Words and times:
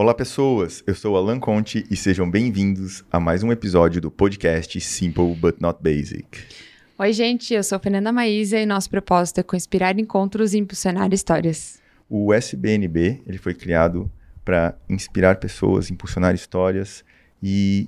Olá, 0.00 0.14
pessoas! 0.14 0.82
Eu 0.86 0.94
sou 0.94 1.14
Alan 1.14 1.38
Conte 1.38 1.84
e 1.90 1.94
sejam 1.94 2.28
bem-vindos 2.28 3.04
a 3.12 3.20
mais 3.20 3.42
um 3.42 3.52
episódio 3.52 4.00
do 4.00 4.10
podcast 4.10 4.80
Simple 4.80 5.34
But 5.34 5.56
Not 5.60 5.78
Basic. 5.82 6.26
Oi, 6.98 7.12
gente, 7.12 7.52
eu 7.52 7.62
sou 7.62 7.78
Fernanda 7.78 8.10
Maísa 8.10 8.58
e 8.58 8.64
nosso 8.64 8.88
propósito 8.88 9.40
é 9.40 9.56
inspirar 9.56 9.98
encontros 9.98 10.54
e 10.54 10.58
impulsionar 10.58 11.12
histórias. 11.12 11.82
O 12.08 12.32
SBNB 12.32 13.20
ele 13.26 13.36
foi 13.36 13.52
criado 13.52 14.10
para 14.42 14.74
inspirar 14.88 15.36
pessoas, 15.36 15.90
impulsionar 15.90 16.34
histórias 16.34 17.04
e, 17.42 17.86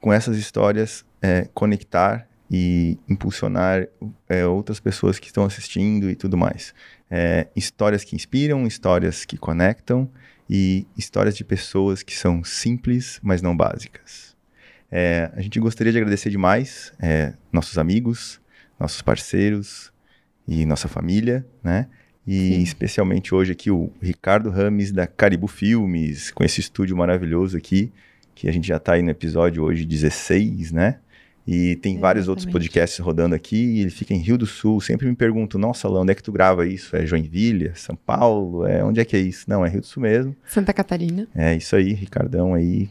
com 0.00 0.10
essas 0.10 0.38
histórias, 0.38 1.04
é, 1.20 1.46
conectar 1.52 2.26
e 2.50 2.98
impulsionar 3.06 3.86
é, 4.30 4.46
outras 4.46 4.80
pessoas 4.80 5.18
que 5.18 5.26
estão 5.26 5.44
assistindo 5.44 6.08
e 6.08 6.16
tudo 6.16 6.38
mais. 6.38 6.72
É, 7.10 7.48
histórias 7.54 8.02
que 8.02 8.16
inspiram, 8.16 8.66
histórias 8.66 9.26
que 9.26 9.36
conectam 9.36 10.10
e 10.52 10.84
histórias 10.96 11.36
de 11.36 11.44
pessoas 11.44 12.02
que 12.02 12.12
são 12.12 12.42
simples, 12.42 13.20
mas 13.22 13.40
não 13.40 13.56
básicas. 13.56 14.36
É, 14.90 15.30
a 15.36 15.40
gente 15.40 15.60
gostaria 15.60 15.92
de 15.92 15.98
agradecer 15.98 16.28
demais 16.28 16.92
é, 17.00 17.34
nossos 17.52 17.78
amigos, 17.78 18.40
nossos 18.78 19.00
parceiros 19.00 19.92
e 20.48 20.66
nossa 20.66 20.88
família, 20.88 21.46
né? 21.62 21.86
E 22.26 22.54
Sim. 22.54 22.62
especialmente 22.62 23.32
hoje 23.32 23.52
aqui 23.52 23.70
o 23.70 23.92
Ricardo 24.02 24.50
Rames 24.50 24.90
da 24.90 25.06
Caribu 25.06 25.46
Filmes, 25.46 26.32
com 26.32 26.42
esse 26.42 26.60
estúdio 26.60 26.96
maravilhoso 26.96 27.56
aqui, 27.56 27.92
que 28.34 28.48
a 28.48 28.52
gente 28.52 28.66
já 28.66 28.78
está 28.78 28.94
aí 28.94 29.02
no 29.02 29.10
episódio 29.10 29.62
hoje 29.62 29.84
16, 29.84 30.72
né? 30.72 30.98
E 31.52 31.74
tem 31.74 31.98
vários 31.98 32.28
outros 32.28 32.46
podcasts 32.46 33.00
rodando 33.00 33.34
aqui, 33.34 33.56
e 33.56 33.80
ele 33.80 33.90
fica 33.90 34.14
em 34.14 34.18
Rio 34.18 34.38
do 34.38 34.46
Sul. 34.46 34.80
Sempre 34.80 35.08
me 35.08 35.16
pergunto, 35.16 35.58
nossa, 35.58 35.88
Lá, 35.88 36.00
onde 36.00 36.12
é 36.12 36.14
que 36.14 36.22
tu 36.22 36.30
grava 36.30 36.64
isso? 36.64 36.94
É 36.94 37.04
Joinville? 37.04 37.72
São 37.74 37.96
Paulo? 37.96 38.64
É, 38.64 38.84
onde 38.84 39.00
é 39.00 39.04
que 39.04 39.16
é 39.16 39.18
isso? 39.18 39.50
Não, 39.50 39.66
é 39.66 39.68
Rio 39.68 39.80
do 39.80 39.86
Sul 39.88 40.00
mesmo. 40.00 40.36
Santa 40.46 40.72
Catarina. 40.72 41.26
É 41.34 41.56
isso 41.56 41.74
aí, 41.74 41.92
Ricardão 41.92 42.54
aí. 42.54 42.88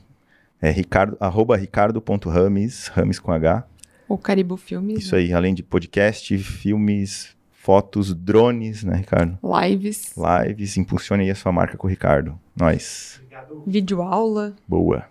É 0.61 0.69
ricardo, 0.69 1.15
arroba 1.21 1.55
ricardo.rames, 1.55 2.87
rames 2.87 3.17
com 3.17 3.31
H. 3.31 3.65
O 4.09 4.17
Caribu 4.17 4.57
Filmes. 4.57 5.05
Isso 5.05 5.15
né? 5.15 5.21
aí, 5.21 5.31
além 5.31 5.53
de 5.53 5.63
podcast, 5.63 6.37
filmes, 6.37 7.29
fotos, 7.53 8.13
drones, 8.13 8.83
né, 8.83 8.97
Ricardo? 8.97 9.39
Lives. 9.41 10.13
Lives, 10.17 10.75
impulsione 10.75 11.23
aí 11.23 11.31
a 11.31 11.35
sua 11.35 11.53
marca 11.53 11.77
com 11.77 11.87
o 11.87 11.89
Ricardo. 11.89 12.37
Nós. 12.53 13.21
Vídeo 13.65 14.01
aula. 14.01 14.53
Boa. 14.67 15.05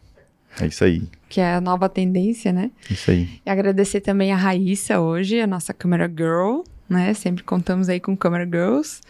É 0.61 0.67
isso 0.67 0.85
aí. 0.85 1.09
Que 1.29 1.41
é 1.41 1.55
a 1.55 1.61
nova 1.61 1.89
tendência, 1.89 2.53
né? 2.53 2.71
Isso 2.91 3.11
aí. 3.11 3.29
E 3.45 3.51
agradecer 3.51 4.01
também 4.01 4.33
a 4.33 4.37
Raíssa 4.37 5.01
hoje, 5.01 5.41
a 5.41 5.47
nossa 5.47 5.75
câmera 5.75 6.09
girl, 6.09 6.63
né? 6.89 7.13
Sempre 7.15 7.45
contamos 7.45 7.89
aí 7.89 8.01
com 8.01 8.17
câmera 8.17 8.45
girls. 8.45 9.01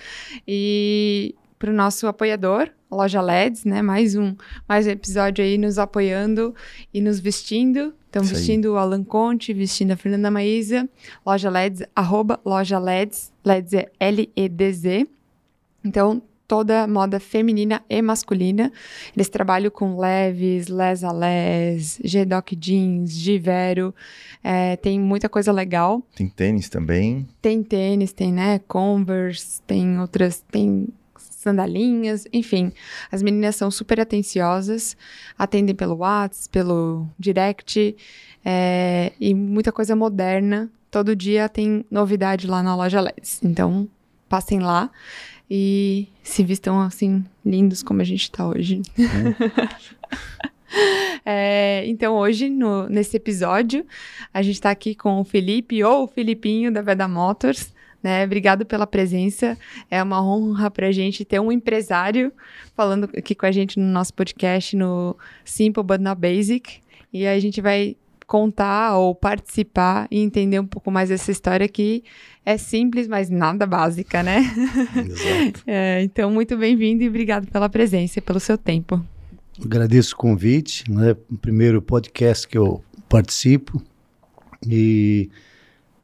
E 0.47 1.35
para 1.59 1.71
o 1.71 1.75
nosso 1.75 2.07
apoiador, 2.07 2.71
Loja 2.91 3.21
LEDs, 3.21 3.65
né? 3.65 3.83
Mais 3.83 4.17
um, 4.17 4.35
mais 4.67 4.87
um 4.87 4.91
episódio 4.91 5.45
aí 5.45 5.59
nos 5.59 5.79
apoiando 5.79 6.55
e 6.93 7.01
nos 7.01 7.21
vestindo. 7.21 7.95
Então, 8.09 8.23
Isso 8.23 8.35
vestindo 8.35 8.69
aí. 8.69 8.71
o 8.71 8.79
Alan 8.79 9.05
Conte, 9.05 9.53
vestindo 9.53 9.91
a 9.91 9.97
Fernanda 9.97 10.31
Maísa. 10.31 10.89
Loja 11.25 11.51
LEDs, 11.51 11.83
arroba 11.95 12.41
Loja 12.45 12.79
LEDs. 12.79 13.31
LEDs 13.45 13.75
é 13.75 13.91
L-E-D-Z. 14.01 15.07
Então, 15.85 16.23
toda 16.49 16.87
moda 16.87 17.21
feminina 17.21 17.85
e 17.89 18.01
masculina. 18.01 18.73
Eles 19.15 19.29
trabalham 19.29 19.71
com 19.71 20.01
leves, 20.01 20.67
les 20.69 21.05
a 21.05 21.13
les, 21.13 22.01
G-Doc 22.03 22.53
jeans, 22.59 23.13
Givero. 23.13 23.95
É, 24.43 24.77
tem 24.77 24.99
muita 24.99 25.29
coisa 25.29 25.53
legal. 25.53 26.03
Tem 26.17 26.27
tênis 26.27 26.71
também. 26.71 27.29
Tem 27.43 27.63
tênis, 27.63 28.13
tem, 28.13 28.33
né, 28.33 28.59
Converse, 28.67 29.61
tem 29.67 30.01
outras, 30.01 30.43
tem 30.51 30.89
sandalinhas, 31.19 32.25
enfim. 32.33 32.73
As 33.13 33.23
meninas 33.23 33.55
são 33.55 33.71
super 33.71 34.01
atenciosas, 34.01 34.97
atendem 35.39 35.75
pelo 35.75 35.97
WhatsApp, 35.97 36.49
pelo 36.51 37.07
direct, 37.19 37.95
é, 38.45 39.13
e 39.21 39.35
muita 39.35 39.71
coisa 39.71 39.95
moderna. 39.95 40.71
Todo 40.91 41.15
dia 41.15 41.49
tem 41.49 41.85
novidade 41.91 42.47
lá 42.47 42.63
na 42.63 42.75
loja 42.75 43.01
LEDs. 43.01 43.41
Então, 43.45 43.87
passem 44.29 44.59
lá 44.59 44.91
e 45.51 46.09
se 46.23 46.45
vistam 46.45 46.81
assim, 46.81 47.25
lindos 47.45 47.83
como 47.83 48.01
a 48.01 48.05
gente 48.05 48.23
está 48.23 48.47
hoje. 48.47 48.83
é, 51.25 51.85
então, 51.87 52.15
hoje, 52.15 52.51
no, 52.51 52.89
nesse 52.89 53.17
episódio, 53.17 53.87
a 54.33 54.43
gente 54.43 54.55
está 54.55 54.71
aqui 54.71 54.95
com 54.95 55.21
o 55.21 55.25
Felipe, 55.25 55.83
ou 55.83 56.05
o 56.05 56.09
Filipinho, 56.09 56.73
da 56.73 56.83
Veda 56.83 57.09
Motors. 57.09 57.73
Né? 58.03 58.25
Obrigado 58.25 58.67
pela 58.67 58.87
presença. 58.87 59.59
É 59.91 60.03
uma 60.03 60.23
honra 60.23 60.71
para 60.71 60.89
a 60.89 60.93
gente 60.93 61.25
ter 61.25 61.41
um 61.41 61.51
empresário 61.51 62.33
falando 62.77 63.11
aqui 63.17 63.35
com 63.35 63.47
a 63.47 63.51
gente 63.51 63.79
no 63.79 63.87
nosso 63.87 64.15
podcast, 64.15 64.77
no 64.77 65.17
Simple 65.45 65.83
But 65.83 66.01
Not 66.01 66.21
Basic. 66.21 66.81
E 67.13 67.27
a 67.27 67.41
gente 67.41 67.61
vai 67.61 67.97
contar 68.29 68.95
ou 68.99 69.15
participar 69.15 70.07
e 70.11 70.21
entender 70.21 70.61
um 70.61 70.67
pouco 70.67 70.91
mais 70.91 71.09
dessa 71.09 71.33
história 71.33 71.67
que 71.67 72.05
é 72.45 72.59
simples, 72.59 73.09
mas 73.09 73.31
nada 73.31 73.67
básica, 73.67 74.23
né? 74.23 74.41
Exato. 74.95 75.63
é, 75.67 76.03
então, 76.03 76.31
muito 76.31 76.57
bem-vindo 76.57 77.03
e 77.03 77.09
obrigado 77.09 77.51
pela 77.51 77.71
presença 77.71 78.19
e 78.19 78.23
pelo 78.23 78.39
seu 78.39 78.59
tempo. 78.59 79.03
Agradeço 79.65 80.15
o 80.15 80.19
convite, 80.19 80.85
né? 80.91 81.17
O 81.31 81.39
primeiro 81.39 81.81
podcast 81.81 82.47
que 82.47 82.59
eu 82.59 82.85
participo 83.09 83.83
e 84.65 85.31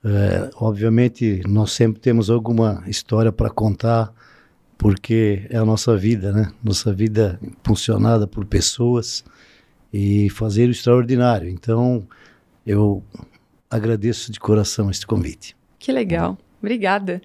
é, 0.02 0.50
obviamente 0.56 1.42
nós 1.46 1.72
sempre 1.72 2.00
temos 2.00 2.30
alguma 2.30 2.82
história 2.86 3.30
para 3.30 3.50
contar 3.50 4.12
porque 4.78 5.46
é 5.50 5.58
a 5.58 5.64
nossa 5.64 5.94
vida, 5.94 6.32
né? 6.32 6.50
Nossa 6.64 6.92
vida 6.92 7.38
funcionada 7.62 8.26
por 8.26 8.46
pessoas 8.46 9.22
e 9.96 10.28
fazer 10.28 10.66
o 10.68 10.72
extraordinário. 10.72 11.48
Então, 11.48 12.04
eu 12.66 13.00
agradeço 13.70 14.32
de 14.32 14.40
coração 14.40 14.90
este 14.90 15.06
convite. 15.06 15.56
Que 15.78 15.92
legal. 15.92 16.36
Obrigada. 16.60 17.22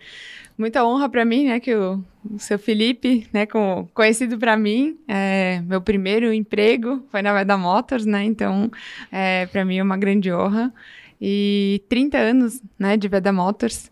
Muita 0.56 0.85
honra 0.85 1.09
para 1.09 1.25
mim, 1.25 1.47
né, 1.47 1.59
que 1.59 1.74
o, 1.74 2.03
o 2.30 2.38
seu 2.38 2.59
Felipe, 2.59 3.25
né, 3.34 3.47
com, 3.47 3.88
conhecido 3.91 4.38
para 4.38 4.56
mim, 4.56 5.00
é, 5.07 5.63
meu 5.66 5.81
primeiro 5.81 6.31
emprego 6.31 7.03
foi 7.09 7.24
na 7.24 7.34
Veda 7.34 7.57
Motors, 7.57 8.06
né, 8.06 8.24
então 8.24 8.69
é, 9.12 9.47
para 9.47 9.66
mim 9.66 9.78
é 9.78 9.84
uma 9.84 9.97
grande 9.97 10.31
honra. 10.31 10.72
E 11.19 11.81
30 11.90 12.18
anos, 12.19 12.62
né, 12.78 12.97
de 12.97 13.07
Veda 13.07 13.34
Motors. 13.34 13.90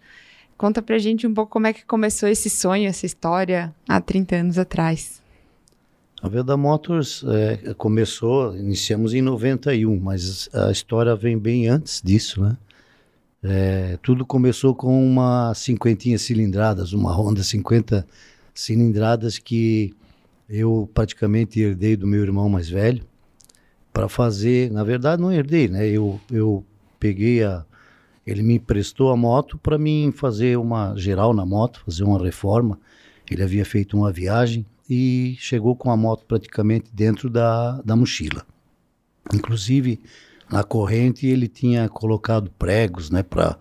Conta 0.55 0.83
pra 0.83 0.99
gente 0.99 1.25
um 1.25 1.33
pouco 1.33 1.51
como 1.51 1.65
é 1.65 1.73
que 1.73 1.83
começou 1.83 2.29
esse 2.29 2.49
sonho, 2.49 2.87
essa 2.87 3.07
história 3.07 3.73
há 3.89 3.99
30 3.99 4.35
anos 4.35 4.59
atrás. 4.59 5.19
A 6.19 6.27
Veda 6.27 6.57
Motors 6.57 7.23
é, 7.23 7.75
começou, 7.75 8.57
iniciamos 8.57 9.13
em 9.13 9.21
91, 9.21 9.99
mas 9.99 10.49
a 10.51 10.71
história 10.71 11.15
vem 11.15 11.37
bem 11.37 11.67
antes 11.67 12.01
disso, 12.03 12.41
né? 12.41 12.57
É, 13.43 13.99
tudo 14.01 14.25
começou 14.25 14.73
com 14.73 15.05
uma 15.05 15.53
cinquentinha 15.53 16.17
cilindradas, 16.17 16.91
uma 16.91 17.15
Honda 17.15 17.43
50 17.43 18.05
cilindradas 18.51 19.37
que 19.37 19.93
eu 20.49 20.89
praticamente 20.91 21.59
herdei 21.59 21.95
do 21.95 22.07
meu 22.07 22.23
irmão 22.23 22.49
mais 22.49 22.67
velho 22.67 23.05
para 23.93 24.09
fazer, 24.09 24.71
na 24.71 24.83
verdade 24.83 25.21
não 25.21 25.31
herdei, 25.31 25.67
né? 25.67 25.87
Eu, 25.87 26.19
eu 26.31 26.65
peguei 26.99 27.43
a, 27.43 27.63
ele 28.25 28.41
me 28.41 28.55
emprestou 28.55 29.11
a 29.11 29.15
moto 29.15 29.55
para 29.59 29.77
mim 29.77 30.11
fazer 30.11 30.57
uma 30.57 30.95
geral 30.95 31.31
na 31.31 31.45
moto, 31.45 31.83
fazer 31.85 32.03
uma 32.03 32.19
reforma. 32.19 32.79
Ele 33.29 33.43
havia 33.43 33.63
feito 33.63 33.95
uma 33.95 34.11
viagem 34.11 34.65
e 34.89 35.35
chegou 35.39 35.75
com 35.75 35.91
a 35.91 35.97
moto 35.97 36.25
praticamente 36.25 36.89
dentro 36.93 37.29
da, 37.29 37.81
da 37.81 37.95
mochila. 37.95 38.45
Inclusive, 39.33 39.99
na 40.49 40.63
corrente 40.63 41.27
ele 41.27 41.47
tinha 41.47 41.89
colocado 41.89 42.49
pregos, 42.57 43.09
né, 43.09 43.23
para 43.23 43.57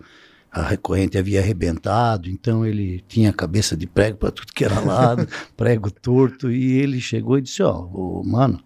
a 0.51 0.75
corrente 0.77 1.17
havia 1.17 1.39
arrebentado, 1.39 2.29
então 2.29 2.65
ele 2.65 3.03
tinha 3.07 3.33
cabeça 3.33 3.75
de 3.75 3.85
prego 3.85 4.17
para 4.17 4.31
tudo 4.31 4.53
que 4.53 4.63
era 4.63 4.79
lado, 4.79 5.27
prego 5.55 5.91
torto, 5.91 6.49
e 6.49 6.73
ele 6.79 6.99
chegou 6.99 7.37
e 7.37 7.41
disse, 7.41 7.61
ó, 7.61 7.87
oh, 7.93 8.23
mano, 8.25 8.59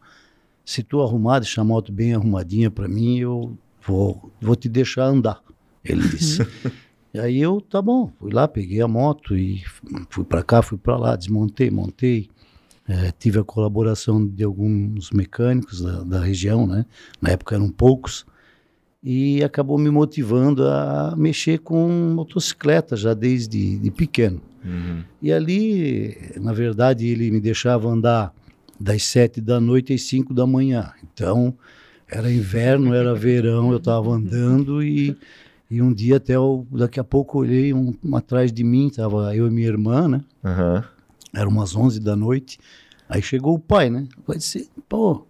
se 0.63 0.83
tu 0.83 1.01
arrumar, 1.01 1.39
deixar 1.39 1.61
a 1.61 1.65
moto 1.65 1.91
bem 1.91 2.13
arrumadinha 2.13 2.69
para 2.69 2.87
mim, 2.87 3.17
eu 3.17 3.57
vou, 3.85 4.31
vou 4.39 4.55
te 4.55 4.69
deixar 4.69 5.05
andar, 5.05 5.41
ele 5.83 6.07
disse. 6.07 6.47
e 7.13 7.19
aí 7.19 7.41
eu, 7.41 7.59
tá 7.59 7.81
bom, 7.81 8.11
fui 8.19 8.31
lá, 8.31 8.47
peguei 8.47 8.81
a 8.81 8.87
moto 8.87 9.35
e 9.35 9.63
fui 10.09 10.23
para 10.23 10.43
cá, 10.43 10.61
fui 10.61 10.77
para 10.77 10.95
lá, 10.95 11.15
desmontei, 11.15 11.69
montei, 11.71 12.29
é, 12.87 13.11
tive 13.17 13.39
a 13.39 13.43
colaboração 13.43 14.25
de 14.25 14.43
alguns 14.43 15.11
mecânicos 15.11 15.81
da, 15.81 16.03
da, 16.03 16.19
região, 16.19 16.65
né? 16.65 16.85
Na 17.21 17.29
época 17.29 17.55
eram 17.55 17.69
poucos. 17.69 18.25
E 19.03 19.43
acabou 19.43 19.77
me 19.77 19.89
motivando 19.89 20.67
a 20.67 21.15
mexer 21.17 21.59
com 21.59 21.87
motocicleta 22.15 22.95
já 22.95 23.13
desde 23.13 23.77
de 23.77 23.91
pequeno. 23.91 24.41
Uhum. 24.63 25.03
E 25.21 25.31
ali, 25.31 26.15
na 26.39 26.53
verdade, 26.53 27.07
ele 27.07 27.31
me 27.31 27.39
deixava 27.39 27.89
andar 27.89 28.33
das 28.79 29.03
sete 29.03 29.41
da 29.41 29.59
noite 29.59 29.93
às 29.93 30.03
cinco 30.03 30.33
da 30.33 30.45
manhã. 30.45 30.91
Então, 31.03 31.55
era 32.07 32.31
inverno, 32.31 32.93
era 32.93 33.15
verão, 33.15 33.71
eu 33.71 33.77
estava 33.77 34.11
andando 34.11 34.83
e, 34.83 35.15
e 35.69 35.81
um 35.81 35.93
dia 35.93 36.17
até 36.17 36.35
eu, 36.35 36.67
daqui 36.71 36.99
a 36.99 37.03
pouco 37.03 37.39
olhei 37.39 37.73
um, 37.73 37.93
um 38.03 38.15
atrás 38.15 38.51
de 38.51 38.63
mim, 38.63 38.87
estava 38.87 39.35
eu 39.35 39.47
e 39.47 39.49
minha 39.49 39.67
irmã, 39.67 40.07
né? 40.07 40.21
Uhum. 40.43 40.83
Eram 41.33 41.51
umas 41.51 41.75
11 41.75 41.99
da 41.99 42.15
noite. 42.15 42.59
Aí 43.07 43.21
chegou 43.21 43.55
o 43.55 43.59
pai, 43.59 43.89
né? 43.89 44.07
Vai 44.25 44.37
dizer, 44.37 44.67
pô, 44.87 45.25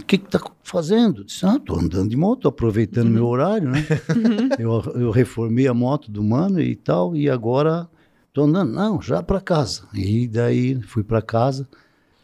o 0.00 0.04
que 0.06 0.18
que 0.18 0.28
tá 0.28 0.40
fazendo? 0.62 1.20
Eu 1.20 1.24
Disse, 1.24 1.44
ah, 1.44 1.58
tô 1.58 1.78
andando 1.78 2.08
de 2.08 2.16
moto, 2.16 2.48
aproveitando 2.48 3.10
meu 3.10 3.26
horário, 3.26 3.68
né? 3.68 3.84
eu, 4.58 4.80
eu 4.94 5.10
reformei 5.10 5.66
a 5.66 5.74
moto 5.74 6.10
do 6.10 6.22
mano 6.22 6.60
e 6.60 6.74
tal, 6.74 7.14
e 7.16 7.28
agora 7.28 7.88
tô 8.32 8.42
andando, 8.42 8.72
não, 8.72 9.00
já 9.02 9.22
para 9.22 9.40
casa. 9.40 9.82
E 9.92 10.26
daí 10.26 10.80
fui 10.82 11.02
para 11.02 11.20
casa. 11.20 11.68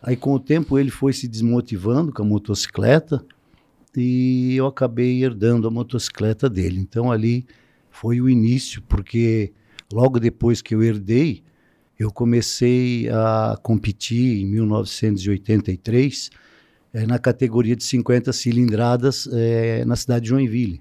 Aí 0.02 0.16
com 0.16 0.34
o 0.34 0.40
tempo 0.40 0.78
ele 0.78 0.90
foi 0.90 1.12
se 1.12 1.26
desmotivando 1.26 2.12
com 2.12 2.22
a 2.22 2.24
motocicleta 2.24 3.24
e 3.96 4.54
eu 4.54 4.66
acabei 4.66 5.24
herdando 5.24 5.66
a 5.66 5.70
motocicleta 5.70 6.48
dele. 6.48 6.78
Então 6.78 7.10
ali 7.10 7.46
foi 7.90 8.20
o 8.20 8.28
início, 8.28 8.82
porque 8.82 9.52
logo 9.92 10.20
depois 10.20 10.62
que 10.62 10.74
eu 10.74 10.82
herdei, 10.82 11.42
eu 11.98 12.10
comecei 12.12 13.08
a 13.10 13.58
competir 13.62 14.42
em 14.42 14.46
1983 14.46 16.30
eh, 16.92 17.06
na 17.06 17.18
categoria 17.18 17.76
de 17.76 17.84
50 17.84 18.32
cilindradas 18.32 19.28
eh, 19.32 19.84
na 19.86 19.96
cidade 19.96 20.24
de 20.24 20.28
Joinville. 20.30 20.80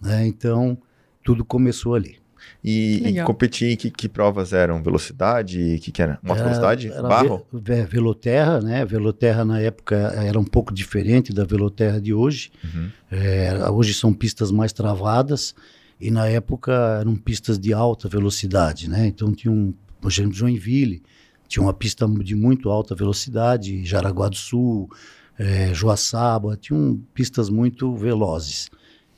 né? 0.00 0.26
Então 0.26 0.76
tudo 1.22 1.44
começou 1.44 1.94
ali. 1.94 2.16
E, 2.62 3.02
e 3.08 3.22
competir, 3.24 3.74
que, 3.76 3.90
que 3.90 4.06
provas 4.08 4.52
eram? 4.52 4.82
Velocidade? 4.82 5.76
O 5.76 5.80
que, 5.80 5.90
que 5.90 6.02
era? 6.02 6.18
Moto 6.22 6.36
Era- 6.38 6.44
velocidade? 6.44 6.88
era 6.88 7.02
Barro? 7.08 7.46
ve- 7.50 7.60
ve- 7.82 7.84
Veloterra, 7.86 8.60
né? 8.60 8.84
Veloterra 8.84 9.44
na 9.46 9.60
época 9.60 9.96
era 9.96 10.38
um 10.38 10.44
pouco 10.44 10.72
diferente 10.72 11.32
da 11.32 11.44
Veloterra 11.44 11.98
de 12.00 12.12
hoje. 12.12 12.50
Uhum. 12.62 12.88
É, 13.10 13.70
hoje 13.70 13.94
são 13.94 14.12
pistas 14.12 14.50
mais 14.50 14.72
travadas 14.74 15.54
e 15.98 16.10
na 16.10 16.26
época 16.28 16.98
eram 17.00 17.16
pistas 17.16 17.58
de 17.58 17.72
alta 17.72 18.08
velocidade, 18.10 18.90
né? 18.90 19.06
Então 19.06 19.32
tinha 19.32 19.50
um, 19.52 19.72
por 20.04 20.12
exemplo, 20.12 20.34
Joinville, 20.34 21.02
tinha 21.48 21.62
uma 21.62 21.72
pista 21.72 22.06
de 22.06 22.34
muito 22.34 22.68
alta 22.68 22.94
velocidade, 22.94 23.86
Jaraguá 23.86 24.28
do 24.28 24.36
Sul, 24.36 24.90
é, 25.38 25.72
Joaçaba, 25.72 26.58
tinham 26.58 27.02
pistas 27.14 27.48
muito 27.48 27.96
velozes. 27.96 28.70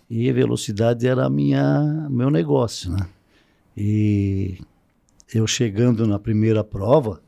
E 0.08 0.30
a 0.30 0.32
velocidade 0.32 1.04
era 1.04 1.28
minha 1.28 2.06
meu 2.08 2.30
negócio, 2.30 2.92
né? 2.92 3.08
E 3.76 4.60
eu 5.34 5.44
chegando 5.44 6.06
na 6.06 6.20
primeira 6.20 6.62
prova, 6.62 7.20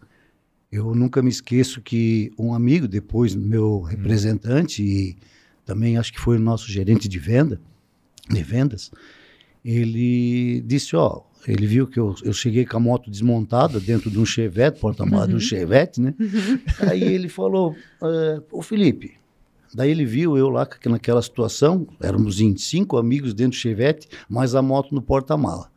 eu 0.70 0.94
nunca 0.94 1.20
me 1.20 1.28
esqueço 1.28 1.82
que 1.82 2.30
um 2.38 2.54
amigo, 2.54 2.86
depois 2.86 3.34
meu 3.34 3.80
representante 3.80 4.84
e 4.84 5.16
também 5.66 5.98
acho 5.98 6.12
que 6.12 6.20
foi 6.20 6.36
o 6.36 6.40
nosso 6.40 6.70
gerente 6.70 7.08
de 7.08 7.18
venda, 7.18 7.60
de 8.30 8.40
vendas, 8.40 8.92
ele 9.64 10.60
disse, 10.60 10.94
ó, 10.94 11.22
ele 11.46 11.66
viu 11.66 11.86
que 11.86 11.98
eu, 11.98 12.14
eu 12.22 12.32
cheguei 12.32 12.66
com 12.66 12.76
a 12.76 12.80
moto 12.80 13.10
desmontada 13.10 13.78
dentro 13.80 14.10
de 14.10 14.18
um 14.18 14.26
Chevette, 14.26 14.80
porta-malas 14.80 15.28
de 15.28 15.34
um 15.34 15.40
Chevette, 15.40 16.00
né? 16.00 16.14
Aí 16.80 17.02
ele 17.02 17.28
falou, 17.28 17.74
é, 18.02 18.42
ô 18.50 18.60
Felipe, 18.60 19.14
daí 19.72 19.90
ele 19.90 20.04
viu 20.04 20.36
eu 20.36 20.48
lá 20.48 20.66
que 20.66 20.88
naquela 20.88 21.22
situação, 21.22 21.86
éramos 22.00 22.40
em 22.40 22.56
cinco 22.56 22.96
amigos 22.96 23.32
dentro 23.34 23.52
do 23.52 23.60
Chevette, 23.60 24.08
mais 24.28 24.54
a 24.54 24.62
moto 24.62 24.94
no 24.94 25.00
porta-mala. 25.00 25.70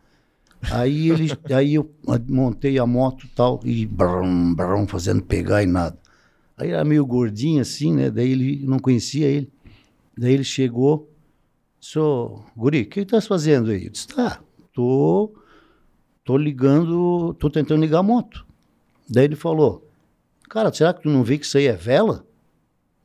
Aí 0.70 1.10
ele, 1.10 1.32
aí 1.54 1.76
eu 1.76 1.90
montei 2.28 2.78
a 2.78 2.86
moto 2.86 3.26
e 3.26 3.30
tal, 3.30 3.60
e 3.64 3.86
brum, 3.86 4.54
brum, 4.54 4.88
fazendo 4.88 5.22
pegar 5.22 5.64
e 5.64 5.66
nada. 5.66 5.98
Aí 6.58 6.70
era 6.70 6.84
meio 6.84 7.06
gordinho 7.06 7.62
assim, 7.62 7.94
né? 7.94 8.10
Daí 8.10 8.32
ele 8.32 8.66
não 8.66 8.78
conhecia 8.78 9.28
ele. 9.28 9.50
Daí 10.18 10.34
ele 10.34 10.44
chegou, 10.44 11.10
sou 11.80 12.46
Guri, 12.56 12.82
o 12.82 12.86
que 12.86 13.00
estás 13.00 13.26
fazendo 13.26 13.72
aí? 13.72 13.86
Eu 13.86 13.90
disse, 13.90 14.08
tá, 14.08 14.40
tô, 14.74 15.34
tô 16.32 16.38
ligando, 16.38 17.34
tô 17.38 17.50
tentando 17.50 17.82
ligar 17.82 18.00
a 18.00 18.04
moto. 18.04 18.46
Daí 19.10 19.26
ele 19.26 19.36
falou, 19.36 19.86
cara, 20.50 20.72
será 20.74 20.94
que 20.94 21.04
tu 21.04 21.10
não 21.10 21.24
vê 21.24 21.38
que 21.38 21.46
isso 21.46 21.58
aí 21.58 21.66
é 21.68 21.74
vela? 21.74 22.26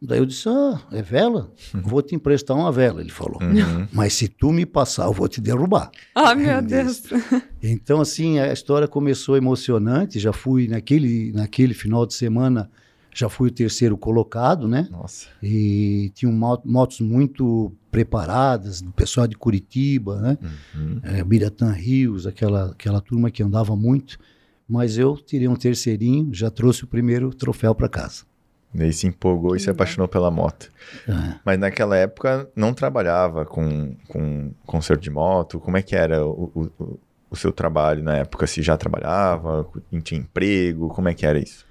Daí 0.00 0.18
eu 0.20 0.26
disse, 0.26 0.48
ah, 0.48 0.80
é 0.92 1.02
vela? 1.02 1.50
Vou 1.74 2.00
te 2.02 2.14
emprestar 2.14 2.56
uma 2.56 2.70
vela, 2.70 3.00
ele 3.00 3.10
falou. 3.10 3.42
Uhum. 3.42 3.88
Mas 3.92 4.12
se 4.12 4.28
tu 4.28 4.52
me 4.52 4.64
passar, 4.64 5.06
eu 5.06 5.12
vou 5.12 5.26
te 5.26 5.40
derrubar. 5.40 5.90
Ah, 6.14 6.34
meu 6.34 6.62
Deus. 6.62 7.02
Então, 7.62 8.00
assim, 8.00 8.38
a 8.38 8.52
história 8.52 8.86
começou 8.86 9.36
emocionante. 9.36 10.20
Já 10.20 10.32
fui 10.32 10.68
naquele, 10.68 11.32
naquele 11.32 11.74
final 11.74 12.06
de 12.06 12.14
semana, 12.14 12.70
já 13.12 13.28
fui 13.28 13.48
o 13.48 13.52
terceiro 13.52 13.96
colocado, 13.98 14.68
né? 14.68 14.86
Nossa. 14.88 15.26
E 15.42 16.12
tinham 16.14 16.32
mo- 16.32 16.62
motos 16.64 17.00
muito 17.00 17.72
preparadas, 17.96 18.82
do 18.82 18.92
pessoal 18.92 19.26
de 19.26 19.34
Curitiba, 19.36 20.20
né? 20.20 20.38
Uhum. 20.74 21.00
É, 21.02 21.24
Biratã 21.24 21.70
Rios, 21.72 22.26
aquela, 22.26 22.72
aquela 22.72 23.00
turma 23.00 23.30
que 23.30 23.42
andava 23.42 23.74
muito. 23.74 24.18
Mas 24.68 24.98
eu 24.98 25.16
tirei 25.16 25.48
um 25.48 25.56
terceirinho, 25.56 26.28
já 26.34 26.50
trouxe 26.50 26.84
o 26.84 26.86
primeiro 26.86 27.30
troféu 27.32 27.74
para 27.74 27.88
casa. 27.88 28.24
Daí 28.74 28.92
se 28.92 29.06
empolgou 29.06 29.56
e 29.56 29.60
se 29.60 29.66
legal. 29.66 29.74
apaixonou 29.76 30.08
pela 30.08 30.30
moto. 30.30 30.70
É. 31.08 31.36
Mas 31.44 31.58
naquela 31.58 31.96
época 31.96 32.46
não 32.54 32.74
trabalhava 32.74 33.46
com, 33.46 33.94
com 34.08 34.50
conserto 34.66 35.00
de 35.02 35.10
moto. 35.10 35.58
Como 35.58 35.76
é 35.78 35.82
que 35.82 35.96
era 35.96 36.26
o, 36.26 36.50
o, 36.54 36.84
o- 36.84 37.00
o 37.30 37.36
seu 37.36 37.50
trabalho 37.52 38.02
na 38.02 38.16
época? 38.18 38.46
Se 38.46 38.60
já 38.60 38.76
trabalhava, 38.76 39.66
tinha 40.02 40.20
emprego, 40.20 40.88
como 40.88 41.08
é 41.08 41.14
que 41.14 41.24
era 41.24 41.38
isso? 41.38 41.64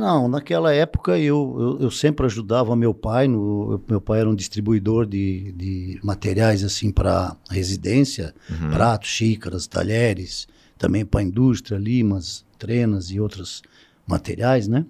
Não, 0.00 0.26
naquela 0.28 0.72
época 0.72 1.18
eu, 1.18 1.56
eu, 1.60 1.78
eu 1.82 1.90
sempre 1.90 2.24
ajudava 2.26 2.74
meu 2.74 2.94
pai. 2.94 3.28
No, 3.28 3.80
meu 3.88 4.00
pai 4.00 4.20
era 4.20 4.30
um 4.30 4.34
distribuidor 4.34 5.04
de, 5.06 5.52
de 5.52 6.00
materiais 6.02 6.64
assim 6.64 6.90
para 6.90 7.36
residência, 7.50 8.34
Uhum. 8.50 8.70
pratos, 8.70 9.10
xícaras, 9.10 9.66
talheres, 9.66 10.48
também 10.78 11.04
para 11.04 11.22
indústria, 11.22 11.76
limas, 11.78 12.44
trenas 12.58 13.10
e 13.10 13.20
outros 13.20 13.62
materiais, 14.06 14.66
né? 14.66 14.84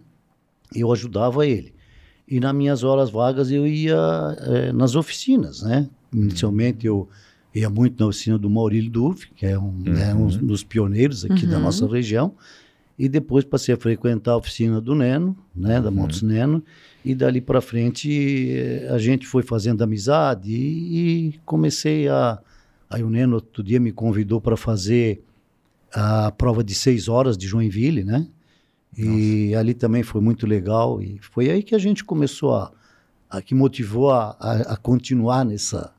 Eu 0.74 0.92
ajudava 0.92 1.44
ele. 1.46 1.74
E 2.28 2.38
nas 2.38 2.54
minhas 2.54 2.84
horas 2.84 3.10
vagas 3.10 3.50
eu 3.50 3.66
ia 3.66 3.98
eh, 4.38 4.72
nas 4.72 4.94
oficinas, 4.94 5.62
né? 5.62 5.88
Inicialmente 6.14 6.86
eu 6.86 7.08
ia 7.52 7.68
muito 7.68 7.98
na 8.00 8.06
oficina 8.08 8.38
do 8.38 8.48
Maurílio 8.48 8.88
Duff, 8.90 9.28
que 9.34 9.44
é 9.44 9.58
um, 9.58 9.72
né, 9.76 10.14
um 10.14 10.28
dos 10.28 10.62
pioneiros 10.62 11.24
aqui 11.24 11.44
da 11.46 11.56
Uhum. 11.56 11.62
nossa 11.64 11.86
região. 11.88 12.32
E 13.00 13.08
depois 13.08 13.46
passei 13.46 13.74
a 13.74 13.78
frequentar 13.78 14.32
a 14.32 14.36
oficina 14.36 14.78
do 14.78 14.94
Neno, 14.94 15.34
né, 15.56 15.80
da 15.80 15.90
Motos 15.90 16.20
Neno, 16.20 16.62
e 17.02 17.14
dali 17.14 17.40
para 17.40 17.62
frente 17.62 18.52
eh, 18.52 18.88
a 18.90 18.98
gente 18.98 19.26
foi 19.26 19.42
fazendo 19.42 19.82
amizade 19.82 20.52
e, 20.52 21.28
e 21.28 21.40
comecei 21.46 22.10
a. 22.10 22.38
Aí 22.90 23.02
o 23.02 23.08
Neno 23.08 23.36
outro 23.36 23.62
dia 23.62 23.80
me 23.80 23.90
convidou 23.90 24.38
para 24.38 24.54
fazer 24.54 25.24
a 25.90 26.30
prova 26.30 26.62
de 26.62 26.74
seis 26.74 27.08
horas 27.08 27.38
de 27.38 27.46
Joinville, 27.46 28.04
né? 28.04 28.28
E 28.94 29.54
ali 29.54 29.72
também 29.72 30.02
foi 30.02 30.20
muito 30.20 30.46
legal 30.46 31.00
e 31.00 31.18
foi 31.22 31.48
aí 31.48 31.62
que 31.62 31.74
a 31.74 31.78
gente 31.78 32.04
começou 32.04 32.54
a, 32.54 32.70
a 33.30 33.40
que 33.40 33.54
motivou 33.54 34.10
a, 34.10 34.36
a, 34.38 34.52
a 34.74 34.76
continuar 34.76 35.42
nessa 35.42 35.90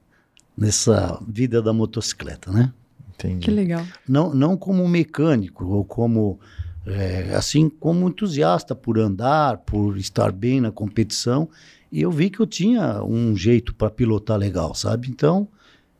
nessa 0.56 1.20
vida 1.28 1.64
da 1.64 1.74
motocicleta, 1.74 2.52
né? 2.52 2.72
Entendi. 3.16 3.40
Que 3.40 3.50
legal. 3.50 3.84
não, 4.08 4.36
não 4.36 4.56
como 4.56 4.88
mecânico 4.88 5.66
ou 5.66 5.84
como 5.84 6.40
é, 6.86 7.34
assim 7.36 7.70
como 7.70 8.08
entusiasta 8.08 8.74
por 8.76 8.98
andar, 9.00 9.58
por 9.60 9.98
estar 9.98 10.32
bem 10.32 10.60
na 10.62 10.72
competição. 10.72 11.50
E 11.92 12.02
eu 12.02 12.12
vi 12.12 12.30
que 12.30 12.40
eu 12.40 12.48
tinha 12.48 13.04
um 13.04 13.36
jeito 13.36 13.74
para 13.76 13.90
pilotar 13.90 14.38
legal, 14.38 14.74
sabe? 14.74 15.10
Então 15.10 15.48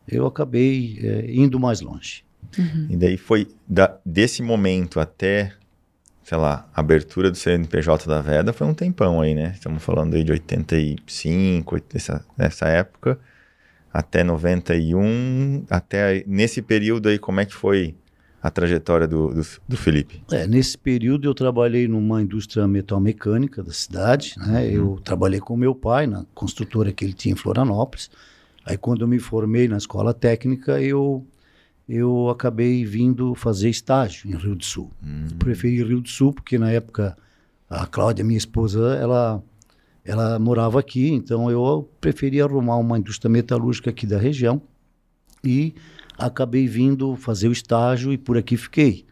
eu 0.08 0.26
acabei 0.26 0.98
é, 1.02 1.32
indo 1.32 1.60
mais 1.60 1.80
longe. 1.80 2.24
E 2.90 2.96
daí 2.96 3.16
foi 3.16 3.48
da- 3.66 3.96
desse 4.04 4.42
momento 4.42 4.98
até, 5.00 5.52
sei 6.24 6.36
lá, 6.36 6.68
a 6.74 6.80
abertura 6.80 7.30
do 7.30 7.36
CNPJ 7.36 8.06
da 8.08 8.20
Veda 8.20 8.52
foi 8.52 8.66
um 8.66 8.74
tempão 8.74 9.20
aí, 9.20 9.34
né? 9.34 9.52
Estamos 9.54 9.82
falando 9.82 10.14
aí 10.14 10.24
de 10.24 10.32
85, 10.32 11.74
oit- 11.76 11.86
essa, 11.96 12.24
nessa 12.36 12.68
época, 12.68 13.18
até 13.92 14.24
91, 14.24 15.64
até 15.70 16.24
nesse 16.26 16.60
período 16.62 17.08
aí, 17.08 17.18
como 17.18 17.40
é 17.40 17.44
que 17.46 17.54
foi 17.54 17.94
a 18.42 18.50
trajetória 18.50 19.06
do, 19.06 19.32
do, 19.32 19.42
do 19.68 19.76
Felipe? 19.76 20.20
É, 20.32 20.46
nesse 20.46 20.76
período 20.76 21.28
eu 21.28 21.34
trabalhei 21.34 21.86
numa 21.86 22.20
indústria 22.20 22.66
metalmecânica 22.66 23.62
da 23.62 23.72
cidade, 23.72 24.34
né? 24.36 24.68
Eu 24.68 24.98
trabalhei 25.04 25.38
com 25.38 25.56
meu 25.56 25.74
pai 25.74 26.08
na 26.08 26.24
construtora 26.34 26.92
que 26.92 27.04
ele 27.04 27.12
tinha 27.12 27.32
em 27.32 27.36
Florianópolis. 27.36 28.10
Aí 28.66 28.76
quando 28.76 29.02
eu 29.02 29.08
me 29.08 29.20
formei 29.20 29.68
na 29.68 29.76
escola 29.76 30.12
técnica, 30.12 30.80
eu 30.80 31.24
eu 31.88 32.30
acabei 32.30 32.84
vindo 32.84 33.34
fazer 33.34 33.68
estágio 33.68 34.30
em 34.30 34.36
Rio 34.36 34.54
do 34.54 34.64
Sul. 34.64 34.90
Eu 35.30 35.36
preferi 35.36 35.82
Rio 35.82 36.00
do 36.00 36.08
Sul 36.08 36.32
porque 36.32 36.58
na 36.58 36.70
época 36.70 37.16
a 37.68 37.86
Cláudia, 37.86 38.24
minha 38.24 38.38
esposa, 38.38 38.96
ela 38.96 39.42
ela 40.04 40.36
morava 40.36 40.80
aqui, 40.80 41.10
então 41.10 41.48
eu 41.48 41.88
preferi 42.00 42.40
arrumar 42.40 42.76
uma 42.76 42.98
indústria 42.98 43.30
metalúrgica 43.30 43.90
aqui 43.90 44.04
da 44.04 44.18
região 44.18 44.60
e 45.44 45.74
acabei 46.18 46.66
vindo 46.66 47.16
fazer 47.16 47.48
o 47.48 47.52
estágio 47.52 48.12
e 48.12 48.18
por 48.18 48.36
aqui 48.36 48.56
fiquei. 48.56 49.04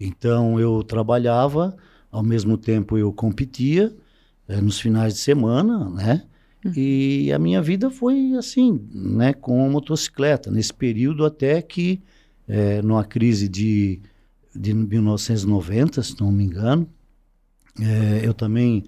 Então 0.00 0.58
eu 0.60 0.82
trabalhava, 0.82 1.76
ao 2.10 2.22
mesmo 2.22 2.56
tempo 2.56 2.96
eu 2.96 3.12
competia 3.12 3.94
eh, 4.48 4.60
nos 4.60 4.80
finais 4.80 5.14
de 5.14 5.20
semana, 5.20 5.88
né? 5.90 6.22
E 6.76 7.32
a 7.32 7.38
minha 7.38 7.62
vida 7.62 7.88
foi 7.90 8.34
assim, 8.34 8.80
né, 8.92 9.32
com 9.32 9.64
a 9.64 9.68
motocicleta, 9.68 10.50
nesse 10.50 10.74
período 10.74 11.24
até 11.24 11.62
que, 11.62 12.02
eh, 12.48 12.82
numa 12.82 13.04
crise 13.04 13.48
de, 13.48 14.00
de 14.54 14.74
1990, 14.74 16.02
se 16.02 16.20
não 16.20 16.32
me 16.32 16.44
engano, 16.44 16.88
eh, 17.80 18.20
eu 18.24 18.34
também 18.34 18.84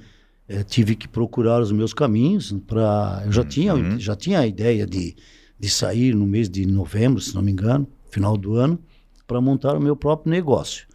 eh, 0.48 0.64
tive 0.64 0.96
que 0.96 1.06
procurar 1.06 1.60
os 1.60 1.70
meus 1.70 1.94
caminhos 1.94 2.52
para 2.66 3.22
eu 3.26 3.32
já 3.32 3.44
tinha 3.44 3.74
Uhum. 3.74 3.98
já 3.98 4.16
tinha 4.16 4.40
a 4.40 4.46
ideia 4.46 4.84
de, 4.86 5.14
de 5.60 5.68
sair 5.68 6.14
no 6.14 6.26
mês 6.26 6.48
de 6.48 6.64
novembro 6.66 7.20
se 7.20 7.34
não 7.34 7.42
me 7.42 7.52
engano 7.52 7.86
final 8.10 8.36
do 8.36 8.54
ano 8.54 8.78
para 9.26 9.40
montar 9.40 9.76
o 9.76 9.80
meu 9.80 9.94
próprio 9.94 10.30
negócio. 10.30 10.88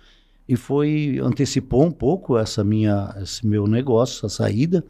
E 0.48 0.56
foi 0.56 1.20
antecipou 1.24 1.84
um 1.84 1.92
pouco 1.92 2.38
essa 2.38 2.64
minha 2.64 3.16
esse 3.22 3.46
meu 3.46 3.66
negócio 3.68 4.26
a 4.26 4.30
saída 4.30 4.84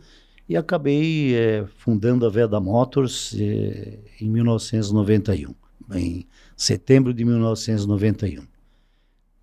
e 0.48 0.56
acabei 0.56 1.36
eh, 1.36 1.66
fundando 1.78 2.26
a 2.26 2.30
Veda 2.30 2.60
Motors 2.60 3.36
eh, 3.38 4.00
em 4.20 4.30
1991 4.30 5.54
em 5.94 6.26
setembro 6.58 7.14
de 7.14 7.24
1991 7.24 8.44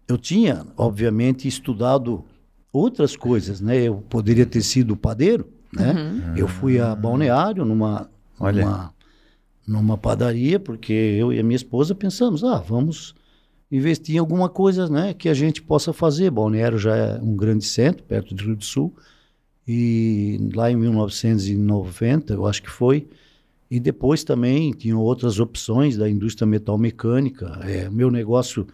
eu 0.07 0.19
tinha 0.19 0.67
obviamente 0.77 1.49
estudado 1.49 2.25
outras 2.73 3.17
coisas 3.17 3.61
né? 3.61 3.83
Eu 3.83 3.97
poderia 4.09 4.45
ter 4.45 4.63
sido 4.63 4.97
padeiro 4.97 5.49
né? 5.73 5.93
Uhum. 5.93 6.37
eu 6.37 6.47
fui 6.47 6.79
a 6.79 6.95
Balneário 6.95 7.65
numa, 7.65 8.11
Olha. 8.39 8.65
numa, 8.65 8.92
numa 9.73 9.97
padaria, 9.99 10.61
porque 10.61 10.93
eu 10.93 11.33
e 11.33 11.39
a 11.39 11.43
minha 11.43 11.57
esposa 11.57 11.95
pensamos, 11.95 12.45
ah, 12.45 12.59
vamos 12.59 13.15
investir 13.71 14.17
em 14.17 14.19
alguma 14.19 14.49
coisa 14.49 14.89
né, 14.89 15.15
que 15.15 15.29
a 15.29 15.35
gente 15.35 15.63
possa 15.63 15.93
fazer. 15.93 16.31
Balneário 16.31 16.79
já 16.79 16.95
é 16.95 17.19
um 17.21 17.35
grande 17.35 17.65
centro, 17.65 18.03
perto 18.05 18.35
do 18.35 18.45
Rio 18.45 18.57
do 18.57 18.65
Sul, 18.65 18.95
e 19.67 20.39
lá 20.55 20.71
em 20.71 20.77
1990, 20.77 22.35
eu 22.35 22.47
acho 22.47 22.63
que 22.63 22.71
foi, 22.71 23.07
e 23.71 23.81
depois 23.81 24.23
também 24.25 24.73
tinham 24.73 25.01
outras 25.01 25.41
opções 25.41 25.97
da 25.97 26.09
indústria 26.09 26.47
metal 26.47 26.77
mecânica. 26.77 27.59
É, 27.63 27.89
meu 27.89 28.11
negócio 28.11 28.67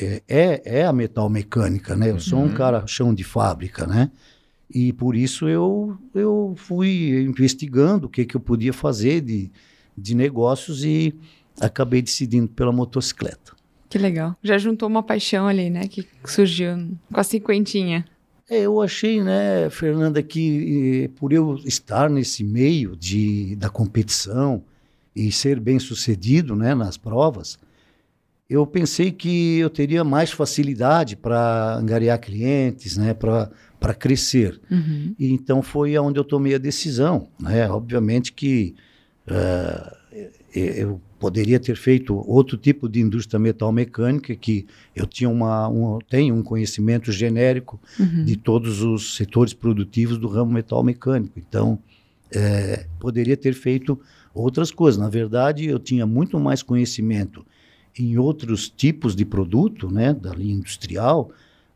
é, 0.00 0.22
é, 0.26 0.62
é 0.80 0.84
a 0.86 0.92
metal 0.92 1.28
mecânica, 1.28 1.94
né? 1.94 2.10
Eu 2.10 2.20
sou 2.20 2.38
um 2.38 2.44
Uhum. 2.44 2.54
cara 2.54 2.86
chão 2.86 3.12
de 3.12 3.22
fábrica, 3.24 3.86
né? 3.86 4.10
E 4.72 4.92
por 4.92 5.16
isso 5.16 5.48
eu, 5.48 5.98
eu 6.14 6.54
fui 6.56 7.20
investigando 7.22 8.06
o 8.06 8.08
que, 8.08 8.24
que 8.24 8.36
eu 8.36 8.40
podia 8.40 8.72
fazer 8.72 9.20
de, 9.20 9.50
de 10.00 10.14
negócios 10.14 10.84
e 10.84 11.14
acabei 11.60 12.02
decidindo 12.02 12.48
pela 12.48 12.72
motocicleta. 12.72 13.52
Que 13.88 13.98
legal. 13.98 14.36
Já 14.42 14.56
juntou 14.56 14.88
uma 14.88 15.02
paixão 15.02 15.46
ali, 15.46 15.68
né? 15.68 15.86
Que 15.88 16.06
surgiu 16.24 16.88
com 17.12 17.20
a 17.20 17.24
cinquentinha. 17.24 18.04
É, 18.48 18.62
eu 18.62 18.80
achei, 18.80 19.22
né, 19.22 19.70
Fernanda, 19.70 20.22
que 20.22 21.04
eh, 21.04 21.08
por 21.16 21.32
eu 21.32 21.54
estar 21.64 22.10
nesse 22.10 22.42
meio 22.42 22.96
de, 22.96 23.54
da 23.54 23.68
competição 23.68 24.64
e 25.14 25.30
ser 25.30 25.60
bem 25.60 25.78
sucedido 25.78 26.56
né, 26.56 26.74
nas 26.74 26.96
provas, 26.96 27.58
eu 28.48 28.66
pensei 28.66 29.12
que 29.12 29.58
eu 29.58 29.70
teria 29.70 30.02
mais 30.02 30.32
facilidade 30.32 31.14
para 31.14 31.76
angariar 31.76 32.18
clientes, 32.18 32.96
né, 32.96 33.14
para 33.14 33.94
crescer. 33.96 34.60
Uhum. 34.68 35.14
E 35.16 35.30
então 35.32 35.62
foi 35.62 35.96
onde 35.96 36.18
eu 36.18 36.24
tomei 36.24 36.56
a 36.56 36.58
decisão. 36.58 37.28
Né? 37.38 37.70
Obviamente 37.70 38.32
que 38.32 38.74
eh, 39.30 39.96
eu 40.54 41.00
poderia 41.18 41.60
ter 41.60 41.76
feito 41.76 42.14
outro 42.28 42.56
tipo 42.56 42.88
de 42.88 43.00
indústria 43.00 43.38
metal 43.38 43.70
mecânica, 43.70 44.34
que 44.34 44.66
eu 44.96 45.06
tinha 45.06 45.28
uma, 45.28 45.68
um, 45.68 45.98
tenho 46.08 46.34
um 46.34 46.42
conhecimento 46.42 47.12
genérico 47.12 47.78
Uhum. 47.98 48.24
de 48.24 48.36
todos 48.36 48.82
os 48.82 49.16
setores 49.16 49.52
produtivos 49.52 50.18
do 50.18 50.26
ramo 50.28 50.52
metal 50.52 50.82
mecânico. 50.82 51.38
Então, 51.38 51.78
eh, 52.34 52.86
poderia 52.98 53.36
ter 53.36 53.52
feito 53.54 54.00
outras 54.34 54.70
coisas. 54.70 55.00
Na 55.00 55.08
verdade, 55.08 55.66
eu 55.66 55.78
tinha 55.78 56.06
muito 56.06 56.38
mais 56.40 56.62
conhecimento 56.62 57.44
em 57.98 58.16
outros 58.16 58.68
tipos 58.68 59.14
de 59.14 59.24
produto, 59.24 59.90
né, 59.90 60.14
da 60.14 60.32
linha 60.32 60.54
industrial, 60.54 61.30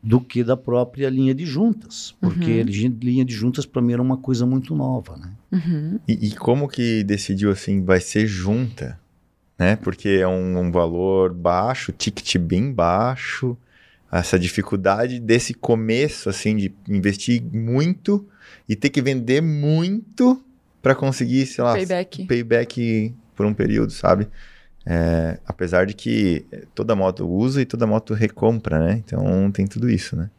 do 0.05 0.21
que 0.21 0.43
da 0.43 0.55
própria 0.55 1.09
linha 1.09 1.33
de 1.33 1.45
juntas, 1.47 2.13
porque 2.21 2.59
Uhum. 2.59 2.63
li- 2.63 2.97
linha 3.01 3.25
de 3.25 3.33
juntas 3.33 3.65
para 3.65 3.81
mim 3.81 3.93
era 3.93 4.01
uma 4.01 4.17
coisa 4.17 4.45
muito 4.45 4.75
nova, 4.75 5.17
né? 5.17 5.31
Uhum. 5.51 5.99
E, 6.07 6.27
e 6.27 6.31
como 6.35 6.67
que 6.67 7.03
decidiu 7.03 7.49
assim, 7.49 7.83
vai 7.83 7.99
ser 7.99 8.27
junta? 8.27 8.99
Né? 9.57 9.75
Porque 9.75 10.09
é 10.09 10.27
um, 10.27 10.59
um 10.59 10.71
valor 10.71 11.33
baixo, 11.33 11.91
ticket 11.91 12.37
bem 12.37 12.71
baixo, 12.71 13.57
essa 14.11 14.37
dificuldade 14.37 15.19
desse 15.19 15.53
começo, 15.55 16.29
assim, 16.29 16.55
de 16.55 16.71
investir 16.87 17.41
muito 17.41 18.27
e 18.69 18.75
ter 18.75 18.89
que 18.91 19.01
vender 19.01 19.41
muito 19.41 20.39
para 20.83 20.93
conseguir, 20.93 21.47
sei 21.47 21.63
lá, 21.63 21.73
Payback. 21.73 22.25
payback 22.25 23.15
por 23.35 23.45
um 23.45 23.53
período, 23.55 23.91
sabe? 23.91 24.27
É, 24.85 25.39
apesar 25.45 25.87
de 25.87 25.95
que 25.95 26.45
toda 26.75 26.95
moto 26.95 27.27
usa 27.27 27.61
e 27.61 27.65
toda 27.65 27.87
moto 27.87 28.13
recompra, 28.13 28.79
né? 28.79 29.01
Então 29.03 29.51
tem 29.51 29.65
tudo 29.65 29.89
isso, 29.89 30.15
né? 30.15 30.29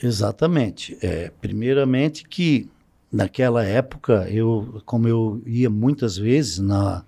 Exatamente. 0.00 0.96
É, 1.02 1.30
primeiramente 1.40 2.24
que 2.24 2.68
naquela 3.12 3.64
época 3.64 4.26
eu, 4.30 4.80
como 4.86 5.06
eu 5.06 5.42
ia 5.44 5.68
muitas 5.68 6.16
vezes 6.16 6.58
na, 6.58 7.04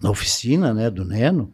na 0.00 0.10
oficina, 0.10 0.72
né, 0.72 0.88
do 0.88 1.04
Neno, 1.04 1.52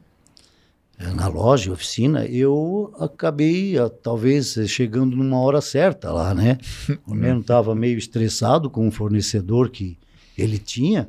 eh, 0.98 1.10
na 1.12 1.28
loja, 1.28 1.72
oficina, 1.72 2.24
eu 2.26 2.92
acabei 2.98 3.74
talvez 4.02 4.56
chegando 4.66 5.16
numa 5.16 5.38
hora 5.38 5.60
certa 5.60 6.12
lá, 6.12 6.34
né? 6.34 6.58
O 7.06 7.14
Neno 7.14 7.40
estava 7.40 7.74
meio 7.74 7.98
estressado 7.98 8.68
com 8.68 8.86
o 8.86 8.90
fornecedor 8.90 9.70
que 9.70 9.98
ele 10.36 10.58
tinha. 10.58 11.08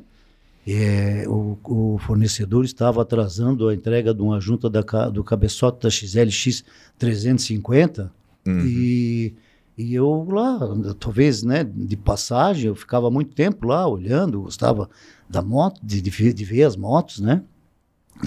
É, 0.70 1.24
o, 1.26 1.56
o 1.64 1.98
fornecedor 1.98 2.64
estava 2.64 3.00
atrasando 3.00 3.68
a 3.68 3.74
entrega 3.74 4.12
de 4.12 4.20
uma 4.20 4.38
junta 4.38 4.68
da, 4.68 4.82
do 5.08 5.24
cabeçote 5.24 5.82
da 5.82 5.90
XLX 5.90 6.62
350 6.98 8.12
Uhum. 8.48 8.64
e, 8.64 9.34
e 9.76 9.94
eu 9.94 10.26
lá, 10.30 10.58
talvez, 10.98 11.42
né, 11.42 11.62
de 11.62 11.96
passagem, 11.96 12.66
eu 12.66 12.74
ficava 12.74 13.10
muito 13.10 13.34
tempo 13.34 13.66
lá 13.66 13.86
olhando, 13.86 14.40
gostava 14.40 14.88
da 15.28 15.42
moto, 15.42 15.80
de, 15.82 16.00
de, 16.00 16.10
ver, 16.10 16.32
de 16.32 16.44
ver 16.44 16.62
as 16.64 16.74
motos, 16.74 17.20
né? 17.20 17.42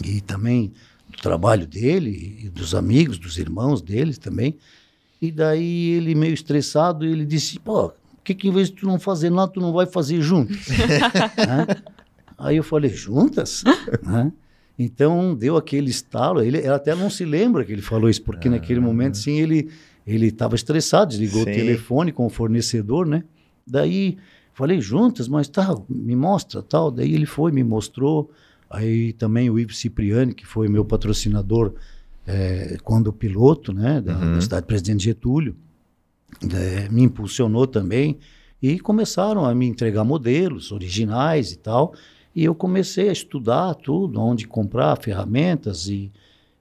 E 0.06 0.22
também 0.22 0.72
do 1.10 1.18
trabalho 1.18 1.66
dele 1.66 2.40
e 2.44 2.50
dos 2.50 2.76
amigos, 2.76 3.18
dos 3.18 3.38
irmãos 3.38 3.82
dele 3.82 4.16
também. 4.16 4.58
E 5.22 5.32
daí 5.32 5.92
ele 5.92 6.14
meio 6.16 6.34
estressado, 6.34 7.04
ele 7.04 7.26
disse, 7.26 7.60
pô, 7.60 7.90
por 7.90 8.24
que, 8.24 8.36
que 8.36 8.48
em 8.48 8.52
vez 8.52 8.70
de 8.70 8.76
tu 8.76 8.86
não 8.86 9.00
fazer 9.00 9.32
nada, 9.32 9.52
tu 9.52 9.60
não 9.60 9.74
vai 9.74 9.86
fazer 9.88 10.22
juntos? 10.22 10.68
Né? 11.38 11.66
Aí 12.42 12.58
eu 12.58 12.64
falei, 12.64 12.90
juntas? 12.92 13.64
Né? 14.04 14.32
Então 14.78 15.36
deu 15.36 15.58
aquele 15.58 15.90
estalo, 15.90 16.42
ele, 16.42 16.68
até 16.68 16.96
não 16.96 17.10
se 17.10 17.24
lembra 17.24 17.64
que 17.64 17.72
ele 17.72 17.82
falou 17.82 18.10
isso, 18.10 18.24
porque 18.24 18.50
naquele 18.50 18.80
momento, 18.80 19.18
sim, 19.18 19.40
ele 19.40 19.70
ele 20.06 20.28
estava 20.28 20.56
estressado, 20.56 21.10
desligou 21.12 21.44
Sim. 21.44 21.52
o 21.52 21.54
telefone 21.54 22.12
com 22.12 22.26
o 22.26 22.30
fornecedor, 22.30 23.06
né? 23.06 23.24
Daí 23.66 24.18
falei, 24.54 24.82
juntas, 24.82 25.28
mas 25.28 25.48
tá, 25.48 25.76
me 25.88 26.16
mostra, 26.16 26.62
tal. 26.62 26.92
Daí 26.92 27.14
ele 27.14 27.26
foi, 27.26 27.52
me 27.52 27.64
mostrou. 27.64 28.32
Aí 28.70 29.14
também 29.14 29.50
o 29.50 29.60
Ivo 29.60 29.74
Cipriani, 29.74 30.34
que 30.34 30.46
foi 30.46 30.68
meu 30.68 30.84
patrocinador 30.84 31.74
eh, 32.26 32.78
quando 32.84 33.12
piloto, 33.14 33.74
né, 33.74 34.02
da, 34.02 34.18
Uhum. 34.18 34.34
da 34.34 34.42
cidade 34.42 34.64
de 34.64 34.68
Presidente 34.68 35.04
Getúlio, 35.04 35.56
eh, 36.44 36.88
me 36.90 37.04
impulsionou 37.04 37.68
também 37.68 38.18
e 38.62 38.80
começaram 38.80 39.46
a 39.46 39.54
me 39.54 39.66
entregar 39.66 40.04
modelos 40.04 40.72
originais 40.72 41.52
e 41.52 41.58
tal. 41.58 41.94
E 42.36 42.44
eu 42.46 42.56
comecei 42.56 43.10
a 43.10 43.12
estudar 43.12 43.74
tudo, 43.76 44.20
onde 44.20 44.48
comprar 44.48 44.96
ferramentas 44.98 45.88
e, 45.88 46.12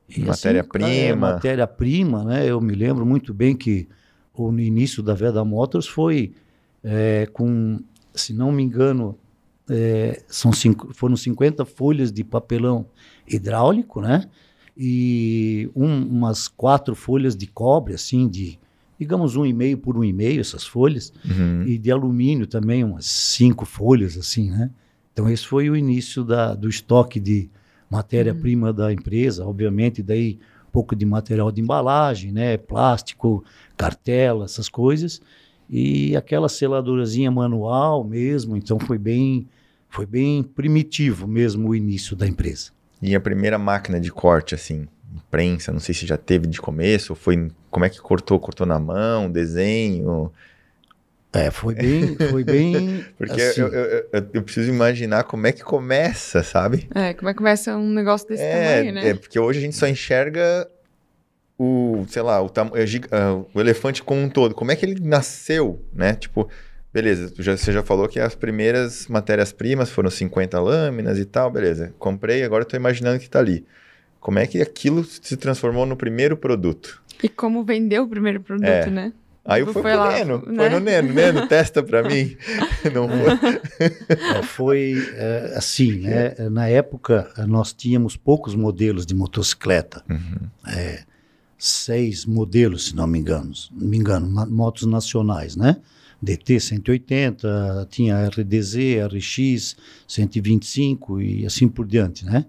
e 0.09 0.21
Matéria-prima. 0.21 0.89
é, 0.89 1.15
matéria-prima, 1.15 2.25
né? 2.25 2.47
Eu 2.49 2.61
me 2.61 2.75
lembro 2.75 3.07
muito 3.07 3.33
bem 3.33 3.55
que 3.57 3.87
o, 4.35 4.51
no 4.51 4.61
início 4.61 5.03
da 5.03 5.15
Veda 5.15 5.45
Motors 5.45 5.87
foi 5.87 6.33
é, 6.83 7.27
com, 7.33 7.79
se 8.15 8.33
não 8.33 8.51
me 8.51 8.63
engano, 8.63 9.17
é, 9.69 10.23
são 10.27 10.53
cinco, 10.53 10.93
foram 10.93 11.17
50 11.17 11.65
folhas 11.65 12.11
de 12.11 12.25
papelão 12.25 12.87
hidráulico, 13.29 14.01
né? 14.01 14.25
E 14.77 15.71
um- 15.77 16.03
umas 16.07 16.49
quatro 16.49 16.95
folhas 16.95 17.37
de 17.37 17.47
cobre, 17.47 17.95
assim, 17.95 18.29
de 18.29 18.59
digamos 18.99 19.37
um 19.37 19.47
e 19.47 19.53
meio 19.53 19.79
por 19.79 19.97
um 19.97 20.03
e 20.05 20.13
meio 20.13 20.41
essas 20.41 20.65
folhas 20.65 21.13
Uhum. 21.25 21.63
e 21.67 21.79
de 21.79 21.91
alumínio 21.91 22.47
também 22.47 22.83
umas 22.85 23.07
cinco 23.07 23.65
folhas 23.65 24.17
assim, 24.19 24.51
né? 24.51 24.71
Então 25.13 25.29
esse 25.29 25.47
foi 25.47 25.69
o 25.69 25.77
início 25.77 26.25
da, 26.25 26.55
do 26.55 26.69
estoque 26.69 27.19
de 27.19 27.51
matéria-prima 27.91 28.73
da 28.73 28.93
empresa, 28.93 29.45
obviamente 29.45 30.03
daí 30.03 30.39
um 30.69 30.71
pouco 30.71 30.95
de 30.95 31.05
material 31.05 31.51
de 31.51 31.61
embalagem, 31.61 32.31
né? 32.31 32.57
Plástico, 32.57 33.45
cartela, 33.77 34.45
essas 34.45 34.69
coisas 34.69 35.21
e 35.69 36.17
aquela 36.17 36.49
seladurazinha 36.49 37.31
manual 37.31 38.05
mesmo. 38.05 38.57
Então 38.57 38.79
foi 38.79 38.99
bem 38.99 39.49
foi 39.89 40.07
bem 40.07 40.43
primitivo 40.43 41.27
mesmo 41.27 41.69
o 41.69 41.75
início 41.75 42.15
da 42.15 42.27
empresa. 42.27 42.71
E 43.03 43.15
a 43.15 43.21
primeira 43.21 43.59
máquina 43.59 43.99
de 43.99 44.13
corte, 44.13 44.55
assim, 44.55 44.87
prensa, 45.31 45.73
não 45.73 45.81
sei 45.81 45.95
se 45.95 46.07
já 46.07 46.17
teve 46.17 46.47
de 46.47 46.61
começo, 46.61 47.13
ou 47.13 47.17
foi. 47.17 47.51
Como 47.71 47.85
é 47.85 47.91
que 47.91 48.01
cortou? 48.01 48.39
Cortou 48.39 48.67
na 48.67 48.79
mão, 48.79 49.31
desenho? 49.31 50.31
É, 51.33 51.51
foi 51.51 51.75
bem, 51.75 52.17
foi 52.17 52.43
bem. 52.43 53.05
Porque 53.17 53.41
assim, 53.41 53.61
eu, 53.61 53.69
eu, 53.69 54.09
eu, 54.13 54.31
eu 54.35 54.43
preciso 54.43 54.69
imaginar 54.69 55.25
como 55.25 55.47
é 55.47 55.53
que 55.53 55.63
começa, 55.63 56.43
sabe? 56.43 56.89
É, 56.95 57.15
como 57.15 57.29
é 57.29 57.33
que 57.33 57.39
começa 57.39 57.77
um 57.77 57.91
negócio 57.91 58.27
desse 58.27 58.43
tamanho, 58.43 58.93
né? 58.93 59.11
é, 59.11 59.15
porque 59.15 59.39
hoje 59.39 59.61
a 59.61 59.63
gente 59.63 59.77
só 59.77 59.87
enxerga 59.87 60.69
o, 61.57 62.05
sei 62.09 62.23
lá, 62.23 62.41
o, 62.43 62.49
tam- 62.49 62.73
é 62.75 62.85
ah, 63.13 63.43
o 63.55 63.61
elefante 63.61 64.03
como 64.03 64.23
um 64.23 64.29
todo. 64.29 64.55
Como 64.55 64.73
é 64.73 64.77
que 64.77 64.85
ele 64.85 64.99
nasceu, 65.01 65.81
né? 65.93 66.15
Tipo, 66.15 66.49
beleza, 66.93 67.33
já, 67.39 67.57
você 67.57 67.71
já 67.71 67.83
falou 67.83 68.09
que 68.09 68.19
as 68.19 68.35
primeiras 68.35 69.07
matérias-primas 69.07 69.91
foram 69.91 70.11
50 70.11 70.59
lâminas 70.59 71.19
e 71.19 71.25
tal, 71.25 71.51
beleza. 71.51 71.95
Comprei, 71.99 72.43
agora 72.43 72.63
estou 72.63 72.79
imaginando 72.79 73.19
que 73.19 73.27
está 73.27 73.39
ali. 73.39 73.65
Como 74.19 74.39
é 74.39 74.47
que 74.47 74.61
aquilo 74.61 75.05
se 75.05 75.37
transformou 75.37 75.87
no 75.87 75.97
primeiro 75.97 76.37
produto? 76.37 77.03
E 77.23 77.29
como 77.29 77.63
vendeu 77.63 78.05
o 78.05 78.09
primeiro 78.09 78.41
produto, 78.41 78.67
é. 78.67 78.91
né? 78.91 79.13
Aí 79.45 79.63
eu 79.63 79.67
fui 79.67 79.83
foi 79.83 79.93
pro 79.93 80.01
lá, 80.01 80.13
Neno, 80.13 80.45
né? 80.47 80.57
foi 80.57 80.69
no 80.69 80.81
Neno, 80.81 81.13
Neno, 81.15 81.47
testa 81.49 81.83
para 81.83 82.03
mim. 82.03 82.37
Não 82.93 83.09
foi. 83.09 83.79
É, 83.79 84.43
foi 84.43 84.95
é, 85.15 85.55
assim, 85.57 85.93
né? 86.01 86.35
Na 86.51 86.69
época 86.69 87.33
nós 87.49 87.73
tínhamos 87.73 88.17
poucos 88.17 88.55
modelos 88.55 89.07
de 89.07 89.15
motocicleta. 89.15 90.05
Uhum. 90.09 90.49
É, 90.69 91.05
seis 91.59 92.25
modelos, 92.25 92.87
se 92.87 92.97
não 92.97 93.07
me 93.07 93.19
engano, 93.19 93.53
me 93.73 93.97
engano, 93.97 94.27
motos 94.49 94.87
nacionais, 94.87 95.57
né? 95.57 95.77
DT 96.23 96.61
180, 96.61 97.87
tinha 97.91 98.29
RDZ, 98.29 98.77
RX 99.11 99.77
125 100.07 101.21
e 101.21 101.47
assim 101.47 101.69
por 101.69 101.87
diante, 101.87 102.25
né? 102.25 102.45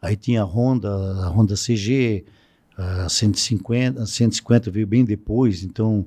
Aí 0.00 0.16
tinha 0.16 0.42
a 0.42 0.44
Honda, 0.44 0.88
a 0.88 1.28
Honda 1.28 1.54
CG, 1.54 2.24
a 2.76 3.08
150, 3.08 4.06
150 4.06 4.70
veio 4.70 4.86
bem 4.86 5.04
depois, 5.04 5.64
então 5.64 6.06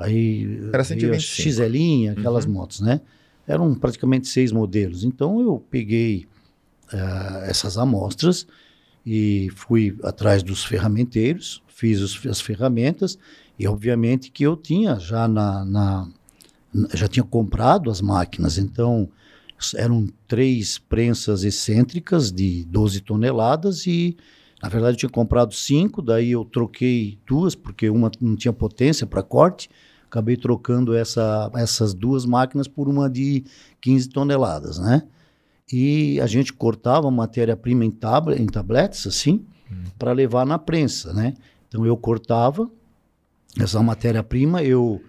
aí 0.00 0.60
Era 0.72 0.84
125. 0.84 1.50
XL, 1.50 2.18
aquelas 2.18 2.44
uhum. 2.44 2.52
motos, 2.52 2.80
né? 2.80 3.00
Eram 3.46 3.74
praticamente 3.74 4.28
seis 4.28 4.52
modelos. 4.52 5.04
Então 5.04 5.40
eu 5.40 5.64
peguei 5.70 6.26
uh, 6.92 7.44
essas 7.44 7.78
amostras 7.78 8.46
e 9.04 9.48
fui 9.54 9.96
atrás 10.02 10.42
dos 10.42 10.64
ferramenteiros, 10.64 11.62
fiz 11.68 12.00
os, 12.00 12.26
as 12.26 12.40
ferramentas 12.40 13.18
e 13.58 13.66
obviamente 13.66 14.30
que 14.30 14.44
eu 14.44 14.56
tinha 14.56 14.98
já 14.98 15.26
na, 15.26 15.64
na 15.64 16.08
já 16.94 17.08
tinha 17.08 17.24
comprado 17.24 17.90
as 17.90 18.00
máquinas, 18.00 18.58
então 18.58 19.08
eram 19.76 20.06
três 20.26 20.78
prensas 20.78 21.44
excêntricas 21.44 22.32
de 22.32 22.64
12 22.64 23.00
toneladas 23.00 23.86
e, 23.86 24.16
na 24.62 24.68
verdade, 24.68 24.94
eu 24.94 24.98
tinha 25.00 25.10
comprado 25.10 25.54
cinco, 25.54 26.00
daí 26.00 26.30
eu 26.30 26.44
troquei 26.44 27.18
duas, 27.26 27.54
porque 27.54 27.90
uma 27.90 28.10
não 28.20 28.36
tinha 28.36 28.52
potência 28.52 29.06
para 29.06 29.22
corte, 29.22 29.68
acabei 30.10 30.36
trocando 30.36 30.94
essa, 30.94 31.48
essas 31.54 31.94
duas 31.94 32.26
máquinas 32.26 32.66
por 32.66 32.88
uma 32.88 33.08
de 33.08 33.44
15 33.80 34.08
toneladas, 34.08 34.78
né? 34.78 35.04
E 35.72 36.20
a 36.20 36.26
gente 36.26 36.52
cortava 36.52 37.08
matéria-prima 37.12 37.84
em, 37.84 37.90
tablet, 37.92 38.42
em 38.42 38.46
tabletes, 38.46 39.06
assim, 39.06 39.46
hum. 39.70 39.84
para 39.96 40.10
levar 40.12 40.44
na 40.44 40.58
prensa, 40.58 41.12
né? 41.12 41.34
Então 41.68 41.86
eu 41.86 41.96
cortava 41.96 42.68
essa 43.58 43.80
matéria-prima, 43.80 44.64
eu 44.64 45.00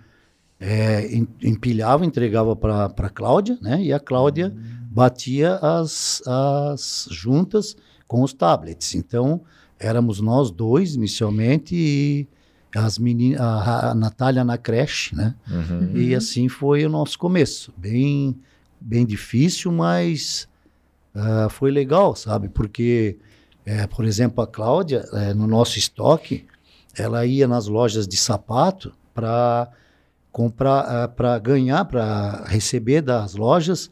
é, 0.59 1.09
empilhava, 1.41 2.05
entregava 2.05 2.55
para 2.55 2.85
a 2.85 3.09
Cláudia, 3.09 3.57
né? 3.59 3.81
E 3.81 3.91
a 3.91 3.99
Cláudia 3.99 4.55
batia 4.91 5.55
as, 5.55 6.21
as 6.27 7.07
juntas 7.09 7.75
com 8.07 8.21
os 8.21 8.33
tablets. 8.33 8.93
Então, 8.93 9.41
éramos 9.79 10.21
nós 10.21 10.51
dois 10.51 10.93
inicialmente 10.93 11.75
e 11.75 12.27
as 12.75 12.97
meninas, 12.97 13.41
a, 13.41 13.91
a 13.91 13.95
Natália 13.95 14.43
na 14.43 14.57
creche, 14.57 15.15
né? 15.15 15.35
Uhum. 15.49 15.91
E 15.95 16.15
assim 16.15 16.47
foi 16.47 16.85
o 16.85 16.89
nosso 16.89 17.17
começo. 17.17 17.73
Bem, 17.77 18.37
bem 18.79 19.05
difícil, 19.05 19.71
mas 19.71 20.47
uh, 21.15 21.49
foi 21.49 21.71
legal, 21.71 22.15
sabe? 22.15 22.49
Porque, 22.49 23.17
é, 23.65 23.87
por 23.87 24.05
exemplo, 24.05 24.43
a 24.43 24.47
Cláudia, 24.47 25.05
é, 25.13 25.33
no 25.33 25.47
nosso 25.47 25.77
estoque, 25.77 26.45
ela 26.97 27.25
ia 27.25 27.47
nas 27.47 27.67
lojas 27.67 28.07
de 28.07 28.17
sapato 28.17 28.93
para 29.13 29.69
comprar 30.31 30.85
uh, 30.85 31.03
eh, 31.03 31.07
para 31.07 31.39
ganhar, 31.39 31.83
para 31.85 32.45
receber 32.45 33.01
das 33.01 33.35
lojas 33.35 33.89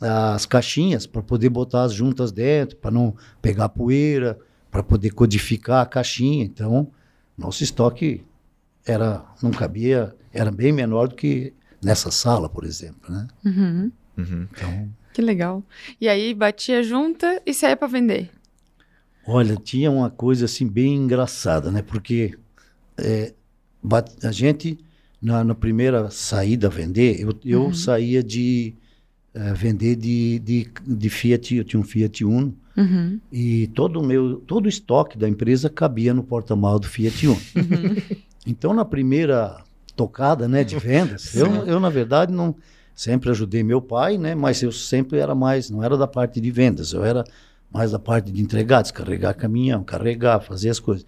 as 0.00 0.44
caixinhas 0.44 1.06
para 1.06 1.22
poder 1.22 1.48
botar 1.48 1.84
as 1.84 1.92
juntas 1.92 2.32
dentro, 2.32 2.76
para 2.76 2.90
não 2.90 3.14
pegar 3.40 3.68
poeira, 3.68 4.38
para 4.70 4.82
poder 4.82 5.10
codificar 5.10 5.82
a 5.82 5.86
caixinha. 5.86 6.44
Então, 6.44 6.88
nosso 7.36 7.62
estoque 7.62 8.24
era 8.84 9.24
não 9.42 9.50
cabia, 9.50 10.14
era 10.32 10.50
bem 10.50 10.72
menor 10.72 11.08
do 11.08 11.14
que 11.14 11.52
nessa 11.82 12.10
sala, 12.10 12.48
por 12.48 12.64
exemplo, 12.64 13.12
né? 13.12 13.26
Uhum. 13.44 13.92
Uhum. 14.16 14.48
Então, 14.50 14.90
que 15.12 15.22
legal. 15.22 15.62
E 16.00 16.08
aí 16.08 16.34
batia 16.34 16.82
junta 16.82 17.40
e 17.44 17.52
saía 17.52 17.76
para 17.76 17.88
vender. 17.88 18.30
Olha, 19.26 19.56
tinha 19.56 19.90
uma 19.90 20.10
coisa 20.10 20.44
assim 20.44 20.68
bem 20.68 20.94
engraçada, 20.96 21.70
né? 21.70 21.82
Porque 21.82 22.36
é, 22.98 23.32
a 24.22 24.30
gente 24.30 24.78
na, 25.24 25.42
na 25.42 25.54
primeira 25.54 26.10
saída 26.10 26.66
a 26.66 26.70
vender, 26.70 27.18
eu, 27.18 27.34
eu 27.42 27.62
uhum. 27.64 27.74
saía 27.74 28.22
de 28.22 28.74
uh, 29.34 29.54
vender 29.54 29.96
de, 29.96 30.38
de, 30.40 30.70
de, 30.86 31.08
Fiat, 31.08 31.56
eu 31.56 31.64
tinha 31.64 31.80
um 31.80 31.84
Fiat 31.84 32.22
Uno, 32.22 32.54
uhum. 32.76 33.20
e 33.32 33.66
todo 33.68 34.00
o 34.00 34.04
meu, 34.04 34.36
todo 34.46 34.66
o 34.66 34.68
estoque 34.68 35.18
da 35.18 35.28
empresa 35.28 35.68
cabia 35.68 36.14
no 36.14 36.22
porta-malas 36.22 36.80
do 36.80 36.88
Fiat 36.88 37.26
Uno. 37.26 37.40
Uhum. 37.56 38.24
Então, 38.46 38.74
na 38.74 38.84
primeira 38.84 39.56
tocada, 39.96 40.46
né, 40.46 40.62
de 40.62 40.78
vendas, 40.78 41.34
eu, 41.34 41.46
eu, 41.64 41.80
na 41.80 41.88
verdade, 41.88 42.30
não 42.30 42.54
sempre 42.94 43.30
ajudei 43.30 43.62
meu 43.62 43.80
pai, 43.80 44.18
né, 44.18 44.34
mas 44.34 44.62
eu 44.62 44.70
sempre 44.70 45.18
era 45.18 45.34
mais, 45.34 45.70
não 45.70 45.82
era 45.82 45.96
da 45.96 46.06
parte 46.06 46.42
de 46.42 46.50
vendas, 46.50 46.92
eu 46.92 47.02
era 47.02 47.24
mais 47.72 47.92
da 47.92 47.98
parte 47.98 48.30
de 48.30 48.42
entregar, 48.42 48.82
descarregar 48.82 49.34
caminhão, 49.34 49.82
carregar, 49.82 50.40
fazer 50.40 50.68
as 50.68 50.78
coisas. 50.78 51.06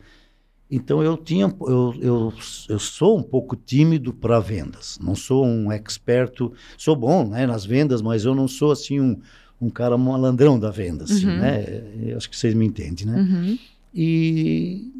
Então 0.68 1.00
eu 1.00 1.16
tinha, 1.16 1.54
eu, 1.60 1.94
eu, 2.00 2.32
eu 2.68 2.78
sou 2.78 3.16
um 3.16 3.22
pouco 3.22 3.54
tímido 3.54 4.12
para 4.12 4.40
vendas. 4.40 4.98
Não 5.00 5.14
sou 5.14 5.46
um 5.46 5.70
experto, 5.70 6.52
sou 6.76 6.96
bom 6.96 7.28
né, 7.28 7.46
nas 7.46 7.64
vendas, 7.64 8.02
mas 8.02 8.24
eu 8.24 8.34
não 8.34 8.48
sou 8.48 8.72
assim 8.72 9.00
um, 9.00 9.20
um 9.60 9.70
cara 9.70 9.96
malandrão 9.96 10.58
da 10.58 10.70
venda, 10.70 11.04
assim, 11.04 11.26
uhum. 11.26 11.38
né? 11.38 11.82
Eu 12.02 12.16
acho 12.16 12.28
que 12.28 12.36
vocês 12.36 12.54
me 12.54 12.66
entendem, 12.66 13.06
né? 13.06 13.18
Uhum. 13.18 13.58
E, 13.94 14.92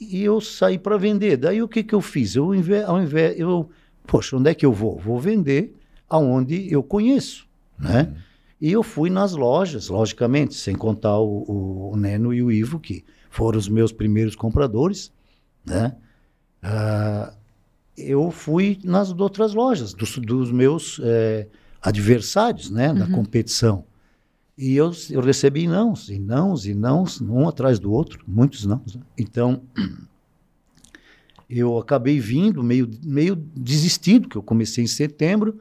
e 0.00 0.22
eu 0.22 0.40
saí 0.40 0.78
para 0.78 0.96
vender. 0.96 1.36
Daí 1.36 1.62
o 1.62 1.68
que 1.68 1.82
que 1.82 1.94
eu 1.94 2.00
fiz? 2.00 2.34
Eu, 2.34 2.50
ao 2.86 3.02
invés, 3.02 3.38
eu, 3.38 3.68
poxa, 4.06 4.36
onde 4.36 4.50
é 4.50 4.54
que 4.54 4.64
eu 4.64 4.72
vou? 4.72 4.98
Vou 4.98 5.18
vender 5.20 5.74
aonde 6.08 6.72
eu 6.72 6.82
conheço, 6.82 7.46
né? 7.78 8.08
Uhum. 8.10 8.28
E 8.60 8.72
eu 8.72 8.82
fui 8.82 9.08
nas 9.08 9.34
lojas, 9.34 9.88
logicamente, 9.88 10.54
sem 10.54 10.74
contar 10.74 11.18
o, 11.18 11.92
o 11.92 11.96
Neno 11.96 12.34
e 12.34 12.42
o 12.42 12.50
Ivo, 12.50 12.80
que 12.80 13.04
foram 13.30 13.58
os 13.58 13.68
meus 13.68 13.92
primeiros 13.92 14.34
compradores, 14.34 15.12
né? 15.64 15.94
Uh, 16.64 17.32
eu 17.96 18.30
fui 18.30 18.78
nas 18.82 19.10
outras 19.10 19.54
lojas 19.54 19.92
dos, 19.92 20.18
dos 20.18 20.52
meus 20.52 21.00
é, 21.02 21.46
adversários, 21.82 22.70
né, 22.70 22.92
uhum. 22.92 23.10
competição. 23.10 23.84
E 24.58 24.74
eu, 24.74 24.90
eu 25.10 25.20
recebi 25.20 25.68
nãos, 25.68 26.10
e 26.10 26.18
nãos, 26.18 26.66
e 26.66 26.74
nãos, 26.74 27.20
um 27.20 27.48
atrás 27.48 27.78
do 27.78 27.92
outro, 27.92 28.18
muitos 28.26 28.66
nãos. 28.66 28.96
Né? 28.96 29.02
Então, 29.16 29.62
eu 31.48 31.78
acabei 31.78 32.18
vindo 32.18 32.60
meio, 32.60 32.90
meio 33.04 33.36
desistido, 33.36 34.28
que 34.28 34.34
eu 34.34 34.42
comecei 34.42 34.82
em 34.82 34.88
setembro. 34.88 35.60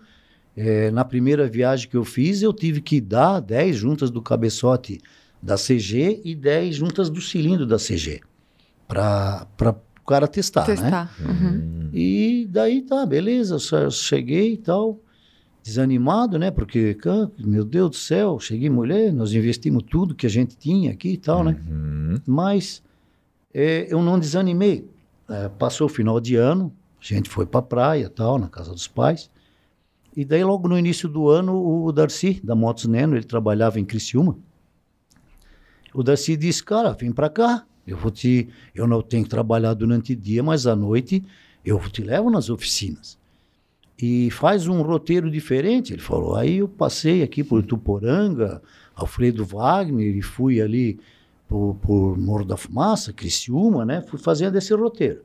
É, 0.56 0.90
na 0.90 1.06
primeira 1.06 1.48
viagem 1.48 1.88
que 1.88 1.96
eu 1.96 2.04
fiz, 2.04 2.42
eu 2.42 2.52
tive 2.52 2.82
que 2.82 3.00
dar 3.00 3.40
10 3.40 3.76
juntas 3.76 4.10
do 4.10 4.20
cabeçote 4.20 5.00
da 5.40 5.56
CG 5.56 6.20
e 6.26 6.34
10 6.34 6.76
juntas 6.76 7.08
do 7.08 7.22
cilindro 7.22 7.68
da 7.68 7.78
CG 7.78 8.22
para 8.88 9.46
o 10.02 10.08
cara 10.08 10.28
testar, 10.28 10.68
né? 10.68 10.76
testar. 10.76 11.16
né? 11.20 11.28
Uhum. 11.30 11.90
E 11.94 12.48
daí 12.50 12.82
tá, 12.82 13.06
beleza, 13.06 13.58
eu 13.74 13.92
cheguei 13.92 14.54
e 14.54 14.58
tal, 14.58 15.00
desanimado, 15.68 16.40
né? 16.40 16.50
Porque, 16.50 16.98
meu 17.38 17.66
Deus 17.66 17.90
do 17.90 17.96
céu, 17.98 18.40
cheguei 18.40 18.70
mulher, 18.70 19.12
nós 19.12 19.34
investimos 19.34 19.84
tudo 19.84 20.16
que 20.16 20.26
a 20.26 20.30
gente 20.30 20.56
tinha 20.56 20.92
aqui 20.92 21.10
e 21.10 21.18
tal, 21.18 21.44
né? 21.44 21.60
Uhum. 21.70 22.22
Mas 22.26 22.82
é, 23.54 23.86
eu 23.92 24.02
não 24.02 24.18
desanimei. 24.18 24.90
É, 25.30 25.50
passou 25.50 25.88
o 25.88 25.90
final 25.90 26.22
de 26.22 26.38
ano, 26.38 26.74
a 27.02 27.04
gente 27.04 27.30
foi 27.30 27.46
para 27.46 27.62
praia 27.62 28.10
tal, 28.10 28.40
na 28.40 28.48
casa 28.48 28.72
dos 28.72 28.88
pais. 28.88 29.30
E 30.16 30.24
daí, 30.24 30.42
logo 30.42 30.70
no 30.70 30.80
início 30.80 31.10
do 31.10 31.28
ano, 31.28 31.84
o 31.84 31.92
Darcy, 31.92 32.40
da 32.42 32.56
Motos 32.56 32.86
Neno, 32.86 33.18
ele 33.18 33.26
trabalhava 33.26 33.78
em 33.78 33.86
Criciúma, 33.86 34.38
o 35.94 36.02
Darcy 36.02 36.38
disse, 36.38 36.64
cara, 36.64 36.94
vem 36.94 37.12
para 37.12 37.30
cá. 37.30 37.66
Eu 37.86 37.98
vou 37.98 38.12
te, 38.12 38.50
eu 38.74 38.88
não 38.88 39.02
tenho 39.02 39.24
que 39.24 39.30
trabalhar 39.30 39.74
durante 39.74 40.14
o 40.14 40.16
dia, 40.16 40.42
mas 40.42 40.66
à 40.66 40.76
noite 40.76 41.24
eu 41.64 41.80
te 41.90 42.02
levo 42.02 42.30
nas 42.30 42.50
oficinas. 42.50 43.17
E 44.00 44.30
faz 44.30 44.68
um 44.68 44.82
roteiro 44.82 45.30
diferente, 45.30 45.94
ele 45.94 46.02
falou. 46.02 46.36
Aí 46.36 46.58
eu 46.58 46.68
passei 46.68 47.24
aqui 47.24 47.44
por 47.44 47.64
Tuporanga, 47.64 48.62
Alfredo 48.96 49.44
Wagner, 49.44 50.16
e 50.16 50.22
fui 50.22 50.62
ali 50.62 51.00
por, 51.48 51.76
por 51.82 52.18
Morro 52.18 52.46
da 52.46 52.58
Fumaça, 52.58 53.12
Criciúma, 53.12 53.86
né? 53.86 54.02
Fui 54.02 54.20
fazendo 54.20 54.56
esse 54.58 54.74
roteiro. 54.74 55.22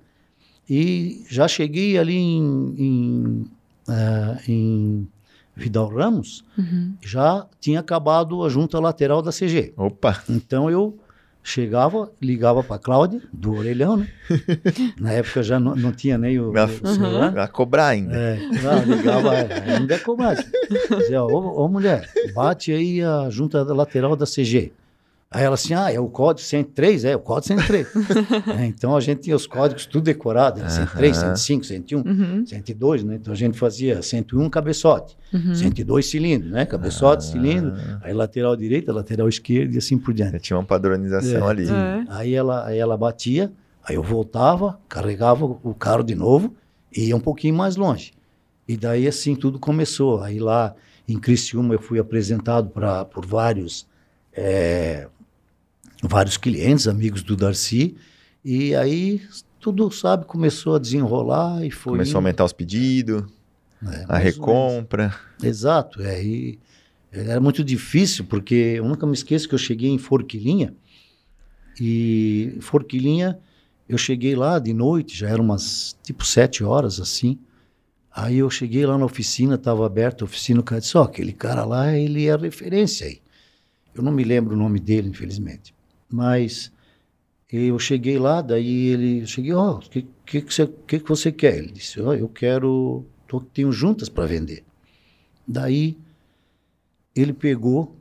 E 0.68 1.24
já 1.28 1.46
cheguei 1.46 1.98
ali 1.98 2.16
em, 2.16 2.74
em, 2.78 3.50
uh, 3.88 4.38
em 4.48 5.08
Vidal 5.54 5.88
Ramos, 5.88 6.44
uhum. 6.56 6.94
já 7.00 7.46
tinha 7.61 7.80
acabado 7.80 8.42
a 8.42 8.48
junta 8.48 8.80
lateral 8.80 9.20
da 9.20 9.30
CG. 9.30 9.74
Opa! 9.76 10.22
Então 10.30 10.70
eu 10.70 10.98
chegava, 11.42 12.11
ligava 12.20 12.62
para 12.62 12.78
Cláudia, 12.78 13.20
do 13.33 13.55
orelhão, 13.55 13.96
né? 13.96 14.09
Na 14.98 15.12
época 15.12 15.42
já 15.42 15.59
não, 15.59 15.74
não 15.74 15.92
tinha 15.92 16.16
nem 16.16 16.38
o, 16.38 16.52
Vai, 16.52 16.64
o 16.64 16.87
celular. 16.87 17.33
vai 17.33 17.48
cobrar 17.48 17.88
ainda. 17.88 18.14
É, 18.16 18.37
não, 18.62 18.96
ligava, 18.96 19.35
é, 19.35 19.76
ainda 19.76 19.94
é 19.94 19.98
cobrado. 19.98 20.42
Dizia, 20.98 21.22
ô, 21.22 21.64
ô, 21.64 21.68
mulher, 21.68 22.09
bate 22.35 22.72
aí 22.72 23.02
a 23.02 23.28
junta 23.31 23.62
lateral 23.64 24.14
da 24.14 24.26
CG. 24.26 24.72
Aí 25.33 25.45
ela 25.45 25.55
assim, 25.55 25.73
ah, 25.75 25.90
é 25.90 25.99
o 25.99 26.09
código 26.09 26.47
103? 26.47 27.05
É, 27.07 27.16
o 27.16 27.21
código 27.21 27.47
103. 27.49 27.88
É, 28.59 28.66
então 28.66 28.95
a 28.97 29.01
gente 29.01 29.23
tinha 29.23 29.35
os 29.37 29.47
códigos 29.47 29.87
tudo 29.87 30.05
decorado, 30.05 30.61
era 30.61 30.68
103, 30.68 31.16
Aham. 31.23 31.37
105, 31.37 31.64
101, 31.64 32.01
Uhum, 32.01 32.47
102, 32.47 33.05
né? 33.05 33.14
Então 33.16 33.33
a 33.33 33.37
gente 33.37 33.59
fazia 33.59 34.03
101 34.03 34.51
cabeçote, 34.51 35.16
uhum. 35.33 35.55
102 35.55 36.07
cilindro, 36.07 36.51
né? 36.51 36.66
Cabeçote, 36.66 37.27
Ah. 37.27 37.33
cilindro, 37.33 37.73
aí 38.03 38.12
lateral 38.12 38.55
direita, 38.57 38.92
lateral 38.92 39.29
esquerda 39.29 39.75
e 39.75 39.79
assim 39.79 39.97
por 39.99 40.12
diante. 40.12 40.33
Já 40.33 40.38
tinha 40.38 40.57
uma 40.59 40.64
padronização 40.64 41.47
É. 41.49 41.51
ali. 41.51 41.68
É. 41.68 42.05
Aí 42.09 42.35
ela, 42.35 42.66
aí 42.66 42.79
ela 42.79 42.97
batia, 42.97 43.51
aí 43.85 43.97
eu 43.97 44.03
voltava, 44.03 44.79
carregava 44.88 45.45
o 45.45 45.75
carro 45.75 46.03
de 46.03 46.14
novo 46.14 46.55
e 46.95 47.07
ia 47.09 47.16
um 47.16 47.21
pouquinho 47.21 47.55
mais 47.55 47.77
longe. 47.77 48.12
E 48.68 48.77
daí 48.77 49.09
assim 49.09 49.35
tudo 49.35 49.59
começou. 49.59 50.21
Aí 50.23 50.38
lá 50.38 50.75
em 51.09 51.18
Criciúma 51.18 51.75
eu 51.75 51.81
fui 51.81 51.99
apresentado 51.99 52.68
pra, 52.71 53.05
por 53.05 53.25
vários, 53.27 53.87
é, 54.33 55.09
vários 56.02 56.36
clientes, 56.36 56.88
amigos 56.88 57.22
do 57.22 57.36
Darcy, 57.36 57.96
e 58.44 58.74
aí 58.74 59.22
tudo, 59.60 59.90
sabe, 59.92 60.24
começou 60.24 60.74
a 60.74 60.78
desenrolar 60.78 61.64
e 61.64 61.70
foi... 61.70 61.92
Começou 61.92 62.10
a 62.10 62.20
indo, 62.20 62.26
aumentar 62.26 62.44
os 62.44 62.52
pedidos, 62.52 63.22
né, 63.80 64.04
a 64.08 64.18
recompra. 64.18 65.14
Exato, 65.40 66.02
é, 66.02 66.22
e 66.22 66.58
era 67.12 67.40
muito 67.40 67.62
difícil, 67.62 68.24
porque 68.24 68.54
eu 68.54 68.88
nunca 68.88 69.06
me 69.06 69.12
esqueço 69.12 69.48
que 69.48 69.54
eu 69.54 69.58
cheguei 69.58 69.90
em 69.90 69.98
Forquilinha, 69.98 70.74
e 71.80 72.58
Forquilinha, 72.60 73.38
eu 73.88 73.96
cheguei 73.96 74.34
lá 74.34 74.58
de 74.58 74.72
noite, 74.72 75.16
já 75.16 75.28
eram 75.28 75.44
umas, 75.44 75.96
tipo, 76.02 76.24
sete 76.24 76.64
horas, 76.64 77.00
assim, 77.00 77.38
aí 78.10 78.38
eu 78.38 78.50
cheguei 78.50 78.84
lá 78.84 78.98
na 78.98 79.04
oficina, 79.04 79.54
estava 79.54 79.86
aberta 79.86 80.24
a 80.24 80.26
oficina, 80.26 80.60
o 80.60 80.64
cara 80.64 80.80
disse, 80.80 80.96
ó, 80.98 81.02
aquele 81.02 81.32
cara 81.32 81.64
lá, 81.64 81.96
ele 81.96 82.26
é 82.26 82.36
referência 82.36 83.06
aí. 83.06 83.20
Eu 83.94 84.02
não 84.02 84.10
me 84.10 84.24
lembro 84.24 84.54
o 84.54 84.58
nome 84.58 84.80
dele, 84.80 85.08
infelizmente, 85.08 85.74
mas 86.12 86.72
eu 87.53 87.79
cheguei 87.79 88.18
lá, 88.18 88.40
daí 88.40 88.87
ele, 88.87 89.27
cheguei, 89.27 89.53
ó, 89.53 89.77
o 89.77 89.81
que, 89.81 90.07
que, 90.25 90.40
que, 90.40 90.55
você, 90.55 90.66
que, 90.87 91.01
que 91.01 91.09
você 91.09 91.31
quer? 91.31 91.59
Ele 91.59 91.72
disse, 91.72 92.01
ó, 92.01 92.14
eu 92.14 92.29
quero, 92.29 93.05
tô, 93.27 93.40
tenho 93.40 93.70
juntas 93.70 94.09
para 94.09 94.27
vender. 94.27 94.64
Daí 95.46 95.98
ele 97.14 97.33
pegou 97.33 97.94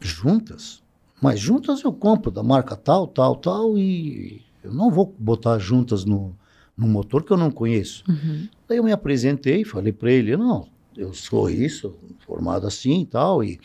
juntas, 0.00 0.82
mas 1.22 1.38
juntas 1.38 1.82
eu 1.82 1.92
compro 1.92 2.30
da 2.30 2.42
marca 2.42 2.74
tal, 2.74 3.06
tal, 3.06 3.36
tal, 3.36 3.78
e 3.78 4.42
eu 4.64 4.72
não 4.72 4.90
vou 4.90 5.14
botar 5.18 5.58
juntas 5.58 6.04
no, 6.04 6.34
no 6.76 6.88
motor 6.88 7.22
que 7.22 7.32
eu 7.32 7.36
não 7.36 7.50
conheço. 7.50 8.04
Uhum. 8.08 8.48
Daí 8.66 8.78
eu 8.78 8.84
me 8.84 8.92
apresentei, 8.92 9.64
falei 9.64 9.92
para 9.92 10.10
ele, 10.10 10.36
não, 10.36 10.68
eu 10.96 11.14
sou 11.14 11.48
isso, 11.48 11.94
formado 12.26 12.66
assim 12.66 13.02
e 13.02 13.06
tal, 13.06 13.44
e 13.44 13.60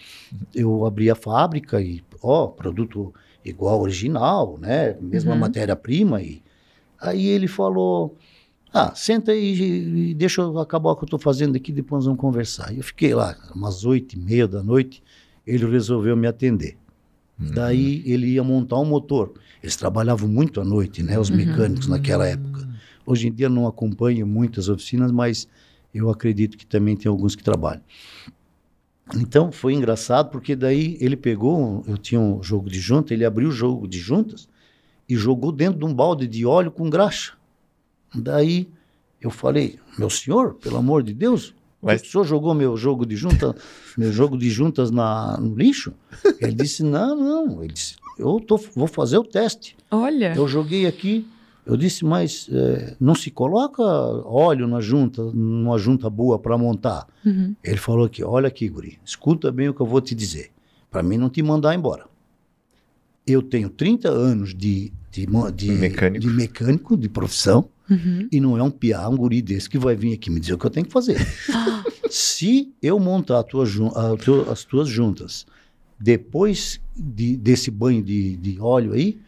eu 0.54 0.86
abri 0.86 1.10
a 1.10 1.16
fábrica 1.16 1.82
e, 1.82 2.04
ó, 2.22 2.48
produto 2.48 3.14
igual 3.46 3.82
original, 3.82 4.58
né, 4.60 4.96
mesma 5.02 5.34
Uhum. 5.34 5.40
matéria-prima, 5.40 6.22
e 6.22 6.42
aí 7.00 7.28
ele 7.28 7.48
falou, 7.48 8.16
ah, 8.74 8.94
senta 8.96 9.32
aí 9.32 10.10
e, 10.10 10.14
deixa 10.14 10.42
eu 10.42 10.58
acabar 10.60 10.92
o 10.92 10.96
que 10.96 11.04
eu 11.04 11.08
estou 11.08 11.20
fazendo 11.20 11.56
aqui, 11.56 11.72
depois 11.72 12.00
nós 12.00 12.06
vamos 12.06 12.20
conversar. 12.22 12.76
Eu 12.76 12.84
fiquei 12.84 13.14
lá, 13.14 13.38
umas 13.54 13.86
oito 13.86 14.14
e 14.16 14.20
meia 14.20 14.48
da 14.48 14.64
noite, 14.64 15.04
ele 15.46 15.66
resolveu 15.70 16.16
me 16.16 16.26
atender. 16.28 16.78
Daí 17.38 18.02
ele 18.06 18.28
ia 18.28 18.44
montar 18.44 18.80
um 18.80 18.86
motor. 18.86 19.34
Eles 19.62 19.76
trabalhavam 19.76 20.30
muito 20.30 20.62
à 20.62 20.64
noite, 20.64 21.04
né, 21.04 21.20
os 21.20 21.30
mecânicos 21.30 21.88
naquela 21.88 22.26
época. 22.28 22.68
Hoje 23.06 23.28
em 23.28 23.34
dia 23.34 23.50
não 23.50 23.68
acompanho 23.68 24.26
muitas 24.26 24.70
oficinas, 24.70 25.12
mas 25.12 25.48
eu 25.94 26.10
acredito 26.10 26.58
que 26.58 26.66
também 26.66 26.96
tem 26.96 27.10
alguns 27.10 27.36
que 27.36 27.44
trabalham. 27.44 27.82
Então 29.16 29.52
foi 29.52 29.74
engraçado 29.74 30.30
porque 30.30 30.56
daí 30.56 30.98
ele 31.02 31.16
pegou, 31.18 31.84
eu 31.88 31.98
tinha 31.98 32.20
um 32.22 32.42
jogo 32.42 32.70
de 32.70 32.80
junta, 32.80 33.14
ele 33.14 33.26
abriu 33.26 33.50
o 33.50 33.52
jogo 33.52 33.88
de 33.88 34.00
juntas 34.00 34.48
e 35.08 35.16
jogou 35.16 35.52
dentro 35.52 35.80
de 35.80 35.86
um 35.86 35.94
balde 35.94 36.26
de 36.28 36.46
óleo 36.46 36.72
com 36.72 36.90
graxa. 36.90 37.34
Daí 38.16 38.68
eu 39.22 39.30
falei, 39.30 39.80
meu 39.98 40.10
senhor, 40.10 40.54
pelo 40.56 40.78
amor 40.78 41.04
de 41.04 41.14
Deus, 41.14 41.54
Mas- 41.82 42.02
o 42.02 42.06
senhor 42.06 42.24
jogou 42.26 42.54
meu 42.54 42.78
jogo 42.78 43.06
de 43.06 43.16
junta, 43.16 43.56
meu 43.98 44.12
jogo 44.12 44.38
de 44.38 44.50
juntas 44.50 44.90
na, 44.90 45.38
no 45.38 45.54
lixo? 45.56 45.94
Ele 46.40 46.54
disse, 46.54 46.82
não, 46.84 47.16
não. 47.16 47.64
Ele 47.64 47.74
disse, 47.74 47.96
eu 48.18 48.40
tô, 48.40 48.58
vou 48.76 48.88
fazer 48.88 49.18
o 49.18 49.24
teste. 49.24 49.76
Olha. 49.92 50.34
Eu 50.36 50.48
joguei 50.48 50.86
aqui, 50.86 51.28
eu 51.66 51.78
disse, 51.78 52.04
mas 52.06 52.48
eh, 52.52 52.96
não 53.00 53.16
se 53.16 53.32
coloca 53.32 53.82
óleo 53.84 54.68
na 54.68 54.82
junta, 54.82 55.24
numa 55.24 55.78
junta 55.78 56.10
boa 56.10 56.38
para 56.40 56.58
montar. 56.58 57.08
Uhum. 57.26 57.56
Ele 57.64 57.78
falou 57.78 58.06
aqui, 58.06 58.24
olha 58.24 58.48
aqui, 58.48 58.68
guri, 58.70 59.00
escuta 59.06 59.52
bem 59.52 59.70
o 59.70 59.74
que 59.74 59.82
eu 59.82 59.86
vou 59.86 60.02
te 60.02 60.14
dizer, 60.14 60.52
para 60.92 61.02
mim 61.04 61.18
não 61.18 61.30
te 61.30 61.42
mandar 61.42 61.74
embora. 61.76 62.06
Eu 63.26 63.42
tenho 63.42 63.70
30 63.70 64.10
anos 64.10 64.50
de, 64.54 64.92
de, 65.10 65.26
de, 65.56 65.72
Mecânico. 65.72 66.20
de 66.28 66.34
mecânico, 66.34 66.98
de 66.98 67.08
profissão, 67.10 67.70
Uhum. 67.90 68.30
e 68.32 68.40
não 68.40 68.58
é 68.58 68.64
um 68.64 68.72
piá, 68.72 69.08
um 69.10 69.18
guri 69.18 69.42
desse 69.42 69.70
que 69.70 69.78
vai 69.78 69.94
vir 69.94 70.14
aqui 70.14 70.30
me 70.32 70.40
dizer 70.40 70.54
o 70.54 70.58
que 70.58 70.66
eu 70.66 70.70
tenho 70.70 70.86
que 70.86 70.92
fazer. 70.92 71.18
Se 72.10 72.72
eu 72.82 72.98
montar 73.00 73.40
a 73.40 73.44
tua 73.44 73.66
a 73.66 74.52
as 74.52 74.64
tuas 74.64 74.88
juntas 74.88 75.46
depois 76.00 76.80
de- 76.96 77.36
desse 77.36 77.70
banho 77.72 78.02
de, 78.02 78.38
de 78.38 78.60
óleo 78.60 78.94
aí, 78.94 79.20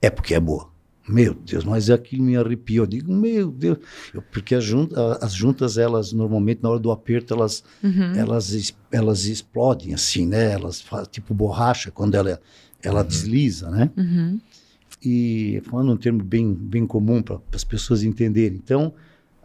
é 0.00 0.08
porque 0.08 0.34
é 0.34 0.40
boa. 0.40 0.68
Meu 1.08 1.32
Deus, 1.34 1.64
mas 1.64 1.88
aquilo 1.90 2.22
me 2.22 2.36
arrepiou. 2.36 2.84
Eu 2.84 2.88
digo, 2.88 3.12
meu 3.12 3.50
Deus. 3.50 3.78
Eu- 4.12 4.20
porque 4.22 4.54
as, 4.54 4.64
jun- 4.64 4.88
a- 4.94 5.24
as 5.24 5.32
juntas, 5.32 5.78
elas 5.78 6.12
normalmente 6.12 6.62
na 6.62 6.68
hora 6.70 6.78
do 6.78 6.90
aperto, 6.90 7.32
elas, 7.34 7.64
Uhum. 7.82 8.14
elas, 8.14 8.50
es- 8.50 8.76
elas 8.92 9.24
explodem 9.24 9.94
assim, 9.94 10.26
né? 10.26 10.52
Elas 10.52 10.80
fazem 10.80 11.08
tipo 11.10 11.32
borracha 11.32 11.90
quando 11.90 12.14
ela, 12.14 12.40
ela 12.82 13.02
desliza, 13.02 13.70
né? 13.70 13.90
Uhum. 13.96 14.40
e 15.04 15.62
falando 15.64 15.92
um 15.92 15.96
termo 15.96 16.24
bem, 16.24 16.52
bem 16.52 16.84
comum 16.84 17.22
para 17.22 17.38
as 17.52 17.62
pessoas 17.62 18.02
entenderem. 18.02 18.58
Então, 18.62 18.92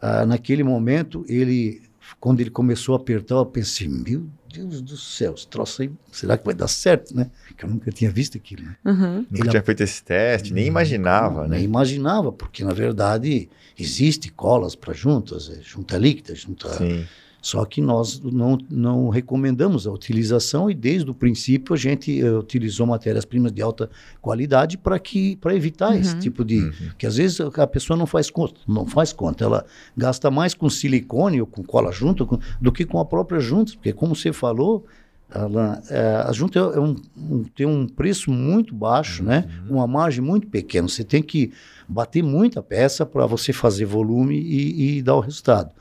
ah, 0.01 0.25
naquele 0.25 0.63
momento, 0.63 1.23
ele, 1.29 1.81
quando 2.19 2.41
ele 2.41 2.49
começou 2.49 2.95
a 2.95 2.97
apertar, 2.97 3.35
eu 3.35 3.45
pensei, 3.45 3.87
meu 3.87 4.25
Deus 4.53 4.81
do 4.81 4.95
céu, 4.95 5.33
esse 5.35 5.47
troço 5.47 5.81
aí, 5.81 5.91
será 6.11 6.37
que 6.37 6.45
vai 6.45 6.53
dar 6.53 6.67
certo, 6.67 7.15
né? 7.15 7.29
Que 7.57 7.65
eu 7.65 7.69
nunca 7.69 7.91
tinha 7.91 8.11
visto 8.11 8.37
aquilo, 8.37 8.63
né? 8.63 8.75
Uhum. 8.85 9.15
Nunca 9.17 9.27
Ele- 9.33 9.49
tinha 9.49 9.63
feito 9.63 9.81
esse 9.81 10.03
teste, 10.03 10.53
nem 10.53 10.67
imaginava, 10.67 11.41
Não, 11.41 11.47
né? 11.47 11.55
Nem 11.57 11.65
imaginava, 11.65 12.31
porque 12.31 12.63
na 12.63 12.73
verdade 12.73 13.49
existe 13.77 14.31
colas 14.31 14.75
para 14.75 14.93
juntas, 14.93 15.49
é, 15.49 15.59
junta 15.61 15.97
líquida, 15.97 16.35
junta 16.35 16.69
Sim. 16.77 17.05
Só 17.45 17.65
que 17.65 17.81
nós 17.81 18.21
não, 18.21 18.57
não 18.71 19.09
recomendamos 19.09 19.85
a 19.85 19.91
utilização 19.91 20.71
e 20.71 20.73
desde 20.73 21.11
o 21.11 21.13
princípio 21.13 21.73
a 21.75 21.77
gente 21.77 22.21
eh, 22.21 22.31
utilizou 22.31 22.87
matérias-primas 22.87 23.51
de 23.51 23.61
alta 23.61 23.89
qualidade 24.21 24.77
para 24.77 24.97
que 24.97 25.35
para 25.35 25.53
evitar 25.53 25.93
esse 25.99 26.13
Uhum. 26.13 26.19
tipo 26.21 26.45
de 26.45 26.59
Uhum. 26.59 26.71
que 26.97 27.05
às 27.05 27.17
vezes 27.17 27.41
a 27.41 27.67
pessoa 27.67 27.97
não 27.97 28.05
faz 28.07 28.29
conta, 28.29 28.61
não 28.65 28.87
faz 28.87 29.11
conta, 29.11 29.43
ela 29.43 29.65
gasta 29.95 30.31
mais 30.31 30.53
com 30.53 30.69
silicone 30.69 31.41
ou 31.41 31.45
com 31.45 31.61
cola 31.63 31.91
junta 31.91 32.23
com- 32.25 32.39
do 32.61 32.71
que 32.71 32.85
com 32.85 32.97
a 32.97 33.03
própria 33.03 33.41
junta, 33.41 33.73
porque 33.73 33.91
como 33.91 34.15
você 34.15 34.31
falou, 34.31 34.85
ela, 35.29 35.81
eh, 35.89 36.23
a 36.25 36.31
junta 36.31 36.59
é 36.59 36.79
um- 36.79 36.95
um- 37.17 37.43
tem 37.43 37.65
um 37.65 37.85
preço 37.87 38.31
muito 38.31 38.73
baixo, 38.73 39.21
né? 39.21 39.49
Uma 39.69 39.85
margem 39.85 40.23
muito 40.23 40.47
pequena. 40.47 40.87
Você 40.87 41.03
tem 41.03 41.21
que 41.21 41.51
bater 41.89 42.23
muita 42.23 42.61
peça 42.63 43.05
para 43.05 43.25
você 43.25 43.51
fazer 43.51 43.83
volume 43.83 44.37
e, 44.39 44.97
e 44.99 45.01
dar 45.01 45.15
o 45.15 45.19
resultado. 45.19 45.71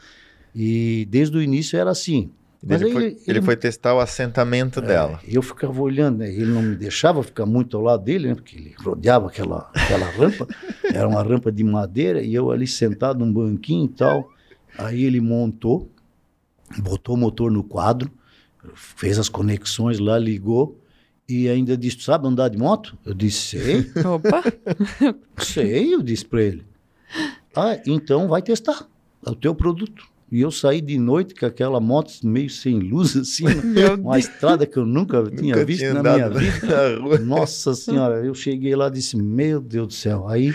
E 0.54 1.06
desde 1.10 1.36
o 1.36 1.42
início 1.42 1.78
era 1.78 1.90
assim. 1.90 2.30
Mas 2.64 2.80
Ele, 2.80 2.88
aí 2.90 2.92
foi, 2.92 3.04
ele- 3.06 3.18
ele 3.26 3.42
foi 3.42 3.56
testar 3.56 3.94
o 3.94 3.98
assentamento 3.98 4.80
dela. 4.80 5.18
E 5.26 5.34
eu 5.34 5.42
ficava 5.42 5.80
olhando, 5.82 6.18
né? 6.18 6.28
ele 6.32 6.46
não 6.46 6.62
me 6.62 6.76
deixava 6.76 7.20
ficar 7.22 7.44
muito 7.44 7.76
ao 7.76 7.82
lado 7.82 8.04
dele, 8.04 8.28
né? 8.28 8.34
porque 8.36 8.56
ele 8.56 8.74
rodeava 8.78 9.26
aquela, 9.26 9.68
aquela 9.74 10.06
rampa, 10.06 10.46
era 10.94 11.08
uma 11.08 11.22
rampa 11.24 11.50
de 11.50 11.64
madeira, 11.64 12.22
e 12.22 12.32
eu 12.32 12.52
ali 12.52 12.66
sentado 12.68 13.18
num 13.24 13.32
banquinho 13.32 13.86
e 13.86 13.88
tal. 13.88 14.30
Aí 14.78 15.02
ele 15.02 15.20
montou, 15.20 15.90
botou 16.78 17.16
o 17.16 17.18
motor 17.18 17.50
no 17.50 17.64
quadro, 17.64 18.10
fez 18.74 19.18
as 19.18 19.28
conexões 19.28 19.98
lá, 19.98 20.16
ligou, 20.16 20.78
e 21.28 21.48
ainda 21.48 21.76
disse: 21.76 22.00
Sabe 22.02 22.28
andar 22.28 22.48
de 22.48 22.56
moto? 22.58 22.96
Eu 23.04 23.12
disse: 23.12 23.58
Sei, 23.58 23.90
Opa. 24.06 24.42
sei, 25.42 25.94
eu 25.94 26.00
disse 26.02 26.24
para 26.24 26.42
ele. 26.42 26.64
Ah, 27.56 27.78
então 27.86 28.28
vai 28.28 28.40
testar 28.40 28.86
é 29.26 29.30
o 29.30 29.34
teu 29.34 29.54
produto. 29.54 30.04
E 30.32 30.40
eu 30.40 30.50
saí 30.50 30.80
de 30.80 30.98
noite 30.98 31.34
com 31.34 31.44
aquela 31.44 31.78
moto 31.78 32.10
meio 32.24 32.48
sem 32.48 32.78
luz, 32.78 33.14
assim, 33.18 33.44
uma 34.00 34.18
estrada 34.18 34.66
que 34.66 34.78
eu 34.78 34.86
nunca 34.86 35.22
tinha 35.24 35.54
Nunca 35.54 35.66
visto 35.66 35.80
tinha 35.80 35.92
na 35.92 36.02
minha 36.02 36.30
vida. 36.30 36.98
na. 37.06 37.18
Nossa 37.18 37.74
senhora, 37.74 38.24
eu 38.24 38.34
cheguei 38.34 38.74
lá 38.74 38.88
e 38.88 38.92
disse, 38.92 39.14
meu 39.14 39.60
Deus 39.60 39.88
do 39.88 39.92
céu. 39.92 40.26
Aí, 40.26 40.54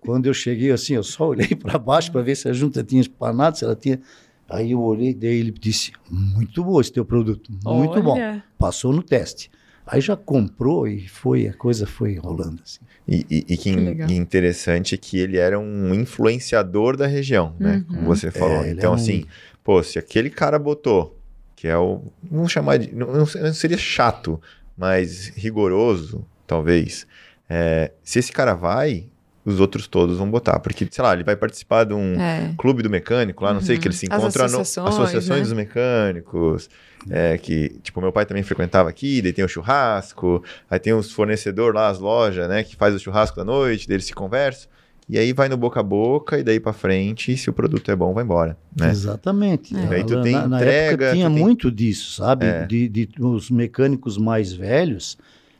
quando 0.00 0.26
eu 0.26 0.34
cheguei 0.34 0.70
assim, 0.70 0.94
eu 0.94 1.02
só 1.02 1.26
olhei 1.26 1.48
para 1.48 1.76
baixo 1.80 2.12
para 2.12 2.22
ver 2.22 2.36
se 2.36 2.48
a 2.48 2.52
junta 2.52 2.84
tinha 2.84 3.00
espanado, 3.00 3.58
se 3.58 3.64
ela 3.64 3.74
tinha... 3.74 4.00
Aí 4.48 4.70
eu 4.70 4.80
olhei, 4.80 5.12
daí 5.12 5.40
ele 5.40 5.50
disse, 5.50 5.90
muito 6.08 6.62
bom 6.62 6.80
esse 6.80 6.92
teu 6.92 7.04
produto, 7.04 7.50
muito 7.64 8.00
bom. 8.00 8.12
Olha. 8.12 8.42
Passou 8.56 8.92
no 8.92 9.02
teste. 9.02 9.50
Aí 9.90 10.00
já 10.00 10.16
comprou 10.16 10.86
e 10.86 11.08
foi, 11.08 11.48
a 11.48 11.54
coisa 11.54 11.86
foi 11.86 12.16
rolando 12.16 12.60
assim. 12.62 12.80
E, 13.06 13.26
e, 13.30 13.54
e 13.54 13.56
que, 13.56 13.94
Que 14.06 14.14
interessante 14.14 14.94
é 14.94 14.98
que 14.98 15.18
ele 15.18 15.38
era 15.38 15.58
um 15.58 15.94
influenciador 15.94 16.96
da 16.96 17.06
região, 17.06 17.54
né? 17.58 17.76
Uhum. 17.88 17.96
Como 17.96 18.06
você 18.06 18.30
falou. 18.30 18.62
ele 18.64 18.72
então, 18.78 18.90
é 18.92 18.92
um- 18.92 18.94
assim, 18.96 19.24
pô, 19.64 19.82
se 19.82 19.98
aquele 19.98 20.28
cara 20.30 20.58
botou, 20.58 21.18
que 21.56 21.66
é 21.66 21.76
o. 21.76 22.02
Vamos 22.30 22.52
chamar 22.52 22.78
de. 22.78 22.94
Não, 22.94 23.06
não 23.08 23.18
não 23.26 23.54
seria 23.54 23.78
chato, 23.78 24.40
mas 24.76 25.28
rigoroso, 25.34 26.24
talvez. 26.46 27.06
É, 27.48 27.90
se 28.04 28.18
esse 28.18 28.30
cara 28.30 28.54
vai, 28.54 29.06
os 29.48 29.60
outros 29.60 29.86
todos 29.86 30.18
vão 30.18 30.30
botar. 30.30 30.58
Porque, 30.60 30.86
sei 30.90 31.02
lá, 31.02 31.12
ele 31.14 31.24
vai 31.24 31.36
participar 31.36 31.84
de 31.84 31.94
um 31.94 32.20
É. 32.20 32.52
clube 32.58 32.82
do 32.82 32.90
mecânico 32.90 33.44
lá, 33.44 33.52
não 33.54 33.60
sei, 33.60 33.76
Uhum. 33.76 33.80
que 33.82 33.88
ele 33.88 33.94
se 33.94 34.06
As 34.10 34.18
encontra 34.20 34.42
no 34.48 34.60
associações, 34.60 34.94
associações 34.94 35.38
né? 35.40 35.44
dos 35.44 35.52
mecânicos, 35.52 36.70
é, 37.10 37.38
que, 37.38 37.70
tipo, 37.82 38.00
meu 38.00 38.12
pai 38.12 38.26
também 38.26 38.42
frequentava 38.42 38.88
aqui, 38.88 39.22
daí 39.22 39.32
tem 39.32 39.44
o 39.44 39.48
churrasco, 39.48 40.42
aí 40.70 40.78
tem 40.78 40.92
os 40.92 41.12
fornecedores 41.12 41.74
lá, 41.74 41.88
as 41.88 41.98
lojas, 41.98 42.48
né, 42.48 42.62
que 42.62 42.76
faz 42.76 42.94
o 42.94 42.98
churrasco 42.98 43.36
da 43.36 43.44
noite, 43.44 43.86
daí 43.88 43.96
eles 43.96 44.06
se 44.06 44.12
conversam, 44.14 44.68
e 45.08 45.16
aí 45.18 45.32
vai 45.32 45.48
no 45.48 45.56
boca 45.56 45.80
a 45.80 45.82
boca, 45.82 46.38
e 46.38 46.42
daí 46.42 46.60
pra 46.60 46.72
frente, 46.72 47.34
se 47.36 47.48
o 47.48 47.52
produto 47.52 47.90
é 47.90 47.96
bom, 47.96 48.12
vai 48.12 48.24
embora, 48.24 48.56
né? 48.78 48.90
Exatamente. 48.90 49.74
É. 49.74 49.94
Aí 49.94 50.04
tu 50.04 50.16
na, 50.16 50.22
tem 50.22 50.32
na 50.34 50.56
entrega, 50.58 51.04
época 51.06 51.12
tinha 51.14 51.30
tu 51.30 51.34
tem- 51.34 51.42
muito 51.42 51.70
disso, 51.70 52.16
sabe? 52.16 52.44
É. 52.46 52.66
De, 52.66 52.88
de 52.88 53.08
os 53.18 53.50
mecânicos 53.50 54.18
mais 54.18 54.52
velhos, 54.52 55.16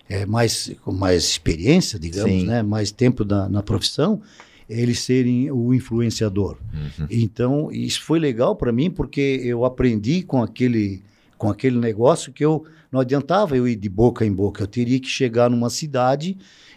é, 0.09 0.25
mais, 0.25 0.73
com 0.83 0.93
mais 0.93 1.25
experiência, 1.25 1.99
digamos, 1.99 2.41
Sim. 2.41 2.47
né? 2.47 2.63
mais 2.63 2.91
tempo 2.91 3.25
da, 3.25 3.49
na 3.49 3.63
profissão, 3.63 4.21
eles 4.69 5.01
serem 5.01 5.51
o 5.51 5.73
influenciador. 5.75 6.57
Uhum. 6.73 7.07
Então, 7.11 7.73
isso 7.73 8.03
foi 8.03 8.19
legal 8.19 8.57
para 8.57 8.73
mim, 8.73 8.91
porque 8.91 9.41
eu 9.43 9.65
aprendi 9.65 10.23
com 10.23 10.43
aquele, 10.43 11.03
com 11.37 11.49
aquele 11.51 11.79
negócio 11.79 12.33
que 12.33 12.45
eu 12.45 12.65
não 12.91 13.01
adiantava 13.01 13.57
eu 13.57 13.69
ir 13.69 13.77
de 13.77 13.89
boca 13.89 14.25
em 14.25 14.33
boca, 14.33 14.63
eu 14.63 14.67
teria 14.67 14.99
que 14.99 15.09
chegar 15.09 15.51
numa 15.51 15.69
cidade 15.69 16.37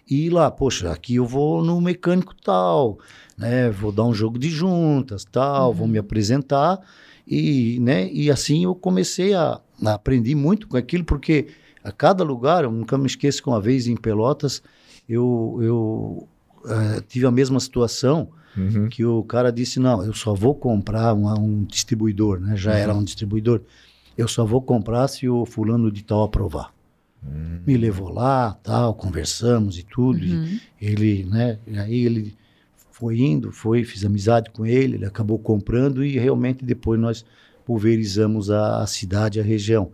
e 0.10 0.26
ir 0.26 0.30
lá, 0.30 0.52
poxa, 0.52 0.92
aqui 0.92 1.16
eu 1.16 1.26
vou 1.26 1.64
no 1.64 1.80
mecânico 1.80 2.36
tal, 2.44 3.00
né, 3.38 3.70
vou 3.70 3.94
dar 3.94 4.04
um 4.04 4.14
jogo 4.14 4.38
de 4.38 4.50
juntas, 4.50 5.24
tal, 5.24 5.74
vou 5.74 5.88
me 5.88 5.98
apresentar 5.98 6.80
e, 7.26 7.80
né, 7.80 8.10
e 8.12 8.30
assim 8.30 8.66
eu 8.66 8.76
comecei 8.76 9.34
a, 9.34 9.62
a 9.86 9.94
aprender 9.94 10.36
muito 10.36 10.68
com 10.68 10.76
aquilo, 10.76 11.06
porque 11.06 11.48
a 11.84 11.92
cada 11.92 12.24
lugar, 12.24 12.64
eu 12.64 12.72
nunca 12.72 12.98
me 12.98 13.08
esqueço 13.08 13.42
que 13.42 13.50
uma 13.50 13.60
vez 13.62 13.88
em 13.88 13.96
Pelotas, 13.96 14.62
eu, 15.10 15.58
eu 15.62 16.28
eh, 16.66 17.02
tive 17.08 17.26
a 17.26 17.32
mesma 17.32 17.60
situação, 17.60 18.30
Uhum. 18.58 18.90
que 18.90 19.06
o 19.06 19.24
cara 19.24 19.50
disse, 19.52 19.80
não, 19.80 20.04
eu 20.04 20.14
só 20.14 20.34
vou 20.34 20.54
comprar 20.54 21.14
uma- 21.14 21.40
um 21.40 21.64
distribuidor, 21.64 22.40
né? 22.40 22.56
Já 22.58 22.74
era 22.76 22.94
um 22.94 23.02
distribuidor. 23.04 23.62
Eu 24.18 24.28
só 24.28 24.44
vou 24.46 24.62
comprar 24.62 25.08
se 25.08 25.28
o 25.30 25.46
fulano 25.46 25.90
de 25.90 26.04
tal 26.04 26.24
aprovar. 26.24 26.74
Me 27.66 27.78
levou 27.78 28.10
lá, 28.12 28.58
tal, 28.62 28.94
conversamos 28.94 29.78
e 29.80 29.84
tudo. 29.84 30.20
e 30.26 30.32
Uhum. 30.34 30.60
ele, 30.82 31.24
né? 31.26 31.60
E 31.66 31.80
aí 31.80 32.06
ele 32.06 32.36
foi 32.92 33.20
indo, 33.22 33.52
foi, 33.52 33.84
fiz 33.86 34.04
amizade 34.04 34.50
com 34.52 34.66
ele, 34.66 34.96
ele 34.98 35.06
acabou 35.06 35.40
comprando 35.40 36.04
e 36.04 36.18
realmente 36.20 36.66
depois 36.66 37.00
nós 37.00 37.24
pulverizamos 37.66 38.52
a, 38.52 38.82
a 38.84 38.88
cidade, 38.88 39.40
a 39.40 39.44
região. 39.44 39.92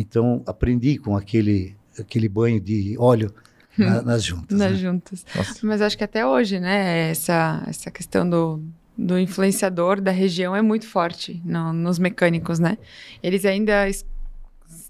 Então 0.00 0.42
aprendi 0.46 0.96
com 0.98 1.16
aquele 1.16 1.76
aquele 1.98 2.28
banho 2.28 2.60
de 2.60 2.94
óleo 2.98 3.34
na- 3.76 4.00
nas 4.02 4.22
juntas. 4.24 4.56
nas 4.56 4.72
né? 4.72 4.78
juntas. 4.78 5.26
Nossa. 5.34 5.66
Mas 5.66 5.82
acho 5.82 5.98
que 5.98 6.04
até 6.04 6.24
hoje, 6.24 6.60
né, 6.60 7.10
essa, 7.10 7.64
essa 7.66 7.90
questão 7.90 8.28
do, 8.28 8.62
do 8.96 9.18
influenciador 9.18 10.00
da 10.00 10.12
região 10.12 10.54
é 10.54 10.62
muito 10.62 10.86
forte 10.86 11.42
no- 11.44 11.72
nos 11.72 11.98
mecânicos, 11.98 12.60
né? 12.60 12.78
Eles 13.22 13.44
ainda 13.44 13.88
es- 13.88 14.06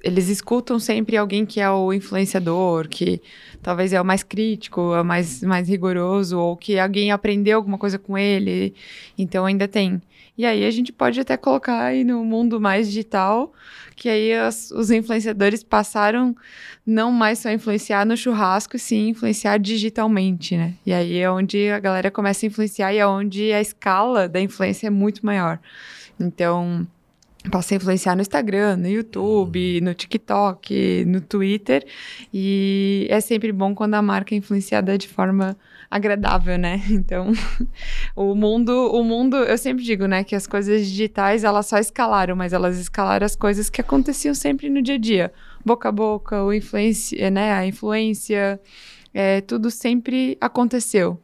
eles 0.04 0.28
escutam 0.28 0.78
sempre 0.78 1.16
alguém 1.16 1.44
que 1.46 1.60
é 1.60 1.70
o 1.70 1.92
influenciador, 1.92 2.86
que 2.88 3.20
talvez 3.62 3.92
é 3.92 4.00
o 4.00 4.04
mais 4.04 4.22
crítico, 4.22 4.92
é 4.94 5.00
o 5.00 5.04
mais, 5.04 5.42
mais 5.42 5.68
rigoroso, 5.68 6.38
ou 6.38 6.56
que 6.56 6.78
alguém 6.78 7.10
aprendeu 7.10 7.56
alguma 7.56 7.78
coisa 7.78 7.98
com 7.98 8.16
ele. 8.18 8.74
Então 9.16 9.44
ainda 9.46 9.66
tem. 9.66 10.00
E 10.38 10.46
aí 10.46 10.64
a 10.64 10.70
gente 10.70 10.92
pode 10.92 11.18
até 11.18 11.36
colocar 11.36 11.82
aí 11.82 12.04
no 12.04 12.24
mundo 12.24 12.60
mais 12.60 12.86
digital, 12.86 13.52
que 13.96 14.08
aí 14.08 14.32
as- 14.32 14.70
os 14.70 14.88
influenciadores 14.88 15.64
passaram 15.64 16.32
não 16.86 17.10
mais 17.10 17.40
só 17.40 17.50
influenciar 17.50 18.06
no 18.06 18.16
churrasco, 18.16 18.76
e 18.76 18.78
sim 18.78 19.08
influenciar 19.08 19.58
digitalmente, 19.58 20.56
né? 20.56 20.74
E 20.86 20.92
aí 20.92 21.18
é 21.18 21.28
onde 21.28 21.68
a 21.70 21.80
galera 21.80 22.08
começa 22.08 22.46
a 22.46 22.48
influenciar 22.48 22.94
e 22.94 22.98
é 22.98 23.06
onde 23.06 23.52
a 23.52 23.60
escala 23.60 24.28
da 24.28 24.40
influência 24.40 24.86
é 24.86 24.90
muito 24.90 25.26
maior. 25.26 25.58
Então, 26.20 26.86
passa 27.50 27.74
a 27.74 27.76
influenciar 27.76 28.14
no 28.14 28.22
Instagram, 28.22 28.76
no 28.76 28.88
YouTube, 28.88 29.80
no 29.80 29.92
TikTok, 29.94 31.04
no 31.06 31.20
Twitter. 31.20 31.84
E 32.32 33.06
é 33.10 33.20
sempre 33.20 33.50
bom 33.52 33.74
quando 33.74 33.94
a 33.94 34.02
marca 34.02 34.34
é 34.34 34.38
influenciada 34.38 34.96
de 34.96 35.08
forma 35.08 35.56
agradável, 35.90 36.58
né? 36.58 36.82
Então, 36.90 37.32
o 38.14 38.34
mundo, 38.34 38.72
o 38.92 39.02
mundo, 39.02 39.36
eu 39.36 39.56
sempre 39.56 39.84
digo, 39.84 40.06
né, 40.06 40.24
que 40.24 40.34
as 40.34 40.46
coisas 40.46 40.86
digitais, 40.86 41.44
elas 41.44 41.66
só 41.66 41.78
escalaram, 41.78 42.36
mas 42.36 42.52
elas 42.52 42.78
escalaram 42.78 43.24
as 43.24 43.36
coisas 43.36 43.70
que 43.70 43.80
aconteciam 43.80 44.34
sempre 44.34 44.68
no 44.68 44.82
dia 44.82 44.96
a 44.96 44.98
dia. 44.98 45.32
Boca 45.64 45.88
a 45.88 45.92
boca, 45.92 46.42
o 46.42 46.52
influência, 46.52 47.30
né, 47.30 47.52
a 47.52 47.66
influência, 47.66 48.60
é, 49.14 49.40
tudo 49.40 49.70
sempre 49.70 50.36
aconteceu. 50.40 51.20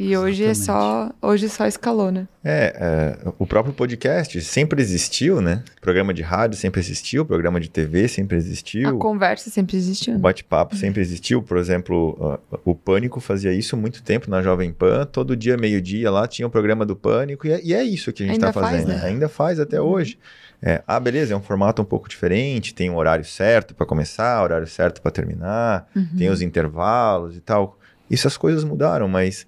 E 0.00 0.16
hoje 0.16 0.44
é 0.44 0.54
só, 0.54 1.10
hoje 1.20 1.48
só 1.48 1.66
escalou, 1.66 2.12
né? 2.12 2.28
É, 2.44 3.16
é, 3.24 3.28
o 3.36 3.44
próprio 3.44 3.74
podcast 3.74 4.40
sempre 4.42 4.80
existiu, 4.80 5.40
né? 5.40 5.64
Programa 5.80 6.14
de 6.14 6.22
rádio 6.22 6.56
sempre 6.56 6.80
existiu, 6.80 7.26
programa 7.26 7.58
de 7.58 7.68
TV 7.68 8.06
sempre 8.06 8.36
A 8.36 8.38
existiu. 8.38 8.96
conversa 8.98 9.50
sempre 9.50 9.76
existiu. 9.76 10.12
O 10.12 10.16
né? 10.16 10.22
bate-papo 10.22 10.76
sempre 10.76 11.00
existiu. 11.02 11.42
Por 11.42 11.56
exemplo, 11.56 12.38
o 12.64 12.76
Pânico 12.76 13.18
fazia 13.18 13.52
isso 13.52 13.76
muito 13.76 14.00
tempo 14.00 14.30
na 14.30 14.40
Jovem 14.40 14.72
Pan. 14.72 15.04
Todo 15.04 15.34
dia, 15.36 15.56
meio-dia, 15.56 16.12
lá 16.12 16.28
tinha 16.28 16.46
o 16.46 16.50
programa 16.50 16.86
do 16.86 16.94
Pânico. 16.94 17.48
E 17.48 17.50
é, 17.52 17.60
e 17.64 17.74
é 17.74 17.82
isso 17.82 18.12
que 18.12 18.22
a 18.22 18.26
gente 18.26 18.36
está 18.36 18.52
faz, 18.52 18.66
fazendo. 18.84 18.88
né? 18.88 19.00
Ainda 19.02 19.28
faz 19.28 19.58
até 19.58 19.80
Uhum. 19.80 19.88
hoje. 19.88 20.16
É, 20.62 20.80
ah, 20.86 21.00
beleza, 21.00 21.34
é 21.34 21.36
um 21.36 21.42
formato 21.42 21.82
um 21.82 21.84
pouco 21.84 22.08
diferente. 22.08 22.72
Tem 22.72 22.88
um 22.88 22.96
horário 22.96 23.24
certo 23.24 23.74
para 23.74 23.84
começar, 23.84 24.40
horário 24.44 24.68
certo 24.68 25.02
para 25.02 25.10
terminar. 25.10 25.88
Uhum. 25.96 26.06
Tem 26.16 26.30
os 26.30 26.40
intervalos 26.40 27.36
e 27.36 27.40
tal. 27.40 27.76
Isso 28.08 28.28
as 28.28 28.36
coisas 28.36 28.62
mudaram, 28.62 29.08
mas 29.08 29.44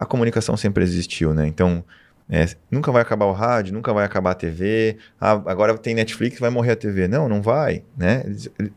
a 0.00 0.06
comunicação 0.06 0.56
sempre 0.56 0.82
existiu, 0.82 1.32
né? 1.34 1.46
Então, 1.46 1.84
é, 2.28 2.46
nunca 2.70 2.90
vai 2.90 3.02
acabar 3.02 3.26
o 3.26 3.32
rádio, 3.32 3.74
nunca 3.74 3.92
vai 3.92 4.04
acabar 4.04 4.30
a 4.30 4.34
TV. 4.34 4.96
Ah, 5.20 5.32
agora 5.32 5.76
tem 5.76 5.94
Netflix, 5.94 6.38
vai 6.40 6.48
morrer 6.50 6.72
a 6.72 6.76
TV. 6.76 7.06
Não, 7.06 7.28
não 7.28 7.42
vai, 7.42 7.82
né? 7.96 8.24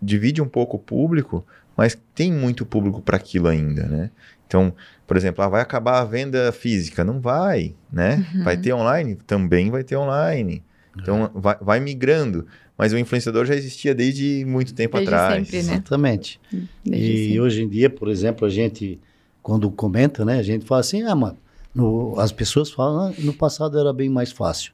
Divide 0.01 0.41
um 0.41 0.47
pouco 0.47 0.75
o 0.77 0.79
público, 0.79 1.45
mas 1.77 1.97
tem 2.13 2.31
muito 2.31 2.65
público 2.65 3.01
para 3.01 3.15
aquilo 3.17 3.47
ainda, 3.47 3.83
né? 3.88 4.09
Então, 4.45 4.73
por 5.07 5.17
exemplo, 5.17 5.43
ah, 5.43 5.47
vai 5.47 5.62
acabar 5.62 5.99
a 6.01 6.05
venda 6.05 6.51
física? 6.51 7.03
Não 7.03 7.19
vai, 7.19 7.73
né? 7.91 8.25
Uhum. 8.36 8.43
Vai 8.43 8.57
ter 8.57 8.73
online? 8.73 9.15
Também 9.25 9.71
vai 9.71 9.83
ter 9.83 9.95
online. 9.95 10.62
Então, 10.99 11.31
vai, 11.33 11.55
vai 11.59 11.79
migrando. 11.79 12.45
Mas 12.77 12.91
o 12.91 12.97
influenciador 12.97 13.45
já 13.45 13.55
existia 13.55 13.93
desde 13.95 14.43
muito 14.45 14.73
tempo 14.73 14.97
Desde 14.97 15.13
atrás. 15.13 15.47
sempre, 15.47 15.63
né? 15.63 15.73
Exatamente. 15.73 16.39
Desde 16.83 17.12
E 17.12 17.23
sempre. 17.25 17.39
hoje 17.41 17.63
em 17.63 17.69
dia, 17.69 17.89
por 17.89 18.09
exemplo, 18.09 18.45
a 18.47 18.49
gente, 18.49 18.99
quando 19.43 19.69
comenta, 19.69 20.23
né, 20.25 20.39
a 20.39 20.43
gente 20.43 20.65
fala 20.65 20.82
assim, 20.82 21.03
ah, 21.03 21.13
mas 21.15 21.34
no- 21.75 22.17
as 22.19 22.32
pessoas 22.32 22.71
falam, 22.71 23.10
ah, 23.10 23.13
no 23.19 23.34
passado 23.34 23.77
era 23.77 23.91
bem 23.93 24.10
mais 24.10 24.32
fácil. 24.32 24.71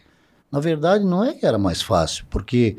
Na 0.52 0.60
verdade, 0.60 1.04
não 1.04 1.24
é 1.24 1.34
que 1.34 1.46
era 1.46 1.58
mais 1.58 1.82
fácil, 1.82 2.26
porque, 2.30 2.78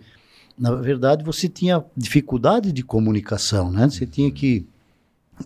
na 0.59 0.73
verdade, 0.75 1.25
você 1.25 1.49
tinha 1.49 1.85
dificuldade 1.97 2.73
de 2.73 2.83
comunicação, 2.83 3.71
né? 3.71 3.89
Você 3.89 4.07
tinha 4.07 4.31
que 4.31 4.67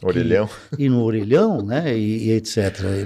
Orelhão. 0.03 0.49
ir 0.79 0.89
no 0.89 1.03
orelhão, 1.03 1.63
né, 1.63 1.97
e, 1.97 2.27
e 2.29 2.31
etc. 2.33 2.57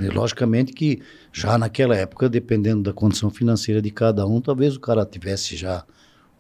E, 0.03 0.09
logicamente 0.09 0.72
que 0.72 1.01
já 1.33 1.59
naquela 1.59 1.94
época, 1.96 2.29
dependendo 2.29 2.83
da 2.83 2.92
condição 2.92 3.31
financeira 3.31 3.81
de 3.83 3.90
cada 3.90 4.27
um, 4.27 4.40
talvez 4.40 4.74
o 4.77 4.81
cara 4.81 5.05
tivesse 5.05 5.57
já 5.57 5.85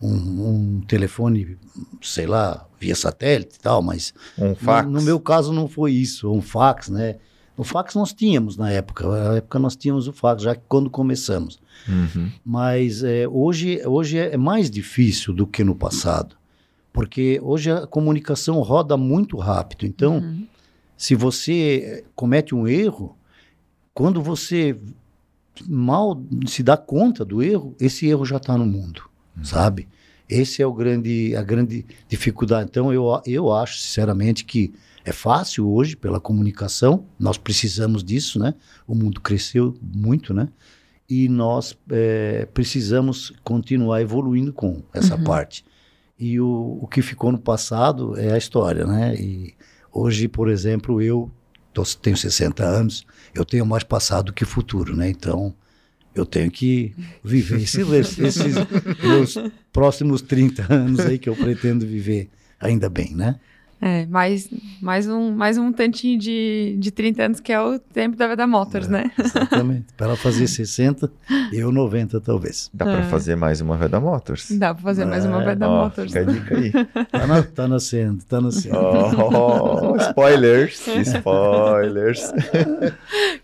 um, 0.00 0.76
um 0.76 0.80
telefone, 0.86 1.56
sei 2.00 2.26
lá, 2.26 2.66
via 2.80 2.94
satélite 2.94 3.56
e 3.56 3.60
tal, 3.60 3.82
mas 3.82 4.14
Um 4.38 4.54
fax. 4.54 4.86
no, 4.86 4.94
no 4.94 5.02
meu 5.02 5.18
caso 5.20 5.52
não 5.52 5.66
foi 5.68 5.92
isso, 5.92 6.30
um 6.32 6.40
fax, 6.40 6.88
né? 6.88 7.16
O 7.56 7.64
fax 7.64 7.94
nós 7.96 8.12
tínhamos 8.12 8.56
na 8.56 8.70
época, 8.70 9.06
na 9.08 9.36
época 9.36 9.58
nós 9.58 9.74
tínhamos 9.74 10.06
o 10.06 10.12
fax, 10.12 10.42
já 10.44 10.54
que 10.54 10.62
quando 10.68 10.88
começamos. 10.88 11.58
Uhum. 11.88 12.30
Mas 12.44 13.02
é, 13.02 13.26
hoje, 13.26 13.82
hoje 13.84 14.16
é 14.18 14.36
mais 14.36 14.70
difícil 14.70 15.34
do 15.34 15.44
que 15.46 15.64
no 15.64 15.74
passado, 15.74 16.36
porque 16.92 17.40
hoje 17.42 17.70
a 17.70 17.84
comunicação 17.86 18.60
roda 18.60 18.96
muito 18.96 19.36
rápido. 19.38 19.84
Então, 19.86 20.18
Uhum. 20.18 20.46
se 20.96 21.16
você 21.16 21.82
eh, 21.84 22.04
comete 22.14 22.54
um 22.54 22.66
erro, 22.68 23.16
quando 23.92 24.22
você 24.22 24.76
mal 25.66 26.20
se 26.46 26.62
dá 26.62 26.76
conta 26.76 27.24
do 27.24 27.42
erro, 27.42 27.74
esse 27.80 28.06
erro 28.06 28.24
já 28.24 28.36
está 28.36 28.56
no 28.56 28.64
mundo, 28.66 29.02
sabe? 29.42 29.88
Esse 30.28 30.60
é 30.62 30.66
o 30.66 30.72
grande, 30.72 31.34
a 31.34 31.42
grande 31.42 31.86
dificuldade. 32.08 32.68
Então, 32.70 32.92
eu, 32.92 33.20
eu 33.26 33.52
acho, 33.52 33.78
sinceramente, 33.78 34.44
que 34.44 34.74
é 35.04 35.12
fácil 35.12 35.70
hoje 35.70 35.96
pela 35.96 36.20
comunicação, 36.20 37.06
nós 37.18 37.38
precisamos 37.38 38.04
disso, 38.04 38.38
né? 38.38 38.54
O 38.86 38.94
mundo 38.94 39.20
cresceu 39.20 39.74
muito, 39.80 40.34
né? 40.34 40.48
E 41.08 41.28
nós 41.28 41.74
eh, 41.90 42.46
precisamos 42.52 43.32
continuar 43.42 44.02
evoluindo 44.02 44.52
com 44.52 44.82
essa 44.92 45.16
parte. 45.16 45.64
E 46.18 46.38
o, 46.38 46.78
o 46.82 46.86
que 46.86 47.00
ficou 47.00 47.32
no 47.32 47.38
passado 47.38 48.18
é 48.18 48.32
a 48.32 48.36
história, 48.36 48.84
né? 48.84 49.14
E 49.14 49.54
hoje, 49.90 50.28
por 50.28 50.50
exemplo, 50.50 51.00
eu 51.00 51.30
tô, 51.72 51.82
tenho 52.02 52.16
60 52.16 52.62
anos, 52.62 53.06
eu 53.34 53.44
tenho 53.44 53.64
mais 53.64 53.84
passado 53.84 54.32
que 54.32 54.44
futuro, 54.44 54.94
né? 54.94 55.08
Então, 55.08 55.54
eu 56.14 56.26
tenho 56.26 56.50
que 56.50 56.94
viver 57.22 57.62
esse, 57.62 57.80
esses 58.22 58.54
meus 59.02 59.36
próximos 59.72 60.20
30 60.22 60.72
anos 60.72 61.00
aí 61.00 61.18
que 61.18 61.28
eu 61.28 61.36
pretendo 61.36 61.86
viver, 61.86 62.28
ainda 62.60 62.88
bem, 62.88 63.14
né? 63.14 63.36
É, 63.80 64.06
mais, 64.06 64.48
mais, 64.82 65.06
um, 65.08 65.30
mais 65.30 65.56
um 65.56 65.70
tantinho 65.72 66.18
de, 66.18 66.74
de 66.80 66.90
30 66.90 67.22
anos, 67.22 67.38
que 67.38 67.52
é 67.52 67.60
o 67.60 67.78
tempo 67.78 68.16
da 68.16 68.26
Veda 68.26 68.44
Motors, 68.44 68.88
É, 68.88 68.90
né? 68.90 69.12
Exatamente. 69.16 69.84
Para 69.96 70.08
ela 70.08 70.16
fazer 70.16 70.48
60, 70.48 71.08
eu 71.52 71.70
90 71.70 72.20
talvez. 72.20 72.68
Dá 72.74 72.84
pra 72.86 72.98
É. 72.98 73.02
fazer 73.04 73.36
mais 73.36 73.60
uma 73.60 73.76
Veda 73.76 74.00
Motors. 74.00 74.50
Dá 74.50 74.74
pra 74.74 74.82
fazer 74.82 75.04
mais 75.04 75.24
uma 75.24 75.40
É, 75.42 75.44
Veda 75.46 75.68
Ó, 75.68 75.84
Motors. 75.84 76.12
fica 76.12 76.28
a 76.28 76.32
dica 76.32 76.56
aí. 76.58 76.72
Tá, 77.12 77.24
na- 77.28 77.42
tá 77.44 77.68
nascendo, 77.68 78.24
tá 78.24 78.40
nascendo. 78.40 78.76
Oh, 78.76 79.96
spoilers, 79.96 80.84
spoilers. 80.88 82.32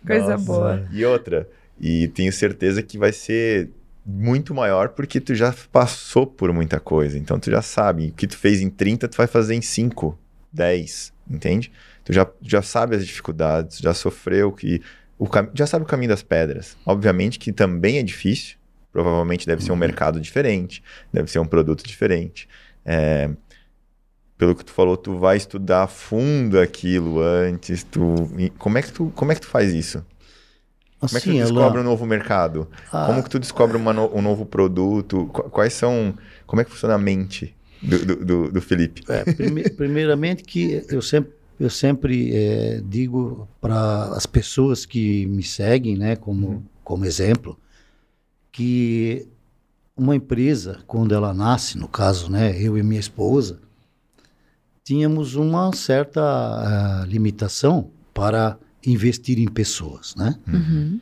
Coisa 0.05 0.33
Nossa. 0.33 0.45
boa. 0.45 0.83
E 0.93 1.05
outra, 1.05 1.49
e 1.81 2.09
tenho 2.09 2.33
certeza 2.33 2.83
que 2.83 2.99
vai 2.99 3.13
ser 3.13 3.71
muito 4.07 4.55
maior 4.55 4.91
porque 4.91 5.21
tu 5.21 5.35
já 5.35 5.55
passou 5.73 6.27
por 6.27 6.53
muita 6.53 6.79
coisa. 6.79 7.19
Então 7.19 7.39
tu 7.39 7.51
já 7.51 7.63
sabe, 7.63 8.09
o 8.09 8.13
que 8.13 8.27
tu 8.27 8.37
fez 8.37 8.61
em 8.61 8.71
30, 8.71 9.09
tu 9.09 9.17
vai 9.17 9.27
fazer 9.27 9.55
em 9.55 9.63
5, 9.63 10.19
10, 10.53 11.13
entende? 11.31 11.73
Tu 12.05 12.13
já, 12.13 12.27
já 12.43 12.63
sabe 12.63 12.97
as 12.97 13.07
dificuldades, 13.07 13.79
já 13.79 13.95
sofreu 13.95 14.53
que 14.53 14.83
o 15.19 15.27
já 15.55 15.67
sabe 15.67 15.85
o 15.85 15.89
caminho 15.89 16.11
das 16.11 16.23
pedras. 16.23 16.77
Obviamente 16.85 17.39
que 17.39 17.53
também 17.53 17.99
é 17.99 18.03
difícil, 18.03 18.57
provavelmente 18.93 19.47
deve 19.47 19.63
ser 19.63 19.73
um 19.73 19.77
mercado 19.77 20.21
diferente, 20.21 20.83
deve 21.13 21.31
ser 21.31 21.39
um 21.39 21.47
produto 21.47 21.85
diferente. 21.85 22.49
É, 22.85 23.31
Pelo 24.37 24.55
que 24.55 24.65
tu 24.65 24.73
falou, 24.73 24.97
tu 24.97 25.19
vai 25.19 25.37
estudar 25.37 25.85
a 25.85 25.87
fundo 25.87 26.61
aquilo 26.61 27.21
antes, 27.21 27.85
tu... 27.85 28.29
Como 28.59 28.77
é 28.79 28.83
que 28.83 28.93
tu, 28.93 29.13
como 29.15 29.33
é 29.33 29.35
que 29.35 29.41
tu 29.41 29.47
faz 29.47 29.73
isso? 29.73 30.05
Como 31.07 31.19
é 31.19 31.21
que 31.21 31.27
tu 31.27 31.31
Assim, 31.31 31.39
ela- 31.41 31.49
descobre 31.51 31.81
um 31.81 31.85
novo 31.85 32.07
mercado? 32.07 32.69
Ah. 32.93 33.07
Como 33.07 33.23
que 33.23 33.31
tu 33.31 33.39
descobre 33.39 33.79
no- 33.79 34.15
um 34.17 34.23
novo 34.23 34.45
produto? 34.47 35.27
Qu- 35.33 35.51
Quais 35.51 35.73
são... 35.75 36.15
Como 36.47 36.61
é 36.61 36.65
que 36.65 36.71
funciona 36.71 36.95
a 36.95 36.99
mente 36.99 37.55
do, 37.83 38.05
do, 38.25 38.53
do- 38.53 38.61
Felipe? 38.63 39.03
É, 39.09 39.25
prime- 39.25 39.69
primeiramente 39.77 40.43
que 40.45 40.85
eu 40.89 41.01
sempre, 41.03 41.33
eu 41.61 41.71
sempre 41.71 42.31
eh, 42.35 42.81
digo 42.85 43.49
para 43.61 44.05
as 44.17 44.27
pessoas 44.27 44.85
que 44.87 45.27
me 45.27 45.43
seguem, 45.43 45.97
né, 45.97 46.17
como, 46.17 46.65
como 46.83 47.05
exemplo, 47.05 47.59
que 48.53 49.27
uma 49.97 50.15
empresa, 50.17 50.81
quando 50.87 51.15
ela 51.15 51.33
nasce, 51.33 51.79
no 51.79 51.87
caso, 51.89 52.31
né, 52.31 52.57
eu 52.61 52.77
e 52.77 52.83
minha 52.83 53.01
esposa, 53.01 53.59
tínhamos 54.85 55.35
uma 55.35 55.73
certa 55.75 56.21
ah, 56.23 57.05
limitação 57.07 57.91
para 58.13 58.59
investir 58.87 59.39
em 59.39 59.49
pessoas, 59.49 60.15
né? 60.17 60.39
Uhum. 60.47 61.01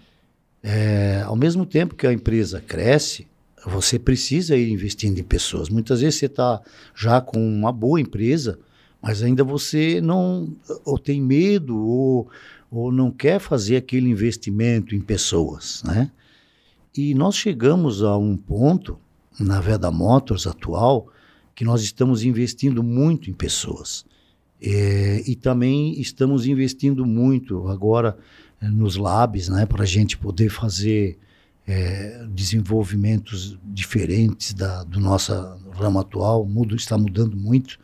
É, 0.62 1.22
ao 1.26 1.34
mesmo 1.34 1.66
tempo 1.66 1.94
que 1.94 2.06
a 2.06 2.12
empresa 2.12 2.60
cresce, 2.60 3.26
você 3.66 3.98
precisa 3.98 4.56
ir 4.56 4.70
investindo 4.70 5.18
em 5.18 5.24
pessoas. 5.24 5.68
Muitas 5.68 6.00
vezes 6.00 6.18
você 6.18 6.26
está 6.26 6.60
já 6.94 7.20
com 7.20 7.38
uma 7.38 7.72
boa 7.72 8.00
empresa, 8.00 8.58
mas 9.00 9.22
ainda 9.22 9.42
você 9.42 10.00
não 10.00 10.54
ou 10.84 10.98
tem 10.98 11.20
medo 11.20 11.76
ou, 11.76 12.28
ou 12.70 12.92
não 12.92 13.10
quer 13.10 13.40
fazer 13.40 13.76
aquele 13.76 14.08
investimento 14.08 14.94
em 14.94 15.00
pessoas, 15.00 15.82
né? 15.84 16.10
E 16.96 17.14
nós 17.14 17.34
chegamos 17.36 18.02
a 18.02 18.16
um 18.16 18.36
ponto 18.36 18.98
na 19.40 19.60
Veda 19.60 19.90
Motors 19.90 20.46
atual 20.46 21.08
que 21.54 21.64
nós 21.64 21.82
estamos 21.82 22.22
investindo 22.22 22.82
muito 22.82 23.30
em 23.30 23.32
pessoas. 23.32 24.04
É, 24.64 25.22
e 25.26 25.34
também 25.34 26.00
estamos 26.00 26.46
investindo 26.46 27.04
muito 27.04 27.66
agora 27.66 28.16
eh, 28.60 28.68
nos 28.68 28.96
labs, 28.96 29.48
né, 29.48 29.66
para 29.66 29.82
a 29.82 29.86
gente 29.86 30.16
poder 30.16 30.50
fazer 30.50 31.18
eh, 31.66 32.24
desenvolvimentos 32.30 33.58
diferentes 33.64 34.54
da, 34.54 34.84
do 34.84 35.00
nosso 35.00 35.32
ramo 35.72 35.98
atual. 35.98 36.46
Mudo, 36.46 36.76
está 36.76 36.96
mudando 36.96 37.36
muito, 37.36 37.76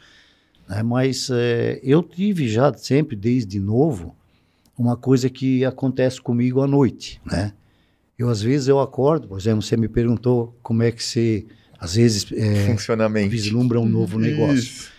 né, 0.68 0.80
mas 0.84 1.28
eh, 1.32 1.80
eu 1.82 2.00
tive 2.00 2.48
já 2.48 2.72
sempre, 2.72 3.16
desde 3.16 3.58
novo, 3.58 4.14
uma 4.78 4.96
coisa 4.96 5.28
que 5.28 5.64
acontece 5.64 6.20
comigo 6.20 6.62
à 6.62 6.66
noite, 6.68 7.20
né? 7.26 7.52
Eu, 8.16 8.28
às 8.28 8.40
vezes, 8.40 8.68
eu 8.68 8.80
acordo, 8.80 9.26
por 9.28 9.38
exemplo, 9.38 9.62
você 9.62 9.76
me 9.76 9.88
perguntou 9.88 10.56
como 10.62 10.82
é 10.82 10.92
que 10.92 11.02
você, 11.02 11.46
às 11.78 11.94
vezes, 11.94 12.24
Funcionamento. 12.66 13.30
vislumbra 13.30 13.80
um 13.80 13.88
novo 13.88 14.18
negócio. 14.18 14.58
Isso. 14.58 14.97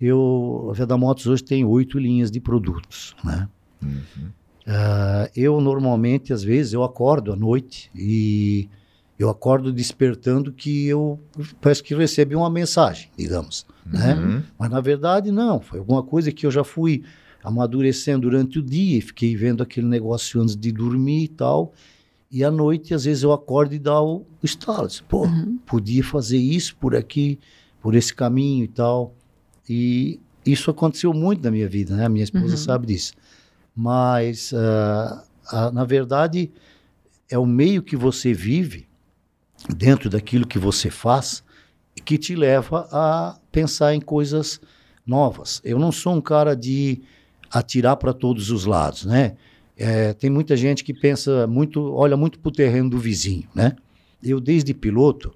Eu, 0.00 0.68
a 0.70 0.74
Veda 0.74 0.96
Motos 0.96 1.26
hoje 1.26 1.42
tem 1.42 1.64
oito 1.64 1.98
linhas 1.98 2.30
de 2.30 2.40
produtos, 2.40 3.16
né? 3.24 3.48
Uhum. 3.82 4.30
Ah, 4.66 5.30
eu 5.34 5.60
normalmente, 5.60 6.32
às 6.32 6.42
vezes, 6.42 6.72
eu 6.72 6.82
acordo 6.84 7.32
à 7.32 7.36
noite 7.36 7.90
e 7.94 8.68
eu 9.18 9.28
acordo 9.28 9.72
despertando 9.72 10.52
que 10.52 10.86
eu 10.86 11.18
parece 11.60 11.82
que 11.82 11.94
recebi 11.94 12.36
uma 12.36 12.50
mensagem, 12.50 13.10
digamos, 13.16 13.66
né? 13.84 14.14
Uhum. 14.14 14.42
Mas 14.58 14.70
na 14.70 14.80
verdade 14.80 15.32
não, 15.32 15.60
foi 15.60 15.80
alguma 15.80 16.02
coisa 16.02 16.30
que 16.30 16.46
eu 16.46 16.50
já 16.50 16.62
fui 16.62 17.02
amadurecendo 17.42 18.28
durante 18.30 18.58
o 18.58 18.62
dia 18.62 18.98
e 18.98 19.00
fiquei 19.00 19.34
vendo 19.34 19.62
aquele 19.62 19.86
negócio 19.86 20.40
antes 20.40 20.54
de 20.54 20.70
dormir 20.70 21.24
e 21.24 21.28
tal. 21.28 21.72
E 22.30 22.44
à 22.44 22.50
noite, 22.50 22.92
às 22.92 23.04
vezes, 23.04 23.22
eu 23.22 23.32
acordo 23.32 23.74
e 23.74 23.78
dá 23.78 24.02
o 24.02 24.26
estalo. 24.42 24.86
Pô, 25.08 25.26
podia 25.64 26.04
fazer 26.04 26.36
isso 26.36 26.76
por 26.76 26.94
aqui, 26.94 27.38
por 27.80 27.94
esse 27.94 28.14
caminho 28.14 28.64
e 28.64 28.68
tal. 28.68 29.14
E 29.68 30.20
isso 30.46 30.70
aconteceu 30.70 31.12
muito 31.12 31.42
na 31.42 31.50
minha 31.50 31.68
vida, 31.68 31.94
né? 31.96 32.06
A 32.06 32.08
minha 32.08 32.24
esposa 32.24 32.52
Uhum. 32.52 32.56
sabe 32.56 32.86
disso. 32.86 33.12
Mas, 33.74 34.52
ah, 34.54 35.24
ah, 35.50 35.70
na 35.70 35.84
verdade, 35.84 36.50
é 37.30 37.38
o 37.38 37.46
meio 37.46 37.82
que 37.82 37.96
você 37.96 38.32
vive, 38.32 38.86
dentro 39.76 40.08
daquilo 40.08 40.46
que 40.46 40.58
você 40.58 40.90
faz, 40.90 41.42
que 42.04 42.16
te 42.16 42.34
leva 42.34 42.88
a 42.92 43.38
pensar 43.52 43.94
em 43.94 44.00
coisas 44.00 44.60
novas. 45.06 45.60
Eu 45.64 45.78
não 45.78 45.90
sou 45.92 46.14
um 46.14 46.20
cara 46.20 46.54
de 46.54 47.00
atirar 47.50 47.96
para 47.96 48.12
todos 48.12 48.50
os 48.50 48.64
lados, 48.64 49.04
né? 49.04 49.36
É, 49.76 50.12
tem 50.12 50.28
muita 50.30 50.56
gente 50.56 50.82
que 50.82 50.92
pensa 50.92 51.46
muito, 51.46 51.92
olha 51.92 52.16
muito 52.16 52.38
para 52.38 52.48
o 52.48 52.52
terreno 52.52 52.90
do 52.90 52.98
vizinho, 52.98 53.48
né? 53.54 53.76
Eu, 54.22 54.40
desde 54.40 54.74
piloto, 54.74 55.32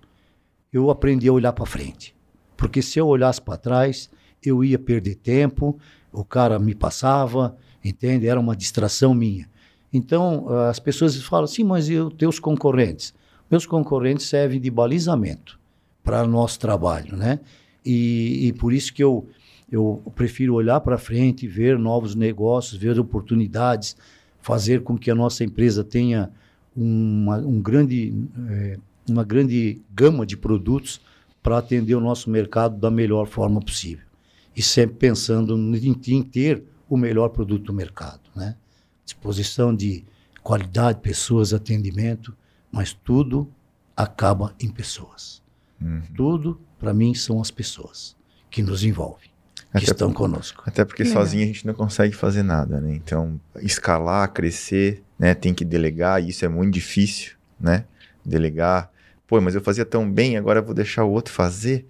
eu 0.72 0.90
aprendi 0.90 1.28
a 1.28 1.32
olhar 1.32 1.52
para 1.52 1.64
frente. 1.66 2.14
Porque 2.56 2.82
se 2.82 2.98
eu 2.98 3.06
olhasse 3.06 3.40
para 3.40 3.56
trás, 3.56 4.10
eu 4.50 4.64
ia 4.64 4.78
perder 4.78 5.16
tempo, 5.16 5.78
o 6.12 6.24
cara 6.24 6.58
me 6.58 6.74
passava, 6.74 7.56
entende? 7.84 8.26
Era 8.26 8.38
uma 8.38 8.56
distração 8.56 9.14
minha. 9.14 9.48
Então, 9.92 10.46
ah, 10.48 10.70
as 10.70 10.78
pessoas 10.78 11.16
falam 11.22 11.44
assim, 11.44 11.64
mas 11.64 11.88
e 11.88 11.96
os 11.96 12.14
teus 12.14 12.38
concorrentes? 12.38 13.14
Meus 13.50 13.66
concorrentes 13.66 14.26
servem 14.26 14.60
de 14.60 14.70
balizamento 14.70 15.58
para 16.02 16.26
nosso 16.26 16.58
trabalho, 16.58 17.16
né? 17.16 17.40
E, 17.84 18.48
e 18.48 18.52
por 18.52 18.72
isso 18.72 18.92
que 18.92 19.02
eu, 19.02 19.28
eu 19.70 20.02
prefiro 20.14 20.54
olhar 20.54 20.80
para 20.80 20.96
frente, 20.96 21.46
ver 21.46 21.78
novos 21.78 22.14
negócios, 22.14 22.80
ver 22.80 22.98
oportunidades, 22.98 23.96
fazer 24.40 24.82
com 24.82 24.96
que 24.96 25.10
a 25.10 25.14
nossa 25.14 25.44
empresa 25.44 25.84
tenha 25.84 26.30
uma, 26.76 27.38
um 27.38 27.60
grande, 27.60 28.14
eh, 28.48 28.78
uma 29.08 29.24
grande 29.24 29.80
gama 29.94 30.24
de 30.24 30.36
produtos 30.36 31.00
para 31.42 31.58
atender 31.58 31.94
o 31.94 32.00
nosso 32.00 32.30
mercado 32.30 32.76
da 32.78 32.90
melhor 32.90 33.26
forma 33.26 33.60
possível. 33.60 34.11
E 34.54 34.62
sempre 34.62 34.96
pensando 34.96 35.56
em, 35.56 36.00
em 36.08 36.22
ter 36.22 36.62
o 36.88 36.96
melhor 36.96 37.28
produto 37.30 37.64
do 37.64 37.72
mercado, 37.72 38.20
né? 38.36 38.56
Disposição 39.04 39.74
de 39.74 40.04
qualidade, 40.42 41.00
pessoas, 41.00 41.52
atendimento, 41.54 42.36
mas 42.70 42.92
tudo 42.92 43.48
acaba 43.96 44.54
em 44.60 44.68
pessoas. 44.68 45.42
Uhum. 45.80 46.02
Tudo, 46.14 46.60
para 46.78 46.92
mim, 46.92 47.14
são 47.14 47.40
as 47.40 47.50
pessoas 47.50 48.16
que 48.50 48.62
nos 48.62 48.84
envolvem, 48.84 49.30
que 49.76 49.84
estão 49.84 50.10
por- 50.10 50.18
conosco. 50.18 50.62
Até 50.66 50.84
porque 50.84 51.02
legal. 51.02 51.22
sozinho 51.22 51.44
a 51.44 51.46
gente 51.46 51.66
não 51.66 51.74
consegue 51.74 52.14
fazer 52.14 52.42
nada, 52.42 52.80
né? 52.80 52.94
Então, 52.94 53.40
escalar, 53.60 54.30
crescer, 54.32 55.02
né? 55.18 55.34
Tem 55.34 55.54
que 55.54 55.64
delegar, 55.64 56.22
e 56.22 56.28
isso 56.28 56.44
é 56.44 56.48
muito 56.48 56.74
difícil, 56.74 57.32
né? 57.58 57.84
Delegar. 58.24 58.90
Pô, 59.26 59.40
mas 59.40 59.54
eu 59.54 59.60
fazia 59.62 59.84
tão 59.84 60.10
bem, 60.10 60.36
agora 60.36 60.60
eu 60.60 60.64
vou 60.64 60.74
deixar 60.74 61.04
o 61.04 61.10
outro 61.10 61.32
fazer. 61.32 61.86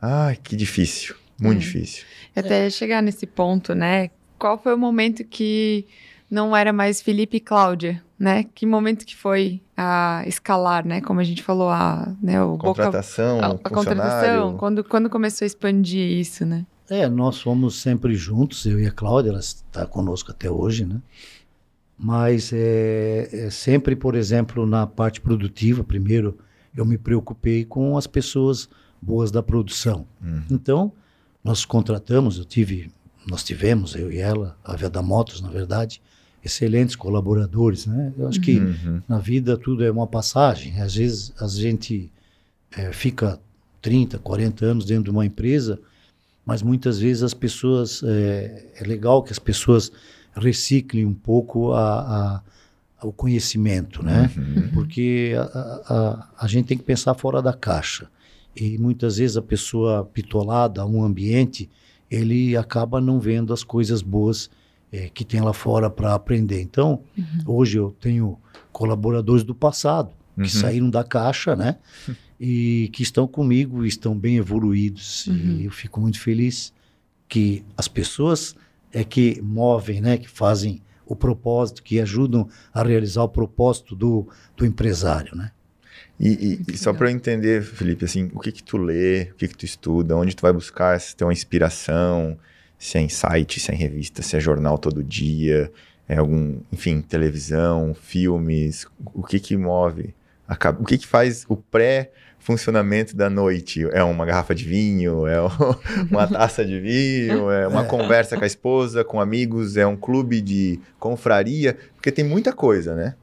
Ai, 0.00 0.36
que 0.36 0.56
difícil. 0.56 1.14
Muito 1.40 1.58
É. 1.58 1.60
difícil. 1.60 2.04
Até 2.34 2.68
chegar 2.70 3.02
nesse 3.02 3.26
ponto, 3.26 3.74
né? 3.74 4.10
Qual 4.38 4.58
foi 4.58 4.74
o 4.74 4.78
momento 4.78 5.24
que 5.24 5.86
não 6.30 6.56
era 6.56 6.72
mais 6.72 7.00
Felipe 7.00 7.38
e 7.38 7.40
Cláudia, 7.40 8.02
né? 8.18 8.44
Que 8.54 8.66
momento 8.66 9.04
que 9.06 9.16
foi 9.16 9.60
a 9.76 10.22
escalar, 10.26 10.84
né? 10.86 11.00
Como 11.00 11.20
a 11.20 11.24
gente 11.24 11.42
falou, 11.42 11.68
a, 11.70 12.12
né, 12.22 12.42
o 12.42 12.50
boca, 12.56 12.64
Contratação, 12.82 13.40
a, 13.40 13.46
a 13.46 13.50
funcionário. 13.50 13.74
contratação, 13.74 14.56
quando, 14.56 14.84
quando 14.84 15.08
começou 15.10 15.44
a 15.44 15.46
expandir 15.46 16.18
isso, 16.18 16.44
né? 16.44 16.66
É, 16.90 17.08
nós 17.08 17.40
fomos 17.40 17.80
sempre 17.80 18.14
juntos, 18.14 18.64
eu 18.64 18.80
e 18.80 18.86
a 18.86 18.90
Cláudia, 18.90 19.30
ela 19.30 19.38
está 19.40 19.86
conosco 19.86 20.30
até 20.30 20.50
hoje, 20.50 20.84
né? 20.86 21.00
Mas 21.98 22.52
é, 22.52 23.28
é 23.32 23.50
sempre, 23.50 23.96
por 23.96 24.14
exemplo, 24.14 24.64
na 24.66 24.86
parte 24.86 25.20
produtiva, 25.20 25.82
primeiro 25.82 26.38
eu 26.76 26.84
me 26.84 26.96
preocupei 26.96 27.64
com 27.64 27.96
as 27.98 28.06
pessoas 28.06 28.68
boas 29.02 29.30
da 29.32 29.42
produção. 29.42 30.06
Uhum. 30.22 30.42
Então, 30.50 30.92
nós 31.48 31.64
contratamos, 31.64 32.36
eu 32.38 32.44
tive, 32.44 32.90
nós 33.26 33.42
tivemos, 33.42 33.94
eu 33.94 34.12
e 34.12 34.18
ela, 34.18 34.54
a 34.62 34.76
Veda 34.76 35.00
Motos, 35.00 35.40
na 35.40 35.48
verdade, 35.48 36.00
excelentes 36.44 36.94
colaboradores, 36.94 37.86
né? 37.86 38.12
Eu 38.18 38.28
acho 38.28 38.38
que 38.40 38.58
Uhum. 38.58 39.00
na 39.08 39.18
vida 39.18 39.56
tudo 39.56 39.82
é 39.82 39.90
uma 39.90 40.06
passagem. 40.06 40.78
Às 40.80 40.94
vezes 40.94 41.32
a 41.40 41.46
gente 41.48 42.12
eh, 42.76 42.92
fica 42.92 43.40
30, 43.80 44.18
40 44.18 44.66
anos 44.66 44.84
dentro 44.84 45.04
de 45.04 45.10
uma 45.10 45.24
empresa, 45.24 45.78
mas 46.44 46.62
muitas 46.62 46.98
vezes 46.98 47.22
as 47.22 47.32
pessoas. 47.34 48.02
eh, 48.04 48.66
é 48.80 48.84
legal 48.84 49.22
que 49.22 49.32
as 49.32 49.38
pessoas 49.38 49.90
reciclem 50.34 51.06
um 51.06 51.14
pouco 51.14 51.72
a, 51.72 52.42
a- 53.00 53.06
o 53.06 53.12
conhecimento, 53.12 54.02
né? 54.04 54.30
Uhum. 54.36 54.68
Porque 54.74 55.32
a- 55.38 55.82
a- 55.94 56.44
a 56.44 56.46
gente 56.46 56.66
tem 56.66 56.76
que 56.78 56.84
pensar 56.84 57.14
fora 57.14 57.40
da 57.40 57.52
caixa. 57.54 58.06
E 58.60 58.78
muitas 58.78 59.16
vezes 59.18 59.36
a 59.36 59.42
pessoa 59.42 60.04
pitolada 60.04 60.82
a 60.82 60.86
um 60.86 61.02
ambiente, 61.02 61.68
ele 62.10 62.56
acaba 62.56 63.00
não 63.00 63.20
vendo 63.20 63.52
as 63.52 63.62
coisas 63.62 64.02
boas 64.02 64.50
eh, 64.92 65.08
que 65.12 65.24
tem 65.24 65.40
lá 65.40 65.52
fora 65.52 65.88
para 65.90 66.14
aprender. 66.14 66.60
Então, 66.60 67.02
hoje 67.46 67.78
eu 67.78 67.94
tenho 68.00 68.38
colaboradores 68.72 69.44
do 69.44 69.54
passado 69.54 70.10
que 70.34 70.42
Uhum. 70.42 70.48
saíram 70.48 70.90
da 70.90 71.02
caixa, 71.04 71.54
né? 71.56 71.76
E 72.40 72.88
que 72.92 73.02
estão 73.02 73.26
comigo, 73.26 73.84
estão 73.84 74.16
bem 74.16 74.36
evoluídos. 74.36 75.26
E 75.26 75.64
eu 75.64 75.72
fico 75.72 76.00
muito 76.00 76.20
feliz 76.20 76.72
que 77.28 77.64
as 77.76 77.88
pessoas 77.88 78.54
é 78.92 79.02
que 79.02 79.42
movem, 79.42 80.00
né? 80.00 80.16
Que 80.16 80.28
fazem 80.28 80.80
o 81.04 81.16
propósito, 81.16 81.82
que 81.82 81.98
ajudam 81.98 82.48
a 82.72 82.82
realizar 82.84 83.24
o 83.24 83.28
propósito 83.28 83.96
do, 83.96 84.28
do 84.56 84.64
empresário, 84.64 85.34
né? 85.36 85.50
E, 86.20 86.28
e- 86.30 86.72
e 86.72 86.76
só 86.76 86.92
para 86.92 87.08
eu 87.10 87.14
entender, 87.14 87.62
Felipe, 87.62 88.04
assim, 88.04 88.30
o 88.34 88.40
que 88.40 88.50
que 88.50 88.62
tu 88.62 88.76
lê, 88.76 89.28
o 89.30 89.34
que 89.34 89.46
que 89.48 89.56
tu 89.56 89.64
estuda, 89.64 90.16
onde 90.16 90.34
tu 90.34 90.42
vai 90.42 90.52
buscar 90.52 91.00
se 91.00 91.14
tem 91.14 91.26
uma 91.26 91.32
inspiração, 91.32 92.36
se 92.78 92.98
é 92.98 93.00
em 93.00 93.08
site, 93.08 93.60
se 93.60 93.70
é 93.70 93.74
em 93.74 93.78
revista, 93.78 94.20
se 94.22 94.36
é 94.36 94.40
jornal 94.40 94.78
todo 94.78 95.02
dia, 95.02 95.70
é 96.08 96.16
algum, 96.16 96.58
enfim, 96.72 97.00
televisão, 97.00 97.94
filmes, 97.94 98.86
o 99.14 99.22
que 99.22 99.38
que 99.38 99.56
move, 99.56 100.14
o 100.80 100.84
que 100.84 100.98
que 100.98 101.06
faz 101.06 101.44
o 101.48 101.56
pré-funcionamento 101.56 103.14
da 103.16 103.28
noite? 103.28 103.86
É 103.92 104.02
uma 104.02 104.24
garrafa 104.24 104.54
de 104.54 104.64
vinho, 104.64 105.26
é 105.26 105.36
uma 106.10 106.26
taça 106.26 106.64
de 106.64 106.80
vinho, 106.80 107.50
é 107.50 107.68
uma 107.68 107.84
conversa 107.84 108.36
com 108.36 108.44
a 108.44 108.46
esposa, 108.46 109.04
com 109.04 109.20
amigos, 109.20 109.76
é 109.76 109.86
um 109.86 109.96
clube 109.96 110.40
de 110.40 110.80
confraria, 110.98 111.76
porque 111.94 112.10
tem 112.10 112.24
muita 112.24 112.52
coisa, 112.52 112.94
né? 112.94 113.14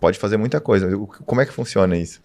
Pode 0.00 0.18
fazer 0.18 0.36
muita 0.38 0.60
coisa. 0.60 0.88
Como 1.26 1.40
é 1.40 1.46
que 1.46 1.52
funciona 1.52 1.96
isso? 1.96 2.20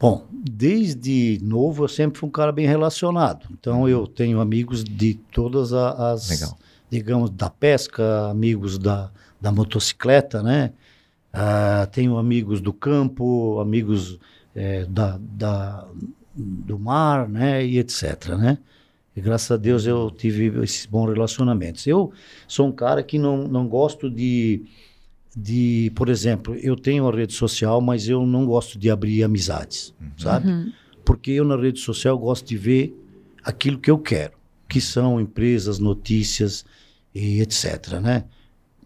Bom, 0.00 0.26
desde 0.30 1.40
novo 1.42 1.84
eu 1.84 1.88
sempre 1.88 2.20
fui 2.20 2.28
um 2.28 2.32
cara 2.32 2.52
bem 2.52 2.66
relacionado. 2.66 3.48
Então 3.50 3.88
eu 3.88 4.06
tenho 4.06 4.40
amigos 4.40 4.84
de 4.84 5.14
todas 5.32 5.72
as, 5.72 6.30
Legal. 6.30 6.56
digamos, 6.88 7.30
da 7.30 7.50
pesca, 7.50 8.28
amigos 8.30 8.78
da, 8.78 9.10
da 9.40 9.50
motocicleta, 9.50 10.40
né? 10.40 10.72
Ah, 11.32 11.88
tenho 11.90 12.16
amigos 12.16 12.60
do 12.60 12.72
campo, 12.72 13.58
amigos 13.60 14.18
eh, 14.54 14.86
da, 14.88 15.18
da- 15.20 15.86
do 16.34 16.78
mar, 16.78 17.28
né? 17.28 17.66
E 17.66 17.78
etc, 17.78 18.28
né? 18.38 18.58
E 19.16 19.20
graças 19.20 19.50
a 19.50 19.56
Deus 19.56 19.84
eu 19.84 20.12
tive 20.12 20.62
esses 20.62 20.86
bons 20.86 21.08
relacionamentos. 21.12 21.84
Eu 21.88 22.12
sou 22.46 22.68
um 22.68 22.72
cara 22.72 23.02
que 23.02 23.18
não, 23.18 23.48
não 23.48 23.66
gosto 23.66 24.08
de, 24.08 24.62
de, 25.40 25.92
por 25.94 26.08
exemplo, 26.08 26.56
eu 26.56 26.74
tenho 26.74 27.06
a 27.06 27.14
rede 27.14 27.32
social, 27.32 27.80
mas 27.80 28.08
eu 28.08 28.26
não 28.26 28.44
gosto 28.44 28.76
de 28.76 28.90
abrir 28.90 29.22
amizades, 29.22 29.94
sabe? 30.16 30.48
Uhum. 30.50 30.72
Porque 31.04 31.30
eu 31.30 31.44
na 31.44 31.56
rede 31.56 31.78
social 31.78 32.18
gosto 32.18 32.44
de 32.48 32.56
ver 32.56 32.92
aquilo 33.44 33.78
que 33.78 33.88
eu 33.88 33.98
quero, 33.98 34.32
que 34.68 34.80
são 34.80 35.20
empresas, 35.20 35.78
notícias 35.78 36.64
e 37.14 37.40
etc, 37.40 38.00
né? 38.02 38.24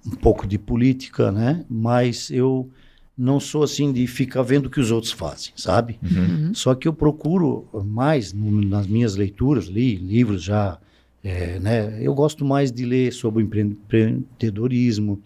Um 0.07 0.11
pouco 0.11 0.47
de 0.47 0.59
política, 0.59 1.33
né? 1.33 1.65
Mas 1.71 2.31
eu 2.31 2.69
não 3.17 3.41
sou 3.41 3.63
assim 3.63 3.91
de 3.91 4.07
ficar 4.07 4.43
vendo 4.43 4.67
o 4.67 4.71
que 4.71 4.81
os 4.81 4.91
outros 4.91 5.13
fazem, 5.13 5.53
sabe? 5.57 5.99
Uhum. 6.03 6.53
Só 6.55 6.75
que 6.75 6.87
eu 6.87 6.93
procuro 6.93 7.67
mais 7.87 8.33
no- 8.35 8.61
nas 8.63 8.87
minhas 8.87 9.17
leituras, 9.17 9.67
li 9.69 9.97
livros 9.97 10.43
já, 10.43 10.79
é, 11.25 11.59
né? 11.59 11.99
Eu 12.03 12.15
gosto 12.15 12.45
mais 12.45 12.71
de 12.71 12.85
ler 12.85 13.11
sobre 13.13 13.43
empreendedorismo, 13.43 15.19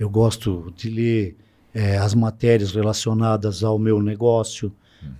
eu 0.00 0.08
gosto 0.10 0.72
de 0.76 0.90
ler 0.90 1.36
é, 1.72 1.96
as 1.98 2.14
matérias 2.14 2.72
relacionadas 2.72 3.62
ao 3.62 3.78
meu 3.78 4.02
negócio, 4.02 4.72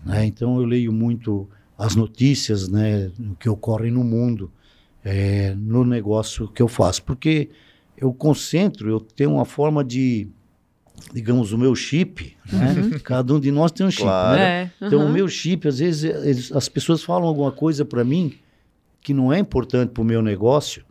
né? 0.05 0.27
Então 0.27 0.59
eu 0.59 0.65
leio 0.67 0.93
muito 0.93 1.49
as 1.79 1.95
notícias, 1.95 2.69
né? 2.69 3.11
O 3.31 3.37
que 3.37 3.49
ocorre 3.49 3.91
no 3.91 4.03
mundo, 4.03 4.51
é, 5.05 5.55
no 5.57 5.85
negócio 5.85 6.49
que 6.49 6.61
eu 6.63 6.67
faço, 6.69 7.03
porque 7.05 7.51
eu 7.97 8.13
concentro, 8.13 8.89
eu 8.91 8.99
tenho 9.01 9.33
uma 9.35 9.45
forma 9.45 9.85
de, 9.85 10.27
digamos, 11.15 11.53
o 11.53 11.59
meu 11.59 11.75
chip, 11.75 12.37
né? 12.53 12.99
Cada 13.05 13.35
um 13.35 13.39
de 13.41 13.51
nós 13.53 13.71
tem 13.71 13.87
um 13.87 13.91
chip, 13.91 14.03
Claro. 14.03 14.39
né? 14.39 14.71
É, 14.81 14.87
Então, 14.87 15.01
uhum. 15.01 15.09
o 15.11 15.13
meu 15.13 15.29
chip, 15.29 15.69
às 15.69 15.79
vezes, 15.79 16.05
eles- 16.05 16.53
as 16.53 16.69
pessoas 16.69 17.03
falam 17.03 17.29
alguma 17.29 17.53
coisa 17.53 17.85
para 17.85 18.03
mim 18.05 18.35
que 19.03 19.15
não 19.15 19.33
é 19.33 19.39
importante 19.39 19.91
para 19.91 20.03
o 20.03 20.05
meu 20.05 20.21
negócio, 20.21 20.83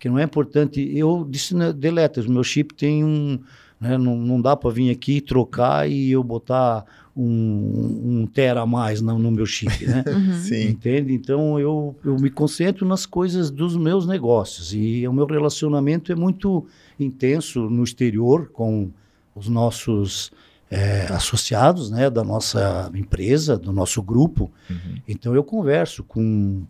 que 0.00 0.08
não 0.08 0.18
é 0.18 0.24
importante. 0.24 0.80
Eu 0.96 1.26
disse, 1.28 1.54
né, 1.54 1.72
deleta, 1.72 2.20
o 2.22 2.30
meu 2.30 2.42
chip 2.42 2.74
tem 2.74 3.04
um. 3.04 3.38
né, 3.78 3.98
não, 3.98 4.16
não 4.16 4.40
dá 4.40 4.56
para 4.56 4.70
vir 4.70 4.90
aqui 4.90 5.20
trocar 5.20 5.88
e 5.88 6.10
eu 6.10 6.24
botar 6.24 6.86
um, 7.14 8.22
um 8.22 8.26
tera 8.26 8.62
a 8.62 8.66
mais 8.66 9.02
no, 9.02 9.18
no 9.18 9.30
meu 9.30 9.44
chip, 9.44 9.86
né? 9.86 10.02
Uhum. 10.08 10.40
Sim. 10.40 10.68
Entende? 10.68 11.12
Então 11.12 11.60
eu, 11.60 11.94
eu 12.02 12.18
me 12.18 12.30
concentro 12.30 12.86
nas 12.86 13.04
coisas 13.04 13.50
dos 13.50 13.76
meus 13.76 14.06
negócios 14.06 14.72
e 14.72 15.06
o 15.06 15.12
meu 15.12 15.26
relacionamento 15.26 16.10
é 16.10 16.14
muito 16.14 16.66
intenso 16.98 17.68
no 17.68 17.84
exterior 17.84 18.48
com 18.48 18.90
os 19.34 19.48
nossos 19.48 20.32
eh, 20.70 21.06
associados, 21.10 21.90
né, 21.90 22.08
da 22.08 22.24
nossa 22.24 22.90
empresa, 22.94 23.58
do 23.58 23.72
nosso 23.72 24.02
grupo. 24.02 24.50
Uhum. 24.68 24.96
Então 25.06 25.34
eu 25.34 25.44
converso 25.44 26.02
com 26.02 26.62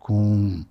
com 0.00 0.64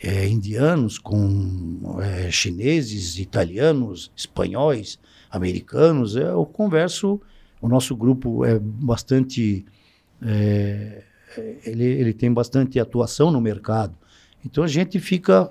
eh, 0.00 0.28
indianos, 0.28 0.98
com 0.98 1.98
eh, 2.00 2.30
chineses, 2.30 3.18
italianos, 3.18 4.10
espanhóis, 4.16 4.98
americanos. 5.30 6.16
eh, 6.16 6.22
Eu 6.30 6.44
converso. 6.46 7.20
O 7.60 7.68
nosso 7.68 7.96
grupo 7.96 8.44
é 8.44 8.58
bastante 8.58 9.64
é, 10.22 11.02
ele, 11.64 11.84
ele 11.84 12.12
tem 12.12 12.32
bastante 12.32 12.78
atuação 12.78 13.30
no 13.30 13.40
mercado. 13.40 13.94
Então 14.44 14.64
a 14.64 14.68
gente 14.68 14.98
fica 14.98 15.50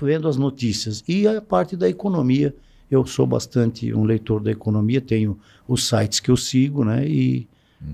vendo 0.00 0.28
as 0.28 0.36
notícias. 0.36 1.02
E 1.06 1.26
a 1.26 1.40
parte 1.40 1.76
da 1.76 1.88
economia, 1.88 2.54
eu 2.90 3.04
sou 3.06 3.26
bastante 3.26 3.92
um 3.92 4.04
leitor 4.04 4.40
da 4.42 4.50
economia, 4.50 5.00
tenho 5.00 5.38
os 5.66 5.88
sites 5.88 6.20
que 6.20 6.30
eu 6.30 6.36
sigo, 6.36 6.84
né? 6.84 7.06
E 7.06 7.48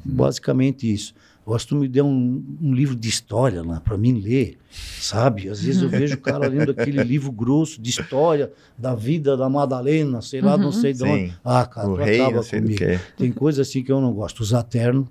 basicamente 0.05 0.93
isso. 0.93 1.15
Gosto 1.51 1.75
me 1.75 1.89
dê 1.89 2.01
um, 2.01 2.45
um 2.63 2.73
livro 2.73 2.95
de 2.95 3.09
história 3.09 3.61
lá 3.61 3.81
para 3.81 3.99
mim 3.99 4.21
ler, 4.21 4.57
sabe? 4.71 5.49
Às 5.49 5.61
vezes 5.61 5.83
eu 5.83 5.89
vejo 5.89 6.15
o 6.15 6.21
cara 6.21 6.47
lendo 6.47 6.71
aquele 6.71 7.03
livro 7.03 7.33
grosso 7.33 7.83
de 7.83 7.91
história 7.91 8.53
da 8.79 8.95
vida 8.95 9.37
da 9.37 9.49
Madalena, 9.49 10.23
sei 10.23 10.41
lá, 10.41 10.57
não 10.57 10.71
sei 10.71 10.93
de 10.93 11.03
onde. 11.03 11.31
Sim. 11.31 11.35
Ah, 11.45 11.67
cara, 11.67 11.89
o 11.89 11.97
tu 11.97 12.03
rei, 12.05 12.21
acaba 12.21 12.45
comigo. 12.45 12.85
Tem 13.17 13.33
coisa 13.33 13.63
assim 13.63 13.83
que 13.83 13.91
eu 13.91 14.01
não 14.01 14.13
gosto. 14.13 14.39
Usar 14.45 14.63
terno 14.63 15.09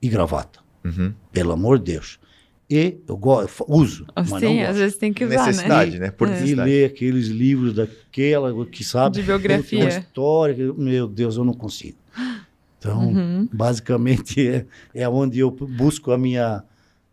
e 0.00 0.08
gravata. 0.08 0.60
Uhum. 0.82 1.12
Pelo 1.30 1.52
amor 1.52 1.78
de 1.78 1.92
Deus. 1.92 2.18
E 2.70 2.96
eu 3.06 3.20
uso, 3.68 4.06
mas 4.16 4.30
não 4.30 4.38
Sim, 4.40 4.56
gosto. 4.60 4.70
às 4.70 4.76
vezes 4.78 4.96
tem 4.96 5.12
que 5.12 5.26
usar, 5.26 5.46
Necessidade, 5.46 5.98
né? 5.98 6.06
né? 6.06 6.10
Por 6.10 6.26
É. 6.26 6.30
E 6.30 6.34
necessidade. 6.36 6.70
ler 6.70 6.86
aqueles 6.86 7.26
livros 7.26 7.74
daquela 7.74 8.64
que 8.64 8.82
sabe. 8.82 9.16
De 9.16 9.22
biografia. 9.24 9.80
Uma 9.80 9.88
história, 9.90 10.72
meu 10.72 11.06
Deus, 11.06 11.36
eu 11.36 11.44
não 11.44 11.52
consigo. 11.52 11.98
Então, 12.82 13.00
Uhum. 13.12 13.48
basicamente, 13.52 14.40
é, 14.48 14.66
é 15.02 15.08
onde 15.08 15.38
eu 15.38 15.50
busco 15.52 16.10
a 16.10 16.18
minha, 16.18 16.64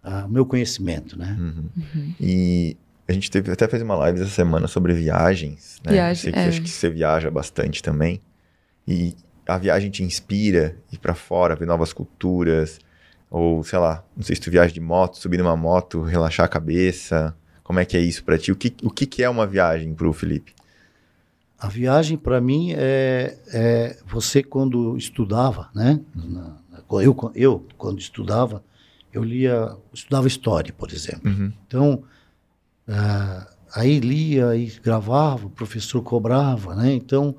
a- 0.02 0.26
o 0.26 0.30
meu 0.30 0.46
conhecimento, 0.46 1.18
né? 1.18 1.38
Uhum. 1.40 2.14
E 2.20 2.76
a 3.08 3.14
gente 3.14 3.30
teve, 3.30 3.52
até 3.52 3.68
fez 3.68 3.84
uma 3.84 3.96
live 3.96 4.20
essa 4.20 4.32
semana 4.32 4.68
sobre 4.68 4.94
viagens, 4.94 5.78
né? 5.86 5.92
Viagem, 5.94 6.24
Sei 6.24 6.32
que, 6.34 6.40
é. 6.40 6.48
Acho 6.48 6.62
que 6.64 6.70
você 6.70 6.90
viaja 6.90 7.30
bastante 7.30 7.84
também. 7.84 8.20
E 8.88 9.16
a 9.48 9.58
viagem 9.60 9.92
te 9.92 10.04
inspira 10.04 10.76
ir 10.92 10.98
pra 10.98 11.14
fora, 11.14 11.56
ver 11.56 11.68
novas 11.68 11.94
culturas. 11.94 12.80
Ou, 13.30 13.64
sei 13.64 13.78
lá, 13.78 14.04
não 14.18 14.24
sei 14.24 14.36
se 14.36 14.42
tu 14.42 14.50
viaja 14.50 14.74
de 14.74 14.80
moto, 14.80 15.18
subir 15.20 15.38
numa 15.38 15.56
moto, 15.56 16.02
relaxar 16.02 16.48
a 16.48 16.50
cabeça. 16.50 17.36
Como 17.64 17.78
é 17.80 17.86
que 17.86 17.96
é 17.96 18.00
isso 18.00 18.24
pra 18.24 18.40
ti? 18.40 18.52
O 18.52 18.56
que, 18.56 18.74
o 18.82 18.90
que, 18.90 19.06
que 19.06 19.22
é 19.22 19.30
uma 19.30 19.46
viagem 19.46 19.94
pro 19.94 20.12
Felipe? 20.14 20.52
A 21.60 21.68
viagem, 21.68 22.18
para 22.18 22.40
mim, 22.40 22.72
é, 22.74 23.38
é 23.52 23.98
você 24.06 24.42
quando 24.42 24.96
estudava, 24.98 25.70
né? 25.76 26.00
Na- 26.16 26.26
na- 26.26 26.58
eu, 27.02 27.32
eu, 27.36 27.66
quando 27.78 28.00
estudava, 28.00 28.64
eu 29.14 29.24
lia, 29.24 29.76
estudava 29.94 30.28
história, 30.28 30.74
por 30.74 30.92
exemplo. 30.92 31.30
Uhum. 31.30 31.52
Então, 31.68 32.04
ah, 32.88 33.48
aí 33.76 34.00
lia 34.00 34.56
e 34.56 34.68
gravava, 34.84 35.48
o 35.48 35.50
professor 35.50 36.02
cobrava, 36.02 36.76
né? 36.76 36.94
Então, 36.94 37.36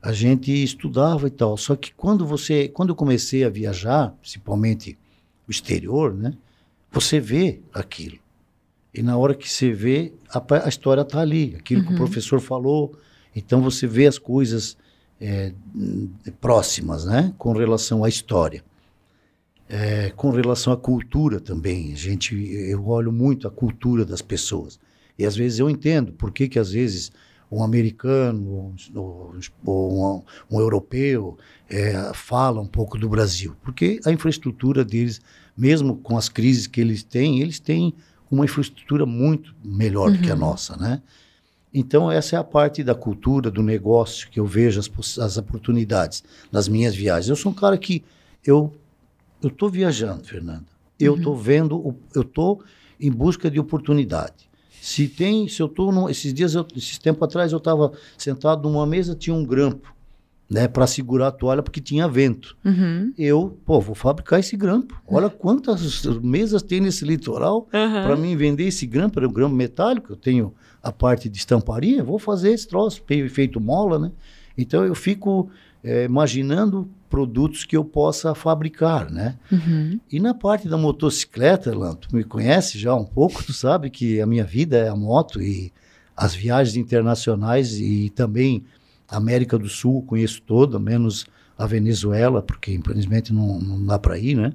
a 0.00 0.12
gente 0.12 0.50
estudava 0.50 1.26
e 1.26 1.30
tal. 1.30 1.56
Só 1.56 1.76
que 1.76 1.92
quando 1.94 2.26
você, 2.26 2.68
quando 2.68 2.88
eu 2.90 2.96
comecei 2.96 3.44
a 3.44 3.48
viajar, 3.50 4.14
principalmente 4.20 4.96
o 5.46 5.50
exterior, 5.50 6.14
né? 6.14 6.34
você 6.90 7.20
vê 7.20 7.60
aquilo. 7.74 8.18
E 8.94 9.02
na 9.02 9.16
hora 9.16 9.34
que 9.34 9.48
você 9.48 9.70
vê, 9.72 10.12
a, 10.30 10.42
a 10.64 10.68
história 10.68 11.02
está 11.02 11.20
ali, 11.20 11.54
aquilo 11.58 11.82
que 11.84 11.92
o 11.92 11.96
professor 11.96 12.40
falou. 12.40 12.98
Então 13.34 13.60
você 13.60 13.86
vê 13.86 14.06
as 14.06 14.18
coisas 14.18 14.76
é, 15.20 15.52
próximas, 16.40 17.04
né? 17.04 17.34
Com 17.38 17.52
relação 17.52 18.04
à 18.04 18.08
história. 18.08 18.64
É, 19.68 20.10
com 20.16 20.30
relação 20.30 20.72
à 20.72 20.76
cultura 20.76 21.40
também, 21.40 21.94
gente, 21.94 22.34
eu 22.34 22.86
olho 22.86 23.12
muito 23.12 23.46
a 23.46 23.50
cultura 23.50 24.02
das 24.02 24.22
pessoas. 24.22 24.80
E 25.18 25.26
às 25.26 25.36
vezes 25.36 25.58
eu 25.58 25.68
entendo 25.68 26.12
por 26.12 26.30
que, 26.32 26.48
que 26.48 26.58
às 26.58 26.72
vezes 26.72 27.12
um 27.50 27.62
americano 27.62 28.74
ou, 28.94 29.34
ou 29.64 30.22
um, 30.50 30.56
um, 30.56 30.60
europeu 30.60 31.36
é, 31.68 32.12
fala 32.14 32.60
um 32.60 32.66
pouco 32.66 32.98
do 32.98 33.08
Brasil. 33.08 33.54
Porque 33.62 34.00
a 34.04 34.12
infraestrutura 34.12 34.84
deles, 34.84 35.20
mesmo 35.56 35.96
com 35.96 36.16
as 36.16 36.28
crises 36.28 36.66
que 36.66 36.80
eles 36.80 37.02
têm, 37.02 37.40
eles 37.40 37.58
têm 37.58 37.94
uma 38.30 38.44
infraestrutura 38.44 39.06
muito 39.06 39.54
melhor 39.64 40.08
uhum. 40.08 40.16
do 40.16 40.22
que 40.22 40.30
a 40.30 40.34
uhum. 40.34 40.40
nossa, 40.40 40.76
né? 40.76 41.02
Então, 41.72 42.10
essa 42.10 42.36
é 42.36 42.38
a 42.38 42.44
parte 42.44 42.82
da 42.82 42.94
cultura, 42.94 43.50
do 43.50 43.62
negócio, 43.62 44.28
que 44.30 44.40
eu 44.40 44.46
vejo 44.46 44.80
as, 44.80 45.18
as 45.18 45.36
oportunidades 45.36 46.24
nas 46.50 46.68
minhas 46.68 46.94
viagens. 46.94 47.28
Eu 47.28 47.36
sou 47.36 47.52
um 47.52 47.54
cara 47.54 47.76
que 47.76 48.02
eu 48.44 48.72
estou 49.42 49.68
viajando, 49.68 50.24
Fernanda. 50.24 50.66
Eu 50.98 51.16
estou 51.16 51.34
uhum. 51.34 51.40
vendo, 51.40 51.96
eu 52.14 52.22
estou 52.22 52.62
em 52.98 53.10
busca 53.10 53.50
de 53.50 53.60
oportunidade. 53.60 54.48
Se 54.80 55.06
tem, 55.06 55.48
se 55.48 55.60
eu 55.60 55.66
estou, 55.66 56.08
esses 56.08 56.32
dias, 56.32 56.54
eu, 56.54 56.66
esses 56.74 56.98
tempo 56.98 57.24
atrás, 57.24 57.52
eu 57.52 57.58
estava 57.58 57.92
sentado 58.16 58.68
numa 58.68 58.86
mesa, 58.86 59.14
tinha 59.14 59.34
um 59.34 59.44
grampo, 59.44 59.94
né, 60.50 60.66
para 60.66 60.86
segurar 60.86 61.28
a 61.28 61.32
toalha 61.32 61.62
porque 61.62 61.80
tinha 61.80 62.08
vento. 62.08 62.56
Uhum. 62.64 63.12
Eu, 63.18 63.58
pô, 63.66 63.80
vou 63.80 63.94
fabricar 63.94 64.40
esse 64.40 64.56
grampo. 64.56 65.00
Olha 65.06 65.28
quantas 65.28 66.02
mesas 66.22 66.62
tem 66.62 66.80
nesse 66.80 67.04
litoral 67.04 67.68
uhum. 67.72 68.02
para 68.04 68.16
mim 68.16 68.34
vender 68.34 68.64
esse 68.64 68.86
grampo. 68.86 69.18
Era 69.18 69.28
um 69.28 69.32
grampo 69.32 69.54
metálico. 69.54 70.12
Eu 70.12 70.16
tenho 70.16 70.54
a 70.88 70.92
parte 70.92 71.28
de 71.28 71.36
estamparia, 71.36 72.02
vou 72.02 72.18
fazer 72.18 72.50
esse 72.50 72.66
troço, 72.66 73.02
feito 73.30 73.60
mola, 73.60 73.98
né? 73.98 74.12
Então 74.56 74.84
eu 74.84 74.94
fico 74.94 75.50
é, 75.84 76.04
imaginando 76.04 76.88
produtos 77.10 77.64
que 77.64 77.76
eu 77.76 77.84
possa 77.84 78.34
fabricar, 78.34 79.10
né? 79.10 79.36
Uhum. 79.52 80.00
E 80.10 80.18
na 80.18 80.34
parte 80.34 80.68
da 80.68 80.76
motocicleta, 80.76 81.76
Lan, 81.76 81.94
tu 81.94 82.14
me 82.14 82.24
conhece 82.24 82.78
já 82.78 82.94
um 82.94 83.04
pouco, 83.04 83.44
tu 83.44 83.52
sabe 83.52 83.90
que 83.90 84.20
a 84.20 84.26
minha 84.26 84.44
vida 84.44 84.78
é 84.78 84.88
a 84.88 84.96
moto 84.96 85.40
e 85.42 85.72
as 86.16 86.34
viagens 86.34 86.76
internacionais 86.76 87.78
e 87.78 88.10
também 88.10 88.64
a 89.08 89.16
América 89.16 89.58
do 89.58 89.68
Sul 89.68 90.02
conheço 90.02 90.42
toda, 90.42 90.78
menos 90.78 91.26
a 91.56 91.66
Venezuela, 91.66 92.42
porque 92.42 92.72
infelizmente 92.72 93.32
não, 93.32 93.60
não 93.60 93.84
dá 93.84 93.98
para 93.98 94.18
ir, 94.18 94.36
né? 94.36 94.54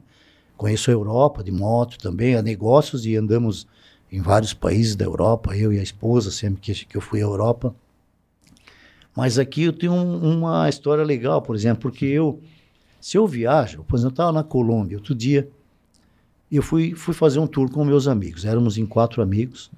Conheço 0.57 0.89
a 0.89 0.93
Europa 0.93 1.43
de 1.43 1.51
moto 1.51 1.97
também, 1.97 2.35
a 2.35 2.41
negócios 2.41 3.05
e 3.05 3.15
andamos 3.15 3.67
em 4.13 4.21
vários 4.21 4.53
países 4.53 4.95
da 4.95 5.03
Europa, 5.03 5.57
eu 5.57 5.73
e 5.73 5.79
a 5.79 5.83
esposa, 5.83 6.29
sempre 6.29 6.61
que, 6.61 6.95
eu 6.95 7.01
fui 7.01 7.19
à 7.19 7.23
Europa. 7.23 7.75
Mas 9.15 9.39
aqui 9.39 9.63
eu 9.63 9.73
tenho 9.73 9.91
um, 9.91 10.37
uma 10.37 10.69
história 10.69 11.03
legal, 11.03 11.41
por 11.41 11.55
exemplo, 11.55 11.81
porque 11.81 12.05
eu, 12.05 12.39
se 13.01 13.17
eu 13.17 13.25
viajo, 13.25 13.83
por 13.83 13.95
exemplo, 13.95 14.11
eu 14.11 14.13
estava 14.13 14.31
na 14.31 14.43
Colômbia 14.43 14.97
outro 14.97 15.15
dia, 15.15 15.49
eu 16.51 16.61
fui, 16.61 16.93
fui 16.93 17.15
fazer 17.15 17.39
um 17.39 17.47
tour 17.47 17.71
com 17.71 17.83
meus 17.83 18.07
amigos. 18.07 18.45
Éramos 18.45 18.77
em 18.77 18.85
quatro 18.85 19.19
amigos, 19.19 19.71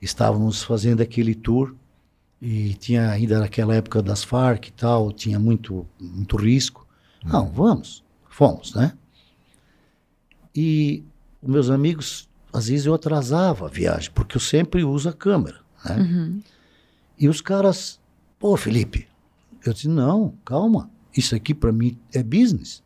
estávamos 0.00 0.62
fazendo 0.62 1.00
aquele 1.00 1.34
tour 1.34 1.74
e 2.40 2.74
tinha 2.74 3.10
ainda 3.10 3.40
naquela 3.40 3.74
época 3.74 4.00
das 4.00 4.22
Farc 4.22 4.68
e 4.68 4.72
tal, 4.72 5.10
tinha 5.10 5.40
muito, 5.40 5.84
muito 5.98 6.36
risco. 6.36 6.86
Não, 7.24 7.48
vamos, 7.48 8.04
fomos, 8.28 8.76
né? 8.76 8.96
E 10.54 11.02
os 11.42 11.50
meus 11.50 11.68
amigos, 11.68 12.28
às 12.56 12.68
vezes 12.68 12.86
eu 12.86 12.94
atrasava 12.94 13.66
a 13.66 13.68
viagem, 13.68 14.10
porque 14.14 14.36
eu 14.36 14.40
sempre 14.40 14.82
uso 14.82 15.08
a 15.08 15.12
câmera, 15.12 15.58
né? 15.84 15.96
Uhum. 15.96 16.42
E 17.18 17.28
os 17.28 17.40
caras 17.40 17.98
Pô, 18.38 18.54
Felipe, 18.56 19.08
eu 19.64 19.72
disse: 19.72 19.88
não, 19.88 20.34
calma, 20.44 20.90
isso 21.16 21.34
aqui 21.34 21.54
para 21.54 21.72
mim 21.72 21.96
é 22.12 22.22
business. 22.22 22.82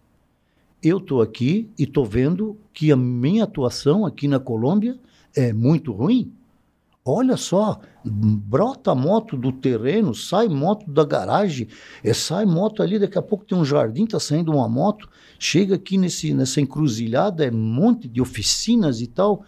Eu 0.82 0.98
estou 0.98 1.20
aqui 1.20 1.68
e 1.78 1.82
estou 1.82 2.06
vendo 2.06 2.56
que 2.72 2.90
a 2.92 2.96
minha 2.96 3.44
atuação 3.44 4.06
aqui 4.06 4.26
na 4.28 4.38
Colômbia 4.38 4.98
é 5.34 5.52
muito 5.52 5.92
ruim. 5.92 6.32
Olha 7.04 7.36
só, 7.36 7.80
brota 8.04 8.94
moto 8.94 9.36
do 9.36 9.52
terreno, 9.52 10.14
sai 10.14 10.48
moto 10.48 10.88
da 10.88 11.04
garagem, 11.04 11.66
é, 12.04 12.14
sai 12.14 12.46
moto 12.46 12.82
ali, 12.82 12.98
daqui 12.98 13.18
a 13.18 13.22
pouco 13.22 13.44
tem 13.44 13.58
um 13.58 13.64
jardim, 13.64 14.06
tá 14.06 14.20
saindo 14.20 14.52
uma 14.52 14.68
moto, 14.68 15.08
chega 15.38 15.74
aqui 15.74 15.98
nesse, 15.98 16.32
nessa 16.32 16.60
encruzilhada, 16.60 17.44
é 17.44 17.50
um 17.50 17.58
monte 17.58 18.06
de 18.06 18.22
oficinas 18.22 19.00
e 19.00 19.06
tal. 19.06 19.44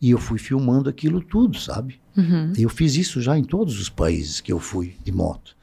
E 0.00 0.10
eu 0.10 0.18
fui 0.18 0.38
filmando 0.38 0.88
aquilo 0.88 1.20
tudo, 1.20 1.58
sabe? 1.58 2.00
Uhum. 2.16 2.52
Eu 2.56 2.68
fiz 2.68 2.96
isso 2.96 3.20
já 3.20 3.36
em 3.36 3.44
todos 3.44 3.78
os 3.78 3.88
países 3.88 4.40
que 4.40 4.50
eu 4.50 4.58
fui 4.58 4.96
de 5.04 5.12
moto. 5.12 5.54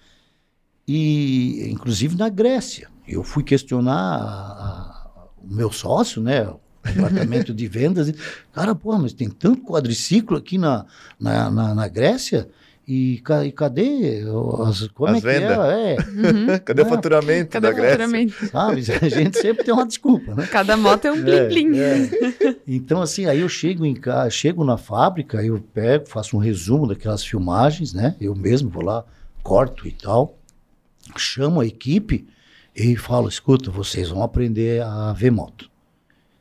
E, 0.88 1.68
inclusive, 1.70 2.16
na 2.16 2.30
Grécia. 2.30 2.90
Eu 3.08 3.24
fui 3.24 3.44
questionar 3.44 3.94
a, 3.94 4.22
a, 4.22 5.28
o 5.38 5.54
meu 5.54 5.72
sócio, 5.72 6.22
né? 6.22 6.48
O 6.48 6.60
departamento 6.86 7.54
de 7.54 7.68
vendas. 7.68 8.14
Cara, 8.54 8.76
pô, 8.76 8.98
mas 8.98 9.12
tem 9.12 9.30
tanto 9.30 9.64
quadriciclo 9.64 10.38
aqui 10.38 10.58
na, 10.58 10.86
na, 11.20 11.50
na, 11.50 11.76
na 11.76 11.88
Grécia? 11.88 12.50
E, 12.88 13.22
e, 13.46 13.52
cadê 13.52 14.24
as, 14.66 14.88
como 14.94 15.12
as 15.12 15.18
é 15.18 15.20
vendas? 15.20 15.58
que 15.58 15.62
é? 15.62 15.92
é. 15.92 15.98
Uhum. 15.98 16.60
Cadê 16.64 16.82
é. 16.82 16.86
o 16.86 16.88
faturamento 16.88 17.50
Cadê 17.50 17.68
da 17.68 17.74
o 17.74 17.76
Grécia? 17.76 17.98
Faturamento? 17.98 18.48
Sabe? 18.48 18.82
A 19.06 19.10
gente 19.10 19.38
sempre 19.38 19.66
tem 19.66 19.74
uma 19.74 19.86
desculpa, 19.86 20.34
né? 20.34 20.48
Cada 20.48 20.78
moto 20.78 21.04
é 21.04 21.12
um 21.12 21.22
blim-blim. 21.22 21.78
É, 21.78 22.48
é. 22.48 22.56
Então, 22.66 23.02
assim, 23.02 23.26
aí 23.26 23.42
eu 23.42 23.50
chego 23.50 23.86
em 23.86 23.94
casa, 23.94 24.30
chego 24.30 24.64
na 24.64 24.78
fábrica, 24.78 25.44
eu 25.44 25.60
pego, 25.74 26.08
faço 26.08 26.38
um 26.38 26.40
resumo 26.40 26.88
daquelas 26.88 27.26
filmagens, 27.26 27.94
né? 27.94 28.16
Eu 28.22 28.34
mesmo 28.34 28.70
vou 28.70 28.84
lá, 28.84 29.04
corto 29.44 29.86
e 29.86 29.92
tal, 29.92 30.38
chamo 31.18 31.60
a 31.60 31.66
equipe 31.66 32.26
e 32.74 32.96
falo, 32.96 33.28
escuta, 33.28 33.70
vocês 33.70 34.08
vão 34.08 34.24
aprender 34.24 34.82
a 34.82 35.12
ver 35.12 35.32
moto. 35.32 35.70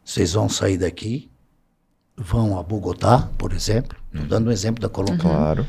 Vocês 0.04 0.34
vão 0.34 0.48
sair 0.48 0.78
daqui, 0.78 1.28
vão 2.16 2.56
a 2.56 2.62
Bogotá, 2.62 3.28
por 3.36 3.52
exemplo, 3.52 3.98
estou 4.06 4.22
uhum. 4.22 4.28
dando 4.28 4.46
um 4.46 4.52
exemplo 4.52 4.80
da 4.80 4.88
Colômbia. 4.88 5.18
Claro 5.18 5.66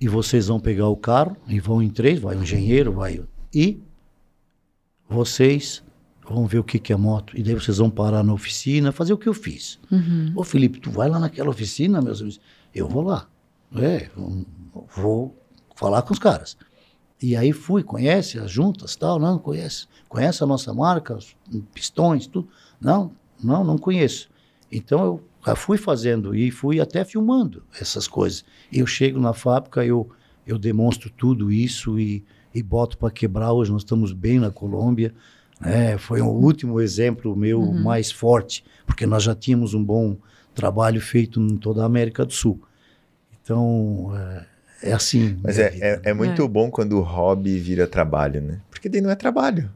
e 0.00 0.08
vocês 0.08 0.46
vão 0.46 0.58
pegar 0.58 0.88
o 0.88 0.96
carro 0.96 1.36
e 1.46 1.60
vão 1.60 1.82
em 1.82 1.90
três, 1.90 2.18
vai 2.18 2.36
o 2.36 2.42
engenheiro, 2.42 2.92
vai 2.92 3.22
e 3.52 3.80
vocês 5.08 5.82
vão 6.26 6.46
ver 6.46 6.58
o 6.58 6.64
que, 6.64 6.78
que 6.78 6.92
é 6.92 6.96
moto 6.96 7.36
e 7.36 7.42
daí 7.42 7.54
vocês 7.54 7.78
vão 7.78 7.90
parar 7.90 8.22
na 8.22 8.32
oficina, 8.32 8.92
fazer 8.92 9.12
o 9.12 9.18
que 9.18 9.28
eu 9.28 9.34
fiz. 9.34 9.78
Uhum. 9.90 10.32
Ô 10.36 10.44
Felipe, 10.44 10.80
tu 10.80 10.90
vai 10.90 11.08
lá 11.08 11.18
naquela 11.18 11.50
oficina, 11.50 12.00
meus 12.00 12.20
amigos? 12.20 12.40
Eu 12.74 12.88
vou 12.88 13.02
lá. 13.02 13.28
É, 13.76 14.08
vou 14.96 15.36
falar 15.74 16.02
com 16.02 16.12
os 16.12 16.18
caras. 16.18 16.56
E 17.22 17.36
aí 17.36 17.52
fui, 17.52 17.82
conhece 17.82 18.38
as 18.38 18.50
juntas, 18.50 18.96
tal, 18.96 19.18
não 19.18 19.38
conhece. 19.38 19.86
Conhece 20.08 20.42
a 20.42 20.46
nossa 20.46 20.72
marca, 20.72 21.16
os 21.16 21.36
pistões, 21.74 22.26
tudo? 22.26 22.48
Não, 22.80 23.12
não, 23.42 23.62
não 23.62 23.76
conheço. 23.76 24.30
Então 24.72 25.04
eu 25.04 25.29
já 25.44 25.56
fui 25.56 25.78
fazendo 25.78 26.34
e 26.34 26.50
fui 26.50 26.80
até 26.80 27.04
filmando 27.04 27.62
essas 27.80 28.06
coisas. 28.06 28.44
Eu 28.72 28.86
chego 28.86 29.18
na 29.18 29.32
fábrica, 29.32 29.84
eu, 29.84 30.08
eu 30.46 30.58
demonstro 30.58 31.10
tudo 31.10 31.50
isso 31.50 31.98
e, 31.98 32.24
e 32.54 32.62
boto 32.62 32.98
para 32.98 33.10
quebrar. 33.10 33.52
Hoje 33.52 33.72
nós 33.72 33.82
estamos 33.82 34.12
bem 34.12 34.38
na 34.38 34.50
Colômbia. 34.50 35.14
Né? 35.60 35.96
Foi 35.98 36.20
o 36.20 36.28
último 36.28 36.80
exemplo 36.80 37.36
meu 37.36 37.60
uhum. 37.60 37.82
mais 37.82 38.10
forte, 38.10 38.64
porque 38.86 39.06
nós 39.06 39.22
já 39.22 39.34
tínhamos 39.34 39.74
um 39.74 39.82
bom 39.82 40.16
trabalho 40.54 41.00
feito 41.00 41.40
em 41.40 41.56
toda 41.56 41.82
a 41.82 41.86
América 41.86 42.24
do 42.24 42.32
Sul. 42.32 42.60
Então, 43.42 44.12
é, 44.82 44.90
é 44.90 44.92
assim. 44.92 45.38
Mas 45.42 45.58
é, 45.58 45.76
é, 45.80 46.00
é, 46.04 46.14
muito 46.14 46.42
é. 46.42 46.48
bom 46.48 46.70
quando 46.70 46.98
o 46.98 47.00
hobby 47.00 47.58
vira 47.58 47.86
trabalho, 47.86 48.40
né? 48.40 48.60
Porque 48.70 48.88
daí 48.88 49.00
não 49.00 49.10
é 49.10 49.14
trabalho. 49.14 49.70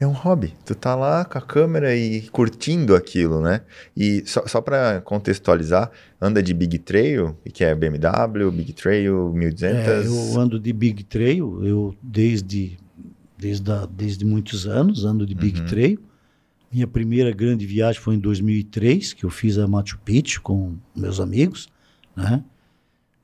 É 0.00 0.06
um 0.06 0.12
hobby. 0.12 0.54
Tu 0.64 0.74
tá 0.76 0.94
lá 0.94 1.24
com 1.24 1.38
a 1.38 1.40
câmera 1.40 1.94
e 1.96 2.22
curtindo 2.28 2.94
aquilo, 2.94 3.40
né? 3.40 3.62
E 3.96 4.22
só, 4.24 4.46
só 4.46 4.60
para 4.60 5.00
contextualizar, 5.00 5.90
anda 6.20 6.40
de 6.40 6.54
Big 6.54 6.78
Trail, 6.78 7.36
que 7.52 7.64
é 7.64 7.74
BMW, 7.74 8.50
Big 8.52 8.72
Trail 8.74 9.32
1200. 9.32 9.76
É, 9.76 10.06
eu 10.06 10.40
ando 10.40 10.60
de 10.60 10.72
Big 10.72 11.02
Trail, 11.02 11.64
eu 11.64 11.94
desde 12.00 12.78
desde, 13.38 13.70
a, 13.70 13.86
desde 13.86 14.24
muitos 14.24 14.66
anos 14.66 15.04
ando 15.04 15.24
de 15.24 15.34
Big 15.34 15.60
uhum. 15.60 15.66
Trail. 15.66 16.00
Minha 16.70 16.86
primeira 16.86 17.30
grande 17.30 17.64
viagem 17.64 18.00
foi 18.00 18.16
em 18.16 18.18
2003, 18.18 19.14
que 19.14 19.24
eu 19.24 19.30
fiz 19.30 19.56
a 19.56 19.66
Machu 19.66 19.98
Picchu 20.04 20.42
com 20.42 20.76
meus 20.94 21.18
amigos, 21.18 21.68
né? 22.14 22.44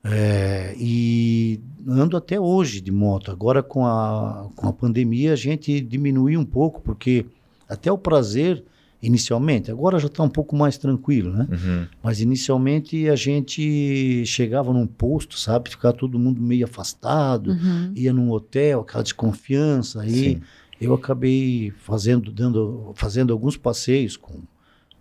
É, 0.03 0.73
e 0.77 1.59
ando 1.87 2.17
até 2.17 2.39
hoje 2.39 2.81
de 2.81 2.91
moto. 2.91 3.31
Agora 3.31 3.61
com 3.61 3.85
a, 3.85 4.49
com 4.55 4.67
a 4.67 4.73
pandemia 4.73 5.33
a 5.33 5.35
gente 5.35 5.79
diminuiu 5.81 6.39
um 6.39 6.45
pouco, 6.45 6.81
porque 6.81 7.25
até 7.67 7.91
o 7.91 7.97
prazer 7.97 8.63
inicialmente, 9.01 9.69
agora 9.69 9.99
já 9.99 10.07
está 10.07 10.23
um 10.23 10.29
pouco 10.29 10.55
mais 10.55 10.77
tranquilo, 10.77 11.31
né? 11.31 11.47
Uhum. 11.51 11.87
Mas 12.01 12.21
inicialmente 12.21 13.07
a 13.07 13.15
gente 13.15 14.25
chegava 14.25 14.73
num 14.73 14.87
posto, 14.87 15.37
sabe? 15.37 15.69
Ficar 15.69 15.93
todo 15.93 16.17
mundo 16.17 16.41
meio 16.41 16.65
afastado, 16.65 17.51
uhum. 17.51 17.91
ia 17.95 18.11
num 18.11 18.31
hotel, 18.31 18.81
aquela 18.81 19.03
desconfiança. 19.03 20.01
Aí 20.01 20.41
eu 20.81 20.93
acabei 20.93 21.71
fazendo, 21.77 22.31
dando, 22.31 22.91
fazendo 22.95 23.31
alguns 23.31 23.57
passeios 23.57 24.17
com 24.17 24.39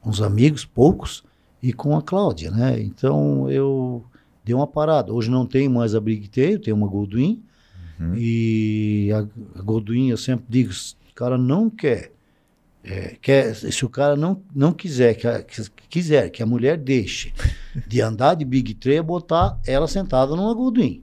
uns 0.04 0.20
amigos, 0.20 0.66
poucos, 0.66 1.24
e 1.62 1.72
com 1.72 1.96
a 1.96 2.02
Cláudia, 2.02 2.50
né? 2.50 2.78
Então 2.78 3.50
eu 3.50 4.04
dei 4.44 4.54
uma 4.54 4.66
parada. 4.66 5.12
Hoje 5.12 5.30
não 5.30 5.46
tenho 5.46 5.70
mais 5.70 5.94
a 5.94 6.00
Big 6.00 6.28
Tail, 6.28 6.58
tenho 6.60 6.76
uma 6.76 6.86
Goldwyn. 6.88 7.42
Uhum. 7.98 8.14
E 8.16 9.10
a, 9.12 9.58
a 9.58 9.62
Goldwyn, 9.62 10.08
eu 10.10 10.16
sempre 10.16 10.44
digo, 10.48 10.72
se 10.72 10.94
o 11.10 11.14
cara 11.14 11.38
não 11.38 11.70
quer, 11.70 12.12
é, 12.82 13.16
quer 13.22 13.54
se 13.54 13.84
o 13.84 13.88
cara 13.88 14.16
não, 14.16 14.42
não 14.54 14.72
quiser, 14.72 15.14
que, 15.14 15.26
a- 15.26 15.42
que- 15.42 15.62
quiser 15.88 16.28
que 16.30 16.42
a 16.42 16.46
mulher 16.46 16.76
deixe 16.76 17.32
de 17.86 18.00
andar 18.00 18.34
de 18.34 18.44
Big 18.44 18.74
Trail, 18.74 18.98
é 18.98 19.02
botar 19.02 19.58
ela 19.66 19.86
sentada 19.86 20.34
numa 20.34 20.52
Goldwyn. 20.52 21.02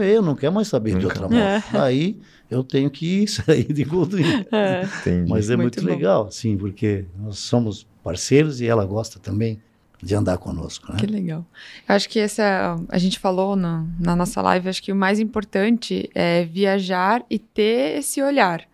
Eu 0.00 0.22
não 0.22 0.36
quero 0.36 0.52
mais 0.52 0.68
saber 0.68 0.90
de 0.96 1.04
Nunca 1.06 1.24
outra 1.24 1.28
moto. 1.28 1.76
Aí 1.76 2.20
eu 2.48 2.62
tenho 2.62 2.88
que 2.88 3.26
sair 3.26 3.72
de 3.72 3.82
Goldwyn. 3.82 4.44
É. 4.52 4.82
Mas 5.26 5.50
é 5.50 5.56
Muito 5.56 5.82
muito, 5.82 5.84
legal, 5.84 6.30
sim, 6.30 6.56
porque 6.56 7.06
nós 7.18 7.38
somos 7.38 7.84
parceiros 8.04 8.60
e 8.60 8.66
ela 8.66 8.84
gosta 8.84 9.18
também 9.18 9.58
de 10.02 10.14
andar 10.16 10.36
conosco, 10.36 10.92
né? 10.92 10.98
Que 10.98 11.06
legal. 11.06 11.46
Eu 11.88 11.94
acho 11.94 12.08
que 12.08 12.18
essa. 12.18 12.76
A 12.88 12.98
gente 12.98 13.18
falou 13.18 13.54
na, 13.54 13.86
na 14.00 14.16
nossa 14.16 14.42
live, 14.42 14.68
acho 14.68 14.82
que 14.82 14.90
o 14.90 14.96
mais 14.96 15.20
importante 15.20 16.10
é 16.14 16.44
viajar 16.44 17.24
e 17.30 17.38
ter 17.38 17.98
esse 17.98 18.20
olhar. 18.20 18.66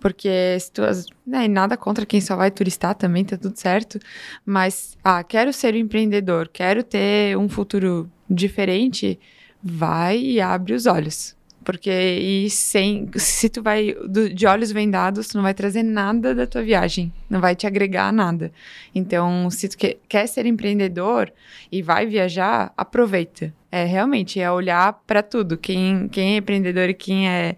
Porque 0.00 0.58
se 0.58 0.72
tu, 0.72 0.82
né, 1.24 1.46
nada 1.46 1.76
contra 1.76 2.04
quem 2.04 2.20
só 2.20 2.34
vai 2.34 2.50
turistar 2.50 2.96
também, 2.96 3.24
tá 3.24 3.36
tudo 3.36 3.56
certo. 3.56 4.00
Mas, 4.44 4.98
ah, 5.04 5.22
quero 5.22 5.52
ser 5.52 5.74
um 5.74 5.78
empreendedor, 5.78 6.48
quero 6.52 6.82
ter 6.82 7.38
um 7.38 7.48
futuro 7.48 8.10
diferente, 8.28 9.20
vai 9.62 10.18
e 10.18 10.40
abre 10.40 10.74
os 10.74 10.86
olhos. 10.86 11.36
Porque 11.64 11.90
e 11.90 12.50
sem, 12.50 13.08
se 13.16 13.48
tu 13.48 13.62
vai 13.62 13.94
do- 14.08 14.32
de 14.32 14.46
olhos 14.46 14.72
vendados, 14.72 15.28
tu 15.28 15.36
não 15.36 15.42
vai 15.42 15.54
trazer 15.54 15.82
nada 15.82 16.34
da 16.34 16.46
tua 16.46 16.62
viagem, 16.62 17.12
não 17.30 17.40
vai 17.40 17.54
te 17.54 17.66
agregar 17.66 18.12
nada. 18.12 18.52
Então, 18.94 19.48
se 19.50 19.68
tu 19.68 19.76
que- 19.78 19.98
quer 20.08 20.26
ser 20.26 20.46
empreendedor 20.46 21.32
e 21.70 21.82
vai 21.82 22.06
viajar, 22.06 22.72
aproveita. 22.76 23.52
É 23.70 23.84
realmente 23.84 24.38
é 24.38 24.50
olhar 24.50 24.92
para 25.06 25.22
tudo. 25.22 25.56
Quem, 25.56 26.06
quem 26.08 26.34
é 26.34 26.36
empreendedor 26.36 26.90
e 26.90 26.94
quem 26.94 27.26
é, 27.28 27.56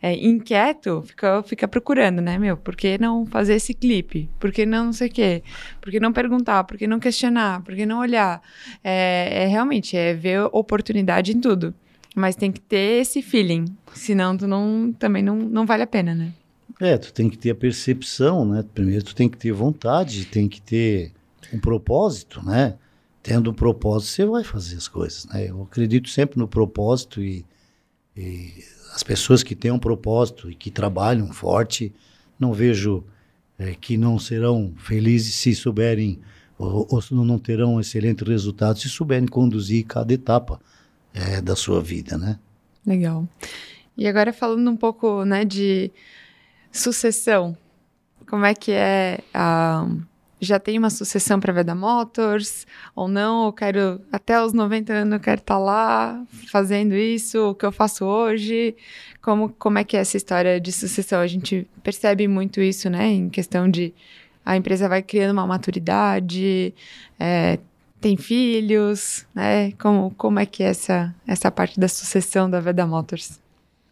é 0.00 0.12
inquieto 0.14 1.02
fica, 1.04 1.42
fica 1.42 1.66
procurando, 1.66 2.20
né, 2.22 2.38
meu? 2.38 2.56
Por 2.56 2.76
que 2.76 2.96
não 2.98 3.26
fazer 3.26 3.54
esse 3.54 3.74
clipe? 3.74 4.28
Por 4.38 4.52
que 4.52 4.64
não 4.64 4.86
não 4.86 4.92
sei 4.92 5.08
o 5.08 5.10
quê? 5.10 5.42
Por 5.80 5.90
que 5.90 5.98
não 5.98 6.12
perguntar? 6.12 6.62
Por 6.64 6.76
que 6.76 6.86
não 6.86 7.00
questionar? 7.00 7.62
Por 7.62 7.74
que 7.74 7.84
não 7.84 7.98
olhar? 7.98 8.40
É, 8.84 9.44
é 9.44 9.46
realmente 9.46 9.96
é 9.96 10.14
ver 10.14 10.42
oportunidade 10.52 11.32
em 11.36 11.40
tudo. 11.40 11.74
Mas 12.16 12.34
tem 12.34 12.50
que 12.50 12.60
ter 12.60 13.02
esse 13.02 13.20
feeling. 13.20 13.66
Senão 13.92 14.34
tu 14.34 14.46
não, 14.46 14.90
também 14.98 15.22
não, 15.22 15.36
não 15.36 15.66
vale 15.66 15.82
a 15.82 15.86
pena, 15.86 16.14
né? 16.14 16.32
É, 16.80 16.96
tu 16.96 17.12
tem 17.12 17.28
que 17.28 17.36
ter 17.36 17.50
a 17.50 17.54
percepção, 17.54 18.46
né? 18.46 18.64
Primeiro 18.74 19.04
tu 19.04 19.14
tem 19.14 19.28
que 19.28 19.36
ter 19.36 19.52
vontade, 19.52 20.24
tem 20.24 20.48
que 20.48 20.62
ter 20.62 21.12
um 21.52 21.58
propósito, 21.58 22.42
né? 22.42 22.76
Tendo 23.22 23.50
um 23.50 23.54
propósito, 23.54 24.12
você 24.12 24.24
vai 24.24 24.42
fazer 24.42 24.76
as 24.76 24.88
coisas, 24.88 25.26
né? 25.26 25.50
Eu 25.50 25.64
acredito 25.64 26.08
sempre 26.08 26.38
no 26.38 26.48
propósito 26.48 27.22
e, 27.22 27.44
e 28.16 28.64
as 28.94 29.02
pessoas 29.02 29.42
que 29.42 29.54
têm 29.54 29.70
um 29.70 29.78
propósito 29.78 30.50
e 30.50 30.54
que 30.54 30.70
trabalham 30.70 31.30
forte, 31.34 31.92
não 32.40 32.54
vejo 32.54 33.04
eh, 33.58 33.76
que 33.78 33.98
não 33.98 34.18
serão 34.18 34.72
felizes 34.78 35.34
se 35.34 35.54
souberem 35.54 36.18
ou, 36.58 36.88
ou 36.90 37.24
não 37.24 37.38
terão 37.38 37.78
excelentes 37.78 38.26
resultados 38.26 38.80
se 38.80 38.88
souberem 38.88 39.28
conduzir 39.28 39.84
cada 39.84 40.14
etapa 40.14 40.58
eh, 41.16 41.40
da 41.40 41.56
sua 41.56 41.80
vida, 41.80 42.18
né? 42.18 42.38
Legal. 42.86 43.26
E 43.96 44.06
agora 44.06 44.32
falando 44.32 44.70
um 44.70 44.76
pouco, 44.76 45.24
né, 45.24 45.44
de 45.44 45.90
sucessão. 46.70 47.56
Como 48.28 48.44
é 48.44 48.54
que 48.54 48.72
é 48.72 49.20
a 49.32 49.86
já 50.38 50.60
tem 50.60 50.78
uma 50.78 50.90
sucessão 50.90 51.40
para 51.40 51.52
Veda 51.52 51.74
Motors 51.74 52.66
ou 52.94 53.08
não? 53.08 53.46
Eu 53.46 53.52
quero 53.54 54.00
até 54.12 54.40
os 54.42 54.52
90 54.52 54.92
anos 54.92 55.14
eu 55.14 55.20
quero 55.20 55.40
estar 55.40 55.58
lá 55.58 56.22
fazendo 56.48 56.94
isso, 56.94 57.50
o 57.50 57.54
que 57.54 57.64
eu 57.64 57.72
faço 57.72 58.04
hoje. 58.04 58.76
Como 59.22 59.48
como 59.58 59.78
é 59.78 59.84
que 59.84 59.96
é 59.96 60.00
essa 60.00 60.16
história 60.16 60.60
de 60.60 60.72
sucessão? 60.72 61.20
A 61.20 61.26
gente 61.26 61.66
percebe 61.82 62.28
muito 62.28 62.60
isso, 62.60 62.90
né, 62.90 63.08
em 63.08 63.30
questão 63.30 63.68
de 63.68 63.94
a 64.44 64.56
empresa 64.56 64.88
vai 64.88 65.02
criando 65.02 65.32
uma 65.32 65.46
maturidade, 65.46 66.72
é, 67.18 67.58
tem 68.00 68.16
filhos, 68.16 69.26
né? 69.34 69.72
Como, 69.72 70.10
como 70.16 70.38
é 70.38 70.46
que 70.46 70.62
é 70.62 70.66
essa, 70.68 71.14
essa 71.26 71.50
parte 71.50 71.78
da 71.80 71.88
sucessão 71.88 72.48
da 72.48 72.60
Veda 72.60 72.86
Motors? 72.86 73.40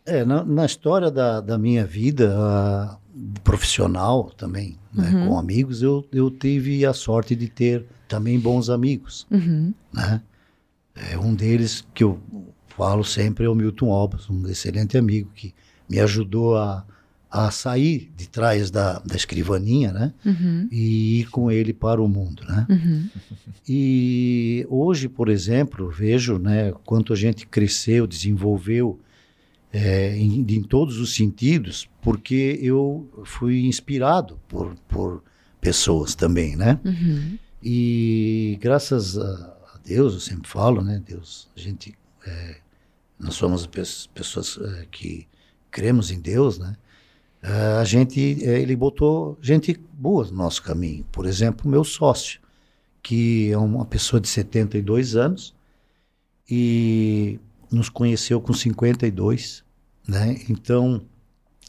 É, 0.06 0.24
na, 0.24 0.44
na 0.44 0.66
história 0.66 1.10
da, 1.10 1.40
da 1.40 1.56
minha 1.58 1.86
vida 1.86 2.98
profissional 3.42 4.30
também, 4.36 4.76
né, 4.92 5.10
Uhum. 5.10 5.28
com 5.28 5.38
amigos, 5.38 5.82
eu, 5.82 6.04
eu 6.12 6.30
tive 6.30 6.84
a 6.84 6.92
sorte 6.92 7.34
de 7.34 7.48
ter 7.48 7.86
também 8.08 8.38
bons 8.38 8.68
amigos, 8.70 9.26
Uhum. 9.30 9.72
né? 9.92 10.20
É, 10.94 11.18
um 11.18 11.34
deles 11.34 11.84
que 11.92 12.04
eu 12.04 12.20
falo 12.68 13.02
sempre 13.04 13.46
é 13.46 13.48
o 13.48 13.54
Milton 13.54 13.92
Albers, 13.92 14.28
um 14.30 14.46
excelente 14.48 14.96
amigo 14.96 15.30
que 15.34 15.52
me 15.88 15.98
ajudou 16.00 16.56
a, 16.56 16.84
a 17.36 17.50
sair 17.50 18.12
de 18.16 18.28
trás 18.28 18.70
da, 18.70 19.00
da 19.00 19.16
escrivaninha, 19.16 19.92
né? 19.92 20.14
Uhum. 20.24 20.68
E 20.70 21.18
ir 21.20 21.30
com 21.30 21.50
ele 21.50 21.72
para 21.72 22.00
o 22.00 22.06
mundo, 22.06 22.44
né? 22.44 22.64
Uhum. 22.70 23.08
E 23.68 24.64
hoje, 24.70 25.08
por 25.08 25.28
exemplo, 25.28 25.90
vejo 25.90 26.38
né, 26.38 26.72
quanto 26.84 27.12
a 27.12 27.16
gente 27.16 27.44
cresceu, 27.44 28.06
desenvolveu 28.06 29.00
é, 29.72 30.16
em, 30.16 30.46
em 30.48 30.62
todos 30.62 31.00
os 31.00 31.12
sentidos, 31.12 31.88
porque 32.00 32.56
eu 32.62 33.10
fui 33.24 33.66
inspirado 33.66 34.38
por, 34.46 34.76
por 34.86 35.20
pessoas 35.60 36.14
também, 36.14 36.54
né? 36.54 36.78
Uhum. 36.84 37.36
E 37.60 38.56
graças 38.60 39.18
a 39.18 39.78
Deus, 39.84 40.14
eu 40.14 40.20
sempre 40.20 40.48
falo, 40.48 40.82
né? 40.82 41.02
Deus, 41.04 41.48
a 41.56 41.58
gente, 41.58 41.96
é, 42.24 42.58
nós 43.18 43.34
somos 43.34 43.66
pes- 43.66 44.06
pessoas 44.14 44.56
é, 44.62 44.86
que 44.88 45.26
cremos 45.68 46.12
em 46.12 46.20
Deus, 46.20 46.60
né? 46.60 46.76
É, 47.46 47.78
a 47.78 47.84
gente, 47.84 48.42
é, 48.42 48.58
ele 48.58 48.74
botou 48.74 49.38
gente 49.42 49.78
boa 49.92 50.24
no 50.24 50.32
nosso 50.32 50.62
caminho. 50.62 51.04
Por 51.12 51.26
exemplo, 51.26 51.70
meu 51.70 51.84
sócio, 51.84 52.40
que 53.02 53.50
é 53.52 53.58
uma 53.58 53.84
pessoa 53.84 54.18
de 54.18 54.28
72 54.28 55.14
anos 55.14 55.54
e 56.50 57.38
nos 57.70 57.90
conheceu 57.90 58.40
com 58.40 58.54
52, 58.54 59.62
né? 60.08 60.40
Então, 60.48 61.02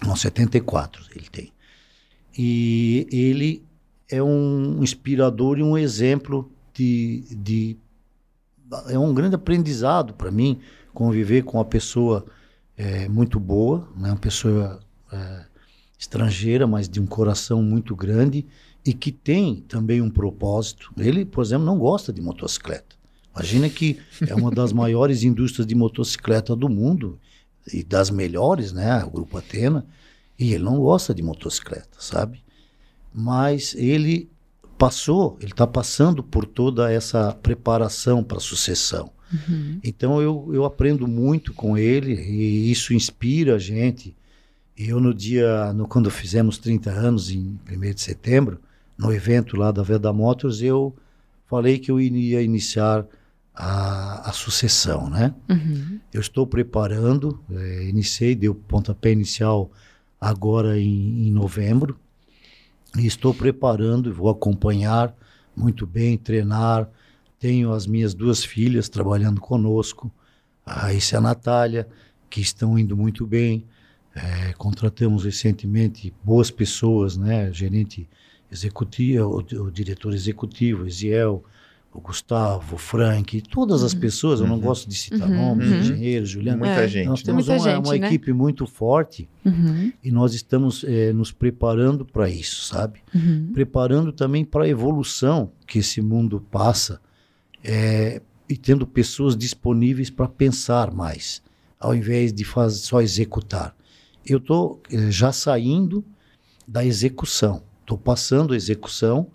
não, 0.01 0.15
74 0.15 1.05
ele 1.13 1.27
tem. 1.29 1.51
E 2.37 3.05
ele 3.11 3.61
é 4.09 4.23
um 4.23 4.81
inspirador 4.81 5.57
e 5.59 5.63
um 5.63 5.77
exemplo 5.77 6.49
de, 6.73 7.25
de 7.31 7.77
é 8.87 8.97
um 8.97 9.13
grande 9.13 9.35
aprendizado 9.35 10.13
para 10.13 10.31
mim 10.31 10.59
conviver 10.93 11.43
com 11.43 11.57
uma 11.57 11.65
pessoa 11.65 12.25
é, 12.77 13.09
muito 13.09 13.39
boa, 13.41 13.89
né? 13.97 14.09
uma 14.09 14.17
pessoa 14.17 14.79
é, 15.11 15.45
estrangeira, 16.05 16.65
mas 16.65 16.87
de 16.87 16.99
um 16.99 17.05
coração 17.05 17.61
muito 17.61 17.95
grande 17.95 18.45
e 18.85 18.93
que 18.93 19.11
tem 19.11 19.55
também 19.67 20.01
um 20.01 20.09
propósito. 20.09 20.91
Ele, 20.97 21.25
por 21.25 21.43
exemplo, 21.43 21.65
não 21.65 21.77
gosta 21.77 22.13
de 22.13 22.21
motocicleta. 22.21 22.95
Imagina 23.33 23.69
que 23.69 23.99
é 24.27 24.33
uma 24.33 24.51
das 24.51 24.71
maiores 24.73 25.23
indústrias 25.23 25.67
de 25.67 25.75
motocicleta 25.75 26.55
do 26.55 26.69
mundo 26.69 27.19
e 27.73 27.83
das 27.83 28.09
melhores, 28.09 28.71
né? 28.71 29.03
O 29.03 29.09
Grupo 29.09 29.37
Atena. 29.37 29.85
E 30.37 30.53
ele 30.53 30.63
não 30.63 30.77
gosta 30.77 31.13
de 31.13 31.23
motocicleta, 31.23 31.97
sabe? 31.99 32.43
Mas 33.13 33.73
ele 33.75 34.29
passou, 34.77 35.37
ele 35.39 35.51
está 35.51 35.65
passando 35.65 36.21
por 36.21 36.45
toda 36.45 36.91
essa 36.91 37.33
preparação 37.33 38.23
para 38.23 38.37
a 38.37 38.41
sucessão. 38.41 39.11
Uhum. 39.31 39.79
Então 39.83 40.21
eu, 40.21 40.49
eu 40.53 40.65
aprendo 40.65 41.07
muito 41.07 41.53
com 41.53 41.77
ele 41.77 42.13
e 42.13 42.69
isso 42.69 42.93
inspira 42.93 43.55
a 43.55 43.59
gente. 43.59 44.15
Eu 44.77 44.99
no 44.99 45.13
dia, 45.13 45.71
no, 45.73 45.87
quando 45.87 46.09
fizemos 46.11 46.57
30 46.57 46.91
anos, 46.91 47.31
em 47.31 47.59
1 47.69 47.93
de 47.93 48.01
setembro, 48.01 48.59
no 48.97 49.13
evento 49.13 49.57
lá 49.57 49.71
da 49.71 49.83
Veda 49.83 50.11
Motors, 50.11 50.61
eu 50.61 50.95
falei 51.45 51.79
que 51.79 51.91
eu 51.91 51.99
iria 51.99 52.41
iniciar 52.41 53.05
a, 53.53 54.29
a 54.29 54.33
sucessão, 54.33 55.09
né? 55.09 55.33
Uhum. 55.49 55.99
Eu 56.13 56.19
estou 56.19 56.45
preparando, 56.45 57.39
eh, 57.51 57.87
iniciei, 57.87 58.35
dei 58.35 58.49
o 58.49 58.55
pontapé 58.55 59.11
inicial 59.11 59.71
agora 60.19 60.77
em, 60.77 61.27
em 61.27 61.31
novembro, 61.31 61.97
e 62.97 63.05
estou 63.05 63.33
preparando 63.33 64.13
vou 64.13 64.29
acompanhar 64.29 65.13
muito 65.55 65.85
bem, 65.87 66.17
treinar. 66.17 66.89
Tenho 67.39 67.71
as 67.71 67.87
minhas 67.87 68.13
duas 68.13 68.43
filhas 68.43 68.89
trabalhando 68.89 69.39
conosco, 69.39 70.11
a 70.65 70.73
Raíssa 70.73 71.15
e 71.15 71.17
a 71.17 71.21
Natália, 71.21 71.87
que 72.29 72.41
estão 72.41 72.77
indo 72.77 72.97
muito 72.97 73.25
bem. 73.25 73.65
Eh, 74.15 74.53
contratamos 74.57 75.25
recentemente 75.25 76.13
boas 76.23 76.49
pessoas, 76.49 77.17
né? 77.17 77.51
Gerente 77.51 78.07
executivo, 78.49 79.43
o, 79.53 79.63
o 79.65 79.71
diretor 79.71 80.13
executivo, 80.13 80.87
Eziel, 80.87 81.43
o 81.93 81.99
Gustavo, 81.99 82.75
o 82.75 82.77
Frank, 82.77 83.41
todas 83.41 83.83
as 83.83 83.93
pessoas, 83.93 84.39
eu 84.39 84.47
não 84.47 84.55
Uhum. 84.55 84.61
gosto 84.61 84.87
de 84.89 84.95
citar 84.95 85.27
Uhum. 85.29 85.35
nomes, 85.35 85.69
Uhum. 85.69 85.77
engenheiros, 85.79 86.29
Juliano. 86.29 86.59
Muita 86.59 86.81
É. 86.83 86.87
gente. 86.87 87.07
Nós 87.07 87.21
Tem 87.21 87.33
temos 87.33 87.49
uma, 87.49 87.59
gente, 87.59 87.85
uma 87.85 87.97
né? 87.97 88.07
equipe 88.07 88.31
muito 88.31 88.65
forte 88.65 89.27
Uhum, 89.45 89.91
e 90.03 90.11
nós 90.11 90.33
estamos 90.33 90.83
eh, 90.85 91.11
nos 91.11 91.31
preparando 91.33 92.05
para 92.05 92.29
isso, 92.29 92.65
sabe? 92.65 92.99
uhum, 93.13 93.49
Preparando 93.53 94.11
também 94.13 94.45
para 94.45 94.63
a 94.63 94.69
evolução 94.69 95.51
que 95.67 95.79
esse 95.79 96.01
mundo 96.01 96.39
passa 96.49 97.01
eh, 97.63 98.21
e 98.47 98.55
tendo 98.55 98.85
pessoas 98.87 99.35
disponíveis 99.35 100.09
para 100.09 100.27
pensar 100.27 100.91
mais, 100.93 101.41
ao 101.79 101.93
invés 101.93 102.31
de 102.31 102.45
faz, 102.45 102.75
só 102.75 103.01
executar. 103.01 103.75
Eu 104.25 104.39
estou 104.39 104.81
já 105.09 105.31
saindo 105.31 106.03
da 106.67 106.85
execução, 106.85 107.63
estou 107.81 107.97
passando 107.97 108.53
a 108.53 108.57
execução 108.57 109.27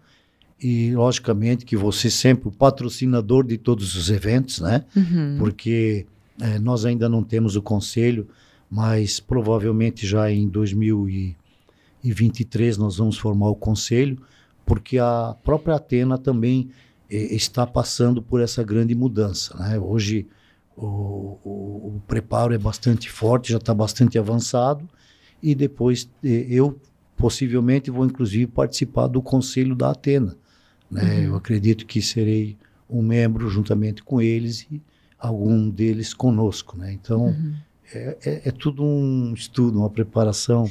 e, 0.61 0.95
logicamente, 0.95 1.65
que 1.65 1.77
você 1.77 2.11
sempre 2.11 2.49
o 2.49 2.53
patrocinador 2.53 3.47
de 3.47 3.57
todos 3.57 3.95
os 3.97 4.11
eventos, 4.11 4.59
né? 4.61 4.85
uhum. 4.95 5.37
porque 5.39 6.05
eh, 6.41 6.59
nós 6.59 6.85
ainda 6.85 7.09
não 7.09 7.23
temos 7.23 7.55
o 7.57 7.63
conselho, 7.63 8.29
mas 8.71 9.19
provavelmente 9.21 10.07
já 10.07 10.31
em 10.31 10.47
2023 10.49 12.77
nós 12.77 12.99
vamos 12.99 13.17
formar 13.17 13.49
o 13.49 13.55
conselho, 13.55 14.21
porque 14.67 14.99
a 14.99 15.35
própria 15.43 15.77
Atena 15.77 16.19
também 16.19 16.69
eh, 17.09 17.35
está 17.35 17.67
passando 17.67 18.21
por 18.21 18.39
essa 18.41 18.63
grande 18.63 18.95
mudança. 18.95 19.57
Né? 19.57 19.79
Hoje 19.79 20.27
o, 20.77 21.39
o- 21.45 21.97
o 21.97 22.03
preparo 22.07 22.55
é 22.55 22.59
bastante 22.59 23.11
forte, 23.11 23.53
já 23.53 23.59
está 23.59 23.75
bastante 23.75 24.19
avançado, 24.19 24.89
e 25.43 25.55
depois 25.55 26.09
eu 26.23 26.79
possivelmente 27.17 27.91
vou 27.91 28.05
inclusive 28.07 28.47
participar 28.47 29.07
do 29.07 29.21
conselho 29.21 29.75
da 29.75 29.91
Atena. 29.91 30.37
Né? 30.91 31.27
Eu 31.27 31.37
acredito 31.37 31.87
que 31.87 32.01
serei 32.03 32.57
um 32.89 33.03
membro 33.03 33.49
juntamente 33.49 34.03
com 34.03 34.21
eles 34.21 34.67
e 34.71 34.83
algum 35.19 35.69
deles 35.69 36.13
conosco, 36.15 36.77
né? 36.79 36.93
Então 36.93 37.27
Uhum. 37.27 37.55
é, 37.95 38.17
é- 38.25 38.43
é 38.47 38.51
tudo 38.51 38.83
um 38.83 39.33
estudo, 39.35 39.79
uma 39.79 39.91
preparação. 39.91 40.69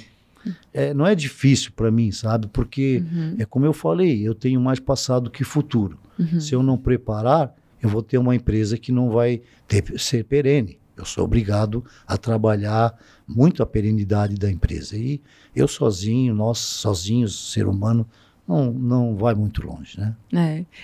É, 0.74 0.94
não 0.94 1.06
é 1.06 1.14
difícil 1.16 1.72
para 1.76 1.92
mim, 1.92 2.12
sabe? 2.12 2.48
Porque 2.48 3.04
Uhum. 3.06 3.36
é 3.38 3.46
como 3.46 3.66
eu 3.66 3.74
falei, 3.74 4.28
eu 4.28 4.34
tenho 4.34 4.60
mais 4.60 4.80
passado 4.80 5.30
que 5.30 5.44
futuro. 5.44 5.98
Uhum. 6.18 6.40
Se 6.40 6.54
eu 6.56 6.64
não 6.64 6.78
preparar, 6.78 7.54
eu 7.82 7.90
vou 7.90 8.02
ter 8.02 8.18
uma 8.18 8.36
empresa 8.36 8.78
que 8.78 8.92
não 8.92 9.10
vai 9.10 9.42
ter, 9.68 10.00
ser 10.00 10.24
perene. 10.26 10.80
Eu 10.96 11.06
sou 11.06 11.24
obrigado 11.24 11.84
a 12.06 12.18
trabalhar 12.18 12.94
muito 13.26 13.64
a 13.64 13.66
perenidade 13.66 14.36
da 14.36 14.52
empresa. 14.52 14.98
E 14.98 15.22
eu 15.56 15.68
sozinho, 15.68 16.36
nós 16.36 16.58
sozinhos, 16.60 17.54
ser 17.54 17.68
humano, 17.68 18.06
não, 18.46 18.72
não 18.74 19.16
vai 19.16 19.34
muito 19.34 19.66
longe, 19.66 19.98
né? 19.98 20.16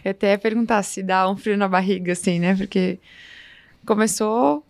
É, 0.03 0.09
até 0.09 0.37
perguntar 0.37 0.83
se 0.83 1.03
dá 1.03 1.29
um 1.29 1.35
frio 1.35 1.57
na 1.57 1.67
barriga, 1.67 2.13
assim, 2.13 2.39
né? 2.39 2.55
Porque 2.55 2.99
começou 3.85 4.64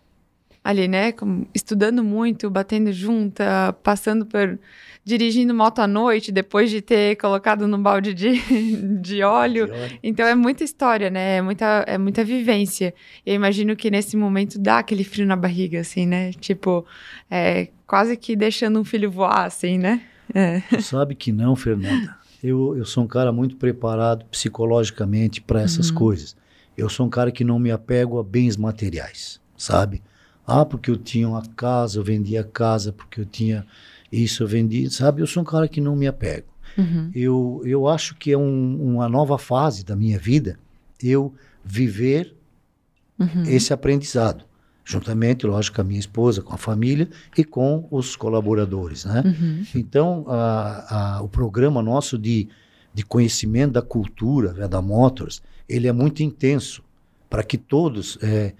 ali, 0.68 0.88
né? 0.88 1.14
estudando 1.54 2.02
muito, 2.02 2.50
batendo 2.50 2.92
junta, 2.92 3.72
passando 3.82 4.26
por. 4.26 4.58
dirigindo 5.04 5.54
moto 5.54 5.78
à 5.78 5.86
noite, 5.86 6.32
depois 6.32 6.68
de 6.68 6.80
ter 6.82 7.16
colocado 7.16 7.68
num 7.68 7.80
balde 7.80 8.12
de, 8.12 8.32
de 9.00 9.22
óleo. 9.22 9.68
Então 10.02 10.26
é 10.26 10.34
muita 10.34 10.64
história, 10.64 11.08
né? 11.08 11.36
É 11.36 11.42
muita, 11.42 11.84
é 11.86 11.96
muita 11.96 12.24
vivência. 12.24 12.92
Eu 13.24 13.34
imagino 13.34 13.76
que 13.76 13.90
nesse 13.90 14.16
momento 14.16 14.58
dá 14.58 14.78
aquele 14.78 15.04
frio 15.04 15.24
na 15.26 15.36
barriga, 15.36 15.80
assim, 15.80 16.06
né? 16.06 16.32
Tipo, 16.32 16.84
é, 17.30 17.68
quase 17.86 18.16
que 18.16 18.34
deixando 18.34 18.80
um 18.80 18.84
filho 18.84 19.08
voar, 19.10 19.44
assim, 19.46 19.78
né? 19.78 20.02
É. 20.34 20.60
Sabe 20.80 21.14
que 21.14 21.30
não, 21.30 21.54
Fernanda. 21.54 22.16
Eu, 22.42 22.76
eu 22.76 22.84
sou 22.84 23.04
um 23.04 23.06
cara 23.06 23.30
muito 23.32 23.56
preparado 23.56 24.24
psicologicamente 24.26 25.40
para 25.40 25.62
essas 25.62 25.88
Uhum. 25.90 25.94
coisas. 25.96 26.36
Eu 26.76 26.88
sou 26.88 27.06
um 27.06 27.10
cara 27.10 27.30
que 27.30 27.44
não 27.44 27.58
me 27.58 27.70
apego 27.70 28.18
a 28.18 28.24
bens 28.24 28.56
materiais, 28.56 29.40
sabe? 29.56 30.02
Ah, 30.46 30.64
porque 30.64 30.90
eu 30.90 30.96
tinha 30.96 31.28
uma 31.28 31.42
casa, 31.56 31.98
eu 31.98 32.04
vendi 32.04 32.36
a 32.38 32.44
casa, 32.44 32.92
porque 32.92 33.20
eu 33.20 33.24
tinha 33.24 33.66
isso, 34.12 34.42
eu 34.42 34.46
vendi, 34.46 34.88
sabe? 34.90 35.20
Eu 35.20 35.26
sou 35.26 35.42
um 35.42 35.46
cara 35.46 35.66
que 35.66 35.80
não 35.80 35.96
me 35.96 36.06
apego. 36.06 36.46
Uhum. 36.78 37.10
Eu, 37.14 37.62
eu 37.64 37.88
acho 37.88 38.14
que 38.16 38.30
é 38.32 38.38
um- 38.38 38.94
uma 38.94 39.08
nova 39.08 39.38
fase 39.38 39.84
da 39.84 39.96
minha 39.96 40.18
vida 40.18 40.58
eu 41.02 41.32
viver 41.64 42.34
Uhum. 43.18 43.42
esse 43.46 43.72
aprendizado, 43.72 44.44
juntamente, 44.84 45.46
lógico, 45.46 45.76
com 45.76 45.80
a 45.82 45.84
minha 45.84 45.98
esposa, 45.98 46.42
com 46.42 46.54
a 46.54 46.58
família 46.58 47.08
e 47.36 47.42
com 47.44 47.88
os 47.90 48.14
colaboradores, 48.14 49.04
né? 49.06 49.22
Uhum. 49.24 49.64
Então, 49.74 50.24
a- 50.28 51.16
a- 51.16 51.22
o 51.22 51.28
programa 51.28 51.82
nosso 51.82 52.18
de, 52.18 52.48
de 52.94 53.02
conhecimento 53.04 53.72
da 53.72 53.82
cultura 53.82 54.52
né, 54.52 54.68
da 54.68 54.80
Motors, 54.82 55.42
ele 55.68 55.88
é 55.88 55.92
muito 55.92 56.22
intenso 56.22 56.82
para 57.28 57.42
que 57.42 57.56
todos 57.58 58.16
f- 58.22 58.54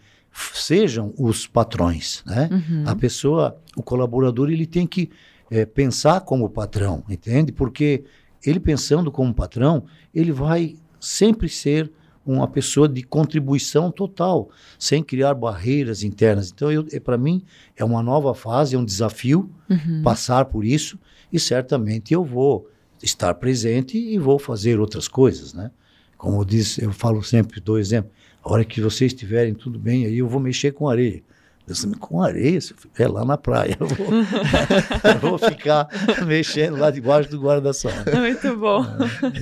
sejam 0.53 1.15
os 1.19 1.47
patrões, 1.47 2.23
né? 2.27 2.49
Uhum. 2.53 2.85
A 2.87 2.95
pessoa, 2.95 3.57
o 3.77 3.83
colaborador, 3.83 4.51
ele 4.51 4.67
tem 4.67 4.87
que 4.87 5.11
eh, 5.51 5.65
pensar 5.65 6.21
como 6.21 6.49
patrão, 6.51 7.03
entende? 7.09 7.53
Porque 7.53 8.05
ele 8.45 8.61
pensando 8.61 9.11
como 9.11 9.33
patrão, 9.35 9.85
ele 10.15 10.33
vai 10.33 10.77
sempre 11.01 11.49
ser 11.49 11.91
uma 12.25 12.49
pessoa 12.49 12.89
de 12.89 13.03
contribuição 13.05 13.91
total, 13.91 14.51
sem 14.79 15.03
criar 15.03 15.33
barreiras 15.35 16.03
internas. 16.03 16.51
Então, 16.53 16.69
para 17.05 17.17
mim, 17.17 17.43
é 17.77 17.85
uma 17.85 18.03
nova 18.03 18.35
fase, 18.35 18.75
é 18.75 18.79
um 18.79 18.85
desafio 18.85 19.49
Uhum. 19.71 20.03
passar 20.03 20.45
por 20.47 20.65
isso 20.65 20.99
e 21.33 21.39
certamente 21.41 22.13
eu 22.15 22.25
vou 22.25 22.69
estar 23.03 23.35
presente 23.35 23.97
e 23.99 24.19
vou 24.19 24.39
fazer 24.39 24.81
outras 24.81 25.07
coisas, 25.09 25.53
né? 25.53 25.71
Como 26.17 26.41
eu 26.41 26.45
disse, 26.45 26.83
eu 26.83 26.93
falo 26.93 27.23
sempre, 27.23 27.61
dou 27.61 27.79
exemplo, 27.79 28.11
a 28.47 28.53
hora 28.53 28.65
que 28.65 28.81
vocês 28.81 29.13
estiverem 29.13 29.53
tudo 29.55 29.79
bem, 29.79 30.07
aí 30.07 30.19
eu 30.19 30.29
vou 30.29 30.39
mexer 30.41 30.71
com 30.73 30.89
areia. 30.89 31.23
Eu 31.67 31.75
disse, 31.75 31.91
com 31.97 32.23
areia? 32.23 32.61
É 32.97 33.09
lá 33.09 33.25
na 33.25 33.37
praia. 33.37 33.77
Eu 33.81 33.89
vou, 33.89 34.07
eu 35.15 35.19
vou 35.31 35.39
ficar 35.39 35.89
mexendo 36.25 36.77
lá 36.77 36.91
debaixo 36.93 37.29
do 37.29 37.41
guarda-sol. 37.41 37.91
Muito 38.17 38.57
bom, 38.57 38.85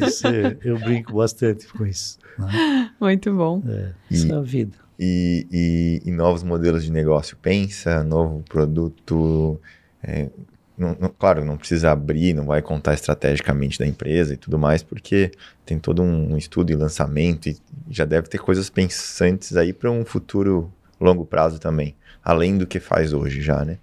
Isso 0.06 0.26
é- 0.26 0.56
eu 0.64 0.78
brinco 0.78 1.12
bastante 1.14 1.66
com 1.68 1.84
isso. 1.84 2.18
né? 2.38 2.90
muito 2.98 3.30
bom. 3.34 3.62
É, 3.68 3.92
E- 4.10 4.14
isso 4.14 4.32
é 4.32 4.36
a 4.36 4.40
vida. 4.40 4.76
E, 4.98 5.46
e, 5.52 6.08
e 6.08 6.10
novos 6.12 6.42
modelos 6.42 6.82
de 6.84 6.90
negócio. 6.90 7.36
Pensa, 7.36 8.02
novo 8.02 8.42
produto. 8.48 9.60
é, 10.02 10.30
não- 10.76 10.96
não- 11.00 11.08
claro, 11.08 11.44
não 11.44 11.56
precisa 11.56 11.90
abrir, 11.92 12.34
não 12.34 12.44
vai 12.46 12.60
contar 12.62 12.94
estrategicamente 12.94 13.78
da 13.78 13.86
empresa 13.86 14.34
e 14.34 14.36
tudo 14.36 14.58
mais, 14.58 14.82
porque 14.82 15.30
tem 15.64 15.78
todo 15.78 16.02
um 16.02 16.36
estudo 16.36 16.70
e 16.72 16.76
lançamento 16.76 17.48
e 17.48 17.56
já 17.90 18.04
deve 18.04 18.28
ter 18.28 18.38
coisas 18.38 18.68
pensantes 18.70 19.56
aí 19.56 19.72
para 19.72 19.90
um 19.90 20.04
futuro 20.04 20.72
longo 21.00 21.24
prazo 21.24 21.58
também. 21.58 21.94
Além 22.22 22.56
do 22.58 22.66
que 22.66 22.80
faz 22.80 23.12
hoje 23.12 23.40
já, 23.42 23.64
né? 23.64 23.78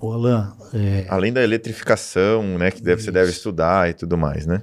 Ô, 0.00 0.12
Alain, 0.12 0.52
é, 0.74 1.06
Além 1.08 1.32
da 1.32 1.42
eletrificação, 1.42 2.58
né? 2.58 2.70
Que 2.70 2.82
deve, 2.82 3.02
você 3.02 3.12
deve 3.12 3.30
estudar 3.30 3.90
e 3.90 3.94
tudo 3.94 4.16
mais, 4.16 4.46
né? 4.46 4.62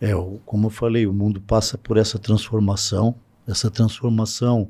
É, 0.00 0.14
o- 0.14 0.40
como 0.46 0.66
eu 0.66 0.70
falei, 0.70 1.06
o 1.06 1.12
mundo 1.12 1.40
passa 1.40 1.76
por 1.76 1.96
essa 1.96 2.18
transformação. 2.18 3.14
Essa 3.46 3.70
transformação, 3.70 4.68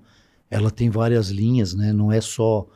ela 0.50 0.70
tem 0.70 0.90
várias 0.90 1.28
linhas, 1.28 1.74
né? 1.74 1.92
Não 1.92 2.10
é 2.10 2.20
só 2.20 2.66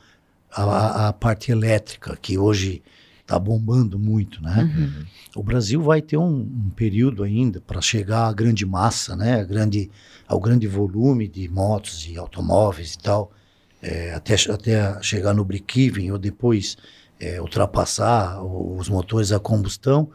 a, 0.51 1.09
a- 1.09 1.13
parte 1.13 1.51
elétrica, 1.53 2.17
que 2.21 2.39
hoje 2.39 2.83
está 3.21 3.39
bombando 3.39 3.99
muito, 3.99 4.43
né? 4.43 4.63
Uhum. 4.75 5.05
O 5.37 5.43
Brasil 5.43 5.83
vai 5.83 6.01
ter 6.01 6.17
um, 6.17 6.41
um 6.41 6.71
período 6.75 7.23
ainda 7.23 7.61
para 7.61 7.81
chegar 7.81 8.27
à 8.29 8.33
grande 8.33 8.65
massa, 8.65 9.15
né? 9.15 9.41
A 9.41 9.45
grande, 9.45 9.91
ao 10.27 10.41
grande 10.41 10.67
volume 10.67 11.29
de 11.29 11.49
motos 11.49 12.07
e 12.09 12.17
automóveis 12.17 12.95
e 12.95 12.99
tal, 12.99 13.31
é, 13.83 14.13
até, 14.15 14.35
até 14.51 15.03
chegar 15.03 15.35
no 15.35 15.45
break-even 15.45 16.11
ou 16.11 16.19
depois 16.19 16.77
é, 17.21 17.41
ultrapassar 17.41 18.43
os 18.43 18.89
motores 18.89 19.31
a 19.33 19.39
combustão, 19.39 20.11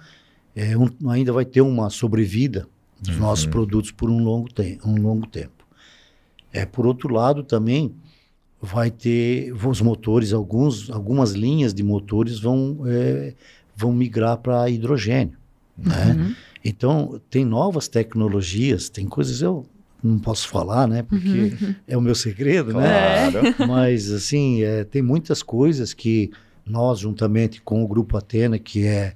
é, 0.56 0.76
um- 0.78 1.10
ainda 1.10 1.32
vai 1.32 1.46
ter 1.46 1.62
uma 1.62 1.90
sobrevida 1.90 2.68
dos 3.00 3.16
Uhum. 3.16 3.22
nossos 3.22 3.46
produtos 3.46 3.92
por 3.92 4.10
um 4.10 4.24
longo, 4.24 4.48
te 4.52 4.80
um 4.86 4.96
longo 5.02 5.28
tempo. 5.28 5.64
É, 6.52 6.66
por 6.66 6.86
outro 6.86 7.12
lado, 7.14 7.44
também 7.44 7.94
vai 8.66 8.90
ter 8.90 9.52
os 9.52 9.82
motores, 9.82 10.32
alguns, 10.32 10.90
algumas 10.90 11.34
linhas 11.34 11.74
de 11.74 11.84
motores 11.84 12.40
vão, 12.40 12.80
é, 12.86 13.34
vão 13.76 13.92
migrar 13.92 14.38
para 14.38 14.70
hidrogênio. 14.70 15.38
Né? 15.78 16.16
Uhum. 16.18 16.36
Então, 16.64 17.22
tem 17.30 17.44
novas 17.44 17.90
tecnologias, 17.90 18.88
tem 18.88 19.06
coisas 19.06 19.42
eu 19.42 19.66
não 20.02 20.18
posso 20.18 20.48
falar, 20.48 20.88
né? 20.88 21.04
Porque 21.04 21.56
Uhum. 21.62 21.76
é 21.86 21.98
o 21.98 22.02
meu 22.02 22.16
segredo, 22.16 22.74
né? 22.74 23.30
Claro. 23.32 23.56
Mas, 23.68 24.10
assim, 24.10 24.64
é, 24.64 24.86
tem 24.86 25.02
muitas 25.02 25.44
coisas 25.44 25.94
que 25.94 26.32
nós, 26.66 27.00
juntamente 27.00 27.62
com 27.62 27.84
o 27.84 27.88
Grupo 27.88 28.16
Atena, 28.16 28.58
que 28.58 28.86
é 28.86 29.14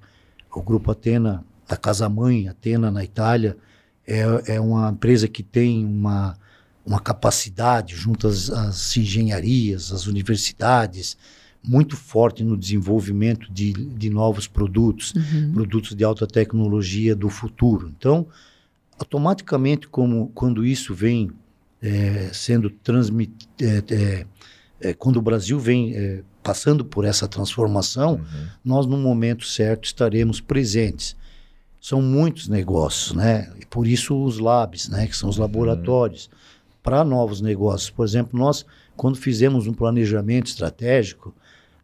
o 0.54 0.62
Grupo 0.62 0.92
Atena 0.92 1.44
da 1.68 1.78
Casa 1.78 2.10
Mãe, 2.10 2.50
Atena 2.50 2.92
na 2.92 3.02
Itália, 3.02 3.56
é, 4.06 4.56
é 4.56 4.60
uma 4.60 4.90
empresa 4.90 5.28
que 5.28 5.42
tem 5.44 5.86
uma, 5.86 6.36
uma 6.88 7.02
capacidade 7.02 7.96
junto 7.96 8.28
às, 8.28 8.50
às 8.50 8.96
engenharias, 8.96 9.92
às 9.92 10.08
universidades, 10.08 11.18
muito 11.62 11.98
forte 11.98 12.44
no 12.46 12.56
desenvolvimento 12.56 13.52
de, 13.52 13.74
de 13.74 14.10
novos 14.10 14.48
produtos 14.48 15.14
Uhum. 15.14 15.52
produtos 15.54 15.94
de 15.94 16.04
alta 16.04 16.26
tecnologia 16.26 17.14
do 17.14 17.30
futuro. 17.30 17.92
Então, 17.98 18.26
automaticamente, 18.98 19.88
como 19.88 20.32
quando 20.34 20.66
isso 20.66 20.96
vem 20.96 21.30
é, 21.82 22.30
sendo 22.32 22.70
transmitido, 22.70 23.50
é, 23.62 24.26
é, 24.80 24.94
quando 24.94 25.18
o 25.18 25.22
Brasil 25.22 25.60
vem 25.60 25.94
é, 25.94 26.24
passando 26.42 26.86
por 26.86 27.04
essa 27.04 27.28
transformação, 27.28 28.14
uhum. 28.14 28.48
nós 28.64 28.86
no 28.86 28.98
momento 28.98 29.46
certo 29.46 29.86
estaremos 29.86 30.40
presentes. 30.40 31.18
São 31.82 32.02
muitos 32.02 32.48
negócios, 32.48 33.14
né? 33.14 33.52
E 33.60 33.66
por 33.66 33.86
isso 33.86 34.24
os 34.24 34.40
labs, 34.40 34.88
né? 34.90 35.06
Que 35.08 35.16
são 35.16 35.30
os 35.30 35.38
uhum. 35.38 35.44
laboratórios 35.44 36.28
uhum. 36.28 36.38
Para 36.88 37.04
novos 37.04 37.42
negócios. 37.42 37.90
Por 37.90 38.06
exemplo, 38.06 38.40
nós 38.40 38.66
quando 38.96 39.18
fizemos 39.18 39.68
um 39.68 39.74
planejamento 39.74 40.48
estratégico, 40.48 41.36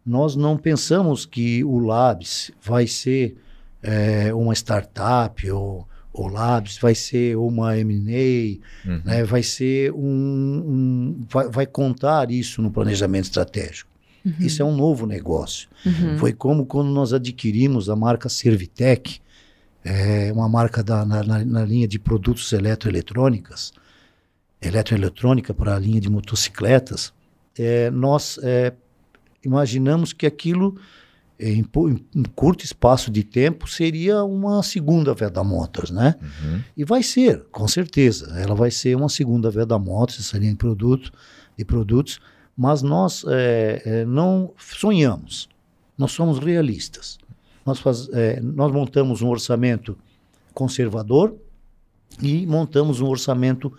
nós 0.05 0.33
não 0.33 0.55
pensamos 0.55 1.25
que 1.25 1.61
o 1.61 1.77
Labs 1.77 2.51
vai 2.61 2.87
ser 2.87 3.35
é, 3.81 4.33
uma 4.33 4.53
startup 4.53 5.51
ou 5.51 5.85
o 6.13 6.27
Labs 6.29 6.77
vai 6.77 6.95
ser 6.95 7.35
uma 7.35 7.77
M&A, 7.77 8.89
uhum. 8.89 9.01
né, 9.03 9.25
vai 9.25 9.43
ser 9.43 9.91
um, 9.91 9.97
um 9.99 11.25
vai, 11.29 11.49
vai, 11.49 11.65
contar 11.65 12.31
isso 12.31 12.61
no 12.61 12.71
planejamento 12.71 13.25
estratégico. 13.25 13.89
Uhum. 14.25 14.33
Isso 14.39 14.61
é 14.61 14.65
um 14.65 14.73
novo 14.73 15.05
negócio. 15.05 15.67
Uhum. 15.85 16.17
Foi 16.17 16.31
como 16.31 16.65
quando 16.65 16.89
nós 16.91 17.11
adquirimos 17.11 17.89
a 17.89 17.95
marca 17.95 18.29
Servitec, 18.29 19.19
é, 19.83 20.31
uma 20.31 20.47
marca 20.47 20.81
da, 20.81 21.03
na, 21.03 21.21
na, 21.23 21.43
na 21.43 21.65
linha 21.65 21.89
de 21.89 21.99
produtos 21.99 22.53
eletroeletrônicas, 22.53 23.73
eletroeletrônica 24.67 25.53
para 25.53 25.75
a 25.75 25.79
linha 25.79 25.99
de 25.99 26.09
motocicletas, 26.09 27.13
é, 27.57 27.89
nós 27.91 28.39
é, 28.41 28.73
imaginamos 29.43 30.13
que 30.13 30.25
aquilo 30.25 30.75
em, 31.39 31.65
em, 32.15 32.23
curto 32.35 32.63
espaço 32.63 33.11
de 33.11 33.23
tempo, 33.23 33.67
seria 33.67 34.23
uma 34.23 34.61
segunda 34.63 35.13
Veda 35.13 35.43
Motors, 35.43 35.89
né? 35.89 36.15
Uhum. 36.21 36.61
E 36.77 36.85
vai 36.85 37.03
ser, 37.03 37.43
com 37.51 37.67
certeza. 37.67 38.33
Ela 38.39 38.55
vai 38.55 38.71
ser 38.71 38.95
uma 38.95 39.09
segunda 39.09 39.49
Veda 39.49 39.77
Motors, 39.77 40.19
essa 40.19 40.37
linha 40.37 40.51
de, 40.51 40.57
produto, 40.57 41.11
de 41.57 41.65
produtos, 41.65 42.19
mas 42.55 42.81
nós 42.81 43.25
é, 43.27 43.81
é, 43.85 44.05
não 44.05 44.53
sonhamos, 44.57 45.49
nós 45.97 46.11
somos 46.11 46.39
realistas. 46.39 47.17
Nós, 47.65 47.79
faz, 47.79 48.09
é, 48.13 48.39
nós 48.41 48.71
montamos 48.71 49.21
um 49.21 49.29
orçamento 49.29 49.97
conservador 50.53 51.35
e 52.21 52.45
montamos 52.45 53.01
um 53.01 53.07
orçamento 53.07 53.73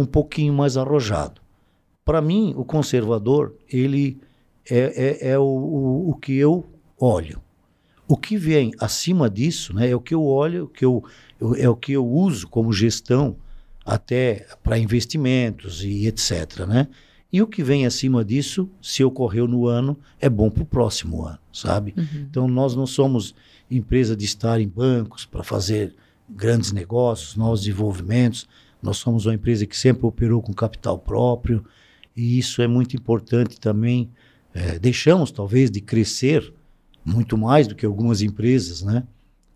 um 0.00 0.06
pouquinho 0.06 0.52
mais 0.52 0.76
arrojado. 0.76 1.40
Para 2.04 2.20
mim, 2.22 2.54
o 2.56 2.64
conservador, 2.64 3.54
ele 3.68 4.18
é, 4.68 5.28
é, 5.28 5.30
é 5.32 5.38
o, 5.38 5.42
o, 5.42 6.10
o 6.10 6.14
que 6.14 6.36
eu 6.36 6.66
olho. 6.98 7.40
O 8.08 8.16
que 8.16 8.36
vem 8.36 8.72
acima 8.80 9.30
disso 9.30 9.74
né, 9.74 9.90
é 9.90 9.94
o 9.94 10.00
que 10.00 10.14
eu 10.14 10.24
olho, 10.24 10.66
que 10.68 10.84
eu, 10.84 11.04
eu, 11.40 11.54
é 11.54 11.68
o 11.68 11.76
que 11.76 11.92
eu 11.92 12.06
uso 12.06 12.48
como 12.48 12.72
gestão 12.72 13.36
até 13.84 14.46
para 14.62 14.78
investimentos 14.78 15.84
e 15.84 16.06
etc. 16.06 16.66
Né? 16.66 16.88
E 17.32 17.40
o 17.40 17.46
que 17.46 17.62
vem 17.62 17.86
acima 17.86 18.24
disso, 18.24 18.68
se 18.82 19.04
ocorreu 19.04 19.46
no 19.46 19.66
ano, 19.66 19.96
é 20.18 20.28
bom 20.28 20.50
para 20.50 20.62
o 20.62 20.66
próximo 20.66 21.24
ano, 21.24 21.38
sabe? 21.52 21.94
Uhum. 21.96 22.26
Então 22.28 22.48
nós 22.48 22.74
não 22.74 22.86
somos 22.86 23.34
empresa 23.70 24.16
de 24.16 24.24
estar 24.24 24.60
em 24.60 24.66
bancos 24.66 25.24
para 25.24 25.44
fazer 25.44 25.94
grandes 26.28 26.72
negócios, 26.72 27.36
novos 27.36 27.60
desenvolvimentos. 27.60 28.48
Nós 28.82 28.96
somos 28.96 29.26
uma 29.26 29.34
empresa 29.34 29.66
que 29.66 29.76
sempre 29.76 30.06
operou 30.06 30.40
com 30.40 30.52
capital 30.52 30.98
próprio 30.98 31.64
e 32.16 32.38
isso 32.38 32.62
é 32.62 32.66
muito 32.66 32.96
importante 32.96 33.58
também. 33.60 34.10
É, 34.52 34.78
deixamos 34.78 35.30
talvez 35.30 35.70
de 35.70 35.80
crescer 35.80 36.52
muito 37.04 37.36
mais 37.36 37.66
do 37.66 37.74
que 37.74 37.86
algumas 37.86 38.22
empresas, 38.22 38.82
né? 38.82 39.04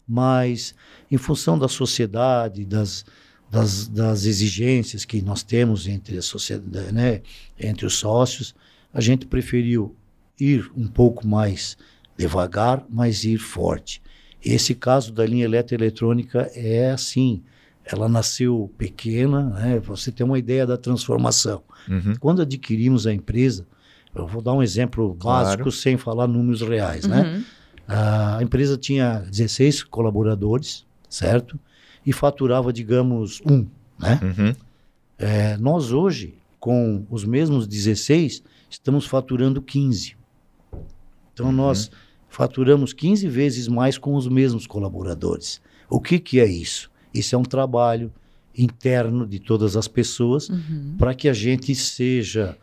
Mas 0.07 0.75
em 1.11 1.17
função 1.17 1.59
da 1.59 1.69
sociedade, 1.69 2.65
das, 2.65 3.05
das, 3.51 3.89
das 3.89 4.25
exigências 4.25 5.05
que 5.05 5.23
nós 5.23 5.43
temos 5.43 5.87
entre 5.87 6.19
a 6.19 6.23
sociedade, 6.23 6.93
né, 6.93 7.23
entre 7.59 7.87
os 7.87 7.95
sócios, 7.95 8.55
a 8.93 9.01
gente 9.01 9.27
preferiu 9.27 9.97
ir 10.39 10.71
um 10.77 10.87
pouco 10.87 11.27
mais 11.27 11.77
devagar, 12.17 12.85
mas 12.89 13.25
ir 13.25 13.39
forte. 13.39 14.03
Esse 14.45 14.75
caso 14.75 15.13
da 15.13 15.25
linha 15.25 15.47
eletroeletrônica 15.47 16.51
é 16.55 16.91
assim, 16.91 17.43
ela 17.85 18.09
nasceu 18.09 18.73
pequena, 18.79 19.51
né? 19.51 19.79
você 19.81 20.11
tem 20.11 20.25
uma 20.25 20.39
ideia 20.39 20.67
da 20.67 20.77
transformação. 20.77 21.63
Uhum. 21.89 22.15
Quando 22.19 22.43
adquirimos 22.43 23.07
a 23.07 23.13
empresa, 23.13 23.67
eu 24.15 24.27
vou 24.27 24.41
dar 24.41 24.53
um 24.53 24.63
exemplo 24.63 25.17
claro. 25.19 25.45
básico 25.45 25.71
sem 25.71 25.97
falar 25.97 26.27
números 26.27 26.63
reais, 26.63 27.07
né? 27.07 27.23
uhum. 27.23 27.33
né? 27.33 27.45
A 27.87 28.39
empresa 28.43 28.79
tinha 28.79 29.19
16 29.31 29.83
colaboradores, 29.85 30.87
certo? 31.09 31.61
E 32.07 32.13
faturava, 32.13 32.73
digamos, 32.73 33.43
um, 33.45 33.67
né? 33.99 34.19
Uhum. 34.23 34.55
É, 35.19 35.57
nós 35.59 35.93
hoje, 35.93 36.35
com 36.59 37.07
os 37.11 37.25
mesmos 37.25 37.67
16, 37.67 38.43
estamos 38.71 39.05
faturando 39.05 39.61
15. 39.61 40.17
Então, 41.33 41.47
uhum. 41.47 41.53
nós 41.53 41.91
faturamos 42.29 42.93
15 42.93 43.29
vezes 43.29 43.69
mais 43.69 43.99
com 43.99 44.15
os 44.15 44.27
mesmos 44.27 44.67
colaboradores. 44.67 45.61
O 45.89 46.01
que, 46.01 46.19
que 46.19 46.41
é 46.41 46.47
isso? 46.47 46.91
Isso 47.15 47.35
é 47.35 47.39
um 47.39 47.45
trabalho 47.45 48.13
interno 48.57 49.27
de 49.27 49.39
todas 49.39 49.77
as 49.77 49.89
pessoas 49.89 50.49
uhum. 50.49 50.97
para 50.99 51.15
que 51.15 51.29
a 51.29 51.33
gente 51.33 51.75
seja 51.75 52.57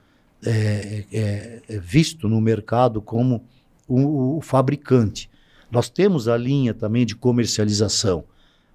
é, 0.43 1.05
é, 1.11 1.61
é, 1.69 1.79
visto 1.79 2.27
no 2.27 2.41
mercado 2.41 3.01
como 3.01 3.43
o, 3.87 4.37
o, 4.37 4.41
fabricante. 4.41 5.29
Nós 5.69 5.89
temos 5.89 6.27
a 6.27 6.37
linha 6.37 6.73
também 6.73 7.05
de 7.05 7.15
comercialização, 7.15 8.23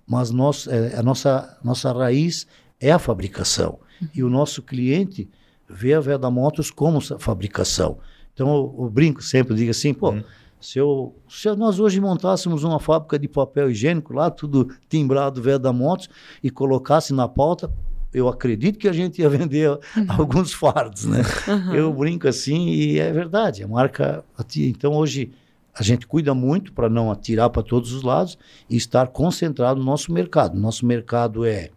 mas 0.07 0.31
nós, 0.31 0.66
é, 0.66 0.97
a 0.97 1.03
nossa, 1.03 1.59
nossa 1.64 1.93
raiz 1.93 2.47
é 2.81 2.93
a 2.93 2.99
fabricação. 2.99 3.79
Uhum. 4.01 4.09
E 4.14 4.22
o 4.22 4.31
nosso 4.31 4.62
cliente 4.62 5.29
vê 5.68 5.95
a 5.95 6.01
Veda 6.01 6.31
Motos 6.31 6.70
como 6.70 7.01
fabricação. 7.01 7.99
Então, 8.33 8.49
eu, 8.49 8.85
eu 8.85 8.91
brinco 8.91 9.22
sempre, 9.22 9.57
digo 9.57 9.70
assim, 9.70 9.93
pô, 9.93 10.11
uhum. 10.11 10.22
Se, 10.61 10.78
eu, 10.78 11.14
se 11.28 11.54
nós 11.54 11.78
hoje 11.78 12.00
montássemos 12.00 12.64
uma 12.64 12.80
fábrica 12.80 13.18
de 13.18 13.28
papel 13.28 13.70
higiênico 13.70 14.12
lá, 14.12 14.30
tudo 14.30 14.74
timbrado 14.88 15.40
Veda 15.42 15.72
Motos, 15.72 16.09
e 16.42 16.50
colocasse 16.50 17.12
na 17.12 17.28
pauta, 17.28 17.70
eu 18.12 18.28
acredito 18.28 18.78
que 18.78 18.88
a 18.88 18.92
gente 18.92 19.20
ia 19.20 19.28
vender 19.28 19.70
uhum. 19.70 19.78
alguns 20.18 20.52
fardos, 20.52 21.04
né? 21.04 21.22
Uhum. 21.46 21.74
Eu 21.74 21.92
brinco 21.92 22.26
assim 22.26 22.68
e 22.68 22.98
é 22.98 23.12
verdade, 23.12 23.62
a 23.62 23.68
marca. 23.68 24.24
Então 24.57 24.94
hoje 24.94 25.32
a 25.74 25.82
gente 25.82 26.07
cuida 26.07 26.32
muito 26.32 26.72
para 26.72 26.88
não 26.88 27.11
atirar 27.11 27.50
para 27.50 27.62
todos 27.62 27.92
os 27.92 28.02
lados 28.02 28.38
e 28.70 28.76
estar 28.76 29.09
concentrado 29.09 29.78
no 29.78 29.84
nosso 29.84 30.11
mercado. 30.11 30.59
Nosso 30.59 30.86
mercado 30.86 31.44
é, 31.44 31.70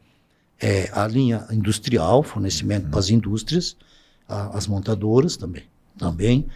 é 0.57 0.89
a 0.93 1.05
linha 1.05 1.45
industrial, 1.51 2.23
fornecimento 2.23 2.85
uhum. 2.85 2.91
para 2.91 2.99
as 2.99 3.09
indústrias, 3.09 3.75
a, 4.27 4.57
as 4.57 4.65
montadoras 4.67 5.35
também, 5.35 5.63
também 5.97 6.47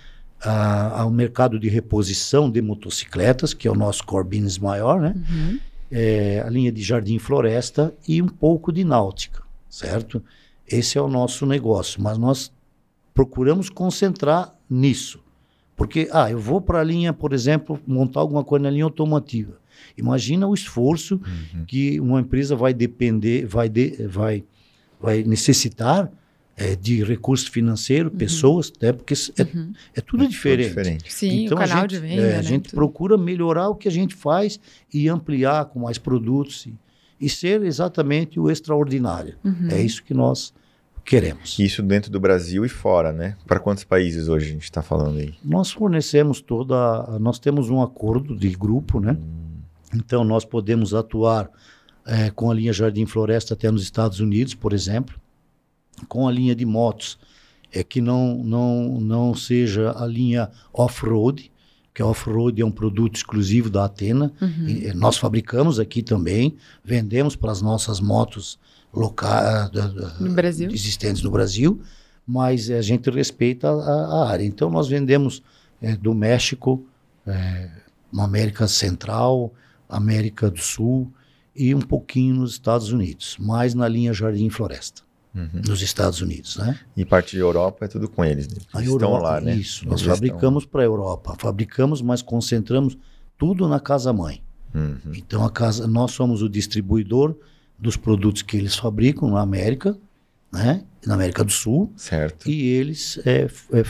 a, 0.43 1.09
mercado 1.09 1.59
de 1.59 1.69
reposição 1.69 2.49
de 2.49 2.61
motocicletas, 2.61 3.53
que 3.53 3.67
é 3.67 3.71
o 3.71 3.75
nosso 3.75 4.03
core 4.03 4.27
business 4.27 4.57
maior, 4.57 4.99
né? 4.99 5.15
Uhum. 5.29 5.59
É, 5.91 6.43
a 6.45 6.49
linha 6.49 6.71
de 6.71 6.81
jardim 6.81 7.19
floresta 7.19 7.93
e 8.07 8.21
um 8.21 8.27
pouco 8.27 8.71
de 8.71 8.83
náutica 8.83 9.43
certo? 9.73 10.23
Esse 10.67 10.99
é 10.99 11.01
o 11.01 11.07
nosso 11.07 11.47
negócio, 11.47 11.99
mas 11.99 12.15
nós 12.15 12.51
procuramos 13.11 13.71
concentrar 13.71 14.53
nisso. 14.69 15.19
Porque, 15.75 16.07
ah, 16.11 16.29
eu 16.29 16.37
vou 16.37 16.61
para 16.61 16.79
a 16.79 16.83
linha, 16.83 17.11
por 17.11 17.33
exemplo, 17.33 17.79
montar 17.87 18.19
alguma 18.19 18.43
coisa 18.43 18.63
na 18.63 18.69
linha 18.69 18.83
automotiva. 18.83 19.57
Imagina 19.97 20.47
o 20.47 20.53
esforço 20.53 21.15
uhum. 21.15 21.65
que 21.65 21.99
uma 21.99 22.21
empresa 22.21 22.55
vai 22.55 22.71
depender, 22.71 23.47
vai, 23.47 23.67
de, 23.67 24.07
vai, 24.07 24.43
vai 25.01 25.23
necessitar 25.23 26.11
é, 26.55 26.75
de 26.75 27.03
recurso 27.03 27.49
financeiro, 27.49 28.09
uhum. 28.09 28.17
pessoas, 28.17 28.71
né? 28.81 28.91
porque 28.91 29.13
é, 29.13 29.43
uhum. 29.43 29.73
é 29.95 30.01
tudo 30.01 30.23
é 30.23 30.27
diferente. 30.27 30.69
diferente. 30.69 31.13
Sim, 31.13 31.45
então, 31.45 31.57
o 31.57 31.59
canal 31.59 31.77
a 31.77 31.81
gente, 31.81 31.89
de 31.89 31.99
venda. 31.99 32.21
É, 32.21 32.33
a 32.33 32.37
né, 32.37 32.43
gente 32.43 32.69
procura 32.69 33.17
melhorar 33.17 33.69
o 33.69 33.75
que 33.75 33.87
a 33.87 33.91
gente 33.91 34.13
faz 34.15 34.59
e 34.93 35.09
ampliar 35.09 35.65
com 35.65 35.79
mais 35.79 35.97
produtos. 35.97 36.65
E, 36.65 36.75
e 37.19 37.29
ser 37.29 37.63
exatamente 37.63 38.39
o 38.39 38.51
extraordinário. 38.51 39.35
Uhum. 39.43 39.69
É 39.71 39.81
isso 39.81 40.03
que 40.03 40.13
nós 40.13 40.53
queremos. 41.05 41.57
Isso 41.57 41.81
dentro 41.81 42.11
do 42.11 42.19
Brasil 42.19 42.65
e 42.65 42.69
fora, 42.69 43.13
né? 43.13 43.37
Para 43.47 43.59
quantos 43.59 43.83
países 43.83 44.27
hoje 44.27 44.47
a 44.47 44.49
gente 44.49 44.63
está 44.63 44.81
falando 44.81 45.19
aí? 45.19 45.33
Nós 45.43 45.71
fornecemos 45.71 46.41
toda. 46.41 47.17
Nós 47.19 47.39
temos 47.39 47.69
um 47.69 47.81
acordo 47.81 48.35
de 48.35 48.49
grupo, 48.49 48.99
né? 48.99 49.17
Hum. 49.19 49.61
Então 49.95 50.23
nós 50.23 50.43
podemos 50.43 50.93
atuar 50.93 51.49
é, 52.05 52.29
com 52.29 52.51
a 52.51 52.53
linha 52.53 52.73
Jardim 52.73 53.05
Floresta 53.05 53.53
até 53.53 53.71
nos 53.71 53.83
Estados 53.83 54.19
Unidos, 54.19 54.53
por 54.53 54.73
exemplo, 54.73 55.15
com 56.07 56.27
a 56.27 56.31
linha 56.31 56.55
de 56.55 56.65
motos, 56.65 57.17
é 57.71 57.83
que 57.83 58.01
não 58.01 58.43
não 58.43 58.99
não 58.99 59.35
seja 59.35 59.93
a 59.97 60.05
linha 60.05 60.49
off-road, 60.73 61.51
que 61.93 62.01
a 62.01 62.07
Off-Road 62.07 62.59
é 62.59 62.65
um 62.65 62.71
produto 62.71 63.15
exclusivo 63.15 63.69
da 63.69 63.85
Atena. 63.85 64.33
Uhum. 64.41 64.67
E, 64.67 64.87
eh, 64.87 64.93
nós 64.93 65.17
fabricamos 65.17 65.79
aqui 65.79 66.01
também, 66.01 66.55
vendemos 66.83 67.35
para 67.35 67.51
as 67.51 67.61
nossas 67.61 67.99
motos 67.99 68.57
locais 68.91 69.69
no 70.19 70.33
Brasil. 70.33 70.69
existentes 70.71 71.21
no 71.21 71.29
Brasil, 71.29 71.81
mas 72.25 72.69
a 72.69 72.81
gente 72.81 73.09
respeita 73.09 73.69
a, 73.69 73.73
a 73.73 74.29
área. 74.29 74.43
Então 74.43 74.69
nós 74.69 74.87
vendemos 74.87 75.43
é, 75.81 75.95
do 75.95 76.13
México, 76.13 76.83
é, 77.27 77.69
América 78.17 78.67
Central, 78.67 79.53
América 79.87 80.49
do 80.49 80.59
Sul 80.59 81.11
e 81.55 81.75
um 81.75 81.81
pouquinho 81.81 82.35
nos 82.35 82.53
Estados 82.53 82.91
Unidos, 82.91 83.37
mais 83.39 83.75
na 83.75 83.87
linha 83.87 84.13
Jardim 84.13 84.49
Floresta, 84.49 85.03
Uhum. 85.35 85.61
nos 85.67 85.81
Estados 85.81 86.21
Unidos, 86.21 86.57
né? 86.57 86.79
E 86.95 87.03
parte 87.03 87.31
de 87.31 87.39
Europa 87.39 87.85
é 87.85 87.87
tudo 87.87 88.07
com 88.07 88.23
eles. 88.23 88.47
né? 88.47 88.57
A 88.71 88.77
Eles 88.79 88.91
estão 88.91 89.09
Europa, 89.09 89.23
lá, 89.33 89.41
né? 89.41 89.55
isso. 89.55 89.87
Nós 89.87 90.01
Eles 90.01 90.13
fabricamos 90.13 90.63
para 90.65 90.81
a 90.83 90.85
Europa, 90.85 91.35
fabricamos, 91.39 92.01
mas 92.03 92.21
concentramos 92.21 92.95
tudo 93.37 93.67
na 93.67 93.79
casa 93.79 94.13
mãe. 94.13 94.43
Uhum. 94.75 94.97
Então 95.15 95.43
a 95.43 95.49
casa, 95.49 95.87
nós 95.87 96.11
somos 96.11 96.41
o 96.43 96.49
distribuidor 96.49 97.35
dos 97.79 97.97
produtos 97.97 98.41
que 98.43 98.57
eles 98.57 98.75
fabricam 98.75 99.29
na 99.31 99.41
América, 99.41 99.97
né? 100.51 100.83
Na 101.05 101.15
América 101.15 101.43
do 101.43 101.51
Sul, 101.51 101.91
Certo. 101.97 102.47
e 102.49 102.67
eles 102.69 103.19
é, 103.25 103.47
é, 103.71 103.83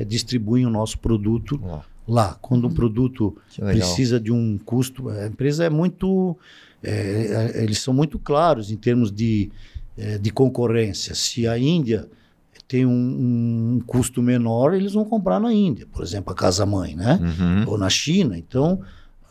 é, 0.00 0.04
distribuem 0.04 0.66
o 0.66 0.70
nosso 0.70 0.98
produto 0.98 1.58
Ó, 1.64 1.80
lá. 2.06 2.36
Quando 2.40 2.68
um 2.68 2.72
produto 2.72 3.36
precisa 3.56 4.20
de 4.20 4.30
um 4.30 4.58
custo, 4.58 5.08
a 5.08 5.26
empresa 5.26 5.64
é 5.64 5.70
muito, 5.70 6.36
é, 6.82 7.52
é, 7.56 7.62
eles 7.64 7.78
são 7.78 7.92
muito 7.94 8.18
claros 8.18 8.70
em 8.70 8.76
termos 8.76 9.10
de, 9.10 9.50
é, 9.96 10.18
de 10.18 10.30
concorrência. 10.30 11.14
Se 11.14 11.46
a 11.46 11.58
Índia 11.58 12.08
tem 12.68 12.86
um, 12.86 12.90
um 13.76 13.80
custo 13.86 14.22
menor, 14.22 14.72
eles 14.74 14.92
vão 14.94 15.04
comprar 15.04 15.38
na 15.40 15.52
Índia, 15.52 15.86
por 15.92 16.02
exemplo, 16.02 16.32
a 16.32 16.36
casa 16.36 16.64
mãe, 16.64 16.94
né? 16.94 17.18
Uhum. 17.20 17.70
ou 17.72 17.78
na 17.78 17.90
China. 17.90 18.38
Então, 18.38 18.80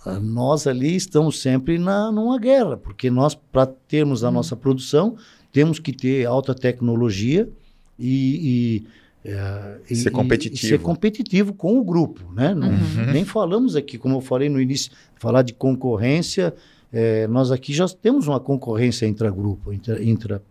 ah, 0.05 0.19
nós 0.19 0.67
ali 0.67 0.95
estamos 0.95 1.39
sempre 1.41 1.77
na, 1.79 2.11
numa 2.11 2.37
guerra, 2.39 2.77
porque 2.77 3.09
nós, 3.09 3.33
para 3.33 3.65
termos 3.65 4.23
a 4.23 4.29
nossa 4.29 4.55
produção, 4.55 5.15
temos 5.51 5.79
que 5.79 5.91
ter 5.91 6.25
alta 6.25 6.53
tecnologia 6.53 7.49
e, 7.97 8.83
e, 9.25 9.29
eh, 9.29 9.77
e- 9.89 9.95
Ser 9.95 10.11
competitivo. 10.11 10.65
e 10.65 10.69
ser 10.69 10.79
competitivo 10.79 11.53
com 11.53 11.77
o 11.79 11.83
grupo. 11.83 12.21
Né? 12.33 12.53
Não- 12.53 12.69
Uhum. 12.69 13.11
Nem 13.11 13.25
falamos 13.25 13.75
aqui, 13.75 13.97
como 13.97 14.15
eu 14.17 14.21
falei 14.21 14.49
no 14.49 14.61
início, 14.61 14.91
falar 15.17 15.41
de 15.41 15.53
concorrência. 15.53 16.53
eh, 16.93 17.25
nós 17.27 17.51
aqui 17.51 17.73
já 17.73 17.87
temos 17.87 18.27
uma 18.27 18.39
concorrência 18.39 19.05
intra-grupo, 19.05 19.71
intra, 19.71 20.03
intra 20.03 20.41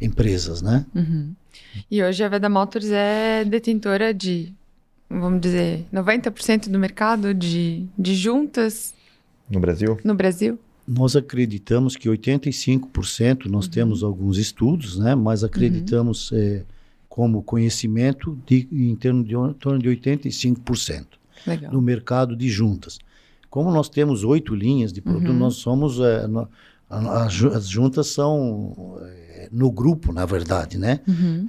empresas, 0.00 0.62
né? 0.62 0.84
Uhum. 0.94 1.32
E 1.90 2.02
hoje 2.02 2.22
a 2.24 2.28
Veda 2.28 2.48
Motors 2.48 2.86
é 2.90 3.44
detentora 3.44 4.12
de, 4.14 4.52
vamos 5.08 5.40
dizer, 5.40 5.84
90% 5.92 6.68
do 6.68 6.78
mercado 6.78 7.32
de, 7.34 7.86
de 7.98 8.14
juntas 8.14 8.94
No 9.48 9.60
Brasil? 9.60 9.98
no 10.04 10.14
Brasil. 10.14 10.58
Nós 10.88 11.14
acreditamos 11.14 11.94
que 11.96 12.08
85%, 12.08 13.46
nós 13.46 13.68
temos 13.68 14.02
alguns 14.02 14.38
estudos, 14.38 14.98
né, 14.98 15.14
mas 15.14 15.44
acreditamos 15.44 16.30
eh, 16.32 16.62
como 17.08 17.42
conhecimento 17.42 18.36
de, 18.46 18.66
em, 18.72 18.96
termos 18.96 19.26
de, 19.28 19.34
em 19.36 19.52
torno 19.54 19.78
de 19.78 19.88
85% 19.88 21.06
Legal. 21.46 21.72
no 21.72 21.80
mercado 21.80 22.34
de 22.34 22.48
juntas. 22.48 22.98
Como 23.48 23.70
nós 23.70 23.88
temos 23.88 24.24
oito 24.24 24.54
linhas 24.54 24.92
de 24.92 25.00
produto, 25.00 25.28
Uhum. 25.30 25.38
nós 25.38 25.56
somos. 25.56 25.98
eh, 26.00 26.26
no- 26.26 26.48
as 26.88 27.68
juntas 27.68 28.08
são 28.08 28.98
no 29.50 29.70
grupo, 29.70 30.12
na 30.12 30.24
verdade, 30.26 30.76
né? 30.78 31.00
Uhum. 31.06 31.46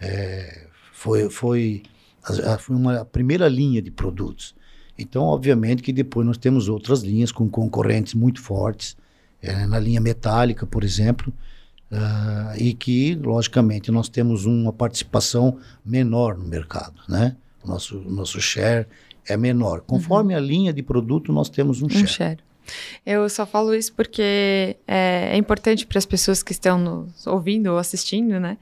foi, 0.94 1.30
foi, 1.30 1.84
a- 2.24 2.58
foi 2.58 2.76
uma 2.76 3.04
primeira 3.06 3.48
linha 3.48 3.82
de 3.82 3.90
produtos. 3.92 4.54
Então, 4.98 5.24
obviamente 5.24 5.82
que 5.82 5.92
depois 5.92 6.26
nós 6.28 6.38
temos 6.38 6.70
outras 6.70 7.02
linhas 7.02 7.32
com 7.32 7.50
concorrentes 7.50 8.14
muito 8.14 8.40
fortes, 8.42 8.96
eh, 9.42 9.66
na 9.66 9.80
linha 9.80 10.00
metálica, 10.00 10.66
por 10.68 10.84
exemplo, 10.84 11.34
ah, 11.92 12.54
e 12.58 12.74
que, 12.74 13.16
logicamente, 13.16 13.92
nós 13.92 14.08
temos 14.08 14.46
uma 14.46 14.72
participação 14.72 15.58
menor 15.86 16.38
no 16.38 16.46
mercado, 16.46 16.96
né? 17.10 17.36
Nosso, 17.66 18.00
nosso 18.02 18.40
share 18.40 18.86
é 19.28 19.36
menor. 19.38 19.82
Conforme 19.82 20.34
a 20.36 20.40
linha 20.40 20.72
de 20.74 20.82
produto, 20.84 21.32
nós 21.34 21.50
temos 21.50 21.82
um, 21.82 21.86
Um 21.88 21.90
share. 21.90 22.08
share. 22.08 22.40
Eu 23.06 23.28
só 23.30 23.46
falo 23.46 23.74
isso 23.74 23.94
porque 23.94 24.78
é, 24.88 25.30
é 25.34 25.38
importante 25.38 25.86
para 25.86 25.98
as 25.98 26.06
pessoas 26.06 26.44
que 26.44 26.52
estão 26.52 26.78
nos 26.78 27.28
ouvindo 27.28 27.68
ou 27.68 27.78
assistindo, 27.78 28.40
né? 28.40 28.58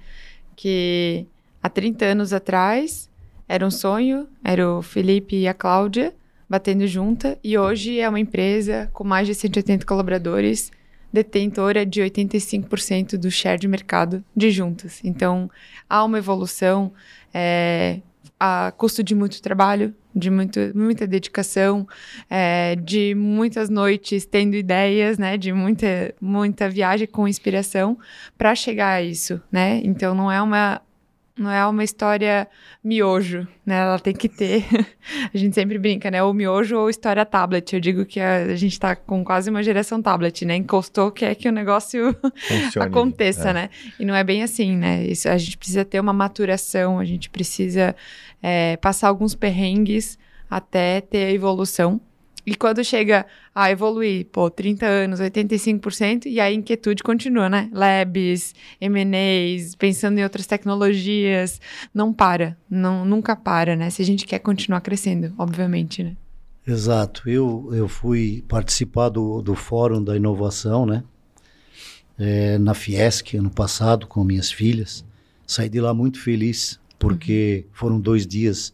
Que 0.55 1.25
há 1.61 1.69
30 1.69 2.05
anos 2.05 2.33
atrás 2.33 3.09
era 3.47 3.65
um 3.65 3.71
sonho, 3.71 4.27
era 4.43 4.69
o 4.69 4.81
Felipe 4.81 5.35
e 5.35 5.47
a 5.47 5.53
Cláudia 5.53 6.13
batendo 6.49 6.87
junta, 6.87 7.37
e 7.43 7.55
hoje 7.57 7.99
é 7.99 8.09
uma 8.09 8.19
empresa 8.19 8.89
com 8.91 9.03
mais 9.03 9.27
de 9.27 9.35
180 9.35 9.85
colaboradores, 9.85 10.71
detentora 11.13 11.85
de 11.85 12.01
85% 12.01 13.17
do 13.17 13.29
share 13.29 13.59
de 13.59 13.67
mercado 13.67 14.23
de 14.35 14.49
juntas. 14.49 14.99
Então, 15.03 15.49
há 15.87 16.03
uma 16.03 16.17
evolução 16.17 16.91
é, 17.31 17.99
a 18.39 18.73
custo 18.75 19.03
de 19.03 19.13
muito 19.13 19.39
trabalho, 19.43 19.93
de 20.19 20.29
muito, 20.29 20.59
muita 20.75 21.07
dedicação, 21.07 21.87
é, 22.29 22.75
de 22.75 23.15
muitas 23.15 23.69
noites 23.69 24.25
tendo 24.25 24.55
ideias, 24.55 25.17
né, 25.17 25.37
de 25.37 25.51
muita, 25.53 26.13
muita 26.21 26.69
viagem 26.69 27.07
com 27.07 27.27
inspiração 27.27 27.97
para 28.37 28.53
chegar 28.53 28.95
a 28.95 29.01
isso, 29.01 29.41
né? 29.51 29.81
Então 29.83 30.13
não 30.13 30.31
é 30.31 30.41
uma 30.41 30.81
não 31.39 31.49
é 31.49 31.65
uma 31.65 31.83
história 31.83 32.47
miojo, 32.83 33.47
né? 33.65 33.79
Ela 33.79 33.97
tem 33.99 34.13
que 34.13 34.27
ter. 34.27 34.65
a 35.33 35.37
gente 35.37 35.55
sempre 35.55 35.77
brinca, 35.77 36.11
né? 36.11 36.21
Ou 36.21 36.33
miojo 36.33 36.77
ou 36.77 36.89
história 36.89 37.25
tablet. 37.25 37.73
Eu 37.73 37.79
digo 37.79 38.05
que 38.05 38.19
a, 38.19 38.43
a 38.43 38.55
gente 38.55 38.77
tá 38.77 38.95
com 38.95 39.23
quase 39.23 39.49
uma 39.49 39.63
geração 39.63 40.01
tablet, 40.01 40.45
né? 40.45 40.57
Encostou, 40.57 41.11
quer 41.11 41.33
que 41.35 41.47
o 41.47 41.51
negócio 41.51 42.13
aconteça, 42.79 43.49
É. 43.49 43.53
né? 43.53 43.69
E 43.97 44.03
não 44.03 44.13
é 44.13 44.23
bem 44.23 44.43
assim, 44.43 44.75
né? 44.75 45.03
Isso, 45.05 45.29
a 45.29 45.37
gente 45.37 45.57
precisa 45.57 45.85
ter 45.85 45.99
uma 45.99 46.13
maturação, 46.13 46.99
a 46.99 47.05
gente 47.05 47.29
precisa 47.29 47.95
é, 48.43 48.75
passar 48.77 49.07
alguns 49.07 49.33
perrengues 49.33 50.17
até 50.49 50.99
ter 50.99 51.23
a 51.25 51.31
evolução. 51.31 52.01
E 52.45 52.55
quando 52.55 52.83
chega 52.83 53.25
a 53.53 53.69
evoluir, 53.69 54.25
pô, 54.31 54.49
30 54.49 54.85
anos, 54.85 55.19
85%, 55.19 56.25
e 56.25 56.39
a 56.39 56.51
inquietude 56.51 57.03
continua, 57.03 57.49
né? 57.49 57.69
Labs, 57.73 58.55
M&As, 58.79 59.75
pensando 59.75 60.19
em 60.19 60.23
outras 60.23 60.47
tecnologias, 60.47 61.59
não 61.93 62.13
para, 62.13 62.57
não, 62.69 63.05
nunca 63.05 63.35
para, 63.35 63.75
né? 63.75 63.89
Se 63.89 64.01
a 64.01 64.05
gente 64.05 64.25
quer 64.25 64.39
continuar 64.39 64.81
crescendo, 64.81 65.33
obviamente, 65.37 66.03
né? 66.03 66.15
Exato. 66.65 67.27
Eu, 67.27 67.69
eu 67.73 67.87
fui 67.87 68.43
participar 68.47 69.09
do, 69.09 69.41
do 69.41 69.55
Fórum 69.55 70.03
da 70.03 70.15
Inovação, 70.15 70.85
né? 70.85 71.03
É, 72.17 72.57
na 72.57 72.73
Fiesc, 72.73 73.35
ano 73.35 73.49
passado, 73.49 74.07
com 74.07 74.23
minhas 74.23 74.51
filhas. 74.51 75.05
Saí 75.47 75.69
de 75.69 75.79
lá 75.79 75.93
muito 75.93 76.19
feliz, 76.19 76.79
porque 76.99 77.65
foram 77.73 77.99
dois 77.99 78.27
dias 78.27 78.73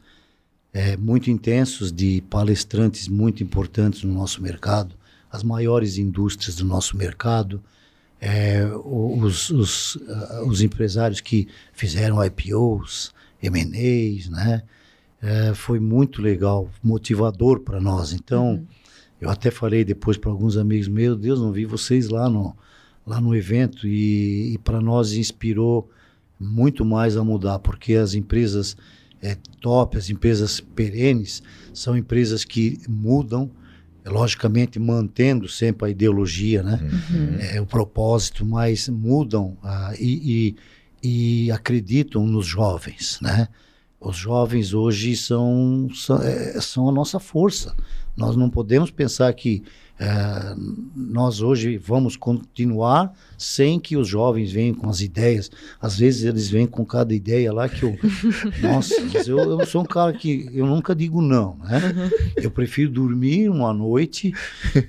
é, 0.76 0.98
muito 0.98 1.32
intensos 1.32 1.90
de 1.90 2.22
palestrantes 2.30 3.08
muito 3.08 3.42
importantes 3.42 4.04
no 4.04 4.14
nosso 4.14 4.42
mercado, 4.42 4.94
as 5.32 5.42
maiores 5.42 5.98
indústrias 5.98 6.58
do 6.58 6.66
nosso 6.66 6.98
mercado, 6.98 7.64
é, 8.20 8.66
os, 8.84 9.50
os, 9.52 9.98
ah, 10.06 10.44
os 10.46 10.62
empresários 10.62 11.22
que 11.22 11.48
fizeram 11.72 12.22
IPOs, 12.22 13.14
M&As, 13.42 14.28
né? 14.28 14.64
É, 15.22 15.54
foi 15.54 15.80
muito 15.80 16.22
legal, 16.22 16.70
motivador 16.84 17.62
para 17.62 17.80
nós. 17.80 18.12
Então, 18.12 18.68
eu 19.22 19.30
até 19.30 19.50
falei 19.50 19.86
depois 19.86 20.18
para 20.18 20.30
alguns 20.30 20.58
amigos, 20.58 20.90
meu 20.90 21.16
Deus, 21.16 21.40
não 21.40 21.54
vi 21.54 21.64
vocês 21.64 22.10
lá 22.10 22.30
no, 22.30 22.54
lá 23.08 23.22
no 23.22 23.34
evento 23.34 23.88
e, 23.88 24.54
e 24.54 24.58
para 24.58 24.82
nós 24.82 25.14
inspirou 25.14 25.90
muito 26.38 26.84
mais 26.84 27.16
a 27.16 27.24
mudar, 27.24 27.60
porque 27.60 27.94
as 27.94 28.14
empresas 28.14 28.76
é, 29.26 29.38
top, 29.60 29.98
as 29.98 30.10
empresas 30.10 30.60
perenes, 30.60 31.42
são 31.74 31.98
empresas 31.98 32.46
que 32.46 32.80
mudam, 32.88 33.50
logicamente 34.06 34.78
mantendo 34.78 35.50
sempre 35.50 35.88
a 35.88 35.90
ideologia, 35.90 36.62
né? 36.62 36.80
É, 37.40 37.60
o 37.60 37.66
propósito, 37.66 38.46
mas 38.46 38.88
mudam 38.88 39.58
ah, 39.64 39.94
e, 40.00 40.56
e, 41.04 41.46
e 41.48 41.52
acreditam 41.52 42.26
nos 42.28 42.46
jovens, 42.46 43.18
né? 43.20 43.48
Os 44.00 44.16
jovens 44.16 44.76
hoje 44.76 45.16
são, 45.16 45.90
são, 45.92 46.22
é, 46.22 46.62
são 46.62 46.88
a 46.88 46.92
nossa 46.92 47.20
força. 47.20 47.76
Nós 48.16 48.36
não 48.36 48.50
podemos 48.52 48.92
pensar 48.92 49.34
que 49.34 49.64
é, 49.98 50.56
nós 50.94 51.42
hoje 51.42 51.78
vamos 51.78 52.18
continuar 52.18 53.14
sem 53.38 53.80
que 53.80 53.96
os 53.96 54.08
jovens 54.08 54.52
venham 54.52 54.76
com 54.76 54.90
as 54.90 55.00
ideias. 55.00 55.50
Às 55.80 55.98
vezes 55.98 56.26
eles 56.26 56.50
vêm 56.50 56.68
com 56.68 56.86
cada 56.86 57.14
ideia 57.14 57.54
lá 57.54 57.70
que 57.70 57.84
eu. 57.84 57.98
nossa, 58.62 58.94
eu, 59.26 59.38
eu 59.38 59.66
sou 59.66 59.84
um 59.84 59.86
cara 59.86 60.12
que 60.12 60.50
eu 60.54 60.66
nunca 60.66 60.94
digo 60.94 61.22
não, 61.22 61.56
né? 61.64 62.12
Eu 62.36 62.52
prefiro 62.52 62.92
dormir 62.92 63.50
uma 63.50 63.74
noite 63.74 64.34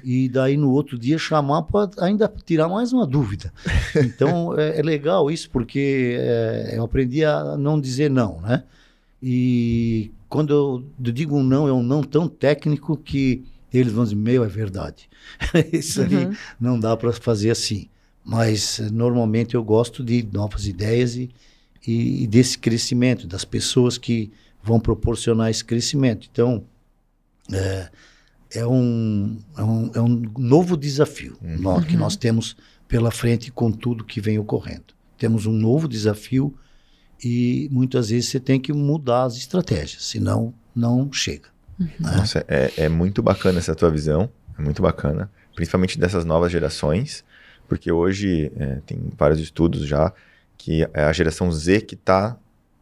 e 0.03 0.29
daí 0.29 0.57
no 0.57 0.71
outro 0.71 0.99
dia 0.99 1.19
chamar 1.19 1.63
para 1.63 1.89
ainda 1.99 2.33
tirar 2.45 2.69
mais 2.69 2.93
uma 2.93 3.07
dúvida. 3.07 3.53
Então 3.95 4.59
é, 4.59 4.81
é 4.81 4.83
legal 4.83 5.31
isso 5.31 5.49
porque 5.51 6.17
é, 6.19 6.75
eu 6.77 6.85
aprendi 6.85 7.25
a 7.25 7.57
não 7.57 7.81
dizer 7.81 8.11
não, 8.11 8.41
né? 8.41 8.65
E 9.23 10.11
quando 10.29 10.53
eu 10.99 11.13
digo 11.13 11.37
um 11.37 11.45
não, 11.45 11.69
é 11.69 11.73
um 11.73 11.83
não 11.83 12.03
tão 12.03 12.29
técnico 12.29 12.97
que 12.97 13.45
eles 13.79 13.93
vão 13.93 14.05
dizer, 14.05 14.16
meu, 14.16 14.45
é 14.45 14.49
verdade. 14.49 15.09
Isso 15.72 16.03
aí 16.03 16.14
Uhum. 16.27 16.35
não 16.61 16.79
dá 16.81 16.97
para 16.97 17.12
fazer 17.12 17.51
assim. 17.51 17.89
Mas 18.24 18.79
normalmente 18.93 19.55
eu 19.55 19.62
gosto 19.62 20.03
de 20.05 20.27
novas 20.33 20.66
ideias 20.66 21.14
e, 21.16 21.31
e, 21.87 22.24
e 22.24 22.27
desse 22.27 22.59
crescimento, 22.59 23.27
das 23.27 23.45
pessoas 23.45 23.97
que 23.99 24.33
vão 24.62 24.81
proporcionar 24.81 25.51
esse 25.51 25.64
crescimento. 25.64 26.29
Então, 26.31 26.64
é, 27.53 27.89
é, 28.53 28.66
um, 28.66 29.39
é, 29.57 29.62
um, 29.62 29.91
é 29.95 30.01
um 30.01 30.22
novo 30.39 30.77
desafio 30.77 31.37
nó- 31.41 31.81
que 31.81 31.97
nós 31.97 32.16
temos 32.16 32.57
pela 32.89 33.11
frente 33.11 33.51
com 33.53 33.70
tudo 33.70 34.05
que 34.05 34.20
vem 34.20 34.39
ocorrendo. 34.39 34.95
Temos 35.18 35.47
um 35.47 35.53
novo 35.53 35.87
desafio 35.89 36.55
e 37.22 37.68
muitas 37.70 38.11
vezes 38.11 38.29
você 38.31 38.41
tem 38.41 38.61
que 38.61 38.72
mudar 38.72 39.24
as 39.24 39.37
estratégias, 39.37 40.05
senão 40.05 40.53
não 40.74 41.12
chega. 41.12 41.49
Uhum. 41.79 41.89
Nossa, 42.01 42.45
é, 42.49 42.72
é 42.77 42.89
muito 42.89 43.22
bacana 43.22 43.59
essa 43.59 43.74
tua 43.74 43.91
visão, 43.91 44.31
é 44.59 44.62
muito 44.62 44.83
bacana, 44.83 45.31
principalmente 45.55 45.99
dessas 45.99 46.24
novas 46.24 46.51
gerações, 46.51 47.24
porque 47.68 47.91
hoje 47.91 48.51
é, 48.57 48.79
tem 48.87 48.99
vários 49.16 49.41
estudos 49.41 49.87
já 49.87 50.12
que 50.57 50.89
é 50.95 51.05
a 51.05 51.12
geração 51.12 51.53
Z 51.53 51.83
que 51.83 51.95
está 51.95 52.37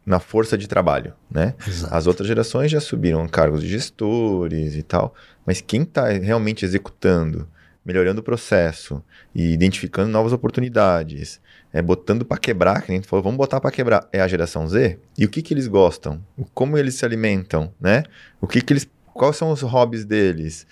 na 0.05 0.19
força 0.19 0.57
de 0.57 0.67
trabalho, 0.67 1.13
né? 1.29 1.55
Exato. 1.67 1.93
As 1.93 2.07
outras 2.07 2.27
gerações 2.27 2.69
já 2.71 2.79
subiram 2.79 3.27
cargos 3.27 3.61
de 3.61 3.67
gestores 3.67 4.75
e 4.75 4.83
tal, 4.83 5.15
mas 5.45 5.61
quem 5.61 5.81
está 5.81 6.09
realmente 6.09 6.63
executando, 6.63 7.47
melhorando 7.85 8.21
o 8.21 8.23
processo 8.23 9.03
e 9.33 9.53
identificando 9.53 10.09
novas 10.09 10.33
oportunidades, 10.33 11.39
é, 11.71 11.81
botando 11.81 12.25
para 12.25 12.37
quebrar, 12.37 12.81
que 12.81 12.91
a 12.91 12.95
gente 12.95 13.07
falou, 13.07 13.23
vamos 13.23 13.37
botar 13.37 13.61
para 13.61 13.69
quebrar, 13.69 14.09
é 14.11 14.19
a 14.19 14.27
geração 14.27 14.67
Z. 14.67 14.97
E 15.17 15.23
o 15.23 15.29
que 15.29 15.41
que 15.41 15.53
eles 15.53 15.67
gostam? 15.67 16.19
Como 16.53 16.77
eles 16.77 16.95
se 16.95 17.05
alimentam, 17.05 17.71
né? 17.79 18.03
O 18.41 18.47
que 18.47 18.61
que 18.61 18.73
eles, 18.73 18.89
quais 19.13 19.35
são 19.35 19.51
os 19.51 19.61
hobbies 19.61 20.03
deles? 20.03 20.65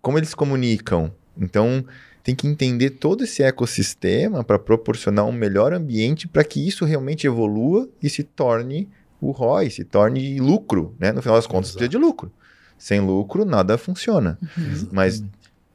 Como 0.00 0.16
eles 0.16 0.32
comunicam? 0.32 1.12
Então, 1.36 1.84
tem 2.22 2.34
que 2.34 2.46
entender 2.46 2.90
todo 2.90 3.24
esse 3.24 3.42
ecossistema 3.42 4.44
para 4.44 4.58
proporcionar 4.58 5.24
um 5.24 5.32
melhor 5.32 5.72
ambiente 5.72 6.28
para 6.28 6.44
que 6.44 6.66
isso 6.66 6.84
realmente 6.84 7.26
evolua 7.26 7.88
e 8.00 8.08
se 8.08 8.22
torne 8.22 8.88
o 9.20 9.32
ROI, 9.32 9.70
se 9.70 9.84
torne 9.84 10.38
lucro, 10.38 10.94
né? 10.98 11.12
No 11.12 11.20
final 11.20 11.36
das 11.36 11.46
contas, 11.46 11.72
precisa 11.72 11.88
de 11.88 11.98
lucro. 11.98 12.32
Sem 12.78 13.00
lucro, 13.00 13.44
nada 13.44 13.76
funciona. 13.76 14.38
Uhum. 14.56 14.88
Mas 14.90 15.22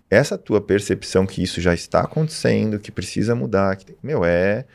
essa 0.09 0.37
tua 0.37 0.61
percepção 0.61 1.25
que 1.25 1.41
isso 1.41 1.59
já 1.59 1.73
está 1.73 2.01
acontecendo, 2.01 2.79
que 2.79 2.91
precisa 2.91 3.35
mudar, 3.35 3.75
que, 3.75 3.95
meu, 4.03 4.23
é, 4.23 4.65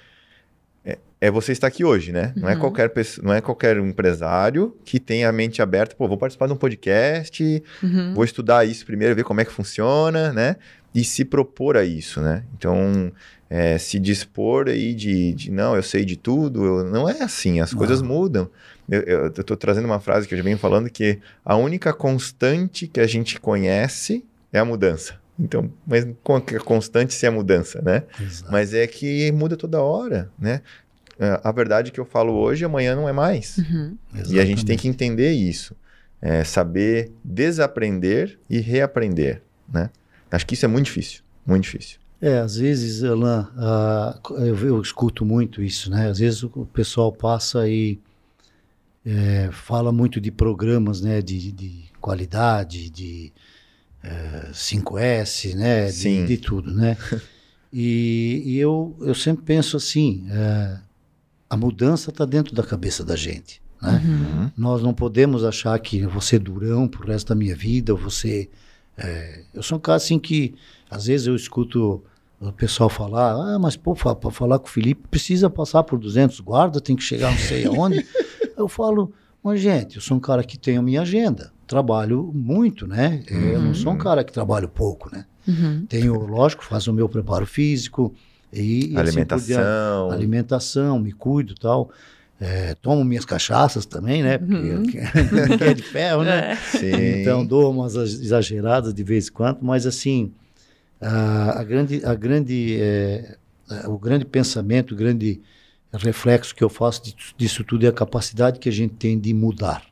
é, 0.85 0.99
é 1.21 1.31
você 1.31 1.53
estar 1.53 1.67
aqui 1.67 1.85
hoje, 1.85 2.13
né? 2.13 2.33
Uhum. 2.37 2.43
Não, 2.43 2.49
é 2.49 2.55
uhum. 2.55 2.61
qualquer 2.61 2.91
pessoa, 2.91 3.27
não 3.27 3.35
é 3.35 3.41
qualquer 3.41 3.77
empresário 3.77 4.77
que 4.85 4.99
tem 4.99 5.25
a 5.25 5.33
mente 5.33 5.63
aberta, 5.63 5.95
pô, 5.95 6.09
vou 6.09 6.19
participar 6.19 6.47
de 6.47 6.53
um 6.53 6.57
podcast, 6.57 7.63
uhum. 7.83 8.15
vou 8.15 8.25
estudar 8.25 8.65
isso 8.65 8.85
primeiro, 8.85 9.15
ver 9.15 9.25
como 9.25 9.41
é 9.41 9.45
que 9.45 9.53
funciona, 9.53 10.33
né? 10.33 10.57
E 10.93 11.05
se 11.05 11.25
propor 11.25 11.77
a 11.77 11.85
isso, 11.85 12.21
né? 12.21 12.43
Então, 12.57 13.13
é, 13.49 13.79
se 13.79 13.99
dispor 14.01 14.69
aí 14.69 14.93
de, 14.93 15.33
de, 15.35 15.51
não, 15.51 15.77
eu 15.77 15.83
sei 15.83 16.05
de 16.05 16.17
tudo, 16.17 16.65
eu, 16.65 16.85
não 16.85 17.09
é 17.09 17.23
assim, 17.23 17.61
as 17.61 17.71
não. 17.71 17.79
coisas 17.79 18.03
mudam. 18.03 18.51
Eu 18.89 19.29
estou 19.29 19.57
trazendo 19.57 19.85
uma 19.85 20.01
frase 20.01 20.27
que 20.27 20.35
eu 20.35 20.39
já 20.39 20.43
venho 20.43 20.59
falando 20.59 20.91
que 20.91 21.21
a 21.45 21.55
única 21.55 21.93
constante 21.93 22.89
que 22.89 22.99
a 22.99 23.07
gente 23.07 23.39
conhece 23.39 24.25
é 24.53 24.59
a 24.59 24.65
mudança. 24.65 25.20
Então, 25.41 25.73
mas 25.87 26.05
é 26.05 26.59
constante 26.59 27.15
se 27.15 27.27
é 27.27 27.31
mudança, 27.31 27.81
né? 27.81 28.05
Exato. 28.21 28.53
Mas 28.53 28.75
é 28.75 28.87
que 28.87 29.33
muda 29.33 29.57
toda 29.57 29.81
hora, 29.81 30.31
né? 30.39 30.61
É, 31.19 31.41
a 31.43 31.53
verdade 31.53 31.91
que 31.91 32.01
eu 32.01 32.05
falo 32.05 32.35
hoje, 32.35 32.65
amanhã 32.65 32.95
não 32.95 33.09
é 33.09 33.13
mais. 33.13 33.59
Uhum. 33.59 33.97
E 34.29 34.39
a 34.41 34.45
gente 34.45 34.65
tem 34.65 34.77
que 34.77 34.89
entender 34.89 35.33
isso. 35.33 35.77
É, 36.23 36.45
saber 36.45 37.13
desaprender 37.25 38.39
e 38.49 38.59
reaprender, 38.59 39.43
né? 39.73 39.91
Acho 40.31 40.47
que 40.47 40.55
isso 40.55 40.67
é 40.67 40.69
muito 40.69 40.87
difícil, 40.87 41.23
muito 41.47 41.65
difícil. 41.65 41.99
É, 42.21 42.39
às 42.39 42.57
vezes, 42.57 43.03
Alain, 43.03 43.47
uh, 43.57 44.35
eu, 44.45 44.57
eu, 44.59 44.83
escuto 44.83 45.25
muito 45.25 45.63
isso, 45.63 45.91
né? 45.91 46.11
Às 46.11 46.19
vezes 46.19 46.43
o 46.43 46.69
pessoal 46.73 47.11
passa 47.11 47.67
e 47.67 47.99
é, 49.05 49.49
fala 49.51 49.91
muito 49.91 50.21
de 50.21 50.31
programas, 50.31 51.01
né? 51.01 51.23
De, 51.23 51.51
de 51.51 51.85
qualidade, 52.01 52.91
de 52.91 53.33
5S, 54.53 55.55
né? 55.55 55.91
De, 55.91 56.27
de, 56.27 56.37
tudo, 56.37 56.73
né? 56.73 56.97
E, 57.73 58.43
e, 58.47 58.59
eu, 58.59 58.97
eu 59.01 59.15
sempre 59.15 59.45
penso 59.45 59.77
assim, 59.77 60.27
é, 60.29 60.77
a 61.49 61.57
mudança 61.57 62.11
está 62.11 62.25
dentro 62.25 62.53
da 62.53 62.65
cabeça 62.65 63.05
da 63.05 63.15
gente, 63.15 63.63
né? 63.81 64.03
Uhum. 64.05 64.51
Nós 64.57 64.83
não 64.83 64.93
podemos 64.93 65.45
achar 65.45 65.79
que 65.79 66.01
eu 66.01 66.11
vou 66.11 66.21
ser 66.21 66.41
durão 66.41 66.89
pro 66.89 67.07
resto 67.07 67.29
da 67.29 67.37
minha 67.37 67.55
vida, 67.55 67.93
eu 67.93 67.97
vou 67.97 68.11
ser... 68.11 68.51
É, 68.99 69.45
eu 69.55 69.63
sou 69.63 69.79
um 69.79 69.81
cara 69.81 69.99
assim 69.99 70.19
que, 70.19 70.53
às 70.91 71.07
vezes 71.07 71.29
eu 71.29 71.37
escuto 71.37 72.03
o 72.41 72.51
pessoal 72.51 72.89
falar, 72.89 73.35
ah, 73.35 73.57
mas 73.57 73.77
pô, 73.77 73.95
para 73.95 74.31
falar 74.33 74.59
com 74.59 74.67
o 74.67 74.71
Felipe 74.71 75.07
precisa 75.09 75.49
passar 75.49 75.85
por 75.85 75.97
200 75.97 76.41
guardas, 76.41 76.83
tem 76.83 76.97
que 76.97 77.05
chegar 77.05 77.31
não 77.31 77.39
sei 77.39 77.67
aonde. 77.67 78.05
eu 78.59 78.67
falo, 78.67 79.13
mas 79.45 79.61
gente, 79.61 79.95
eu 79.95 80.03
sou 80.03 80.17
um 80.17 80.21
cara 80.21 80.43
que 80.43 80.59
tem 80.59 80.77
a 80.77 80.83
minha 80.83 81.03
agenda 81.03 81.53
trabalho 81.71 82.33
muito, 82.35 82.85
né? 82.85 83.23
Uhum. 83.31 83.41
Eu 83.41 83.63
não 83.63 83.75
sou 83.75 83.93
um 83.93 83.97
cara 83.97 84.25
que 84.25 84.33
trabalho 84.33 84.69
pouco, 84.69 85.09
né? 85.15 85.25
Uhum. 85.47 85.87
Tenho, 85.89 86.15
lógico, 86.27 86.65
faço 86.65 86.91
o 86.91 86.95
meu 86.95 87.09
preparo 87.09 87.47
físico 87.47 88.13
e, 88.53 88.93
alimentação, 88.97 90.09
assim 90.09 90.17
alimentação, 90.17 90.99
me 90.99 91.13
cuido, 91.13 91.55
tal. 91.55 91.91
É, 92.41 92.75
tomo 92.75 93.05
minhas 93.05 93.25
cachaças 93.25 93.87
também, 93.87 94.23
né? 94.23 94.39
Porque 94.39 94.55
uhum. 94.55 94.83
que 95.57 95.65
é 95.65 95.75
de 95.75 95.83
ferro, 95.83 96.25
né? 96.25 96.59
É. 96.83 97.21
Então 97.21 97.47
dou 97.47 97.71
umas 97.71 97.95
exageradas 97.95 98.93
de 98.93 99.05
vez 99.05 99.29
em 99.29 99.33
quando, 99.33 99.59
mas 99.63 99.87
assim 99.87 100.33
a, 101.01 101.61
a 101.61 101.65
grande, 101.65 102.05
a 102.05 102.15
grande, 102.15 102.79
é, 102.81 103.37
o 103.87 103.97
grande 103.97 104.25
pensamento, 104.25 104.93
o 104.93 104.97
grande 104.97 105.41
reflexo 105.93 106.55
que 106.55 106.65
eu 106.65 106.69
faço 106.69 107.15
disso 107.37 107.63
tudo 107.63 107.87
é 107.87 107.89
a 107.89 107.93
capacidade 107.93 108.59
que 108.59 108.69
a 108.69 108.73
gente 108.73 108.95
tem 108.95 109.19
de 109.19 109.33
mudar. 109.33 109.90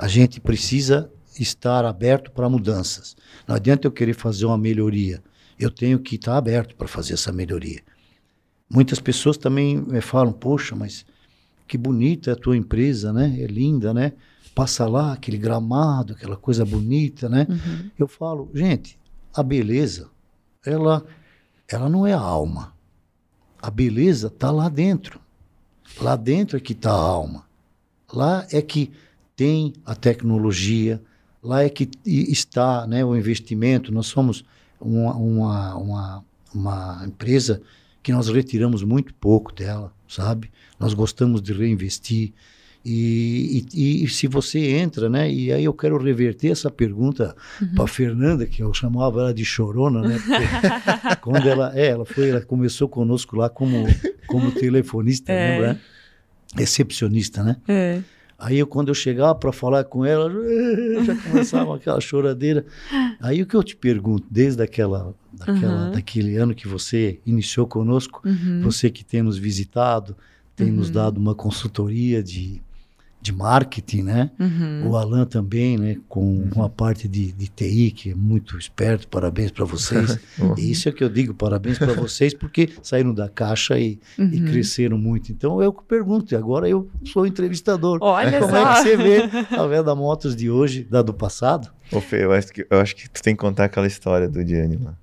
A 0.00 0.08
gente 0.08 0.40
precisa 0.40 1.12
estar 1.38 1.84
aberto 1.84 2.30
para 2.30 2.48
mudanças. 2.48 3.14
Não 3.46 3.54
adianta 3.54 3.86
eu 3.86 3.92
querer 3.92 4.14
fazer 4.14 4.46
uma 4.46 4.56
melhoria. 4.56 5.22
Eu 5.58 5.70
tenho 5.70 5.98
que 5.98 6.14
estar 6.14 6.38
aberto 6.38 6.74
para 6.74 6.88
fazer 6.88 7.12
essa 7.12 7.30
melhoria. 7.30 7.82
Muitas 8.68 8.98
pessoas 8.98 9.36
também 9.36 9.76
me 9.76 10.00
falam: 10.00 10.32
Poxa, 10.32 10.74
mas 10.74 11.04
que 11.68 11.76
bonita 11.76 12.30
é 12.30 12.32
a 12.32 12.36
tua 12.36 12.56
empresa, 12.56 13.12
né? 13.12 13.36
É 13.42 13.46
linda, 13.46 13.92
né? 13.92 14.14
Passa 14.54 14.86
lá 14.86 15.12
aquele 15.12 15.36
gramado, 15.36 16.14
aquela 16.14 16.36
coisa 16.36 16.64
bonita, 16.64 17.28
né? 17.28 17.46
Uhum. 17.46 17.90
Eu 17.98 18.08
falo, 18.08 18.50
gente, 18.54 18.98
a 19.34 19.42
beleza, 19.42 20.08
ela, 20.64 21.04
ela 21.68 21.90
não 21.90 22.06
é 22.06 22.14
a 22.14 22.18
alma. 22.18 22.72
A 23.60 23.70
beleza 23.70 24.28
está 24.28 24.50
lá 24.50 24.70
dentro. 24.70 25.20
Lá 26.00 26.16
dentro 26.16 26.56
é 26.56 26.60
que 26.60 26.72
está 26.72 26.90
a 26.90 26.94
alma. 26.94 27.44
Lá 28.10 28.46
é 28.50 28.62
que 28.62 28.90
tem 29.40 29.72
a 29.86 29.94
tecnologia, 29.94 31.00
lá 31.42 31.64
é 31.64 31.70
que 31.70 31.88
está 32.04 32.86
né, 32.86 33.02
o 33.02 33.16
investimento. 33.16 33.90
Nós 33.90 34.06
somos 34.06 34.44
uma, 34.78 35.14
uma, 35.14 35.76
uma, 35.76 36.24
uma 36.54 37.02
empresa 37.06 37.62
que 38.02 38.12
nós 38.12 38.28
retiramos 38.28 38.82
muito 38.82 39.14
pouco 39.14 39.50
dela, 39.50 39.94
sabe? 40.06 40.50
Nós 40.78 40.92
gostamos 40.92 41.40
de 41.40 41.54
reinvestir. 41.54 42.34
E, 42.84 43.64
e, 43.72 44.04
e, 44.04 44.08
se 44.10 44.26
você 44.26 44.76
entra, 44.76 45.08
né? 45.08 45.32
E 45.32 45.50
aí 45.50 45.64
eu 45.64 45.72
quero 45.72 45.96
reverter 45.96 46.50
essa 46.50 46.70
pergunta 46.70 47.34
uhum. 47.62 47.74
para 47.76 47.86
Fernanda, 47.86 48.44
que 48.44 48.62
eu 48.62 48.74
chamava 48.74 49.20
ela 49.20 49.32
de 49.32 49.46
chorona, 49.46 50.02
né? 50.06 50.18
Porque 50.18 51.16
quando 51.22 51.48
ela, 51.48 51.72
é, 51.74 51.86
ela 51.86 52.04
foi, 52.04 52.28
ela 52.28 52.42
começou 52.42 52.90
conosco 52.90 53.36
lá 53.36 53.48
como, 53.48 53.86
como 54.26 54.52
telefonista, 54.52 55.32
é. 55.32 55.52
lembra? 55.52 55.80
Recepcionista, 56.54 57.42
né? 57.42 57.56
É. 57.66 58.02
Aí 58.40 58.58
eu, 58.58 58.66
quando 58.66 58.88
eu 58.88 58.94
chegava 58.94 59.34
para 59.34 59.52
falar 59.52 59.84
com 59.84 60.02
ela, 60.02 60.32
já 61.04 61.14
começava 61.14 61.76
aquela 61.76 62.00
choradeira. 62.00 62.64
Aí 63.20 63.42
o 63.42 63.46
que 63.46 63.54
eu 63.54 63.62
te 63.62 63.76
pergunto, 63.76 64.26
desde 64.30 64.62
aquela, 64.62 65.14
daquela, 65.30 65.86
uhum. 65.86 65.92
daquele 65.92 66.36
ano 66.36 66.54
que 66.54 66.66
você 66.66 67.20
iniciou 67.26 67.66
conosco, 67.66 68.22
uhum. 68.24 68.62
você 68.62 68.88
que 68.88 69.04
tem 69.04 69.22
nos 69.22 69.36
visitado, 69.36 70.16
tem 70.56 70.70
uhum. 70.70 70.76
nos 70.76 70.90
dado 70.90 71.18
uma 71.18 71.34
consultoria 71.34 72.22
de 72.22 72.62
de 73.20 73.32
marketing, 73.32 74.02
né? 74.02 74.30
Uhum. 74.38 74.88
O 74.88 74.96
Alan 74.96 75.26
também, 75.26 75.76
né? 75.76 75.96
Com 76.08 76.20
uhum. 76.20 76.50
uma 76.54 76.70
parte 76.70 77.06
de, 77.06 77.32
de 77.32 77.48
TI 77.48 77.90
que 77.90 78.10
é 78.10 78.14
muito 78.14 78.56
esperto. 78.56 79.06
Parabéns 79.08 79.50
para 79.50 79.64
vocês. 79.64 80.18
E 80.56 80.70
isso 80.70 80.88
é 80.88 80.92
que 80.92 81.04
eu 81.04 81.08
digo, 81.08 81.34
parabéns 81.34 81.78
para 81.78 81.92
vocês, 81.92 82.34
porque 82.34 82.70
saíram 82.82 83.12
da 83.14 83.28
caixa 83.28 83.78
e, 83.78 83.98
e, 84.18 84.22
uhum. 84.22 84.44
cresceram 84.46 84.96
muito. 84.96 85.30
Então 85.30 85.62
eu 85.62 85.72
pergunto, 85.72 86.32
e 86.32 86.36
agora 86.36 86.68
eu 86.68 86.88
sou 87.04 87.26
entrevistador. 87.26 87.98
Olha 88.00 88.40
Como 88.40 88.50
só. 88.50 88.56
é 88.56 88.74
que 88.74 88.82
você 88.82 88.96
vê 88.96 89.56
a 89.56 89.66
venda 89.66 89.94
motos 89.94 90.34
de 90.34 90.50
hoje, 90.50 90.84
da 90.84 91.02
do 91.02 91.12
passado? 91.12 91.70
Ô 91.92 92.00
Fê, 92.00 92.24
eu 92.24 92.32
acho, 92.32 92.52
que, 92.52 92.66
eu 92.70 92.80
acho 92.80 92.96
que 92.96 93.08
tu 93.08 93.22
tem 93.22 93.34
que 93.34 93.40
contar 93.40 93.64
aquela 93.64 93.86
história 93.86 94.28
do 94.28 94.44
Diane 94.44 94.76
lá. 94.76 94.94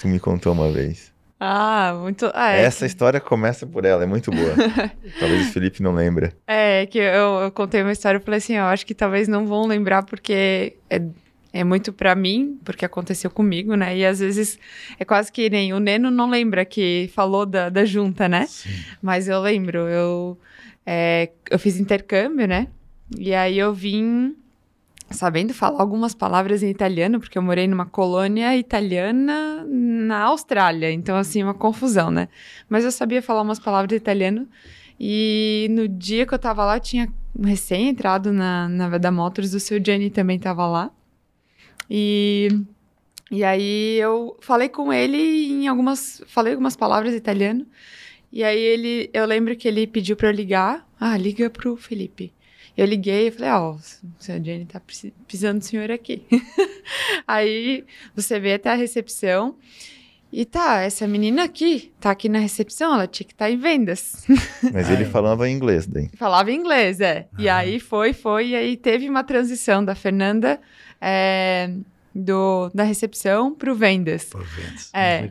Tu 0.00 0.08
me 0.08 0.18
contou 0.18 0.52
uma 0.52 0.70
vez. 0.70 1.12
Ah, 1.42 1.98
muito. 1.98 2.30
Ah, 2.34 2.52
é 2.52 2.64
Essa 2.64 2.80
que... 2.80 2.86
história 2.86 3.18
começa 3.18 3.66
por 3.66 3.86
ela, 3.86 4.02
é 4.02 4.06
muito 4.06 4.30
boa. 4.30 4.54
talvez 5.18 5.48
o 5.48 5.52
Felipe 5.52 5.82
não 5.82 5.94
lembre. 5.94 6.34
É, 6.46 6.84
que 6.84 6.98
eu, 6.98 7.40
eu 7.40 7.50
contei 7.50 7.80
uma 7.80 7.92
história 7.92 8.18
e 8.18 8.20
falei 8.20 8.36
assim: 8.36 8.56
eu 8.56 8.64
acho 8.64 8.84
que 8.84 8.94
talvez 8.94 9.26
não 9.26 9.46
vão 9.46 9.66
lembrar 9.66 10.02
porque 10.02 10.76
é, 10.90 11.00
é 11.50 11.64
muito 11.64 11.94
para 11.94 12.14
mim, 12.14 12.58
porque 12.62 12.84
aconteceu 12.84 13.30
comigo, 13.30 13.74
né? 13.74 13.96
E 13.96 14.04
às 14.04 14.20
vezes 14.20 14.58
é 14.98 15.04
quase 15.04 15.32
que 15.32 15.48
nem 15.48 15.72
o 15.72 15.80
Neno 15.80 16.10
não 16.10 16.28
lembra 16.28 16.62
que 16.66 17.10
falou 17.14 17.46
da, 17.46 17.70
da 17.70 17.86
junta, 17.86 18.28
né? 18.28 18.44
Sim. 18.46 18.68
Mas 19.00 19.26
eu 19.26 19.40
lembro, 19.40 19.78
eu, 19.88 20.38
é, 20.84 21.30
eu 21.50 21.58
fiz 21.58 21.80
intercâmbio, 21.80 22.46
né? 22.46 22.68
E 23.16 23.34
aí 23.34 23.58
eu 23.58 23.72
vim 23.72 24.36
sabendo 25.10 25.52
falar 25.52 25.80
algumas 25.80 26.14
palavras 26.14 26.62
em 26.62 26.70
italiano, 26.70 27.18
porque 27.20 27.36
eu 27.36 27.42
morei 27.42 27.66
numa 27.66 27.86
colônia 27.86 28.56
italiana 28.56 29.64
na 29.68 30.22
Austrália, 30.22 30.90
então 30.92 31.16
assim, 31.16 31.42
uma 31.42 31.54
confusão, 31.54 32.10
né? 32.10 32.28
Mas 32.68 32.84
eu 32.84 32.92
sabia 32.92 33.20
falar 33.20 33.42
umas 33.42 33.58
palavras 33.58 33.92
em 33.92 33.96
italiano 33.96 34.48
e 34.98 35.66
no 35.70 35.88
dia 35.88 36.26
que 36.26 36.34
eu 36.34 36.38
tava 36.38 36.64
lá, 36.64 36.78
tinha 36.78 37.10
recém 37.42 37.88
entrado 37.88 38.32
na, 38.32 38.68
na 38.68 38.88
Veda 38.88 39.10
Motors, 39.10 39.54
o 39.54 39.60
seu 39.60 39.82
Gianni 39.82 40.10
também 40.10 40.38
tava 40.38 40.66
lá. 40.66 40.90
E, 41.88 42.48
e 43.30 43.42
aí 43.42 43.98
eu 43.98 44.36
falei 44.40 44.68
com 44.68 44.92
ele 44.92 45.16
em 45.16 45.68
algumas, 45.68 46.22
falei 46.26 46.52
algumas 46.52 46.76
palavras 46.76 47.14
em 47.14 47.16
italiano. 47.16 47.66
E 48.30 48.44
aí 48.44 48.60
ele, 48.60 49.10
eu 49.12 49.24
lembro 49.26 49.56
que 49.56 49.66
ele 49.66 49.86
pediu 49.86 50.16
para 50.16 50.28
eu 50.28 50.32
ligar. 50.32 50.86
Ah, 51.00 51.16
liga 51.16 51.48
pro 51.48 51.76
Felipe. 51.76 52.32
Eu 52.76 52.86
liguei 52.86 53.28
e 53.28 53.30
falei, 53.30 53.50
ó, 53.50 53.72
oh, 53.72 53.74
o 53.74 53.80
seu 54.18 54.42
Jenny 54.42 54.64
tá 54.64 54.80
precisando 55.26 55.58
do 55.58 55.64
senhor 55.64 55.90
aqui. 55.90 56.24
aí 57.26 57.84
você 58.14 58.38
vê 58.38 58.54
até 58.54 58.70
a 58.70 58.74
recepção. 58.74 59.56
E 60.32 60.44
tá, 60.44 60.80
essa 60.82 61.08
menina 61.08 61.42
aqui, 61.42 61.92
tá 61.98 62.12
aqui 62.12 62.28
na 62.28 62.38
recepção, 62.38 62.94
ela 62.94 63.08
tinha 63.08 63.26
que 63.26 63.32
estar 63.34 63.46
tá 63.46 63.50
em 63.50 63.56
vendas. 63.56 64.24
Mas 64.72 64.88
ele 64.88 65.04
falava 65.04 65.48
inglês 65.48 65.88
daí. 65.88 66.08
Falava 66.16 66.52
inglês, 66.52 67.00
é. 67.00 67.26
Ah. 67.32 67.42
E 67.42 67.48
aí 67.48 67.80
foi, 67.80 68.12
foi, 68.12 68.48
e 68.50 68.54
aí 68.54 68.76
teve 68.76 69.08
uma 69.08 69.24
transição 69.24 69.84
da 69.84 69.96
Fernanda 69.96 70.60
é, 71.00 71.72
do, 72.14 72.70
da 72.72 72.84
recepção 72.84 73.52
para 73.52 73.72
o 73.72 73.74
vendas. 73.74 74.24
Por 74.24 74.44
vendas. 74.44 74.90
É. 74.94 75.28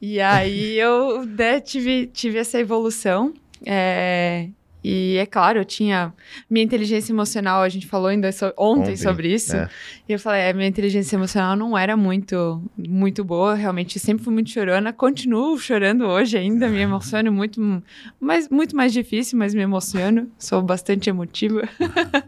E 0.00 0.18
aí 0.18 0.78
eu 0.78 1.26
né, 1.26 1.60
tive, 1.60 2.06
tive 2.06 2.38
essa 2.38 2.58
evolução. 2.58 3.34
É, 3.66 4.48
e 4.90 5.18
é 5.18 5.26
claro, 5.26 5.58
eu 5.58 5.66
tinha 5.66 6.14
minha 6.48 6.64
inteligência 6.64 7.12
emocional, 7.12 7.60
a 7.60 7.68
gente 7.68 7.86
falou 7.86 8.06
ainda 8.06 8.32
so, 8.32 8.46
ontem, 8.56 8.80
ontem, 8.80 8.96
sobre 8.96 9.30
isso. 9.30 9.54
É. 9.54 9.68
E 10.08 10.14
eu 10.14 10.18
falei, 10.18 10.40
é, 10.40 10.52
minha 10.54 10.66
inteligência 10.66 11.14
emocional 11.14 11.54
não 11.54 11.76
era 11.76 11.94
muito 11.94 12.62
muito 12.74 13.22
boa, 13.22 13.54
realmente 13.54 13.98
sempre 13.98 14.24
fui 14.24 14.32
muito 14.32 14.48
chorona, 14.48 14.90
continuo 14.90 15.58
chorando 15.58 16.06
hoje 16.06 16.38
ainda, 16.38 16.68
me 16.68 16.78
emociono 16.78 17.30
muito, 17.30 17.60
mas 18.18 18.48
muito 18.48 18.74
mais 18.74 18.90
difícil, 18.90 19.38
mas 19.38 19.54
me 19.54 19.60
emociono, 19.60 20.26
sou 20.38 20.62
bastante 20.62 21.10
emotiva. 21.10 21.68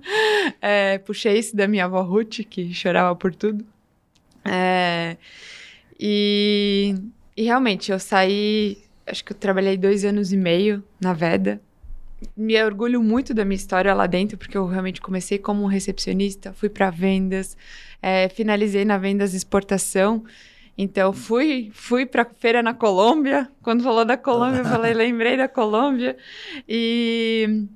é, 0.61 0.99
puxei 0.99 1.39
isso 1.39 1.57
da 1.57 1.67
minha 1.67 1.87
avó 1.87 2.03
Ruth, 2.03 2.41
que 2.41 2.75
chorava 2.75 3.17
por 3.17 3.35
tudo. 3.35 3.65
É, 4.45 5.17
e, 5.99 6.95
e 7.35 7.43
realmente, 7.43 7.91
eu 7.91 7.99
saí, 7.99 8.77
acho 9.07 9.25
que 9.25 9.33
eu 9.33 9.37
trabalhei 9.37 9.79
dois 9.79 10.05
anos 10.05 10.31
e 10.31 10.37
meio 10.37 10.85
na 11.01 11.15
Veda. 11.15 11.59
Me 12.37 12.63
orgulho 12.63 13.03
muito 13.03 13.33
da 13.33 13.45
minha 13.45 13.57
história 13.57 13.95
lá 13.95 14.07
dentro, 14.07 14.37
porque 14.37 14.57
eu 14.57 14.67
realmente 14.67 15.01
comecei 15.01 15.39
como 15.39 15.67
recepcionista, 15.67 16.53
fui 16.53 16.69
para 16.69 16.91
vendas, 16.91 17.57
é, 18.03 18.29
finalizei 18.29 18.85
na 18.85 18.99
vendas 18.99 19.35
exportação. 19.35 20.25
Então 20.77 21.13
fui 21.13 21.71
fui 21.73 22.07
para 22.07 22.25
feira 22.25 22.63
na 22.63 22.75
Colômbia. 22.75 23.51
Quando 23.63 23.83
falou 23.83 24.05
da 24.05 24.17
Colômbia, 24.17 24.61
eu 24.61 24.65
falei, 24.67 24.95
lembrei 24.95 25.37
da 25.37 25.49
Colômbia. 25.49 26.17
E 26.69 27.67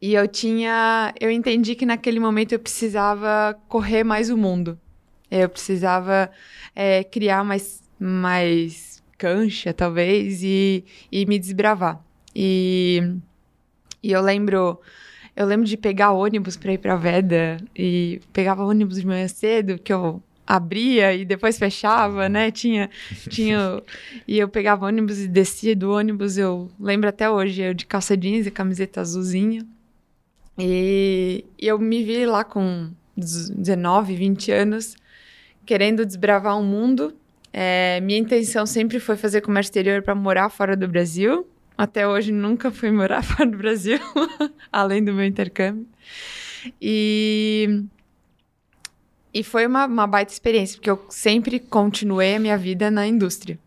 e 0.00 0.14
eu 0.14 0.28
tinha, 0.28 1.12
eu 1.18 1.30
entendi 1.30 1.74
que 1.74 1.86
naquele 1.86 2.20
momento 2.20 2.52
eu 2.52 2.58
precisava 2.58 3.58
correr 3.68 4.04
mais 4.04 4.30
o 4.30 4.36
mundo. 4.36 4.78
Eu 5.30 5.48
precisava 5.48 6.30
é, 6.74 7.02
criar 7.02 7.42
mais, 7.42 7.82
mais 7.98 9.02
cancha, 9.18 9.72
talvez, 9.72 10.42
e, 10.42 10.84
e 11.10 11.24
me 11.26 11.38
desbravar. 11.38 12.00
E, 12.34 13.16
e 14.02 14.12
eu 14.12 14.20
lembro 14.20 14.80
eu 15.34 15.46
lembro 15.46 15.66
de 15.66 15.76
pegar 15.76 16.12
ônibus 16.12 16.56
para 16.56 16.72
ir 16.72 16.78
para 16.78 16.96
Veda 16.96 17.58
e 17.74 18.20
pegava 18.32 18.64
ônibus 18.64 19.00
de 19.00 19.06
manhã 19.06 19.28
cedo 19.28 19.78
que 19.78 19.92
eu 19.92 20.22
abria 20.46 21.12
e 21.12 21.24
depois 21.24 21.58
fechava, 21.58 22.28
né? 22.28 22.50
Tinha 22.50 22.88
tinha 23.28 23.82
e 24.26 24.38
eu 24.38 24.48
pegava 24.48 24.86
ônibus 24.86 25.18
e 25.18 25.28
descia 25.28 25.74
do 25.74 25.90
ônibus, 25.90 26.38
eu 26.38 26.70
lembro 26.80 27.08
até 27.08 27.28
hoje, 27.28 27.62
eu 27.62 27.74
de 27.74 27.84
calça 27.84 28.16
jeans 28.16 28.46
e 28.46 28.50
camiseta 28.50 29.00
azulzinha. 29.00 29.66
E, 30.58 31.44
e 31.60 31.66
eu 31.66 31.78
me 31.78 32.02
vi 32.02 32.24
lá 32.24 32.42
com 32.42 32.90
19, 33.16 34.14
20 34.14 34.52
anos 34.52 34.96
querendo 35.66 36.06
desbravar 36.06 36.56
o 36.56 36.60
um 36.60 36.64
mundo. 36.64 37.14
É, 37.52 38.00
minha 38.00 38.18
intenção 38.18 38.64
sempre 38.64 39.00
foi 39.00 39.16
fazer 39.16 39.40
comércio 39.40 39.70
exterior 39.70 40.02
para 40.02 40.14
morar 40.14 40.48
fora 40.48 40.76
do 40.76 40.86
Brasil. 40.86 41.46
Até 41.76 42.08
hoje 42.08 42.32
nunca 42.32 42.70
fui 42.70 42.90
morar 42.90 43.22
fora 43.24 43.48
do 43.48 43.58
Brasil, 43.58 43.98
além 44.72 45.04
do 45.04 45.12
meu 45.12 45.24
intercâmbio. 45.24 45.86
E, 46.80 47.84
e 49.32 49.42
foi 49.44 49.66
uma, 49.66 49.86
uma 49.86 50.06
baita 50.06 50.32
experiência, 50.32 50.76
porque 50.76 50.90
eu 50.90 51.04
sempre 51.08 51.60
continuei 51.60 52.36
a 52.36 52.40
minha 52.40 52.56
vida 52.56 52.90
na 52.90 53.06
indústria. 53.06 53.58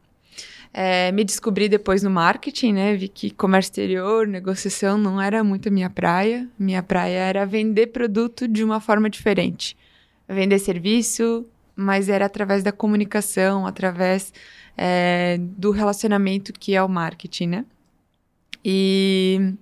É, 0.72 1.12
me 1.12 1.24
descobri 1.24 1.68
depois 1.68 2.04
no 2.04 2.10
marketing, 2.10 2.74
né? 2.74 2.96
Vi 2.96 3.08
que 3.08 3.32
comércio 3.32 3.72
exterior, 3.72 4.28
negociação 4.28 4.98
não 4.98 5.20
era 5.20 5.44
muito 5.44 5.68
a 5.68 5.72
minha 5.72 5.90
praia. 5.90 6.48
Minha 6.60 6.84
praia 6.84 7.18
era 7.18 7.46
vender 7.46 7.88
produto 7.88 8.48
de 8.48 8.64
uma 8.64 8.80
forma 8.80 9.10
diferente. 9.10 9.76
Vender 10.28 10.60
serviço, 10.60 11.46
mas 11.76 12.08
era 12.08 12.26
através 12.26 12.62
da 12.62 12.72
comunicação, 12.72 13.66
através 13.66 14.32
é, 14.78 15.40
do 15.40 15.72
relacionamento 15.72 16.54
que 16.54 16.76
é 16.76 16.84
o 16.84 16.88
marketing, 16.88 17.48
né? 17.48 17.66
E, 18.72 19.56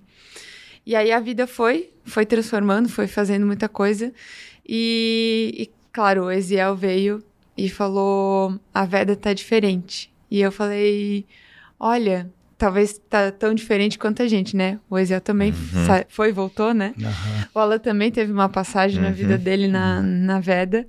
e 0.84 0.94
aí 0.94 1.10
a 1.10 1.18
vida 1.18 1.46
foi, 1.46 1.90
foi 2.04 2.26
transformando, 2.26 2.90
foi 2.90 3.06
fazendo 3.06 3.46
muita 3.46 3.68
coisa. 3.68 4.12
E, 4.68 5.54
e 5.56 5.70
claro, 5.90 6.24
o 6.24 6.30
Eziel 6.30 6.76
veio 6.76 7.24
e 7.56 7.70
falou: 7.70 8.60
a 8.74 8.84
Veda 8.84 9.16
tá 9.16 9.32
diferente. 9.32 10.12
E 10.30 10.42
eu 10.42 10.52
falei: 10.52 11.24
olha, 11.80 12.30
talvez 12.58 13.00
tá 13.08 13.32
tão 13.32 13.54
diferente 13.54 13.98
quanto 13.98 14.22
a 14.22 14.28
gente, 14.28 14.54
né? 14.54 14.78
O 14.90 14.98
Eziel 14.98 15.22
também 15.22 15.52
uhum. 15.52 16.04
foi 16.10 16.30
voltou, 16.30 16.74
né? 16.74 16.92
Uhum. 16.98 17.44
O 17.54 17.58
Alan 17.58 17.78
também 17.78 18.10
teve 18.10 18.30
uma 18.30 18.50
passagem 18.50 18.98
uhum. 18.98 19.04
na 19.04 19.10
vida 19.10 19.38
dele 19.38 19.68
na, 19.68 20.02
na 20.02 20.38
Veda. 20.38 20.86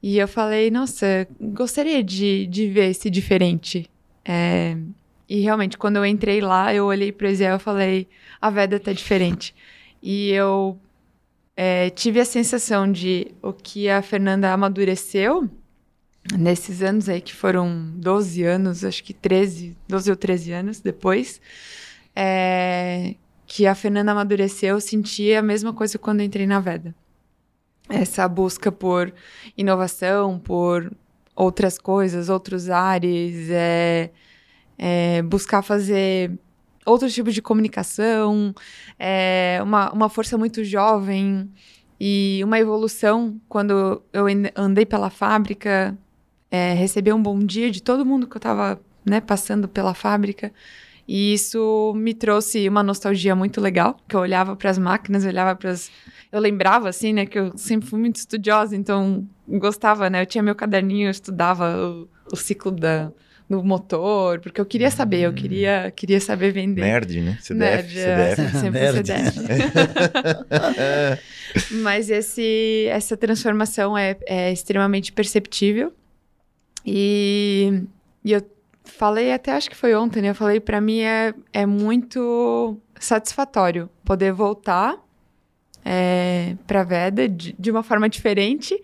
E 0.00 0.18
eu 0.18 0.28
falei, 0.28 0.70
nossa, 0.70 1.26
gostaria 1.40 2.04
de, 2.04 2.46
de 2.46 2.68
ver 2.68 2.90
esse 2.90 3.10
diferente. 3.10 3.90
É, 4.24 4.76
e 5.28 5.40
realmente, 5.40 5.76
quando 5.76 5.96
eu 5.96 6.06
entrei 6.06 6.40
lá, 6.40 6.72
eu 6.74 6.86
olhei 6.86 7.10
para 7.10 7.30
Eziel 7.30 7.56
e 7.56 7.58
falei, 7.58 8.08
a 8.40 8.50
Veda 8.50 8.78
tá 8.78 8.92
diferente. 8.92 9.54
E 10.02 10.30
eu 10.30 10.78
é, 11.56 11.90
tive 11.90 12.20
a 12.20 12.24
sensação 12.24 12.90
de 12.90 13.32
o 13.42 13.52
que 13.52 13.88
a 13.88 14.02
Fernanda 14.02 14.52
amadureceu 14.52 15.50
nesses 16.38 16.82
anos 16.82 17.08
aí, 17.08 17.20
que 17.20 17.34
foram 17.34 17.92
12 17.96 18.42
anos, 18.44 18.84
acho 18.84 19.02
que 19.02 19.14
13, 19.14 19.76
12 19.88 20.10
ou 20.10 20.16
13 20.16 20.52
anos 20.52 20.80
depois, 20.80 21.40
é, 22.14 23.14
que 23.46 23.66
a 23.66 23.74
Fernanda 23.74 24.12
amadureceu, 24.12 24.76
eu 24.76 24.80
senti 24.80 25.32
a 25.34 25.42
mesma 25.42 25.72
coisa 25.72 25.98
quando 25.98 26.22
entrei 26.22 26.46
na 26.46 26.60
Veda 26.60 26.94
essa 27.88 28.26
busca 28.28 28.72
por 28.72 29.12
inovação, 29.56 30.38
por 30.38 30.92
outras 31.34 31.78
coisas, 31.78 32.28
outros 32.28 32.68
ares, 32.70 33.48
é, 33.50 34.10
é, 34.78 35.22
buscar 35.22 35.62
fazer 35.62 36.32
outros 36.84 37.12
tipos 37.14 37.34
de 37.34 37.42
comunicação, 37.42 38.54
é, 38.98 39.58
uma, 39.62 39.92
uma 39.92 40.08
força 40.08 40.38
muito 40.38 40.64
jovem 40.64 41.50
e 42.00 42.40
uma 42.44 42.58
evolução. 42.58 43.40
Quando 43.48 44.02
eu 44.12 44.26
andei 44.54 44.86
pela 44.86 45.10
fábrica, 45.10 45.96
é, 46.50 46.74
receber 46.74 47.12
um 47.12 47.22
bom 47.22 47.38
dia 47.38 47.70
de 47.70 47.82
todo 47.82 48.06
mundo 48.06 48.26
que 48.26 48.36
eu 48.36 48.38
estava 48.38 48.80
né, 49.04 49.20
passando 49.20 49.68
pela 49.68 49.94
fábrica. 49.94 50.52
E 51.08 51.32
isso 51.34 51.92
me 51.96 52.12
trouxe 52.12 52.68
uma 52.68 52.82
nostalgia 52.82 53.36
muito 53.36 53.60
legal, 53.60 53.96
que 54.08 54.16
eu 54.16 54.20
olhava 54.20 54.56
para 54.56 54.70
as 54.70 54.78
máquinas, 54.78 55.24
eu 55.24 55.30
olhava 55.30 55.54
para 55.54 55.70
as 55.70 55.90
eu 56.32 56.40
lembrava, 56.40 56.88
assim, 56.88 57.12
né, 57.12 57.24
que 57.24 57.38
eu 57.38 57.56
sempre 57.56 57.88
fui 57.88 57.98
muito 57.98 58.16
estudiosa, 58.16 58.76
então 58.76 59.26
gostava, 59.48 60.10
né? 60.10 60.22
Eu 60.22 60.26
tinha 60.26 60.42
meu 60.42 60.54
caderninho, 60.54 61.06
eu 61.06 61.10
estudava 61.10 61.76
o, 61.76 62.08
o 62.32 62.36
ciclo 62.36 62.72
da, 62.72 63.12
do 63.48 63.62
motor, 63.62 64.40
porque 64.40 64.60
eu 64.60 64.66
queria 64.66 64.90
saber, 64.90 65.20
eu 65.20 65.32
queria, 65.32 65.92
queria 65.94 66.20
saber 66.20 66.50
vender. 66.50 66.80
Nerd, 66.80 67.20
né? 67.20 67.38
CDF, 67.40 67.58
Nerd, 67.58 67.88
CDF. 67.88 68.40
É, 68.40 68.48
sempre 68.48 68.80
Nerd. 68.92 69.06
CDF. 69.06 69.38
Mas 71.82 72.10
esse, 72.10 72.86
essa 72.90 73.16
transformação 73.16 73.96
é, 73.96 74.16
é 74.26 74.52
extremamente 74.52 75.12
perceptível. 75.12 75.92
E, 76.84 77.82
e 78.24 78.32
eu 78.32 78.42
falei 78.84 79.32
até, 79.32 79.52
acho 79.52 79.70
que 79.70 79.76
foi 79.76 79.94
ontem, 79.94 80.22
né? 80.22 80.30
Eu 80.30 80.34
falei, 80.34 80.58
para 80.58 80.80
mim 80.80 81.00
é, 81.00 81.32
é 81.52 81.64
muito 81.66 82.80
satisfatório 82.98 83.88
poder 84.04 84.32
voltar 84.32 84.96
é, 85.84 86.56
para 86.66 86.82
Veda 86.82 87.28
de, 87.28 87.54
de, 87.56 87.70
uma 87.70 87.84
forma 87.84 88.08
diferente. 88.08 88.76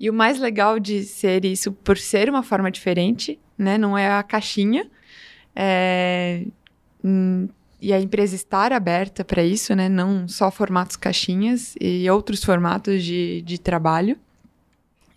E 0.00 0.08
o 0.08 0.14
mais 0.14 0.38
legal 0.38 0.78
de 0.78 1.04
ser 1.04 1.44
isso, 1.44 1.70
por 1.70 1.98
ser 1.98 2.30
uma 2.30 2.42
forma 2.42 2.70
diferente, 2.70 3.38
né? 3.56 3.78
Não 3.78 3.96
é 3.96 4.10
a 4.10 4.22
caixinha. 4.22 4.88
É, 5.54 6.44
hum, 7.02 7.48
e 7.80 7.92
a 7.92 8.00
empresa 8.00 8.34
estar 8.34 8.72
aberta 8.72 9.24
para 9.24 9.44
isso, 9.44 9.74
né? 9.74 9.88
Não 9.88 10.26
só 10.26 10.50
formatos 10.50 10.96
caixinhas 10.96 11.74
e 11.80 12.08
outros 12.10 12.42
formatos 12.42 13.02
de, 13.04 13.42
de 13.42 13.58
trabalho. 13.58 14.16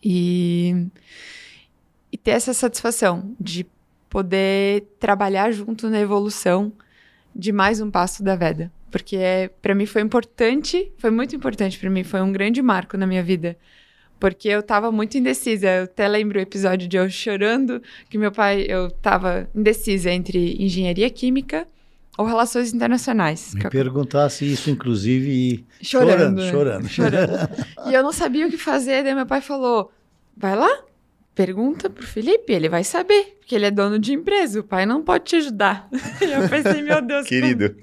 E, 0.03 0.88
e 2.11 2.18
ter 2.18 2.32
essa 2.32 2.53
satisfação 2.53 3.36
de 3.40 3.66
poder 4.10 4.88
trabalhar 4.99 5.52
junto 5.52 5.90
na 5.90 5.99
evolução 5.99 6.72
de 7.36 7.52
mais 7.52 7.80
um 7.80 7.91
passo 7.91 8.24
da 8.24 8.36
Veda. 8.36 8.72
Porque 8.90 9.16
é, 9.16 9.49
para 9.61 9.76
mim 9.76 9.86
foi 9.86 10.02
importante, 10.02 10.91
foi 10.98 11.11
muito 11.11 11.36
importante 11.36 11.78
para 11.78 11.90
mim, 11.90 12.03
foi 12.03 12.22
um 12.22 12.32
grande 12.32 12.61
marco 12.61 12.98
na 12.98 13.06
minha 13.06 13.24
vida. 13.24 13.56
Porque 14.20 14.50
eu 14.50 14.62
tava 14.62 14.91
muito 14.91 15.18
indecisa. 15.18 15.68
Eu 15.68 15.84
até 15.86 16.08
lembro 16.08 16.38
o 16.38 16.41
episódio 16.41 16.88
de 16.88 16.98
eu 16.98 17.10
chorando, 17.10 17.82
que 18.10 18.18
meu 18.18 18.32
pai, 18.32 18.66
eu 18.68 18.91
tava 18.91 19.50
indecisa 19.56 20.12
entre 20.12 20.56
engenharia 20.60 21.10
química 21.10 21.68
ou 22.18 22.26
relações 22.26 22.74
internacionais. 22.74 23.54
Me 23.54 23.70
perguntasse 23.70 24.44
isso, 24.46 24.70
inclusive, 24.70 25.66
chorando. 25.82 26.41
Chorando, 26.41 26.41
né? 26.41 26.52
chorando. 26.52 26.90
chorando. 26.90 27.50
e 27.90 27.94
eu 27.94 28.04
não 28.04 28.12
sabia 28.12 28.46
o 28.46 28.50
que 28.50 28.58
fazer, 28.58 29.04
daí 29.04 29.16
meu 29.16 29.26
pai 29.26 29.40
falou: 29.40 29.90
vai 30.36 30.54
lá, 30.54 30.84
pergunta 31.40 31.90
pro 31.90 32.06
Felipe, 32.06 32.52
ele 32.52 32.68
vai 32.68 32.84
saber, 32.84 33.38
porque 33.40 33.56
ele 33.56 33.66
é 33.66 33.72
dono 33.72 33.98
de 33.98 34.11
empresa, 34.11 34.60
o 34.60 34.64
pai 34.64 34.86
não 34.86 35.02
pode 35.02 35.24
te 35.24 35.36
ajudar. 35.38 35.88
Eu 36.20 36.49
pensei, 36.49 36.82
meu 36.82 37.02
Deus, 37.02 37.26
querido. 37.26 37.78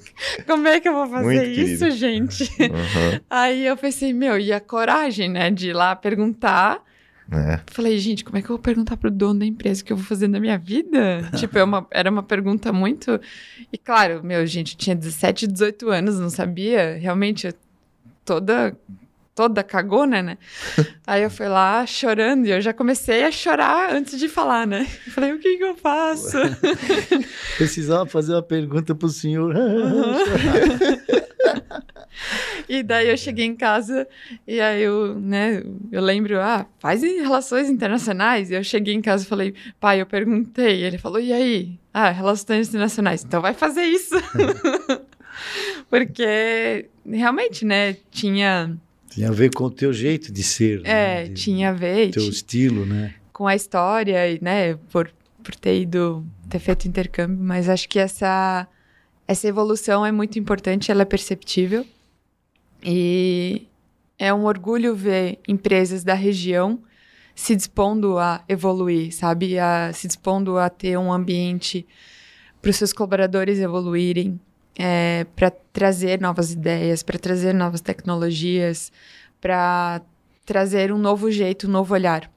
Como, 0.47 0.59
como, 0.59 0.69
é 0.69 0.79
que 0.79 0.87
eu 0.87 0.93
vou 0.93 1.07
fazer 1.07 1.25
Muito 1.25 1.61
isso, 1.61 1.85
querido. 1.87 1.97
gente? 1.97 2.45
Uhum. 2.61 3.21
Aí 3.31 3.67
eu 3.67 3.75
pensei, 3.75 4.13
meu, 4.13 4.39
e 4.39 4.53
a 4.53 4.61
coragem, 4.61 5.31
né, 5.31 5.51
de 5.51 5.71
ir 5.71 5.73
lá 5.73 5.97
perguntar. 5.97 6.83
É. 7.33 7.61
Falei, 7.69 7.99
gente, 7.99 8.25
como 8.25 8.37
é 8.37 8.43
que 8.43 8.51
eu 8.51 8.57
vou 8.57 8.63
perguntar 8.63 8.99
pro 8.99 9.11
dono 9.11 9.41
da 9.41 9.47
empresa 9.47 9.83
o 9.83 9.85
que 9.87 9.93
eu 9.93 9.97
vou 9.97 10.05
fazer 10.05 10.29
na 10.29 10.39
minha 10.39 10.59
vida? 10.59 11.31
tipo, 11.37 11.57
é 11.59 11.65
uma, 11.65 11.87
era 11.91 12.11
uma 12.11 12.23
pergunta 12.23 12.75
muito. 12.75 13.19
E 13.73 13.79
claro, 13.79 14.23
meu, 14.23 14.45
gente, 14.47 14.75
eu 14.75 14.79
tinha 14.79 14.95
17, 14.95 15.47
18 15.47 15.89
anos, 15.89 16.21
não 16.21 16.29
sabia. 16.29 16.99
Realmente, 16.99 17.49
toda 18.23 18.77
toda 19.37 19.63
cagona, 19.63 20.23
né? 20.23 20.39
Aí 21.07 21.23
eu 21.23 21.31
fui 21.31 21.47
lá 21.47 21.87
chorando 21.87 22.47
e 22.47 22.51
eu 22.51 22.61
já 22.61 22.73
comecei 22.73 23.23
a 23.23 23.31
chorar 23.31 23.95
antes 23.95 24.19
de 24.19 24.29
falar, 24.29 24.67
né? 24.67 24.89
Eu 25.07 25.13
falei, 25.13 25.33
o 25.35 25.39
que 25.39 25.59
que 25.59 25.63
eu 25.63 25.77
faço? 25.77 26.39
Precisava 27.59 28.07
fazer 28.07 28.33
uma 28.33 28.43
pergunta 28.43 28.95
pro 28.95 29.11
senhor. 29.11 29.55
Uhum. 29.55 30.17
e 32.67 32.83
daí 32.83 33.11
eu 33.11 33.17
cheguei 33.17 33.45
em 33.45 33.55
casa 33.55 34.09
e 34.49 34.59
aí 34.59 34.83
eu, 34.83 35.15
né, 35.15 35.63
eu 35.93 36.01
lembro, 36.01 36.41
ah, 36.41 36.65
faz 36.79 37.03
relações 37.03 37.69
internacionais. 37.69 38.51
E 38.51 38.55
eu 38.55 38.65
cheguei 38.65 38.95
em 38.95 39.03
casa 39.03 39.25
e 39.25 39.29
falei, 39.29 39.55
pai, 39.79 40.01
eu 40.01 40.07
perguntei. 40.07 40.83
Ele 40.83 40.97
falou, 40.97 41.21
e 41.21 41.31
aí? 41.31 41.79
Ah, 41.93 42.09
relações 42.09 42.69
internacionais. 42.69 43.23
Então 43.23 43.43
vai 43.43 43.53
fazer 43.53 43.85
isso. 43.85 44.15
Porque 45.91 46.89
realmente, 47.07 47.65
né, 47.67 47.97
tinha 48.11 48.77
tinha 49.17 49.31
a 49.31 49.33
ver 49.33 49.51
com 49.55 49.65
o 49.65 49.71
teu 49.71 49.95
jeito 49.95 50.31
de 50.31 50.43
ser. 50.43 50.83
É, 50.85 51.23
né? 51.23 51.25
de, 51.25 51.35
tinha 51.35 51.71
a 51.71 51.73
ver. 51.73 52.11
Teu 52.11 52.29
estilo, 52.29 52.85
né? 52.85 53.15
Com 53.33 53.47
a 53.47 53.57
história, 53.57 54.31
e, 54.31 54.39
né? 54.43 54.75
Por, 54.93 55.11
por 55.43 55.55
ter 55.55 55.81
ido, 55.81 56.23
ter 56.51 56.59
feito 56.59 56.87
intercâmbio, 56.87 57.39
mas 57.41 57.67
acho 57.67 57.89
que 57.89 57.99
essa, 57.99 58.69
essa 59.27 59.49
evolução 59.49 60.05
é 60.05 60.13
muito 60.13 60.39
importante, 60.39 60.91
ela 60.91 61.01
é 61.01 61.07
perceptível. 61.07 61.87
E 62.85 63.67
é 64.19 64.35
um 64.35 64.45
orgulho 64.45 64.95
ver 64.95 65.39
empresas 65.49 66.05
da 66.05 66.13
região 66.13 66.83
se 67.35 67.57
dispondo 67.57 68.19
a 68.19 68.45
evoluir, 68.47 69.15
sabe? 69.15 69.59
A, 69.59 69.93
se 69.95 70.07
dispondo 70.07 70.59
a 70.59 70.69
ter 70.69 70.99
um 70.99 71.11
ambiente 71.11 71.87
para 72.61 72.69
os 72.71 72.77
seus 72.77 72.93
colaboradores 72.93 73.59
evoluírem, 73.61 74.39
é, 74.79 75.27
para 75.35 75.51
trazer 75.51 76.21
novas 76.21 76.53
ideias, 76.53 77.03
para 77.03 77.19
trazer 77.19 77.53
novas 77.55 77.81
tecnologias, 77.81 78.93
para 79.41 80.03
trazer 80.45 80.93
um 80.93 80.99
novo 80.99 81.31
jeito, 81.31 81.67
um 81.67 81.71
novo 81.71 81.95
olhar. 81.95 82.31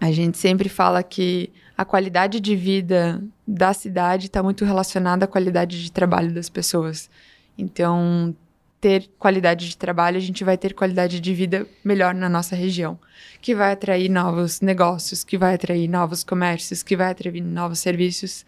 A 0.00 0.10
gente 0.10 0.38
sempre 0.38 0.68
fala 0.68 1.02
que 1.02 1.52
a 1.76 1.84
qualidade 1.84 2.40
de 2.40 2.56
vida 2.56 3.22
da 3.46 3.72
cidade 3.72 4.26
está 4.26 4.42
muito 4.42 4.64
relacionada 4.64 5.26
à 5.26 5.28
qualidade 5.28 5.82
de 5.82 5.92
trabalho 5.92 6.32
das 6.32 6.48
pessoas. 6.48 7.10
Então, 7.56 8.34
ter 8.80 9.10
qualidade 9.18 9.68
de 9.68 9.76
trabalho, 9.76 10.16
a 10.16 10.20
gente 10.20 10.42
vai 10.42 10.56
ter 10.56 10.72
qualidade 10.72 11.20
de 11.20 11.34
vida 11.34 11.66
melhor 11.84 12.14
na 12.14 12.28
nossa 12.28 12.56
região, 12.56 12.98
que 13.42 13.54
vai 13.54 13.72
atrair 13.72 14.08
novos 14.08 14.62
negócios, 14.62 15.22
que 15.22 15.36
vai 15.36 15.54
atrair 15.54 15.86
novos 15.86 16.24
comércios, 16.24 16.82
que 16.82 16.96
vai 16.96 17.10
atrair 17.10 17.42
novos 17.42 17.78
serviços. 17.78 18.46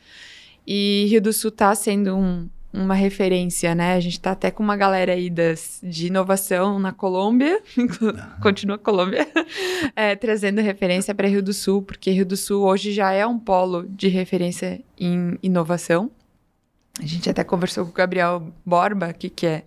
E 0.66 1.06
Rio 1.10 1.20
do 1.20 1.32
Sul 1.32 1.50
está 1.50 1.74
sendo 1.74 2.16
um, 2.16 2.48
uma 2.72 2.94
referência, 2.94 3.74
né? 3.74 3.94
A 3.94 4.00
gente 4.00 4.14
está 4.14 4.32
até 4.32 4.50
com 4.50 4.62
uma 4.62 4.76
galera 4.76 5.12
aí 5.12 5.28
das, 5.28 5.80
de 5.82 6.06
inovação 6.06 6.78
na 6.78 6.92
Colômbia, 6.92 7.60
continua 8.40 8.78
Colômbia, 8.78 9.26
é, 9.94 10.16
trazendo 10.16 10.60
referência 10.60 11.14
para 11.14 11.28
Rio 11.28 11.42
do 11.42 11.52
Sul, 11.52 11.82
porque 11.82 12.10
Rio 12.10 12.24
do 12.24 12.36
Sul 12.36 12.64
hoje 12.64 12.92
já 12.92 13.12
é 13.12 13.26
um 13.26 13.38
polo 13.38 13.86
de 13.88 14.08
referência 14.08 14.80
em 14.98 15.38
inovação. 15.42 16.10
A 17.00 17.06
gente 17.06 17.28
até 17.28 17.44
conversou 17.44 17.84
com 17.84 17.90
o 17.90 17.94
Gabriel 17.94 18.52
Borba, 18.64 19.12
que, 19.12 19.28
que 19.28 19.46
é 19.46 19.64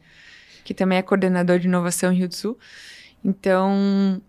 que 0.63 0.73
também 0.73 0.97
é 0.97 1.01
coordenador 1.03 1.59
de 1.59 1.67
inovação 1.67 2.11
em 2.11 2.17
Rio 2.17 2.27
do 2.27 2.35
Sul. 2.35 2.57
Então, 3.23 4.19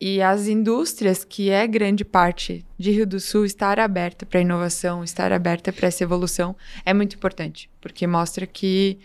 e 0.00 0.22
as 0.22 0.46
indústrias, 0.46 1.24
que 1.24 1.50
é 1.50 1.66
grande 1.66 2.04
parte 2.04 2.64
de 2.78 2.92
Rio 2.92 3.06
do 3.06 3.18
Sul, 3.18 3.44
estar 3.44 3.80
aberta 3.80 4.24
para 4.24 4.40
inovação, 4.40 5.02
estar 5.02 5.32
aberta 5.32 5.72
para 5.72 5.88
essa 5.88 6.04
evolução 6.04 6.54
é 6.84 6.94
muito 6.94 7.16
importante, 7.16 7.68
porque 7.80 8.06
mostra 8.06 8.46
que 8.46 8.98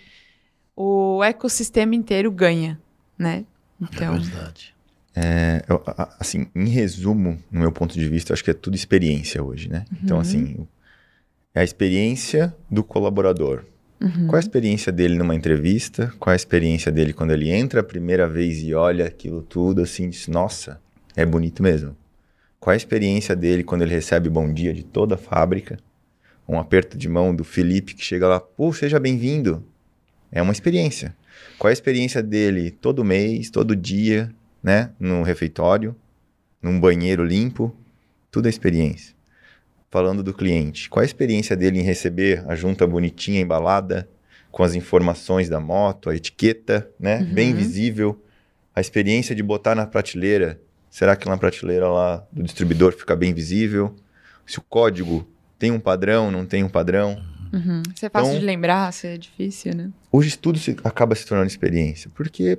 o 0.75 1.23
ecossistema 1.23 1.95
inteiro 1.95 2.31
ganha, 2.31 2.79
né? 3.17 3.43
Então, 3.81 4.15
é 4.15 4.19
verdade. 4.19 4.75
É, 5.15 5.63
eu, 5.67 5.81
assim, 6.19 6.47
em 6.55 6.69
resumo, 6.69 7.41
no 7.51 7.59
meu 7.59 7.71
ponto 7.71 7.93
de 7.93 8.07
vista, 8.07 8.33
acho 8.33 8.43
que 8.43 8.51
é 8.51 8.53
tudo 8.53 8.75
experiência 8.75 9.43
hoje, 9.43 9.69
né? 9.69 9.85
Então, 9.85 9.97
uhum. 9.97 10.03
Então, 10.03 10.19
assim, 10.19 10.67
é 11.55 11.61
a 11.61 11.63
experiência 11.63 12.55
do 12.69 12.83
colaborador. 12.83 13.65
Uhum. 14.03 14.27
Qual 14.27 14.35
a 14.35 14.39
experiência 14.39 14.91
dele 14.91 15.15
numa 15.15 15.33
entrevista? 15.33 16.13
Qual 16.19 16.33
a 16.33 16.35
experiência 16.35 16.91
dele 16.91 17.13
quando 17.13 17.31
ele 17.31 17.49
entra 17.49 17.79
a 17.79 17.83
primeira 17.83 18.27
vez 18.27 18.61
e 18.61 18.73
olha 18.73 19.05
aquilo 19.05 19.41
tudo 19.41 19.81
assim, 19.81 20.09
diz, 20.09 20.27
nossa, 20.27 20.81
é 21.15 21.25
bonito 21.25 21.63
mesmo. 21.63 21.95
Qual 22.59 22.73
a 22.73 22.75
experiência 22.75 23.33
dele 23.33 23.63
quando 23.63 23.83
ele 23.83 23.93
recebe 23.93 24.29
bom 24.29 24.53
dia 24.53 24.73
de 24.73 24.83
toda 24.83 25.15
a 25.15 25.17
fábrica? 25.17 25.79
Um 26.45 26.59
aperto 26.59 26.97
de 26.97 27.07
mão 27.07 27.33
do 27.33 27.45
Felipe 27.45 27.93
que 27.93 28.03
chega 28.03 28.27
lá, 28.27 28.41
pô, 28.41 28.73
seja 28.73 28.99
bem-vindo. 28.99 29.63
É 30.29 30.41
uma 30.41 30.51
experiência. 30.51 31.15
Qual 31.57 31.69
a 31.69 31.73
experiência 31.73 32.21
dele 32.21 32.71
todo 32.71 33.05
mês, 33.05 33.49
todo 33.49 33.73
dia, 33.73 34.29
né? 34.61 34.89
No 34.99 35.23
refeitório, 35.23 35.95
num 36.61 36.77
banheiro 36.77 37.23
limpo? 37.23 37.73
Tudo 38.29 38.47
é 38.47 38.49
experiência 38.49 39.15
falando 39.93 40.23
do 40.23 40.33
cliente. 40.33 40.89
Qual 40.89 41.03
a 41.03 41.05
experiência 41.05 41.55
dele 41.55 41.79
em 41.79 41.83
receber 41.83 42.43
a 42.47 42.55
junta 42.55 42.87
bonitinha, 42.87 43.39
embalada, 43.39 44.09
com 44.51 44.63
as 44.63 44.73
informações 44.73 45.49
da 45.49 45.59
moto, 45.59 46.09
a 46.09 46.15
etiqueta, 46.15 46.89
né? 46.99 47.19
Uhum. 47.19 47.31
Bem 47.31 47.53
visível. 47.53 48.19
A 48.75 48.81
experiência 48.81 49.35
de 49.35 49.43
botar 49.43 49.75
na 49.75 49.85
prateleira. 49.85 50.59
Será 50.89 51.15
que 51.15 51.29
na 51.29 51.37
prateleira 51.37 51.87
lá 51.87 52.25
do 52.31 52.41
distribuidor 52.41 52.93
fica 52.93 53.15
bem 53.15 53.35
visível? 53.35 53.95
Se 54.47 54.57
o 54.57 54.63
código 54.63 55.27
tem 55.59 55.69
um 55.69 55.79
padrão, 55.79 56.31
não 56.31 56.43
tem 56.43 56.63
um 56.63 56.69
padrão. 56.69 57.23
Uhum. 57.53 57.83
Isso 57.95 58.07
é 58.07 58.09
fácil 58.09 58.29
então, 58.29 58.39
de 58.39 58.45
lembrar, 58.47 58.89
isso 58.89 59.05
é 59.05 59.15
difícil, 59.15 59.75
né? 59.75 59.91
Hoje 60.11 60.35
tudo 60.35 60.57
se, 60.57 60.75
acaba 60.83 61.13
se 61.13 61.23
tornando 61.23 61.47
experiência. 61.47 62.09
Porque 62.15 62.57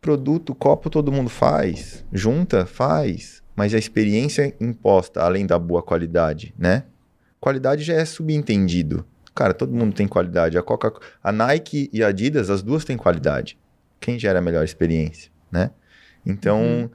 produto, 0.00 0.54
copo 0.54 0.88
todo 0.88 1.10
mundo 1.10 1.28
faz, 1.28 2.04
junta, 2.12 2.64
faz 2.66 3.41
mas 3.54 3.74
a 3.74 3.78
experiência 3.78 4.54
imposta, 4.60 5.22
além 5.22 5.46
da 5.46 5.58
boa 5.58 5.82
qualidade, 5.82 6.54
né? 6.58 6.84
Qualidade 7.40 7.82
já 7.82 7.94
é 7.94 8.04
subentendido. 8.04 9.04
Cara, 9.34 9.54
todo 9.54 9.74
mundo 9.74 9.94
tem 9.94 10.06
qualidade. 10.06 10.58
A 10.58 10.62
Coca, 10.62 10.92
a 11.22 11.32
Nike 11.32 11.90
e 11.92 12.02
a 12.02 12.08
Adidas, 12.08 12.50
as 12.50 12.62
duas 12.62 12.84
têm 12.84 12.96
qualidade. 12.96 13.58
Quem 13.98 14.18
gera 14.18 14.38
a 14.38 14.42
melhor 14.42 14.64
experiência, 14.64 15.30
né? 15.50 15.70
Então, 16.24 16.60
uhum. 16.60 16.90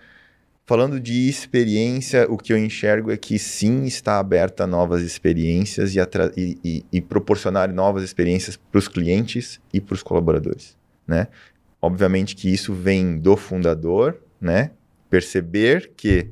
falando 0.65 0.99
de 0.99 1.27
experiência, 1.27 2.25
o 2.29 2.37
que 2.37 2.53
eu 2.53 2.57
enxergo 2.57 3.11
é 3.11 3.17
que 3.17 3.37
sim 3.37 3.83
está 3.85 4.19
aberta 4.19 4.63
a 4.63 4.67
novas 4.67 5.01
experiências 5.01 5.95
e, 5.95 5.99
e, 6.37 6.57
e, 6.63 6.85
e 6.93 7.01
proporcionar 7.01 7.73
novas 7.73 8.03
experiências 8.03 8.55
para 8.55 8.79
os 8.79 8.87
clientes 8.87 9.59
e 9.73 9.81
para 9.81 9.95
os 9.95 10.03
colaboradores, 10.03 10.77
né? 11.05 11.27
Obviamente 11.81 12.35
que 12.35 12.51
isso 12.51 12.73
vem 12.73 13.17
do 13.17 13.35
fundador, 13.35 14.17
né? 14.39 14.71
Perceber 15.09 15.91
que 15.95 16.29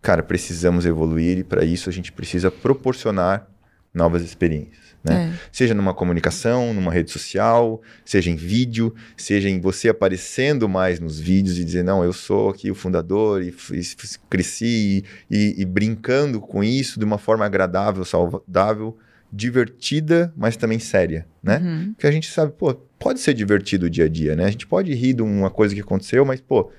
cara, 0.00 0.22
precisamos 0.22 0.86
evoluir 0.86 1.38
e 1.38 1.44
para 1.44 1.64
isso 1.64 1.88
a 1.88 1.92
gente 1.92 2.12
precisa 2.12 2.50
proporcionar 2.50 3.46
novas 3.92 4.22
experiências. 4.22 4.90
Né? 5.02 5.32
É. 5.32 5.48
Seja 5.50 5.74
numa 5.74 5.94
comunicação, 5.94 6.74
numa 6.74 6.92
rede 6.92 7.10
social, 7.10 7.80
seja 8.04 8.30
em 8.30 8.36
vídeo, 8.36 8.94
seja 9.16 9.48
em 9.48 9.60
você 9.60 9.88
aparecendo 9.88 10.68
mais 10.68 11.00
nos 11.00 11.18
vídeos 11.18 11.58
e 11.58 11.64
dizer, 11.64 11.82
não, 11.82 12.04
eu 12.04 12.12
sou 12.12 12.50
aqui 12.50 12.70
o 12.70 12.74
fundador 12.74 13.42
e, 13.42 13.48
e 13.48 13.82
cresci 14.28 15.04
e, 15.30 15.54
e, 15.58 15.64
brincando 15.64 16.40
com 16.40 16.62
isso 16.62 16.98
de 16.98 17.04
uma 17.04 17.18
forma 17.18 17.46
agradável, 17.46 18.04
saudável, 18.04 18.96
divertida, 19.32 20.32
mas 20.36 20.56
também 20.56 20.78
séria, 20.78 21.26
né? 21.42 21.58
Uhum. 21.58 21.92
Porque 21.92 22.06
a 22.06 22.10
gente 22.10 22.30
sabe, 22.30 22.52
pô, 22.52 22.74
pode 22.98 23.20
ser 23.20 23.32
divertido 23.32 23.86
o 23.86 23.90
dia 23.90 24.04
a 24.04 24.08
dia, 24.08 24.34
né? 24.34 24.44
A 24.44 24.50
gente 24.50 24.66
pode 24.66 24.92
rir 24.92 25.14
de 25.14 25.22
uma 25.22 25.50
coisa 25.50 25.74
que 25.74 25.80
aconteceu, 25.80 26.24
mas, 26.24 26.40
pô, 26.40 26.70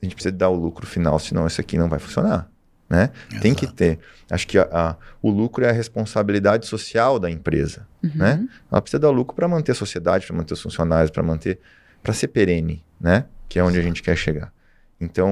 a 0.00 0.06
gente 0.06 0.14
precisa 0.14 0.32
dar 0.32 0.48
o 0.48 0.54
lucro 0.54 0.86
final, 0.86 1.18
senão 1.18 1.46
isso 1.46 1.60
aqui 1.60 1.76
não 1.76 1.88
vai 1.88 1.98
funcionar. 1.98 2.48
Né? 2.88 3.10
Tem 3.42 3.54
que 3.54 3.66
ter. 3.66 3.98
Acho 4.30 4.46
que 4.46 4.58
a, 4.58 4.66
a, 4.72 4.96
o 5.20 5.30
lucro 5.30 5.62
é 5.62 5.68
a 5.68 5.72
responsabilidade 5.72 6.66
social 6.66 7.18
da 7.18 7.30
empresa. 7.30 7.86
Uhum. 8.02 8.12
Né? 8.14 8.48
Ela 8.70 8.80
precisa 8.80 8.98
dar 8.98 9.10
o 9.10 9.12
lucro 9.12 9.34
para 9.36 9.46
manter 9.46 9.72
a 9.72 9.74
sociedade, 9.74 10.26
para 10.26 10.34
manter 10.34 10.54
os 10.54 10.62
funcionários, 10.62 11.10
para 11.10 11.22
manter, 11.22 11.58
para 12.02 12.14
ser 12.14 12.28
perene, 12.28 12.82
né? 12.98 13.26
Que 13.46 13.58
é 13.58 13.64
onde 13.64 13.78
a 13.78 13.82
gente 13.82 14.02
quer 14.02 14.16
chegar. 14.16 14.52
Então, 14.98 15.30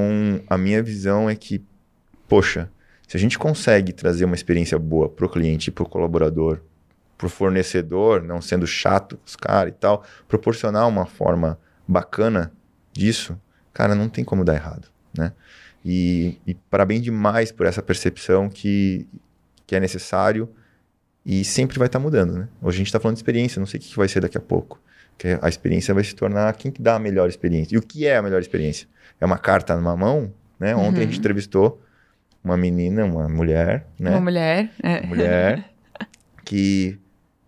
a 0.48 0.58
minha 0.58 0.82
visão 0.82 1.30
é 1.30 1.34
que, 1.34 1.64
poxa, 2.28 2.70
se 3.08 3.16
a 3.16 3.20
gente 3.20 3.38
consegue 3.38 3.92
trazer 3.92 4.26
uma 4.26 4.34
experiência 4.34 4.78
boa 4.78 5.08
para 5.08 5.24
o 5.24 5.28
cliente, 5.28 5.70
para 5.70 5.82
o 5.82 5.88
colaborador, 5.88 6.60
para 7.16 7.26
o 7.26 7.30
fornecedor, 7.30 8.22
não 8.22 8.42
sendo 8.42 8.66
chato 8.66 9.16
com 9.16 9.24
os 9.24 9.36
caras 9.36 9.72
e 9.72 9.76
tal, 9.76 10.04
proporcionar 10.28 10.86
uma 10.86 11.06
forma 11.06 11.58
bacana 11.88 12.52
disso, 12.92 13.40
cara, 13.76 13.94
não 13.94 14.08
tem 14.08 14.24
como 14.24 14.42
dar 14.42 14.54
errado, 14.54 14.88
né? 15.16 15.32
E, 15.84 16.38
e 16.46 16.54
parabéns 16.54 17.02
demais 17.02 17.52
por 17.52 17.66
essa 17.66 17.82
percepção 17.82 18.48
que, 18.48 19.06
que 19.66 19.76
é 19.76 19.80
necessário 19.80 20.48
e 21.26 21.44
sempre 21.44 21.78
vai 21.78 21.86
estar 21.86 21.98
tá 21.98 22.02
mudando, 22.02 22.38
né? 22.38 22.48
Hoje 22.62 22.76
a 22.76 22.78
gente 22.78 22.86
está 22.86 22.98
falando 22.98 23.16
de 23.16 23.18
experiência, 23.18 23.60
não 23.60 23.66
sei 23.66 23.78
o 23.78 23.82
que, 23.82 23.90
que 23.90 23.96
vai 23.96 24.08
ser 24.08 24.20
daqui 24.20 24.38
a 24.38 24.40
pouco. 24.40 24.80
Que 25.18 25.38
a 25.42 25.48
experiência 25.48 25.92
vai 25.92 26.02
se 26.04 26.14
tornar 26.14 26.50
quem 26.54 26.70
que 26.72 26.80
dá 26.80 26.94
a 26.94 26.98
melhor 26.98 27.28
experiência. 27.28 27.74
E 27.74 27.78
o 27.78 27.82
que 27.82 28.06
é 28.06 28.16
a 28.16 28.22
melhor 28.22 28.40
experiência? 28.40 28.88
É 29.20 29.26
uma 29.26 29.36
carta 29.36 29.76
numa 29.76 29.94
mão, 29.94 30.32
né? 30.58 30.74
Ontem 30.74 30.96
Uhum. 30.96 31.02
a 31.02 31.06
gente 31.06 31.18
entrevistou 31.18 31.82
uma 32.42 32.56
menina, 32.56 33.04
uma 33.04 33.28
mulher, 33.28 33.86
né? 33.98 34.10
Uma 34.12 34.20
mulher. 34.20 34.70
É. 34.82 35.00
Uma 35.00 35.08
mulher 35.08 35.70
que 36.46 36.98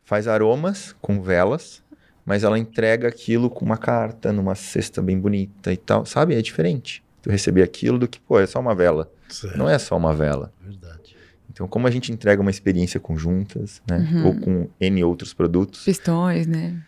faz 0.05 0.29
aromas 0.29 0.95
com 1.01 1.23
velas, 1.23 1.83
mas 2.29 2.45
ela 2.45 2.59
entrega 2.59 3.09
aquilo 3.09 3.49
com 3.49 3.65
uma 3.65 3.79
carta, 3.79 4.31
numa 4.31 4.55
cesta 4.55 5.01
bem 5.01 5.19
bonita 5.19 5.73
e 5.73 5.79
tal, 5.79 6.05
sabe? 6.05 6.35
É 6.35 6.43
diferente. 6.43 7.03
Tu 7.23 7.31
receber 7.31 7.63
aquilo 7.63 7.99
do 7.99 8.07
que, 8.07 8.21
pô, 8.21 8.39
é 8.39 8.47
só 8.47 8.61
uma 8.61 8.75
vela. 8.75 9.11
Certo. 9.31 9.57
Não 9.57 9.67
é 9.67 9.79
só 9.79 9.97
uma 9.97 10.15
vela. 10.15 10.53
Verdade. 10.61 11.17
Então, 11.51 11.67
como 11.67 11.87
a 11.87 11.91
gente 11.91 12.13
entrega 12.13 12.43
uma 12.43 12.51
experiência 12.51 13.01
conjuntas, 13.01 13.81
né? 13.89 14.07
Uhum. 14.13 14.27
Ou 14.27 14.35
com 14.35 14.69
N 14.79 15.05
outros 15.05 15.33
produtos. 15.33 15.83
Pistões, 15.87 16.47
né? 16.47 16.79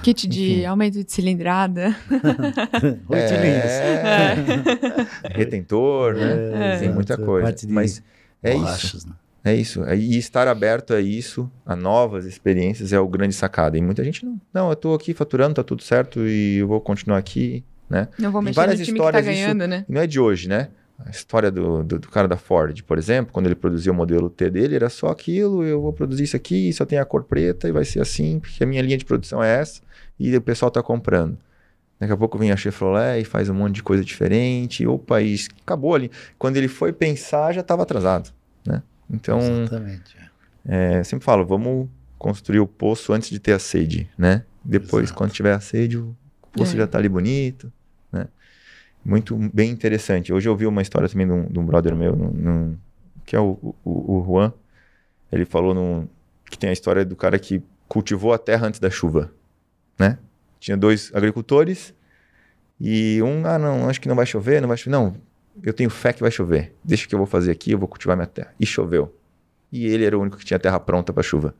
Kit 0.00 0.28
de 0.28 0.52
Enfim. 0.52 0.64
aumento 0.66 1.02
de 1.02 1.12
cilindrada. 1.12 1.96
Oito 3.08 3.34
linhas. 3.34 3.72
é... 3.72 4.34
Retentor, 5.34 6.14
né? 6.14 6.74
É, 6.74 6.78
Tem 6.78 6.92
muita 6.92 7.16
coisa. 7.16 7.48
Parte 7.48 7.66
de 7.66 7.72
Mas 7.72 8.00
é 8.40 8.54
isso. 8.54 9.08
Né? 9.08 9.14
É 9.48 9.54
isso. 9.54 9.82
E 9.94 10.16
estar 10.18 10.46
aberto 10.48 10.92
a 10.94 11.00
isso, 11.00 11.50
a 11.64 11.74
novas 11.76 12.24
experiências, 12.24 12.92
é 12.92 13.00
o 13.00 13.08
grande 13.08 13.34
sacada. 13.34 13.76
E 13.78 13.80
muita 13.82 14.02
gente 14.04 14.24
não. 14.24 14.40
Não, 14.52 14.70
eu 14.70 14.76
tô 14.76 14.94
aqui 14.94 15.14
faturando, 15.14 15.54
tá 15.54 15.64
tudo 15.64 15.82
certo 15.82 16.26
e 16.26 16.56
eu 16.58 16.68
vou 16.68 16.80
continuar 16.80 17.18
aqui, 17.18 17.64
né? 17.88 18.08
Não 18.18 18.30
vou 18.30 18.42
mexer 18.42 18.60
no 18.60 18.66
várias 18.66 18.80
time 18.86 18.98
que 18.98 19.02
tá 19.04 19.08
histórias, 19.08 19.26
isso- 19.26 19.42
ganhando, 19.44 19.66
né? 19.66 19.84
Não 19.88 20.00
é 20.00 20.06
de 20.06 20.20
hoje, 20.20 20.48
né? 20.48 20.68
A 21.06 21.10
história 21.10 21.48
do, 21.50 21.84
do, 21.84 21.98
do 22.00 22.08
cara 22.08 22.26
da 22.26 22.36
Ford, 22.36 22.82
por 22.82 22.98
exemplo, 22.98 23.32
quando 23.32 23.46
ele 23.46 23.54
produziu 23.54 23.92
o 23.92 23.96
modelo 23.96 24.28
T 24.28 24.50
dele, 24.50 24.74
era 24.74 24.88
só 24.90 25.06
aquilo, 25.08 25.62
eu 25.64 25.80
vou 25.80 25.92
produzir 25.92 26.24
isso 26.24 26.34
aqui, 26.36 26.72
só 26.72 26.84
tem 26.84 26.98
a 26.98 27.04
cor 27.04 27.22
preta 27.22 27.68
e 27.68 27.72
vai 27.72 27.84
ser 27.84 28.00
assim, 28.00 28.40
porque 28.40 28.64
a 28.64 28.66
minha 28.66 28.82
linha 28.82 28.98
de 28.98 29.04
produção 29.04 29.40
é 29.40 29.60
essa, 29.60 29.80
e 30.18 30.36
o 30.36 30.40
pessoal 30.40 30.72
tá 30.72 30.82
comprando. 30.82 31.38
Daqui 32.00 32.12
a 32.12 32.16
pouco 32.16 32.36
vem 32.36 32.50
a 32.50 32.56
Chevrolet 32.56 33.20
e 33.20 33.24
faz 33.24 33.48
um 33.48 33.54
monte 33.54 33.76
de 33.76 33.82
coisa 33.84 34.04
diferente, 34.04 34.84
opa, 34.88 35.22
e 35.22 35.36
acabou 35.62 35.94
ali. 35.94 36.10
Quando 36.36 36.56
ele 36.56 36.66
foi 36.68 36.92
pensar, 36.92 37.52
já 37.52 37.60
estava 37.60 37.82
atrasado, 37.84 38.30
né? 38.66 38.82
Então, 39.10 39.40
Exatamente. 39.40 40.16
é. 40.66 40.98
é, 40.98 41.04
sempre 41.04 41.24
falo, 41.24 41.46
vamos 41.46 41.88
construir 42.18 42.60
o 42.60 42.66
poço 42.66 43.12
antes 43.12 43.30
de 43.30 43.38
ter 43.38 43.52
a 43.52 43.58
sede, 43.58 44.10
né? 44.18 44.44
Depois, 44.64 45.04
Exato. 45.04 45.16
quando 45.18 45.30
tiver 45.32 45.52
a 45.54 45.60
sede, 45.60 45.96
o 45.96 46.14
poço 46.52 46.74
É. 46.74 46.78
já 46.78 46.86
tá 46.86 46.98
ali 46.98 47.08
bonito, 47.08 47.72
né? 48.12 48.26
Muito 49.04 49.36
bem 49.54 49.70
interessante. 49.70 50.32
Hoje 50.32 50.48
eu 50.48 50.52
ouvi 50.52 50.66
uma 50.66 50.82
história 50.82 51.08
também 51.08 51.26
de 51.26 51.32
um, 51.32 51.46
de 51.46 51.58
um 51.58 51.64
brother 51.64 51.94
meu, 51.94 52.14
num- 52.16 52.30
num- 52.32 52.78
que 53.24 53.34
é 53.36 53.40
o, 53.40 53.74
o, 53.84 54.18
o 54.18 54.24
Juan. 54.26 54.52
Ele 55.32 55.44
falou 55.44 55.72
num- 55.72 56.06
que 56.50 56.58
tem 56.58 56.68
a 56.70 56.72
história 56.72 57.04
do 57.04 57.14
cara 57.16 57.38
que 57.38 57.62
cultivou 57.86 58.32
a 58.34 58.38
terra 58.38 58.66
antes 58.66 58.80
da 58.80 58.90
chuva, 58.90 59.32
né? 59.98 60.18
Tinha 60.60 60.76
dois 60.76 61.10
agricultores 61.14 61.94
e 62.80 63.20
um, 63.22 63.46
ah, 63.46 63.58
não, 63.58 63.88
acho 63.88 64.00
que 64.00 64.08
não 64.08 64.16
vai 64.16 64.26
chover, 64.26 64.60
não 64.60 64.68
vai 64.68 64.76
chover. 64.76 64.90
Não, 64.96 65.16
eu 65.62 65.72
tenho 65.72 65.90
fé 65.90 66.12
que 66.12 66.20
vai 66.20 66.30
chover. 66.30 66.74
Deixa 66.84 67.06
que 67.08 67.14
eu 67.14 67.18
vou 67.18 67.26
fazer 67.26 67.50
aqui, 67.50 67.72
eu 67.72 67.78
vou 67.78 67.88
cultivar 67.88 68.16
minha 68.16 68.26
terra. 68.26 68.52
E 68.58 68.66
choveu 68.66 69.14
e 69.70 69.86
ele 69.86 70.04
era 70.04 70.16
o 70.16 70.20
único 70.22 70.36
que 70.38 70.44
tinha 70.46 70.58
terra 70.58 70.80
pronta 70.80 71.12
para 71.12 71.22
chuva. 71.22 71.54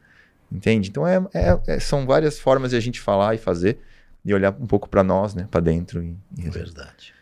Entende? 0.51 0.89
Então 0.89 1.07
é, 1.07 1.17
é- 1.35 1.61
é- 1.67 1.79
são 1.81 2.07
várias 2.07 2.39
formas 2.39 2.71
de 2.71 2.77
a 2.77 2.81
gente 2.81 3.01
falar 3.01 3.35
e 3.35 3.39
fazer 3.39 3.79
e 4.25 4.33
olhar 4.33 4.51
um 4.59 4.67
pouco 4.67 4.89
para 4.89 5.03
nós, 5.05 5.35
né, 5.35 5.47
para 5.51 5.61
dentro. 5.61 6.03
E, 6.03 6.17
e 6.37 6.41
resolver. 6.43 6.59
Verdade. 6.65 7.15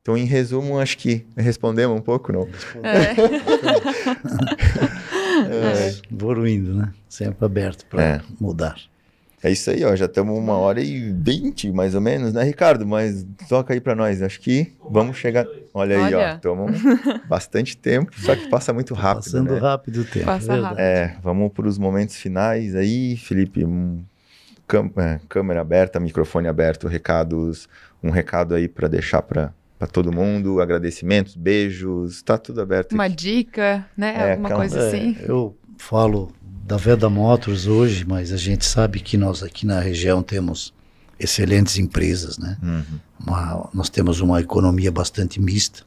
Então, 0.00 0.16
em 0.16 0.24
resumo, 0.24 0.78
acho 0.78 0.96
que 0.96 1.26
respondemos 1.36 1.98
um 1.98 2.00
pouco, 2.02 2.32
não? 2.32 2.48
É. 2.82 3.14
Vou 6.10 6.46
indo, 6.46 6.74
né? 6.74 6.92
Sempre 7.08 7.44
aberto 7.44 7.84
para 7.86 8.02
É. 8.02 8.20
mudar. 8.40 8.78
É 9.42 9.50
isso 9.50 9.70
aí, 9.70 9.84
ó. 9.84 9.94
Já 9.94 10.06
estamos 10.06 10.36
uma 10.36 10.54
hora 10.56 10.80
e 10.82 11.12
vinte, 11.12 11.70
mais 11.70 11.94
ou 11.94 12.00
menos, 12.00 12.32
né, 12.32 12.42
Ricardo? 12.42 12.86
Mas 12.86 13.24
toca 13.48 13.72
aí 13.72 13.80
para 13.80 13.94
nós. 13.94 14.20
Acho 14.20 14.40
que 14.40 14.72
vamos 14.90 15.16
chegar. 15.16 15.46
Olha 15.72 15.96
aí, 15.96 16.14
ó. 16.14 16.18
Olha. 16.18 16.34
Estamos 16.34 16.72
bastante 17.28 17.76
tempo, 17.76 18.10
só 18.20 18.34
que 18.34 18.48
passa 18.48 18.72
muito 18.72 18.94
rápido, 18.94 19.24
Passando 19.24 19.54
né? 19.54 19.60
rápido 19.60 20.00
o 20.00 20.04
tempo. 20.04 20.26
Passa 20.26 20.46
verdade. 20.52 20.62
rápido. 20.74 20.80
É, 20.80 21.16
vamos 21.22 21.52
para 21.52 21.68
os 21.68 21.78
momentos 21.78 22.16
finais 22.16 22.74
aí, 22.74 23.16
Felipe. 23.16 23.64
um 23.64 24.02
cam- 24.66 24.90
é, 24.96 25.20
câmera 25.28 25.60
aberta, 25.60 26.00
microfone 26.00 26.48
aberto, 26.48 26.88
recados, 26.88 27.68
um 28.02 28.10
recado 28.10 28.54
aí 28.54 28.66
para 28.68 28.88
deixar 28.88 29.22
para 29.22 29.52
todo 29.92 30.12
mundo, 30.12 30.60
agradecimentos, 30.60 31.36
beijos, 31.36 32.22
tá 32.22 32.36
tudo 32.36 32.60
aberto. 32.60 32.92
Uma 32.92 33.04
aqui. 33.04 33.14
dica, 33.14 33.86
né? 33.96 34.14
É, 34.16 34.30
Alguma 34.32 34.48
calma. 34.48 34.64
coisa 34.68 34.80
É, 34.84 34.88
assim. 34.88 35.16
eu 35.20 35.56
falo 35.78 36.30
da 36.42 36.76
Veda 36.76 37.08
Motors 37.08 37.66
hoje, 37.66 38.04
mas 38.06 38.32
a 38.32 38.36
gente 38.36 38.64
sabe 38.64 39.00
que 39.00 39.16
nós 39.16 39.42
aqui 39.42 39.64
na 39.66 39.80
região 39.80 40.22
temos 40.22 40.74
excelentes 41.18 41.78
empresas, 41.78 42.38
né? 42.38 42.56
Uhum. 42.62 43.00
Uma- 43.26 43.70
nós 43.72 43.88
temos 43.88 44.20
uma 44.20 44.40
economia 44.40 44.92
bastante 44.92 45.40
mista 45.40 45.82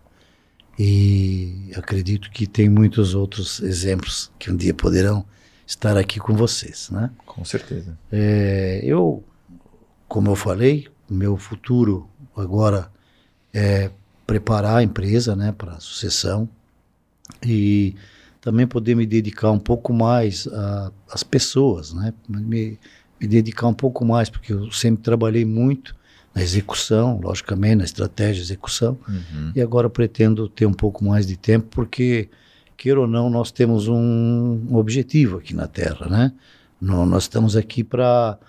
e 0.78 1.72
acredito 1.76 2.30
que 2.32 2.48
tem 2.48 2.70
muitos 2.70 3.14
outros 3.14 3.62
exemplos 3.62 4.32
que 4.40 4.52
um 4.52 4.56
dia 4.56 4.74
poderão 4.74 5.24
estar 5.68 5.96
aqui 5.98 6.20
com 6.20 6.34
vocês, 6.36 6.90
né? 6.90 7.10
Com 7.26 7.46
certeza. 7.46 7.98
É, 8.12 8.82
eu, 8.84 9.24
como 10.08 10.30
eu 10.32 10.36
falei, 10.36 10.88
meu 11.10 11.38
futuro 11.38 12.10
agora 12.36 12.92
é 13.54 13.92
preparar 14.26 14.78
a 14.78 14.84
empresa, 14.84 15.36
né, 15.36 15.52
para 15.52 15.80
sucessão 15.80 16.48
e 17.46 17.96
também 18.42 18.66
poder 18.68 18.96
me 18.96 19.06
dedicar 19.06 19.52
um 19.52 19.60
pouco 19.60 19.94
mais 19.94 20.48
a- 20.48 20.92
às 21.12 21.22
pessoas, 21.24 21.94
né, 21.94 22.12
me, 22.28 22.78
me 23.20 23.28
dedicar 23.28 23.68
um 23.68 23.74
pouco 23.74 24.04
mais 24.04 24.30
porque 24.30 24.52
eu 24.52 24.72
sempre 24.72 25.04
trabalhei 25.04 25.46
muito 25.46 25.96
na 26.34 26.42
execução, 26.42 27.20
logicamente 27.22 27.76
na 27.76 27.84
estratégia 27.84 28.36
de 28.36 28.42
execução 28.42 28.98
Uhum. 29.08 29.52
e 29.56 29.62
agora 29.62 29.90
pretendo 29.90 30.48
ter 30.50 30.66
um 30.66 30.74
pouco 30.74 31.04
mais 31.06 31.28
de 31.28 31.38
tempo 31.38 31.68
porque 31.70 32.30
queira 32.76 33.00
ou 33.02 33.08
não 33.08 33.30
nós 33.30 33.52
temos 33.52 33.88
um 33.88 34.66
objetivo 34.76 35.38
aqui 35.38 35.54
na 35.54 35.68
Terra, 35.68 36.08
né? 36.10 36.32
Nó- 36.82 37.06
Nós 37.06 37.24
estamos 37.24 37.56
aqui 37.56 37.84
para 37.84 38.40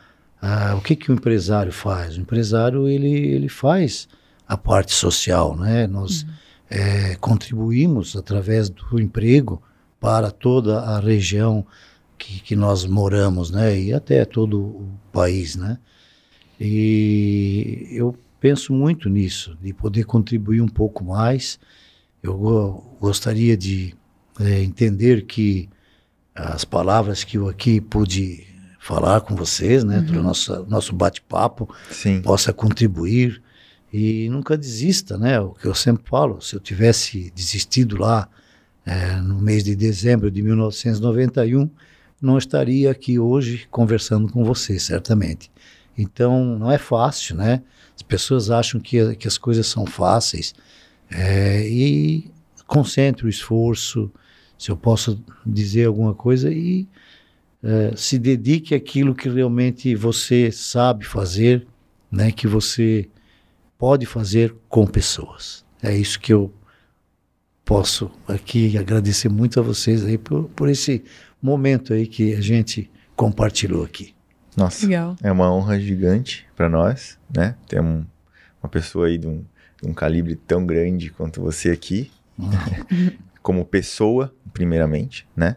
o 0.76 0.80
que 0.80 0.96
que 0.96 1.10
o 1.10 1.14
empresário 1.14 1.70
faz? 1.72 2.16
O 2.16 2.20
empresário 2.20 2.88
ele 2.88 3.08
ele 3.10 3.48
faz 3.48 4.08
a 4.48 4.56
parte 4.56 4.92
social, 4.94 5.54
né? 5.56 5.86
Nós 5.86 6.24
eh, 6.70 7.16
contribuímos 7.20 8.16
através 8.16 8.70
do 8.70 8.98
emprego 8.98 9.60
para 10.02 10.30
toda 10.32 10.80
a 10.80 10.98
região 10.98 11.64
que, 12.18 12.40
que 12.40 12.56
nós 12.56 12.84
moramos, 12.84 13.50
né? 13.52 13.78
E 13.80 13.92
até 13.94 14.24
todo 14.24 14.60
o 14.60 14.88
país, 15.12 15.54
né? 15.56 15.78
E 16.60 17.88
eu 17.92 18.16
penso 18.40 18.72
muito 18.72 19.08
nisso, 19.08 19.56
de 19.62 19.72
poder 19.72 20.04
contribuir 20.04 20.60
um 20.60 20.68
pouco 20.68 21.04
mais. 21.04 21.58
Eu 22.22 22.36
go- 22.36 22.96
gostaria 23.00 23.56
de 23.56 23.94
eh, 24.40 24.62
entender 24.62 25.24
que 25.26 25.68
as 26.34 26.64
palavras 26.64 27.24
que 27.24 27.36
eu 27.38 27.48
aqui 27.48 27.80
pude 27.80 28.46
falar 28.80 29.20
com 29.20 29.36
vocês, 29.36 29.84
né, 29.84 30.02
pelo 30.02 30.22
nosso, 30.22 30.66
nosso 30.68 30.92
bate-papo, 30.94 31.72
possa 32.22 32.52
contribuir 32.52 33.40
e 33.92 34.28
nunca 34.28 34.56
desista, 34.58 35.16
né? 35.16 35.38
O 35.40 35.50
que 35.50 35.66
eu 35.66 35.74
sempre 35.74 36.02
falo, 36.08 36.40
se 36.40 36.56
eu 36.56 36.60
tivesse 36.60 37.30
desistido 37.34 37.96
lá 37.96 38.28
eh, 38.84 39.16
no 39.16 39.40
mês 39.40 39.64
de 39.64 39.76
dezembro 39.76 40.30
de 40.30 40.42
1991, 40.42 41.70
não 42.20 42.38
estaria 42.38 42.90
aqui 42.90 43.18
hoje 43.18 43.66
conversando 43.70 44.30
com 44.32 44.44
você, 44.44 44.78
certamente. 44.78 45.50
Então, 45.96 46.58
não 46.58 46.70
é 46.70 46.78
fácil, 46.78 47.36
né? 47.36 47.62
As 47.94 48.02
pessoas 48.02 48.50
acham 48.50 48.80
que, 48.80 49.14
que 49.16 49.28
as 49.28 49.36
coisas 49.36 49.66
são 49.66 49.86
fáceis 49.86 50.54
eh, 51.10 51.68
e 51.68 52.30
concentre 52.66 53.26
o 53.26 53.28
esforço, 53.28 54.10
se 54.58 54.70
eu 54.70 54.76
posso 54.76 55.22
dizer 55.44 55.86
alguma 55.86 56.14
coisa, 56.14 56.50
e 56.50 56.86
eh, 57.62 57.92
se 57.96 58.18
dedique 58.18 58.74
àquilo 58.74 59.14
que 59.14 59.28
realmente 59.28 59.94
você 59.94 60.50
sabe 60.50 61.04
fazer, 61.04 61.66
né, 62.10 62.32
que 62.32 62.46
você 62.46 63.08
pode 63.78 64.06
fazer 64.06 64.54
com 64.68 64.86
pessoas. 64.86 65.64
É 65.82 65.96
isso 65.96 66.18
que 66.18 66.32
eu 66.32 66.52
posso 67.72 68.10
aqui 68.28 68.76
agradecer 68.76 69.30
muito 69.30 69.58
a 69.58 69.62
vocês 69.62 70.04
aí 70.04 70.18
por, 70.18 70.44
por 70.50 70.68
esse 70.68 71.02
momento 71.40 71.94
aí 71.94 72.06
que 72.06 72.34
a 72.34 72.40
gente 72.42 72.90
compartilhou 73.16 73.82
aqui. 73.82 74.14
Nossa, 74.54 74.84
Legal. 74.84 75.16
é 75.22 75.32
uma 75.32 75.50
honra 75.50 75.80
gigante 75.80 76.46
para 76.54 76.68
nós, 76.68 77.18
né? 77.34 77.56
Ter 77.66 77.80
um- 77.80 78.04
uma 78.62 78.68
pessoa 78.68 79.06
aí 79.06 79.16
de 79.16 79.26
um, 79.26 79.42
de 79.82 79.88
um 79.88 79.94
calibre 79.94 80.36
tão 80.36 80.66
grande 80.66 81.08
quanto 81.08 81.40
você 81.40 81.70
aqui, 81.70 82.10
como 83.42 83.64
pessoa, 83.64 84.34
primeiramente, 84.52 85.26
né? 85.34 85.56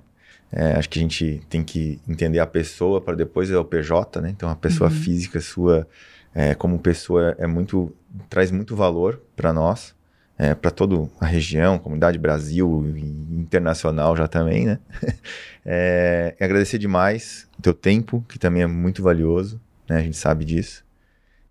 É, 0.54 0.72
acho 0.78 0.90
que 0.90 0.98
a 1.00 1.02
gente 1.02 1.42
tem 1.50 1.66
que 1.66 2.00
entender 2.08 2.40
a 2.40 2.48
pessoa 2.48 3.02
para 3.02 3.16
depois 3.18 3.52
é 3.52 3.58
o 3.58 3.66
PJ, 3.66 4.22
né? 4.22 4.30
Então 4.30 4.48
a 4.50 4.56
pessoa 4.56 4.90
Uhum. 4.90 4.96
física 4.96 5.42
sua, 5.42 5.86
é, 6.34 6.56
como 6.56 6.80
pessoa, 6.80 7.36
é 7.38 7.46
muito 7.46 7.94
traz 8.30 8.52
muito 8.52 8.74
valor 8.74 9.22
para 9.36 9.52
nós, 9.52 9.94
é, 10.38 10.54
para 10.54 10.72
toda 10.72 11.10
a 11.20 11.26
região, 11.26 11.80
comunidade 11.80 12.18
Brasil 12.18 12.86
e 12.96 13.02
internacional 13.40 14.16
já 14.16 14.28
também, 14.28 14.66
né? 14.66 14.80
É, 15.68 16.36
agradecer 16.40 16.78
demais 16.78 17.48
o 17.58 17.62
teu 17.64 17.74
tempo, 17.74 18.24
que 18.30 18.38
também 18.38 18.62
é 18.62 18.68
muito 18.68 19.02
valioso, 19.02 19.60
né? 19.90 19.98
A 19.98 20.02
gente 20.02 20.16
sabe 20.16 20.46
disso. 20.46 20.86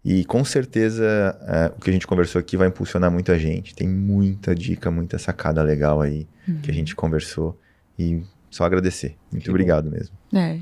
E 0.05 0.25
com 0.25 0.45
certeza 0.45 1.05
é, 1.49 1.73
o 1.77 1.81
que 1.81 1.91
a 1.91 1.93
gente 1.93 2.07
conversou 2.07 2.39
aqui 2.39 2.57
vai 2.57 2.69
impulsionar 2.69 3.11
muita 3.11 3.37
gente. 3.37 3.75
Tem 3.75 3.89
muita 3.89 4.55
dica, 4.55 4.89
muita 4.89 5.19
sacada 5.19 5.65
legal 5.65 6.01
aí 6.01 6.29
que 6.63 6.71
a 6.71 6.75
gente 6.75 6.95
conversou. 6.95 7.59
E 7.99 8.23
só 8.49 8.63
agradecer. 8.65 9.17
Muito 9.33 9.43
Que 9.43 9.51
bom. 9.51 9.55
obrigado 9.55 9.91
mesmo. 9.91 10.17
É. 10.33 10.61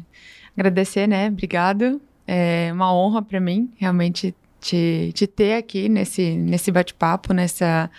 Agradecer, 0.56 1.06
né? 1.06 1.28
Obrigado. 1.28 2.00
É 2.26 2.70
uma 2.72 2.94
honra 2.94 3.20
para 3.20 3.38
mim, 3.38 3.70
realmente, 3.76 4.34
te, 4.62 5.10
te 5.12 5.26
ter 5.26 5.54
aqui 5.54 5.88
nesse, 5.88 6.36
nesse 6.36 6.70
bate-papo, 6.70 7.34
nessa, 7.34 7.90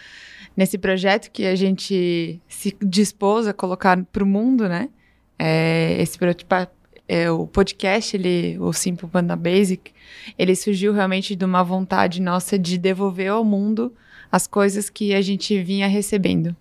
nesse 0.55 0.77
projeto 0.77 1.29
que 1.29 1.45
a 1.45 1.55
gente 1.55 2.41
se 2.47 2.75
dispôs 2.81 3.45
a 3.45 3.53
colocar 3.53 4.01
para 4.05 4.23
o 4.23 4.27
mundo, 4.27 4.67
né? 4.67 4.89
É, 5.37 6.01
esse 6.01 6.17
é, 7.07 7.29
o 7.29 7.45
podcast, 7.45 8.15
ele, 8.15 8.57
o 8.59 8.71
Simple 8.71 9.09
Panda 9.09 9.35
Basic, 9.35 9.91
ele 10.39 10.55
surgiu 10.55 10.93
realmente 10.93 11.35
de 11.35 11.43
uma 11.43 11.61
vontade 11.61 12.21
nossa 12.21 12.57
de 12.57 12.77
devolver 12.77 13.29
ao 13.29 13.43
mundo 13.43 13.93
as 14.31 14.47
coisas 14.47 14.89
que 14.89 15.13
a 15.13 15.21
gente 15.21 15.61
vinha 15.61 15.87
recebendo. 15.87 16.55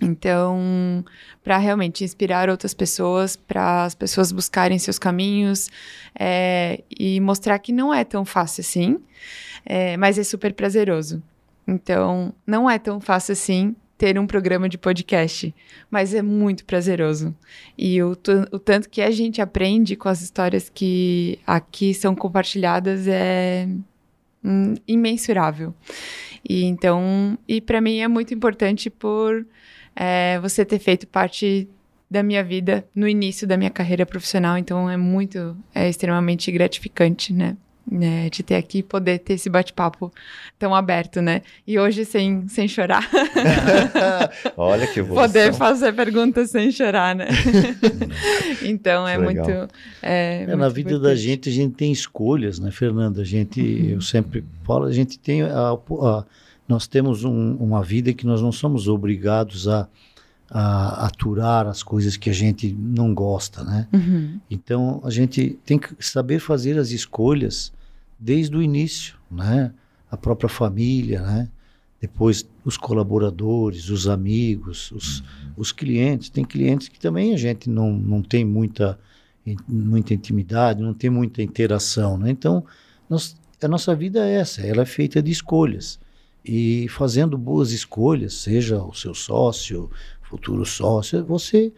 Então, 0.00 1.04
para 1.42 1.58
realmente 1.58 2.04
inspirar 2.04 2.48
outras 2.48 2.72
pessoas, 2.72 3.34
para 3.34 3.84
as 3.84 3.94
pessoas 3.94 4.30
buscarem 4.30 4.78
seus 4.78 4.98
caminhos 4.98 5.68
é, 6.18 6.82
e 6.88 7.20
mostrar 7.20 7.58
que 7.58 7.72
não 7.72 7.92
é 7.92 8.04
tão 8.04 8.24
fácil 8.24 8.60
assim, 8.60 9.00
é, 9.66 9.96
mas 9.96 10.18
é 10.18 10.22
super 10.22 10.52
prazeroso. 10.54 11.22
Então, 11.66 12.32
não 12.46 12.70
é 12.70 12.78
tão 12.78 13.00
fácil 13.00 13.32
assim 13.32 13.74
ter 13.98 14.16
um 14.16 14.26
programa 14.28 14.68
de 14.68 14.78
podcast, 14.78 15.52
mas 15.90 16.14
é 16.14 16.22
muito 16.22 16.64
prazeroso. 16.64 17.34
E 17.76 18.00
o, 18.00 18.12
o 18.52 18.58
tanto 18.58 18.88
que 18.88 19.02
a 19.02 19.10
gente 19.10 19.42
aprende 19.42 19.96
com 19.96 20.08
as 20.08 20.22
histórias 20.22 20.70
que 20.72 21.40
aqui 21.44 21.92
são 21.92 22.14
compartilhadas 22.14 23.08
é 23.08 23.68
hum, 24.42 24.74
imensurável. 24.86 25.74
E 26.48 26.64
então, 26.64 27.36
e 27.48 27.60
para 27.60 27.80
mim 27.80 27.98
é 27.98 28.06
muito 28.06 28.32
importante 28.32 28.88
por 28.88 29.44
é, 29.98 30.38
você 30.40 30.64
ter 30.64 30.78
feito 30.78 31.06
parte 31.06 31.68
da 32.10 32.22
minha 32.22 32.42
vida 32.44 32.84
no 32.94 33.06
início 33.08 33.46
da 33.46 33.56
minha 33.56 33.70
carreira 33.70 34.06
profissional, 34.06 34.56
então 34.56 34.88
é 34.88 34.96
muito, 34.96 35.56
é 35.74 35.88
extremamente 35.88 36.50
gratificante, 36.52 37.32
né? 37.32 37.56
né, 37.90 38.28
de 38.28 38.42
ter 38.42 38.56
aqui 38.56 38.80
e 38.80 38.82
poder 38.82 39.18
ter 39.18 39.32
esse 39.32 39.48
bate-papo 39.48 40.12
tão 40.58 40.74
aberto, 40.74 41.22
né? 41.22 41.40
E 41.66 41.78
hoje 41.78 42.04
sem, 42.04 42.46
sem 42.46 42.68
chorar. 42.68 43.08
Olha 44.58 44.86
que 44.86 45.00
evolução. 45.00 45.26
poder 45.26 45.54
fazer 45.54 45.94
perguntas 45.94 46.50
sem 46.50 46.70
chorar, 46.70 47.14
né? 47.16 47.28
então 48.62 49.06
é 49.06 49.16
legal. 49.16 49.46
muito. 49.46 49.74
É, 50.02 50.42
É, 50.42 50.46
muito 50.46 50.58
na 50.58 50.68
vida 50.68 50.90
da 50.90 50.96
importante. 50.96 51.16
gente, 51.20 51.48
a 51.48 51.52
gente 51.52 51.74
tem 51.76 51.90
escolhas, 51.92 52.58
né, 52.58 52.70
Fernanda? 52.70 53.22
A 53.22 53.24
gente, 53.24 53.60
eu 53.92 54.00
sempre 54.02 54.44
falo, 54.64 54.84
a 54.84 54.92
gente 54.92 55.18
tem, 55.18 55.42
a, 55.42 55.48
a- 55.70 56.24
nós 56.68 56.86
temos 56.86 57.24
um- 57.24 57.54
uma 57.56 57.82
vida 57.82 58.12
que 58.12 58.26
nós 58.26 58.42
não 58.42 58.52
somos 58.52 58.86
obrigados 58.86 59.66
a, 59.66 59.88
a 60.50 61.06
aturar 61.06 61.66
as 61.66 61.82
coisas 61.82 62.16
que 62.16 62.28
a 62.28 62.32
gente 62.32 62.72
não 62.78 63.14
gosta, 63.14 63.64
né? 63.64 63.88
Uhum. 63.92 64.38
Então, 64.50 65.00
a 65.02 65.10
gente 65.10 65.58
tem 65.64 65.78
que 65.78 65.94
saber 65.98 66.38
fazer 66.38 66.78
as 66.78 66.90
escolhas 66.90 67.72
desde 68.18 68.56
o 68.56 68.62
início, 68.62 69.16
né? 69.30 69.72
A 70.10 70.16
própria 70.16 70.48
família, 70.48 71.22
né? 71.22 71.48
Depois 72.00 72.46
os 72.64 72.76
colaboradores, 72.76 73.88
os 73.90 74.06
amigos, 74.06 74.92
os, 74.92 75.24
os 75.56 75.72
clientes. 75.72 76.28
Tem 76.28 76.44
clientes 76.44 76.88
que 76.88 76.98
também 77.00 77.34
a 77.34 77.36
gente 77.36 77.68
não, 77.68 77.92
não 77.92 78.22
tem 78.22 78.44
muita, 78.44 78.98
muita 79.66 80.14
intimidade, 80.14 80.80
não 80.82 80.94
tem 80.94 81.10
muita 81.10 81.42
interação, 81.42 82.16
né? 82.16 82.30
Então, 82.30 82.64
nós, 83.08 83.36
a 83.60 83.68
nossa 83.68 83.94
vida 83.94 84.20
é 84.26 84.34
essa, 84.34 84.62
ela 84.62 84.82
é 84.82 84.86
feita 84.86 85.20
de 85.22 85.30
escolhas. 85.30 85.98
E 86.44 86.86
fazendo 86.88 87.36
boas 87.36 87.72
escolhas, 87.72 88.34
seja 88.34 88.82
o 88.82 88.94
seu 88.94 89.14
sócio, 89.14 89.90
futuro 90.22 90.64
sócio, 90.64 91.24
você 91.24 91.72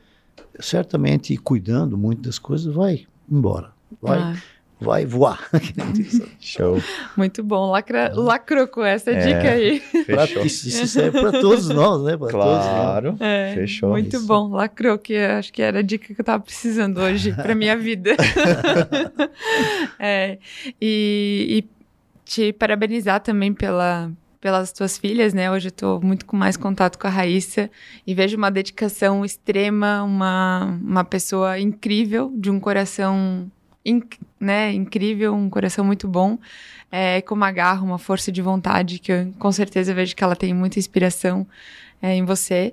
certamente 0.59 1.37
cuidando 1.37 1.97
muito 1.99 2.23
das 2.23 2.39
coisas 2.39 2.73
vai 2.75 3.07
embora, 3.31 3.71
vai, 4.01 4.19
Ah, 4.19 4.37
vai 4.81 5.07
voar. 5.07 5.49
Show. 6.41 6.81
muito 7.17 7.43
bom. 7.43 7.71
Lacra, 7.71 8.13
lacrou 8.15 8.67
com 8.69 8.85
essa 8.85 9.11
É. 9.11 9.27
dica 9.27 9.51
aí. 9.53 9.81
Pra- 10.05 10.27
Fechou. 10.27 10.45
isso, 10.47 10.69
isso 10.69 10.87
serve 10.87 11.21
para 11.21 11.33
todos 11.41 11.69
nós, 11.69 12.03
né? 12.03 12.17
Pra 12.17 12.29
todos 12.29 12.45
nós. 12.47 12.65
Claro. 12.67 13.17
É, 13.21 13.55
Fechou. 13.55 13.91
Muito 13.91 14.17
Isso. 14.17 14.27
bom. 14.27 14.49
Lacrou, 14.51 14.99
que 14.99 15.17
acho 15.17 15.53
que 15.53 15.63
era 15.63 15.81
a 15.81 15.83
dica 15.83 16.15
que 16.15 16.21
eu 16.21 16.25
tava 16.25 16.43
precisando 16.43 16.99
hoje 16.99 17.33
pra 17.35 17.55
minha 17.55 17.77
vida. 17.77 18.15
É, 19.99 20.39
e, 20.81 21.65
e 21.65 21.69
te 22.25 22.53
parabenizar 22.53 23.21
também 23.21 23.53
pela, 23.53 24.11
pelas 24.41 24.73
tuas 24.73 24.97
filhas, 24.97 25.35
né? 25.35 25.51
Hoje 25.51 25.69
eu 25.69 25.73
tô 25.73 26.01
muito 26.01 26.25
com 26.25 26.37
mais 26.37 26.57
contato 26.57 26.99
com 26.99 27.07
a 27.07 27.11
Raíssa 27.11 27.71
e 28.07 28.15
vejo 28.15 28.37
uma 28.37 28.51
dedicação 28.51 29.25
extrema, 29.25 30.03
uma, 30.03 30.79
uma 30.83 31.05
pessoa 31.05 31.59
incrível, 31.59 32.33
de 32.35 32.51
um 32.51 32.59
coração 32.59 33.51
inc- 33.85 34.19
né, 34.39 34.73
incrível, 34.73 35.35
um 35.35 35.51
coração 35.51 35.85
muito 35.85 36.09
bom, 36.09 36.39
é, 36.91 37.21
com 37.21 37.35
uma 37.35 37.53
garra, 37.53 37.83
uma 37.83 37.99
força 37.99 38.33
de 38.33 38.41
vontade, 38.41 38.99
que 38.99 39.13
eu 39.13 39.33
com 39.39 39.53
certeza 39.53 39.93
vejo 39.93 40.17
que 40.17 40.25
ela 40.25 40.35
tem 40.37 40.55
muita 40.55 40.79
inspiração 40.79 41.47
é, 42.01 42.15
em 42.15 42.25
você, 42.25 42.73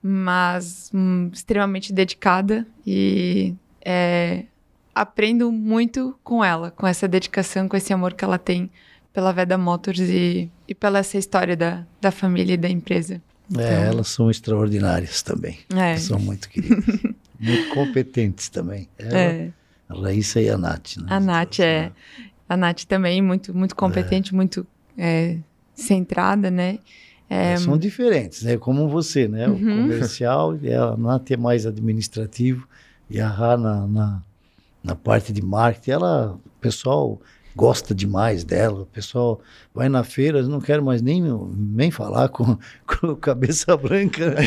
mas 0.00 0.90
hum, 0.94 1.28
extremamente 1.32 1.92
dedicada 1.92 2.64
e 2.86 3.52
é, 3.84 4.44
aprendo 4.94 5.50
muito 5.50 6.16
com 6.22 6.44
ela, 6.44 6.70
com 6.70 6.86
essa 6.86 7.08
dedicação, 7.08 7.68
com 7.68 7.76
esse 7.76 7.92
amor 7.92 8.14
que 8.14 8.24
ela 8.24 8.38
tem 8.38 8.70
pela 9.12 9.32
Veda 9.32 9.58
Motors 9.58 10.00
e, 10.00 10.50
e 10.68 10.74
pela 10.74 10.98
essa 11.00 11.18
história 11.18 11.56
da, 11.56 11.84
da 12.00 12.10
família 12.10 12.54
e 12.54 12.56
da 12.56 12.68
empresa. 12.68 13.20
É, 13.58 13.86
elas 13.86 14.08
são 14.08 14.30
extraordinárias 14.30 15.22
também. 15.22 15.58
É, 15.74 15.96
São 15.96 16.20
muito 16.20 16.48
queridas. 16.48 16.84
muito 17.38 17.68
competentes 17.74 18.48
também. 18.48 18.88
Ela, 18.96 19.18
é. 19.18 19.50
A 19.88 20.00
Raíssa 20.00 20.40
e 20.40 20.48
a 20.48 20.56
Nath. 20.56 20.98
Né? 20.98 21.06
A 21.08 21.18
Nath 21.18 21.58
é. 21.58 21.90
A 22.48 22.56
Nath 22.56 22.84
também, 22.84 23.20
muito, 23.20 23.52
muito 23.52 23.74
competente, 23.74 24.32
muito 24.34 24.64
é, 24.96 25.36
centrada, 25.74 26.48
né? 26.50 26.78
É, 27.28 27.56
São 27.56 27.76
diferentes, 27.78 28.42
né? 28.42 28.56
Como 28.56 28.88
você, 28.88 29.26
né? 29.26 29.48
O 29.48 29.52
Uhum. 29.52 29.82
comercial, 29.82 30.56
e 30.56 30.72
a 30.72 30.96
Nath 30.96 31.30
é 31.32 31.36
mais 31.36 31.66
administrativo 31.66 32.68
e 33.08 33.20
a 33.20 33.28
Rá 33.28 33.56
na, 33.56 33.86
na, 33.86 34.22
na 34.82 34.94
parte 34.94 35.32
de 35.32 35.42
marketing, 35.42 35.90
ela, 35.92 36.32
o 36.34 36.60
pessoal 36.60 37.20
gosta 37.60 37.94
demais 37.94 38.42
dela, 38.42 38.80
o 38.80 38.86
pessoal 38.86 39.38
vai 39.74 39.86
na 39.90 40.02
feira, 40.02 40.42
não 40.44 40.62
quero 40.62 40.82
mais 40.82 41.02
nem, 41.02 41.22
nem 41.54 41.90
falar 41.90 42.30
com, 42.30 42.56
com 42.88 43.14
cabeça 43.16 43.76
branca, 43.76 44.30
né? 44.30 44.40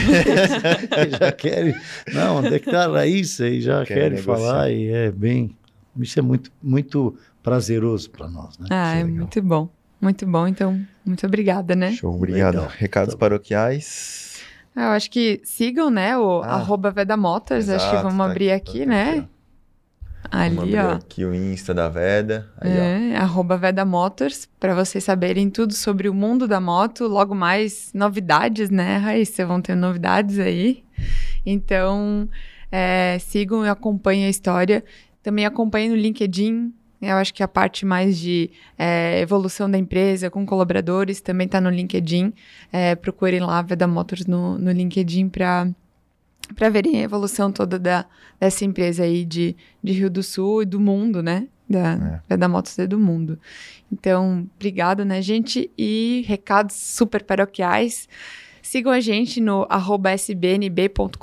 já 1.19 1.31
querem, 1.31 1.75
não, 2.11 2.37
onde 2.37 2.55
é 2.55 2.57
que 2.59 2.71
tá 2.71 2.85
a 2.85 2.91
Raíssa? 2.91 3.47
E 3.47 3.61
já 3.61 3.85
Querem 3.85 4.17
negociar. 4.17 4.35
falar, 4.35 4.71
e 4.71 4.87
é 4.87 5.11
bem, 5.11 5.55
isso 5.99 6.17
é 6.17 6.23
muito, 6.23 6.51
muito 6.61 7.15
prazeroso 7.43 8.09
para 8.09 8.27
nós, 8.27 8.57
né? 8.57 8.65
ah, 8.71 8.95
é 8.95 9.03
legal. 9.03 9.15
muito 9.17 9.41
bom. 9.43 9.69
Muito 10.01 10.25
bom, 10.25 10.47
então, 10.47 10.81
muito 11.05 11.25
obrigada, 11.27 11.75
né? 11.75 11.91
Show. 11.93 12.15
Obrigado. 12.15 12.55
Legal. 12.55 12.71
Recados 12.77 13.13
Tá 13.13 13.19
paroquiais. 13.19 14.41
Ah, 14.75 14.85
Eu 14.87 14.89
acho 14.93 15.09
que 15.11 15.39
sigam, 15.45 15.91
né, 15.91 16.17
o 16.17 16.41
Ah, 16.41 16.55
arroba 16.55 16.89
Veda 16.89 17.15
Motors, 17.15 17.69
acho 17.69 17.85
que 17.85 17.91
Exato, 17.95 18.03
vamos 18.09 18.25
tá 18.25 18.31
abrir 18.31 18.51
aqui, 18.51 18.69
aqui, 18.71 18.79
tá 18.79 18.85
né? 18.87 19.09
aqui. 19.11 19.32
Ali, 20.31 20.75
ó. 20.77 20.93
aqui 20.93 21.25
o 21.25 21.33
Insta 21.33 21.73
da 21.73 21.89
Veda. 21.89 22.49
Aí, 22.59 22.71
ó. 22.71 22.81
É, 22.81 23.15
arroba 23.15 23.57
Veda 23.57 23.85
Motors, 23.85 24.47
para 24.59 24.73
vocês 24.73 25.03
saberem 25.03 25.49
tudo 25.49 25.73
sobre 25.73 26.09
o 26.09 26.13
mundo 26.13 26.47
da 26.47 26.59
moto. 26.59 27.07
Logo 27.07 27.35
mais 27.35 27.91
novidades, 27.93 28.69
né, 28.69 28.97
Raíssa? 28.97 29.45
Vão 29.45 29.61
ter 29.61 29.75
novidades 29.75 30.39
aí. 30.39 30.83
Então, 31.45 32.27
é, 32.71 33.17
sigam 33.19 33.65
e 33.65 33.69
acompanhem 33.69 34.25
a 34.25 34.29
história. 34.29 34.83
Também 35.21 35.45
acompanhem 35.45 35.89
no 35.89 35.95
LinkedIn. 35.95 36.73
Eu 37.01 37.17
acho 37.17 37.33
que 37.33 37.43
a 37.43 37.47
parte 37.47 37.85
mais 37.85 38.17
de 38.17 38.49
é, 38.77 39.19
evolução 39.19 39.69
da 39.69 39.77
empresa 39.77 40.29
com 40.29 40.45
colaboradores 40.45 41.19
também 41.19 41.45
está 41.45 41.59
no 41.59 41.69
LinkedIn. 41.69 42.33
É, 42.71 42.95
procurem 42.95 43.41
lá 43.41 43.61
Veda 43.61 43.85
Motors 43.85 44.25
no, 44.25 44.57
no 44.57 44.71
LinkedIn 44.71 45.27
para 45.27 45.67
para 46.55 46.69
verem 46.69 46.99
a 46.99 47.03
evolução 47.03 47.51
toda 47.51 47.79
da, 47.79 48.05
dessa 48.39 48.65
empresa 48.65 49.03
aí 49.03 49.25
de, 49.25 49.55
de 49.83 49.93
Rio 49.93 50.09
do 50.09 50.21
Sul 50.21 50.63
e 50.63 50.65
do 50.65 50.79
mundo, 50.79 51.23
né? 51.23 51.47
Da, 51.69 52.21
é. 52.29 52.37
da 52.37 52.47
Motos 52.47 52.75
do 52.87 52.99
mundo. 52.99 53.39
Então, 53.91 54.47
obrigado, 54.55 55.05
né, 55.05 55.21
gente? 55.21 55.71
E 55.77 56.23
recados 56.27 56.75
super 56.75 57.23
paroquiais. 57.23 58.07
Sigam 58.61 58.91
a 58.91 58.99
gente 58.99 59.39
no 59.39 59.67
sbnb.com.br 60.17 61.17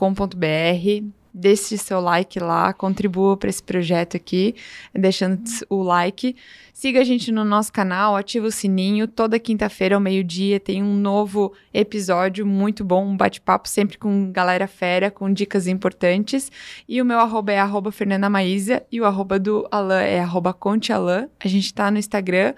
deixe 1.33 1.77
seu 1.77 2.01
like 2.01 2.39
lá, 2.39 2.73
contribua 2.73 3.37
para 3.37 3.51
esse 3.51 3.63
projeto 3.63 4.17
aqui, 4.17 4.55
deixando 4.95 5.43
o 5.69 5.83
like. 5.83 6.37
Siga 6.73 7.01
a 7.01 7.05
gente 7.05 7.31
no 7.31 7.45
nosso 7.45 7.71
canal, 7.73 8.17
ativa 8.17 8.47
o 8.47 8.51
sininho. 8.51 9.07
Toda 9.07 9.39
quinta-feira 9.39 9.97
ao 9.97 10.01
meio-dia 10.01 10.59
tem 10.59 10.83
um 10.83 10.97
novo 10.97 11.53
episódio 11.75 12.47
muito 12.47 12.83
bom, 12.83 13.07
um 13.07 13.17
bate-papo 13.17 13.69
sempre 13.69 13.99
com 13.99 14.33
galera 14.33 14.67
fera, 14.67 15.11
com 15.11 15.31
dicas 15.31 15.67
importantes. 15.67 16.51
E 16.89 17.03
o 17.03 17.05
meu 17.05 17.19
arroba 17.19 17.53
é 17.53 17.59
arroba 17.59 17.93
Fernanda 17.93 18.31
Maísa 18.31 18.83
e 18.91 19.01
o 19.01 19.05
arroba 19.05 19.39
do 19.39 19.69
Alan 19.71 20.01
é 20.01 20.21
arroba 20.21 20.55
Conte 20.55 20.93
Alan. 20.93 21.29
A 21.39 21.49
gente 21.49 21.67
está 21.67 21.91
no 21.91 21.99
Instagram, 21.99 22.55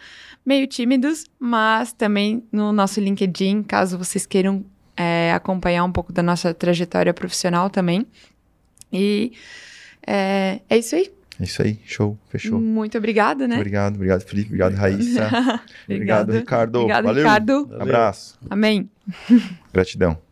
meio 0.46 0.66
tímidos, 0.68 1.26
mas 1.38 1.92
também 1.92 2.44
no 2.52 2.72
nosso 2.72 3.00
LinkedIn, 3.00 3.64
caso 3.64 3.98
vocês 3.98 4.24
queiram 4.24 4.64
é, 4.96 5.32
acompanhar 5.32 5.84
um 5.84 5.92
pouco 5.92 6.12
da 6.12 6.22
nossa 6.22 6.52
trajetória 6.54 7.12
profissional 7.12 7.70
também. 7.70 8.06
E 8.92 9.32
é, 10.06 10.60
é 10.68 10.78
isso 10.78 10.94
aí. 10.94 11.10
É 11.40 11.44
isso 11.44 11.62
aí, 11.62 11.78
show, 11.84 12.16
fechou. 12.28 12.60
Muito 12.60 12.96
obrigada, 12.98 13.48
né? 13.48 13.56
Obrigado, 13.56 13.96
obrigado, 13.96 14.20
Felipe. 14.22 14.48
Obrigado, 14.48 14.74
Raíssa. 14.74 15.30
obrigado, 15.88 16.30
Ricardo. 16.30 16.76
Obrigado, 16.76 17.04
Valeu. 17.04 17.22
Ricardo. 17.24 17.70
Abraço. 17.80 18.38
Amém. 18.48 18.88
Gratidão. 19.72 20.16